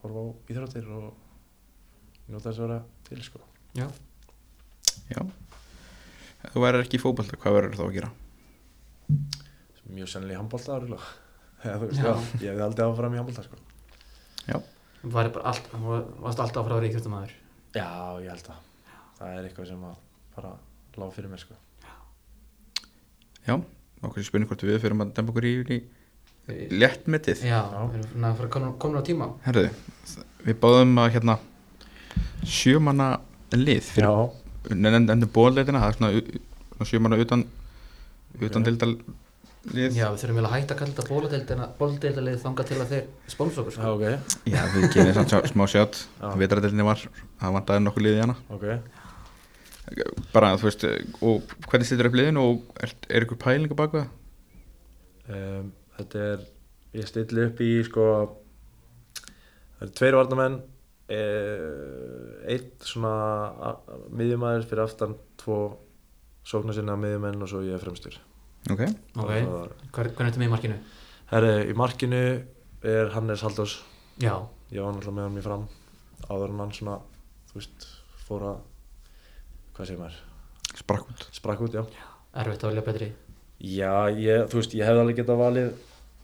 horfa 0.01 0.23
á 0.23 0.27
íþróttir 0.53 0.89
og 0.95 1.09
njóta 2.29 2.49
þess 2.49 2.59
að 2.61 2.65
vera 2.67 2.79
til 3.09 3.21
sko. 3.25 3.41
Já, 3.77 3.87
Já 5.09 5.21
Ef 6.39 6.53
Þú 6.53 6.61
værir 6.63 6.85
ekki 6.85 6.95
í 6.95 7.01
fótbolta, 7.03 7.35
hvað 7.35 7.55
verður 7.57 7.73
þá 7.75 7.85
að 7.89 7.95
gera? 7.97 8.11
mjög 9.89 10.07
sennilega 10.11 10.37
í 10.37 10.39
handbólta 10.39 10.75
áriðlega 10.77 11.07
þú 11.81 11.87
veist, 11.89 11.99
Já. 11.99 12.11
ég 12.45 12.51
hefði 12.53 12.63
aldrei 12.67 12.85
áfram 12.85 13.15
í 13.15 13.19
handbólta 13.19 13.43
sko. 13.47 13.57
Já, 14.45 14.57
Þú 15.01 15.11
væri 15.15 15.31
bara 15.35 15.51
allt, 15.51 15.69
þú 15.73 15.97
varst 16.23 16.39
alltaf 16.43 16.61
að 16.61 16.67
fara 16.67 16.75
að 16.77 16.79
vera 16.79 16.89
íkjöftumæður 16.93 17.33
Já, 17.75 17.87
ég 18.23 18.29
held 18.31 18.51
að 18.53 18.67
það 19.19 19.35
er 19.39 19.47
eitthvað 19.49 19.67
sem 19.73 19.83
að 19.89 19.97
bara 20.35 20.53
lág 20.99 21.13
fyrir 21.15 21.29
mér 21.31 21.41
sko. 21.43 21.57
Já, 23.47 23.55
okkur 24.05 24.25
spurning 24.27 24.49
hvort 24.49 24.63
við 24.67 24.79
fyrir 24.83 24.95
að 24.99 25.13
dempa 25.17 25.33
okkur 25.33 25.47
í, 25.49 25.53
í 25.77 25.79
léttmetið? 26.79 27.43
Já, 27.47 27.61
við 27.93 28.01
erum 28.03 28.27
að 28.29 28.39
fara 28.41 28.51
komin, 28.55 28.75
komin 28.81 29.01
á 29.01 29.03
tíma. 29.07 29.29
Herðu, 29.45 29.69
við 30.47 30.59
báðum 30.63 30.97
að 31.03 31.13
hérna 31.17 31.37
sjömanna 32.47 33.09
lið 33.55 33.87
fyrir, 33.95 34.29
nefndu 34.75 35.29
bóðleitina 35.35 35.81
það 35.83 35.89
er 35.93 35.97
svona, 35.97 36.85
sjömanna 36.89 37.19
utan 37.23 37.43
utan 38.45 38.65
dildal 38.67 38.93
lið. 39.73 39.97
Já, 39.97 40.07
við 40.13 40.21
þurfum 40.21 40.37
vel 40.39 40.45
að 40.47 40.53
hætta 40.55 40.75
að 40.75 40.79
kalla 40.81 40.93
þetta 40.93 41.07
bóladeildina 41.09 41.65
bóladeildalið 41.79 42.37
þanga 42.43 42.65
til 42.69 42.77
að 42.79 42.93
þeir 42.93 43.07
spóns 43.33 43.57
okkur 43.59 43.75
Já, 43.75 43.79
sko. 43.79 43.95
ok, 43.95 44.47
Já, 44.53 44.61
við 44.75 44.87
kynum 44.93 45.13
samt 45.17 45.33
sjá- 45.33 45.49
smá 45.51 45.65
sjátt 45.67 45.99
Já. 46.21 46.29
Vetradeildinni 46.43 46.85
var, 46.87 47.01
það 47.41 47.55
vantaði 47.57 47.83
nokkuð 47.87 48.05
liðið 48.07 48.23
hana. 48.25 48.37
Ok 48.55 48.65
bara, 50.33 50.53
þú 50.59 50.67
veist, 50.69 50.83
og 51.25 51.53
hvernig 51.69 51.87
stýttur 51.89 52.09
upp 52.09 52.17
liðinu 52.19 52.43
og 52.45 52.81
er, 52.83 52.93
er 53.09 53.25
ykkur 53.25 53.39
pælinga 53.41 53.77
bak 53.79 53.95
við 53.95 54.03
það? 54.05 54.15
um, 55.35 55.71
Þetta 55.99 56.19
er, 56.33 56.43
ég 56.95 57.07
stilli 57.09 57.45
upp 57.49 57.59
í 57.65 57.71
sko 57.87 58.05
Það 59.79 59.83
eru 59.87 59.95
tveir 59.99 60.15
varnamenn 60.19 60.55
eh, 61.11 62.53
Eitt 62.55 62.85
svona 62.87 63.73
miðjumæður 64.15 64.65
fyrir 64.69 64.83
aftan 64.85 65.13
Tvo 65.39 65.57
sóknarsinna 66.49 66.95
miðjumenn 66.99 67.43
og 67.45 67.49
svo 67.51 67.59
ég 67.65 67.75
er 67.77 67.83
fremstur. 67.83 68.15
Ok, 68.71 68.81
Ok, 69.19 69.29
Og- 69.43 69.75
Hver, 69.93 70.09
hvernig 70.15 70.31
ertu 70.31 70.41
með 70.41 70.47
í 70.49 70.53
markinu? 70.55 70.77
Herri, 71.29 71.51
í 71.69 71.75
markinu 71.77 72.21
er 72.89 73.11
Hannes 73.13 73.43
Haldós 73.45 73.77
Já, 74.19 74.33
Ég 74.73 74.81
var 74.83 74.93
náttúrulega 74.95 75.15
með 75.19 75.27
hann 75.27 75.39
í 75.39 75.45
fram 75.45 75.67
áður 76.29 76.51
en 76.53 76.59
hann 76.63 76.73
svona, 76.75 76.95
þú 77.49 77.59
veist, 77.59 77.85
fór 78.27 78.43
að 78.49 78.57
hvað 79.79 79.87
segir 79.87 80.01
maður, 80.03 80.19
sprakk 80.75 81.13
út. 81.13 81.25
Sprakk 81.39 81.61
út, 81.63 81.79
já. 81.79 81.85
Erfitt 82.43 82.65
að 82.67 82.73
velja 82.73 82.83
betri. 82.83 83.09
Já, 83.63 83.93
ég, 84.11 84.43
þú 84.51 84.59
veist, 84.59 84.75
ég 84.75 84.87
hefði 84.87 85.03
alveg 85.05 85.21
getað 85.21 85.39
valið 85.39 85.69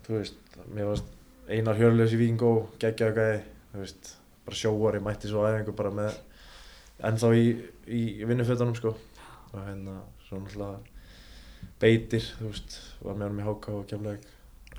þú 0.06 0.20
veist, 0.20 0.58
mér 0.76 0.90
varst 0.92 1.12
Einar 1.48 1.80
Hjörleus 1.80 2.14
í 2.16 2.20
Víngó, 2.20 2.52
geggjaðu 2.82 3.16
gæði 3.16 3.38
þú 3.72 3.82
veist, 3.82 4.12
bara 4.46 4.60
sjóari, 4.60 5.02
mætti 5.04 5.32
svo 5.32 5.46
æfingu 5.48 5.76
bara 5.78 5.92
með, 5.96 6.20
ennþá 7.10 7.32
í, 7.38 7.46
í 7.88 8.02
vinnufötunum, 8.28 8.76
sko. 8.78 8.94
Og 9.54 9.58
hérna, 9.62 10.02
svo 10.28 10.42
náttúrulega 10.42 11.72
beitir, 11.82 12.28
þú 12.42 12.52
veist, 12.52 12.80
var 13.06 13.18
með 13.18 13.30
hann 13.30 13.42
í 13.42 13.48
háka 13.48 13.76
og 13.76 13.88
kemlaug 13.90 14.32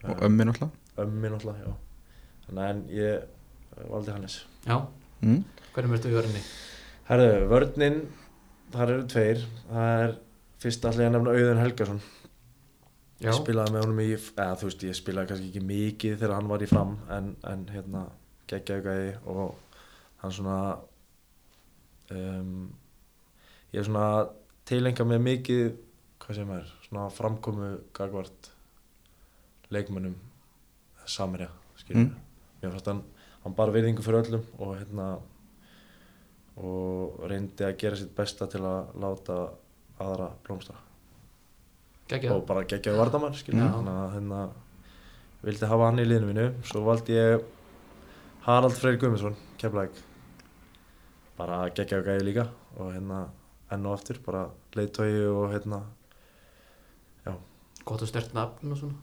og 0.07 0.21
ömmin 0.23 0.53
alltaf 0.53 1.01
ömmi 1.03 1.33
náttúrulega, 1.33 1.73
já. 1.73 1.75
Þannig 2.47 2.69
en 2.69 2.85
ég 2.95 3.89
valdi 3.91 4.13
Hannes. 4.15 4.37
Já, 4.67 4.77
mm. 5.21 5.41
hvernig 5.75 5.99
ertu 5.99 6.13
í 6.13 6.17
vörðinni? 6.17 6.45
Herðu, 7.09 7.33
vörninn, 7.51 7.99
þar 8.75 8.93
eru 8.97 9.07
tveir. 9.13 9.43
Það 9.71 10.03
er 10.07 10.15
fyrst 10.63 10.87
allir 10.89 11.07
að 11.09 11.15
nefna 11.17 11.35
Auðun 11.37 11.63
Helgason. 11.63 12.01
Já, 13.17 13.31
ég 13.31 13.39
spilaði 13.39 13.73
með 13.73 13.85
honum 13.87 14.01
í, 14.05 14.09
eða 14.13 14.57
þú 14.61 14.67
veist 14.69 14.83
ég 14.85 14.97
spilaði 14.99 15.31
kannski 15.31 15.47
ekki 15.53 15.63
mikið 15.65 16.17
þegar 16.21 16.35
hann 16.37 16.51
var 16.51 16.65
í 16.65 16.69
fram 16.69 16.91
en, 17.17 17.31
en 17.49 17.63
hérna 17.73 18.03
geggjaðu 18.51 18.83
gæði 18.85 19.15
og 19.33 19.55
hann 20.21 20.35
svona 20.37 20.57
um, 22.13 22.67
ég 23.73 23.81
er 23.81 23.89
svona 23.89 24.09
tilenga 24.69 25.07
með 25.09 25.25
mikið 25.31 25.63
hvað 26.27 26.39
sem 26.43 26.53
er, 26.59 26.69
svona 26.89 27.07
framkomu 27.15 27.71
gagvart 27.97 28.51
leikmönnum 29.73 30.19
samirja, 31.07 31.49
skiljum 31.81 32.11
Mm. 32.11 32.15
mér 32.63 32.73
fannst 32.77 32.87
hann, 32.91 33.03
hann 33.45 33.55
bara 33.57 33.73
virðingu 33.73 34.03
fyrir 34.05 34.25
öllum 34.27 34.45
og 34.59 34.77
hérna 34.77 35.09
og 36.57 37.23
reyndi 37.29 37.67
að 37.67 37.77
gera 37.83 37.99
sitt 38.01 38.15
besta 38.17 38.49
til 38.51 38.63
að 38.65 38.95
láta 39.03 39.39
aðra 40.03 40.31
blómstra. 40.47 40.77
Geggjað. 42.11 42.37
Og 42.37 42.47
bara 42.49 42.65
geggjaði 42.69 43.01
vardamann 43.01 43.35
Já. 43.35 43.67
þannig 43.75 43.93
að 43.93 44.15
hérna 44.15 44.43
vildi 45.47 45.71
hafa 45.73 45.89
hann 45.91 46.03
í 46.03 46.07
liðinu 46.07 46.31
mínu. 46.31 46.47
Svo 46.67 46.85
valdi 46.87 47.17
ég 47.17 47.45
Harald 48.47 48.77
Freyr 48.79 48.99
Guðmundsson 49.01 49.37
keflæk 49.61 49.99
bara 51.37 51.67
geggjaði 51.77 52.07
gæði 52.07 52.29
líka 52.31 52.47
og 52.79 52.95
hérna 52.95 53.27
enn 53.75 53.87
og 53.89 53.99
aftur 53.99 54.21
bara 54.25 54.47
leiðtói 54.77 55.11
og 55.29 55.51
hérna 55.53 55.83
Gott 57.87 58.03
og 58.03 58.09
stert 58.11 58.33
nafn 58.35 58.73
og 58.75 58.79
svona. 58.81 58.97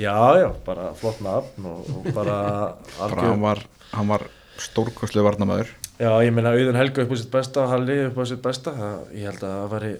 Já 0.00 0.16
já 0.40 0.48
bara 0.64 0.94
flott 0.96 1.18
nafn 1.20 1.66
og, 1.68 1.88
og 1.92 2.06
bara 2.16 2.36
bara 2.98 3.16
algjör 3.18 3.26
hann 3.26 3.42
var, 3.42 3.60
hann 3.92 4.08
var 4.08 4.24
stórkostlega 4.56 5.26
varnamæður 5.26 5.74
já 6.00 6.10
ég 6.24 6.32
meina 6.34 6.52
Auðun 6.56 6.78
Helga 6.80 7.04
upp 7.04 7.12
á 7.12 7.16
sitt 7.20 7.32
besta 7.32 7.66
Halli 7.70 7.96
upp 8.08 8.20
á 8.20 8.24
sitt 8.28 8.42
besta 8.44 8.72
það, 8.76 9.02
ég 9.16 9.26
held 9.28 9.42
að 9.44 9.56
það 9.56 9.72
væri 9.74 9.90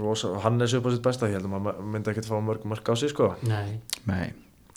rosa 0.00 0.30
og 0.30 0.44
Hannes 0.44 0.76
upp 0.78 0.86
á 0.86 0.90
sitt 0.94 1.04
besta 1.04 1.28
ég 1.28 1.36
held 1.38 1.48
að 1.50 1.56
maður 1.56 1.90
myndi 1.94 2.12
ekkert 2.12 2.30
fá 2.30 2.38
mörg 2.44 2.64
mörg 2.70 2.88
á 2.90 2.94
sig 2.96 3.12
sko. 3.12 3.32
Nei, 3.48 3.80
Nei, 4.08 4.30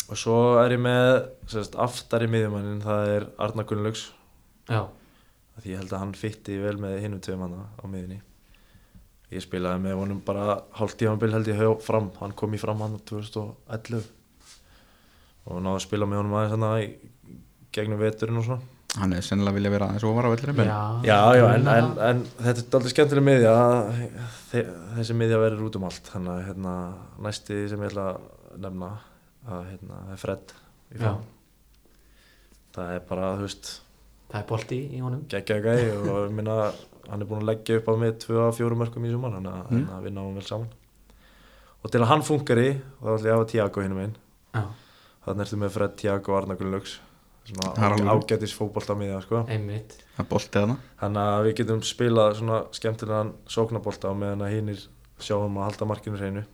og 0.10 0.20
svo 0.20 0.38
er 0.64 0.76
ég 0.76 0.84
með 0.84 1.08
sérst, 1.54 1.78
aftari 1.80 2.28
miðjumannin 2.32 2.84
það 2.84 3.14
er 3.16 3.30
Arna 3.46 3.66
Gunnlaugs. 3.70 4.10
Já, 4.68 4.86
því 5.62 5.74
ég 5.74 5.82
held 5.84 5.94
að 5.96 6.04
hann 6.04 6.14
fytti 6.18 6.60
vel 6.64 6.78
með 6.82 7.00
hinnum 7.06 7.24
tveim 7.24 7.46
hann 7.46 7.58
á 7.64 7.86
miðinni 7.86 8.20
ég 9.34 9.44
spilaði 9.44 9.82
með 9.82 9.98
honum 9.98 10.20
bara 10.26 10.60
hálft 10.78 11.00
tímanbil 11.00 11.32
held 11.34 11.48
ég 11.50 11.58
hjá 11.58 11.72
fram. 11.82 12.12
Hann 12.20 12.36
kom 12.38 12.54
í 12.54 12.60
fram 12.62 12.84
hann 12.84 13.00
2011 13.10 14.04
og 15.44 15.60
náði 15.60 15.78
að 15.80 15.84
spila 15.88 16.08
með 16.10 16.22
honum 16.22 16.38
aðeins 16.40 16.54
hann 16.54 16.68
í 16.84 16.92
gegnum 17.74 18.02
veturinn 18.02 18.40
og 18.40 18.46
svona 18.48 18.73
hann 19.00 19.14
er 19.18 19.22
sennilega 19.26 19.56
vilja 19.58 19.72
vera 19.74 19.88
aðeins 19.90 20.04
ofar 20.06 20.28
á 20.28 20.34
vellinum 20.34 20.60
já. 20.68 20.78
Já, 21.08 21.18
já, 21.40 21.46
en, 21.56 21.68
en, 21.74 21.88
en 22.10 22.24
þetta 22.38 22.62
er 22.64 22.78
aldrei 22.78 22.92
skemmtileg 22.94 23.26
miðja. 23.26 23.54
Þe- 24.52 24.68
þessi 25.00 25.16
miðja 25.18 25.40
verður 25.42 25.64
út 25.70 25.78
um 25.80 25.88
allt. 25.90 26.10
Þannig 26.14 26.34
að 26.36 26.44
hérna, 26.50 26.74
næsti 27.26 27.58
sem 27.72 27.82
ég 27.86 27.90
ætla 27.94 28.06
að 28.14 28.60
nefna 28.68 28.90
að 29.50 29.64
hérna, 29.72 30.02
það 30.08 30.14
er 30.18 30.22
Fred 30.24 30.54
í 30.94 31.02
það 32.74 32.92
er 32.98 33.04
bara, 33.10 33.32
þú 33.38 33.48
veist 33.48 33.72
það 34.32 34.40
er 34.42 34.48
bolti 34.50 34.80
í 34.98 35.02
honum. 35.04 35.24
Geggjaði 35.30 35.66
gæði 35.68 35.90
og 36.00 36.08
ég 36.28 36.36
minna 36.38 36.56
hann 37.10 37.22
er 37.22 37.28
búinn 37.30 37.44
að 37.44 37.50
leggja 37.52 37.80
upp 37.82 37.90
á 37.92 37.94
mig 38.00 38.14
2-4 38.24 38.78
mörgum 38.80 39.06
í 39.06 39.12
sumar 39.14 39.34
þannig 39.36 39.58
að 39.60 39.74
Mm. 39.74 40.04
við 40.06 40.14
náum 40.16 40.34
vel 40.38 40.46
saman. 40.48 40.70
Og 41.84 41.92
til 41.92 42.00
að 42.02 42.08
hann 42.14 42.22
funkari 42.24 42.70
þá 43.02 43.10
ætla 43.18 43.28
ég 43.28 43.34
að 43.34 43.38
hafa 43.40 43.50
Tiago 43.52 43.82
hinn 43.84 43.98
einn 44.00 44.16
Já, 44.54 44.64
þannig 45.26 45.42
ertu 45.46 45.58
með 45.60 45.74
Fred, 45.76 45.96
Tiago 46.00 46.32
og 46.32 46.38
Arna 46.44 46.56
Gunnlaugs 46.56 47.00
svona 47.50 47.74
er 47.90 48.12
ágætis 48.14 48.56
fótbolta 48.56 48.96
miðja 48.96 49.22
sko. 49.26 49.44
einmitt. 49.48 49.98
Þannig 50.18 51.22
að 51.24 51.44
við 51.48 51.56
getum 51.62 51.84
spilað 51.84 52.38
svona 52.40 52.64
skemmtilegan 52.72 53.34
sóknabolta 53.48 54.12
á 54.12 54.14
meðan 54.16 54.46
að 54.46 54.56
hinnir 54.58 54.86
sjáum 55.20 55.58
að 55.60 55.70
halda 55.70 55.90
markinu 55.90 56.18
hreinu. 56.20 56.46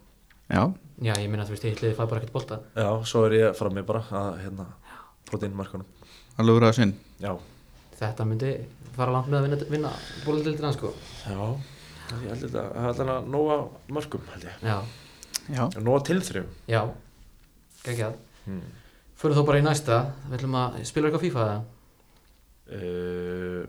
Já, 0.49 0.63
Já, 0.99 1.13
ég 1.15 1.29
minna 1.29 1.45
að 1.45 1.51
þú 1.51 1.55
veist, 1.55 1.83
ég 1.85 1.95
fæ 1.95 2.03
bara 2.09 2.19
ekkert 2.19 2.33
bolta. 2.33 2.59
Já, 2.75 2.89
svo 3.05 3.21
er 3.27 3.37
ég 3.37 3.55
fram 3.55 3.75
með 3.77 3.85
bara 3.87 4.01
að 4.09 4.41
hérna 4.41 4.65
protein 5.29 5.55
markunum 5.55 5.85
alveg 6.39 6.57
úr 6.57 6.65
það 6.69 6.77
sinn 6.79 6.93
já, 7.21 7.33
Þetta 7.99 8.25
myndi 8.27 8.53
fara 8.95 9.11
langt 9.11 9.27
með 9.27 9.37
að 9.39 9.45
vinna, 9.45 9.65
vinna 9.73 9.89
bóladildina 10.23 10.69
sko. 10.71 10.93
Já. 11.27 11.39
Ég 12.23 12.29
held 12.31 12.43
þetta, 12.45 12.61
það 12.71 12.79
er 12.79 12.87
alltaf 12.89 13.11
að 13.13 13.27
nóga 13.33 13.57
mörgum 13.97 14.29
held 14.31 14.45
ég, 14.47 14.61
Já, 14.63 14.77
já, 15.51 15.63
nóga 15.83 16.03
tilþrjum 16.07 16.47
já, 16.71 16.79
geggjað. 17.83 18.15
Hmm. 18.45 18.63
Fyrir 19.19 19.35
þó 19.35 19.43
bara 19.49 19.59
í 19.59 19.65
næsta, 19.65 19.97
við 20.29 20.37
ætlum 20.39 20.55
að 20.55 20.77
spila 20.87 21.09
eitthvað 21.09 21.25
FIFA 21.25 21.45
eða? 21.45 21.59
Uh, 22.69 23.65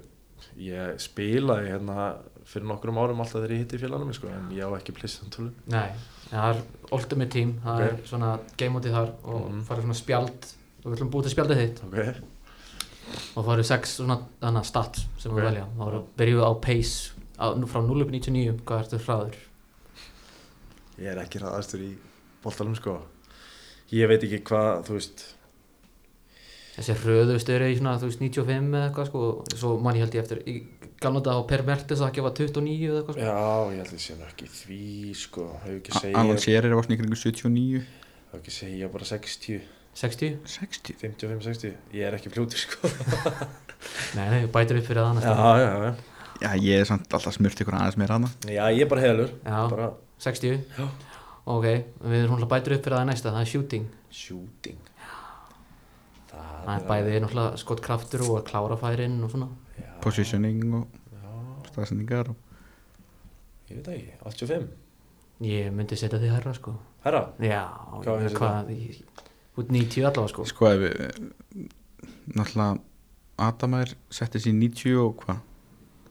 ég 0.60 0.98
spilaði 1.02 1.70
hérna 1.72 2.05
fyrir 2.51 2.66
nokkrum 2.68 2.98
árum 3.01 3.22
alltaf 3.22 3.39
þegar 3.40 3.55
ég 3.55 3.62
hitti 3.64 3.81
félaganum 3.81 4.14
sko, 4.16 4.28
en 4.31 4.51
ég 4.55 4.62
á 4.66 4.70
ekki 4.77 4.94
Playstation 4.97 5.32
12 5.32 5.72
Nei, 5.72 5.90
það 6.31 6.51
er 6.52 6.60
Ultimate 6.97 7.32
Team, 7.35 7.55
það 7.64 7.81
Ok. 7.81 7.86
er 7.89 8.09
svona 8.10 8.31
game 8.60 8.74
mótið 8.77 8.97
þar 8.98 9.12
og 9.24 9.40
Mhm. 9.51 9.62
farið 9.68 9.86
svona 9.89 9.98
spjald. 10.01 10.52
Og 10.81 10.86
við 10.93 10.97
ætlum 10.98 11.10
búið 11.12 11.22
til 11.28 11.32
spjaldið 11.35 11.59
þitt. 11.60 11.82
Ok, 11.85 12.22
og 13.36 13.44
farið 13.47 13.64
sex 13.64 13.97
svona 13.98 14.62
stats 14.64 15.06
sem 15.18 15.32
við 15.32 15.43
velja. 15.44 15.66
Og 15.78 15.93
það 15.93 16.05
byrjuðu 16.16 16.44
á 16.47 16.52
pace 16.60 17.12
á, 17.39 17.47
frá 17.66 17.81
0 17.86 18.01
upp 18.02 18.09
í 18.09 18.20
99, 18.20 18.60
hvað 18.64 18.85
ertu 18.85 18.98
hraður? 19.05 19.35
ég 21.01 21.06
er 21.06 21.16
ekki 21.24 21.40
ræðastur 21.40 21.81
í 21.81 21.97
boltanum 22.44 22.77
sko. 22.77 23.01
Ég 23.90 24.06
veit 24.09 24.22
ekki 24.22 24.43
hvað, 24.44 24.85
þú 24.85 24.93
veist 24.98 25.35
Þessi 26.81 26.94
hröðustu 27.02 27.52
eru 27.52 27.66
í 27.69 27.74
svona, 27.77 27.98
þú 28.01 28.09
veist, 28.09 28.20
95 28.24 28.70
eða 28.73 28.86
eitthvað 28.89 29.09
sko 29.11 29.23
og 29.28 29.51
svo 29.52 29.73
man 29.85 29.98
ég 29.98 30.07
held 30.07 30.15
ég 30.16 30.23
eftir 30.23 30.39
í 30.48 30.55
gamla 31.05 31.20
dag 31.24 31.36
á 31.36 31.43
Per 31.51 31.65
Mertes 31.69 32.01
að 32.01 32.15
gefa 32.16 32.31
29 32.39 32.86
eða 32.89 33.02
eitthvað 33.02 33.19
sko. 33.19 33.27
Já, 33.27 33.74
ég 33.74 33.82
held 33.82 33.93
að 33.93 34.01
sé 34.05 34.16
ekki 34.27 34.48
því 34.55 34.78
sko, 35.20 35.44
hefur 35.65 35.77
ekki 35.77 35.94
segja 35.98 36.23
Alan 36.23 36.40
Shearer 36.40 36.77
var 36.78 36.86
svona 36.89 36.97
í 36.97 37.01
kringu 37.02 37.20
79 37.20 37.82
hefur 37.85 38.40
ekki 38.40 38.55
segja 38.57 38.90
bara 38.94 39.11
60 39.11 39.61
60? 40.01 40.40
60 40.55 40.98
55-60, 41.05 41.77
ég 41.98 42.09
er 42.09 42.16
ekki 42.16 42.32
fljótur 42.32 42.65
sko. 42.65 42.89
Nei, 44.16 44.27
nei, 44.28 44.40
bætir 44.52 44.81
upp 44.81 44.89
fyrir 44.89 45.05
það 45.05 45.11
já, 45.11 45.15
næsta 45.20 45.36
já, 45.36 45.61
já, 45.61 45.94
já, 46.44 46.51
ég 46.65 46.82
er 46.82 46.89
samt 46.89 47.16
alltaf 47.16 47.36
smurt 47.36 47.61
ykkur 47.65 47.77
aðeins 47.77 47.97
meira 48.01 48.19
hana 48.19 48.28
já, 48.44 48.65
ég 48.73 48.85
er 48.85 48.90
bara 48.93 49.05
heðalur 49.05 49.32
Já, 49.40 49.57
bara 49.73 49.89
60 50.20 50.61
Já. 50.77 50.85
Ok, 51.48 51.66
við 52.05 52.23
erum 52.23 52.36
hún 52.36 52.48
bætir 52.48 52.77
upp 52.77 52.85
fyrir 52.85 53.01
það 53.01 53.09
næsta, 53.09 53.32
það 53.32 53.47
er 53.47 53.52
shooting. 53.55 53.86
Shooting 54.12 54.89
Það 56.65 56.74
er 56.77 56.87
bæði 56.91 57.20
náttúrulega 57.24 57.57
skott 57.62 57.81
kraftur 57.85 58.23
og 58.27 58.37
að 58.41 58.45
klára 58.51 58.77
færin 58.81 59.19
og 59.24 59.31
svona. 59.32 59.49
Já, 59.78 59.89
positioning 60.05 60.74
og 60.74 60.87
Já, 61.12 61.32
staðsendingar 61.70 62.31
og 62.31 62.37
ég 63.70 63.77
veit 63.81 63.89
ekki, 63.95 64.12
85 64.24 64.69
Ég 65.41 65.70
myndi 65.73 65.97
setja 65.97 66.19
því 66.20 66.31
herra 66.35 66.53
sko. 66.55 66.74
Herra, 67.05 67.23
Já, 67.41 67.62
Hvað 68.05 68.27
hvað, 68.37 68.73
ég- 68.74 69.05
út 69.57 69.70
90 69.73 70.05
allavega 70.05 70.28
sko. 70.35 70.45
Sko 70.45 70.66
ef 70.66 70.81
við 70.85 71.31
náttúrulega 72.37 72.81
Adamær 73.41 73.95
setti 74.12 74.39
sér 74.39 74.53
90 74.53 74.99
og 75.01 75.23
hvað? 75.24 75.39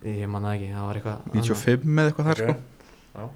Ég 0.10 0.28
man 0.32 0.44
það 0.48 0.56
ekki, 0.56 0.70
það 0.74 0.88
var 0.88 0.96
eitthvað 1.00 1.20
95 1.36 2.00
eða 2.00 2.10
eitthvað 2.10 2.30
þar 2.30 2.42
Ok. 2.42 2.42
sko. 2.42 2.56
Já 3.20 3.30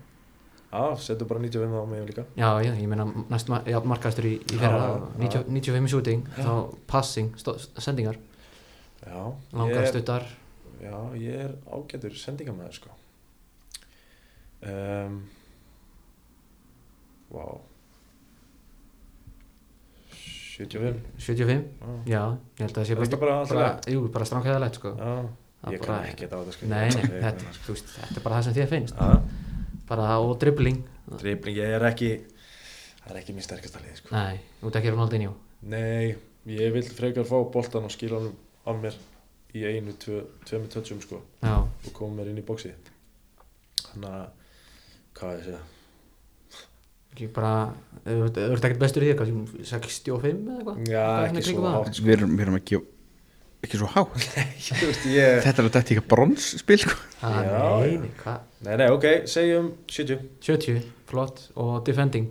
Já, 0.73 0.95
settu 0.97 1.25
bara 1.29 1.39
95 1.39 1.69
á 1.69 1.85
mig 1.85 2.01
líka. 2.09 2.23
Já, 2.35 2.49
já, 2.65 2.73
ég 2.73 2.87
meina 2.89 3.05
næst 3.29 3.49
ma 3.49 3.59
já, 3.69 3.77
markastur 3.85 4.25
í, 4.25 4.39
í 4.41 4.57
fyrra 4.57 4.79
Já, 4.81 4.95
90, 5.21 5.43
95 5.53 5.91
shooting, 5.93 6.23
þá 6.33 6.53
passing 6.89 7.29
sendingar, 7.77 8.17
langar 9.53 9.85
stuttar. 9.91 10.25
Já, 10.81 10.97
ég 11.21 11.43
er 11.45 11.53
ágætur 11.69 12.17
sendingamæður 12.17 12.73
sko. 12.79 12.89
Um, 14.63 15.21
Vá. 17.33 17.45
75 20.57 20.99
75, 21.17 21.63
Já, 22.05 22.17
já, 22.17 22.23
ég 22.57 22.65
held 22.65 22.75
að 22.77 22.81
það 22.81 22.89
sé 22.89 22.97
bara 22.97 23.21
bara, 23.21 23.61
lagt? 23.61 23.87
Jú, 23.93 24.03
bara 24.13 24.25
stránkæðalegt 24.29 24.77
sko. 24.81 24.91
Já. 24.97 25.13
Það 25.63 25.73
Ég 25.73 25.79
bara- 25.79 25.87
kann 25.87 26.09
ekki 26.11 26.25
þetta 26.25 26.35
á 26.35 26.41
þetta 26.43 26.53
sko 26.57 26.67
Nei, 26.67 26.89
þetta, 26.89 28.17
er 28.17 28.23
bara 28.25 28.35
það 28.35 28.43
sem 28.43 28.53
þér 28.57 28.69
finnst. 28.73 28.95
Já, 28.97 29.42
bara 29.93 30.17
og 30.19 30.35
dribbling. 30.41 30.81
Dribling, 31.21 31.57
ég 31.61 31.77
er 31.79 31.87
ekki 31.93 32.11
Það 33.03 33.11
er 33.11 33.17
ekki 33.19 33.33
mín 33.35 33.43
sterkasta 33.43 33.81
lið 33.83 33.97
sko. 33.99 34.13
Nei, 34.15 34.37
þú 34.61 34.69
ert 34.69 34.77
ekki 34.79 34.91
Ronaldinho? 34.93 35.33
Nei, 35.73 36.13
ég 36.47 36.69
vil 36.71 36.85
frekar 36.87 37.25
fá 37.27 37.35
boltan 37.51 37.83
og 37.87 37.91
skila 37.91 38.21
hann 38.21 38.29
af 38.71 38.77
mér 38.79 38.95
í 39.53 39.65
einu, 39.67 39.91
tvö, 39.99 40.21
tveimur 40.47 40.71
tötsum 40.71 41.01
sko. 41.03 41.19
Já, 41.43 41.57
og 41.67 41.91
koma 41.97 42.21
mér 42.21 42.31
inn 42.31 42.39
í 42.39 42.45
bóksi 42.47 42.71
þannig 43.89 44.07
að 44.07 44.23
hvað 45.19 45.33
er 45.33 45.41
að 45.41 45.47
segja? 45.49 45.61
Ekki 47.13 47.27
bara 47.35 47.51
þú 48.07 48.23
ert- 48.25 48.39
ekkert 48.65 48.79
bestur 48.81 49.03
í 49.05 49.11
því, 49.11 49.17
kannski 49.19 49.67
65 49.69 50.39
eða 50.47 50.55
eitthvað? 50.57 50.79
Já, 50.89 51.03
ekki 51.27 51.43
svo 51.51 51.61
það. 51.67 51.75
hátt 51.75 51.99
sko. 51.99 52.05
við 52.07 52.15
erum, 52.17 52.31
við 52.39 52.45
erum 52.47 52.57
ekki 52.61 52.79
ekki 53.63 53.79
svo 53.79 53.89
há. 53.93 54.03
Ég... 55.09 55.39
þetta 55.43 55.63
er 55.63 55.67
að 55.67 55.71
þetta 55.77 55.95
ekki 55.95 56.05
bronsspil 56.11 56.79
sko. 56.83 56.97
Ah, 57.23 57.39
Nei, 57.41 57.97
nei, 58.03 58.37
Nei, 58.63 58.75
nei, 58.79 58.87
ok, 58.91 59.07
segjum 59.27 59.71
70 59.91 60.21
70, 60.43 60.83
flott. 61.09 61.47
Og 61.59 61.81
defending. 61.87 62.29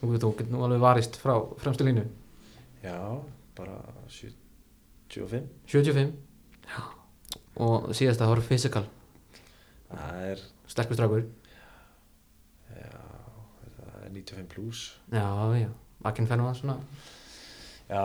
Þú 0.00 0.16
þú 0.16 0.30
getur 0.38 0.54
nú 0.54 0.62
alveg 0.64 0.80
varist 0.82 1.18
frá 1.20 1.34
fremstu 1.60 1.84
línu. 1.86 2.06
Já, 2.80 2.96
bara 3.58 3.76
75 4.08 5.44
75 5.68 6.14
Já. 6.70 6.80
og 7.60 7.90
síðast 7.96 8.22
að 8.24 8.30
horfa 8.32 8.48
physical. 8.48 8.86
Það 9.90 10.24
er, 10.30 10.42
sterkur 10.70 10.96
strákur. 10.96 11.26
Já, 12.72 13.04
það 13.76 14.04
er 14.06 14.12
95 14.14 14.48
plus 14.54 14.84
já, 15.12 15.26
já, 15.60 15.68
Akin 16.08 16.30
fennu 16.30 16.46
það 16.48 16.60
svona. 16.62 16.78
Já, 17.90 18.04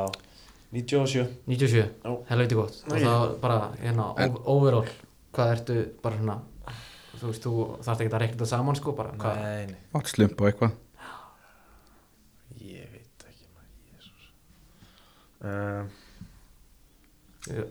97 0.75 1.25
97, 1.47 1.83
Já. 2.05 2.13
helviti 2.29 2.57
gott. 2.59 2.77
Og 2.89 2.95
Nei. 2.95 3.03
þá 3.05 3.39
bara, 3.41 3.59
hérna, 3.81 4.09
overall 4.43 4.87
hvað 5.35 5.53
ertu 5.57 5.77
bara 6.03 6.19
svona 6.21 6.37
þú 7.15 7.29
veist, 7.31 7.45
þú 7.45 7.53
þarft 7.85 8.01
ekki 8.03 8.11
að 8.13 8.21
reikna 8.23 8.35
þetta 8.37 8.47
saman 8.51 8.75
sko 8.79 8.93
bara, 8.95 9.13
hvað, 9.19 9.37
Nei, 9.43 9.67
nei, 9.71 9.83
átt 9.99 10.09
slump 10.11 10.41
og 10.41 10.49
eitthvað. 10.49 10.73
Ég 12.65 12.89
veit 12.91 13.25
ekki 13.29 13.47
maður, 13.55 13.69
jésús 13.95 14.25
um, 15.45 15.93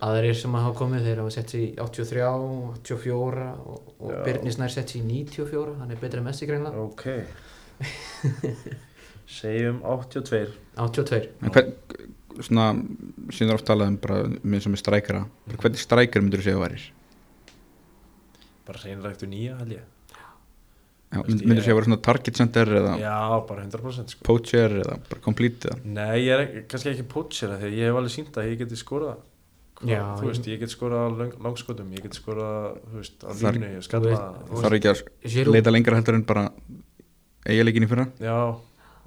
aðrir 0.06 0.36
sem 0.38 0.54
hafa 0.54 0.72
komið 0.78 1.08
þeir 1.08 1.20
hafa 1.24 1.34
sett 1.34 1.50
sér 1.54 1.64
í 1.64 1.68
83, 1.82 2.24
84 2.84 3.48
og, 3.58 3.92
og 3.98 4.12
Já. 4.14 4.18
Byrni 4.28 4.52
Snær 4.54 4.72
sett 4.72 4.92
sér 4.94 5.02
í 5.02 5.24
94 5.26 5.76
hann 5.80 5.90
er 5.92 6.00
betri 6.02 6.22
en 6.22 6.28
Messi 6.28 6.48
greinlega 6.48 6.84
Ok. 6.84 7.08
Segjum 9.34 9.80
82 9.82 10.52
82, 10.78 11.20
en 11.42 11.50
hvern, 11.56 11.72
svona 12.42 12.66
síðan 13.30 13.50
er 13.50 13.54
oft 13.58 13.66
talað 13.68 13.88
um 13.92 13.96
bara 14.02 14.22
minn 14.42 14.60
sem 14.64 14.72
er 14.74 14.80
strækara. 14.82 15.24
Bara 15.46 15.58
hvernig 15.62 15.78
strækara 15.82 16.22
myndur 16.24 16.40
þú 16.42 16.46
segja 16.48 16.58
að 16.58 16.64
værir? 16.66 16.86
Bara 18.66 18.80
reynræktu 18.84 19.28
nýja 19.28 19.58
held 19.60 19.74
ég. 19.76 19.90
Myndur 21.14 21.60
þú 21.60 21.62
segja 21.62 21.74
að 21.74 21.78
vera 21.78 21.86
svona 21.86 22.00
target 22.02 22.38
center 22.40 22.70
eða 22.80 22.94
Já, 22.98 23.14
bara 23.46 23.62
100% 23.68 24.14
sko. 24.16 24.24
poacher 24.26 24.72
eða 24.80 24.96
bara 25.10 25.20
complete 25.22 25.68
eða? 25.70 25.78
Nei, 25.84 26.24
ég 26.24 26.32
er 26.34 26.42
ekki, 26.46 26.62
kannski 26.72 26.90
ekki 26.94 27.06
poacher 27.12 27.52
af 27.54 27.60
því 27.62 27.68
að 27.70 27.76
ég 27.78 27.86
hef 27.90 27.98
alveg 28.00 28.14
sínt 28.16 28.38
að 28.40 28.48
ég 28.50 28.58
geti 28.64 28.78
skorað. 28.80 29.20
Já, 29.84 30.00
Þú 30.18 30.26
veist, 30.30 30.44
ég- 30.46 30.58
get 30.62 30.70
skorað 30.70 31.02
á 31.02 31.08
lang, 31.18 31.32
langskotum 31.42 31.88
Ég 31.92 32.02
get 32.02 32.14
skorað, 32.14 32.78
þú 32.88 32.94
veist, 33.00 33.16
á 33.26 33.30
Þar- 33.34 33.54
línu 33.58 33.70
Ég 33.74 33.82
skalla 33.82 34.18
Þú 34.48 34.60
þarf 34.62 34.76
ekki 34.78 34.90
að 35.44 35.50
leita 35.52 35.70
lengra 35.74 35.96
heldur 35.98 36.14
en 36.14 36.22
bara 36.24 36.44
eiginleikin 37.44 37.82
í 37.82 37.88
fyrra? 37.90 38.06
Já, 38.22 38.54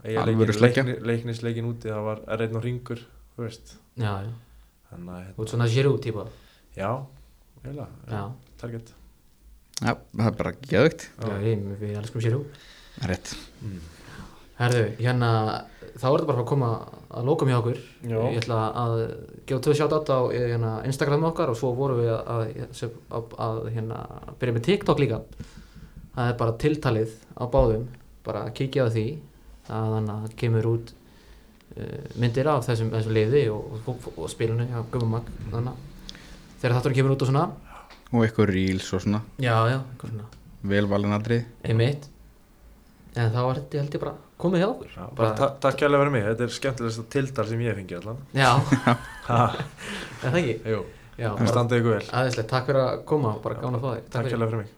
Alvöru 0.03 0.53
sleggja. 0.53 0.83
leiknisleikin 1.01 1.65
úti 1.71 1.87
Það 1.89 2.03
var 2.03 2.19
er 2.27 2.41
einn 2.45 2.55
og 2.59 2.63
ringur, 2.63 2.99
þú 3.37 3.45
veist. 3.45 3.75
Já, 4.01 4.11
já, 4.25 4.31
Þannig 4.89 5.27
þú 5.35 5.43
ert 5.43 5.51
svona 5.53 5.67
Giroud 5.69 6.01
típa. 6.01 6.23
Já, 6.77 6.89
heila 7.65 7.85
já, 8.09 8.23
Target. 8.57 8.93
Já, 9.77 9.91
það 9.93 10.29
er 10.31 10.37
bara 10.39 10.53
geðvögt 10.57 11.05
já, 11.05 11.35
ég, 11.45 11.67
við 11.77 11.99
elskum 11.99 12.23
Giroud 12.23 12.63
rétt. 13.05 13.35
Mm. 13.61 13.81
Herðu, 14.57 14.85
hérna, 14.97 15.29
þá 16.01 16.05
er 16.07 16.15
þetta 16.15 16.27
bara 16.31 16.41
að 16.41 16.49
koma 16.49 16.69
að 17.13 17.27
lókum 17.29 17.51
hjá 17.51 17.59
okkur. 17.59 17.81
Já. 18.09 18.17
Ég 18.17 18.39
ætla 18.41 18.61
að 18.81 18.93
gefa 19.45 19.61
tvö 19.67 19.75
sjátt 19.77 20.09
á 20.09 20.19
hérna, 20.33 20.71
Instagram 20.89 21.27
okkar 21.29 21.53
og 21.53 21.59
svo 21.59 21.75
vorum 21.77 22.01
við 22.01 22.09
að, 22.15 22.41
að, 22.65 22.95
að, 23.19 23.35
að 23.45 23.59
hérna, 23.75 23.99
byrja 24.41 24.55
með 24.55 24.65
TikTok 24.65 25.03
líka. 25.03 25.21
Það 26.15 26.31
er 26.31 26.39
bara 26.41 26.57
tiltalið 26.63 27.13
á 27.37 27.43
báðum. 27.53 27.85
Bara 28.25 28.47
að 28.47 28.55
kíkja 28.57 28.89
á 28.89 28.93
því. 28.97 29.05
Að 29.67 29.93
þannig 29.93 30.15
að 30.15 30.25
það 30.25 30.35
kemur 30.41 30.69
út 30.71 30.95
myndir 32.21 32.47
af 32.51 32.65
þessum, 32.67 32.89
þessum 32.93 33.15
liði 33.17 33.43
og, 33.53 33.77
og, 33.87 34.07
og 34.17 34.29
spilinu 34.31 34.65
Gummumag 34.93 35.27
þannig 35.51 35.71
að 35.71 36.11
þegar 36.61 36.75
þátturinn 36.77 36.97
kemur 36.99 37.15
út 37.17 37.25
og 37.25 37.31
svona. 37.31 37.45
Og 38.13 38.23
eitthvað 38.23 38.51
reels 38.53 38.87
og 38.95 39.03
svona. 39.03 39.19
Já, 39.43 39.55
já, 39.71 39.79
svona. 40.01 40.29
Velvalin 40.67 41.13
atrið 41.17 41.43
einmitt. 41.67 42.07
En 43.17 43.31
þá 43.33 43.39
er 43.43 43.59
þetta 43.59 43.81
held 43.81 43.95
ég 43.97 44.03
bara 44.03 44.15
komið 44.37 44.61
hjá 44.63 44.67
okkur. 44.69 44.89
Já, 44.93 45.03
bara 45.17 45.31
ta 45.37 45.49
takk 45.63 45.79
kærlega 45.81 46.03
fyrir 46.03 46.13
mig, 46.13 46.25
þetta 46.27 46.45
er 46.47 46.55
skemmtilegsta 46.57 47.05
tildar 47.13 47.49
sem 47.49 47.63
ég 47.65 47.71
hef 47.73 47.79
fengið 47.81 47.99
allan. 48.03 48.19
Já, 48.37 48.51
Ha, 49.27 49.39
er 50.23 50.29
það 50.31 50.39
ekki? 50.41 50.57
Jú, 50.71 50.81
Já, 51.17 51.29
það 51.39 51.49
standið 51.51 51.81
ykkur 51.81 51.95
vel. 51.97 52.03
aðeinslega, 52.21 52.49
takk 52.53 52.69
fyrir 52.69 52.83
að 52.83 52.99
koma, 53.09 53.33
bara 53.43 53.57
gána 53.63 53.79
að 53.79 53.87
fá 53.87 53.89
þig. 53.95 54.03
Takk 54.13 54.29
kærlega 54.31 54.51
fyrir 54.53 54.61
mig 54.63 54.76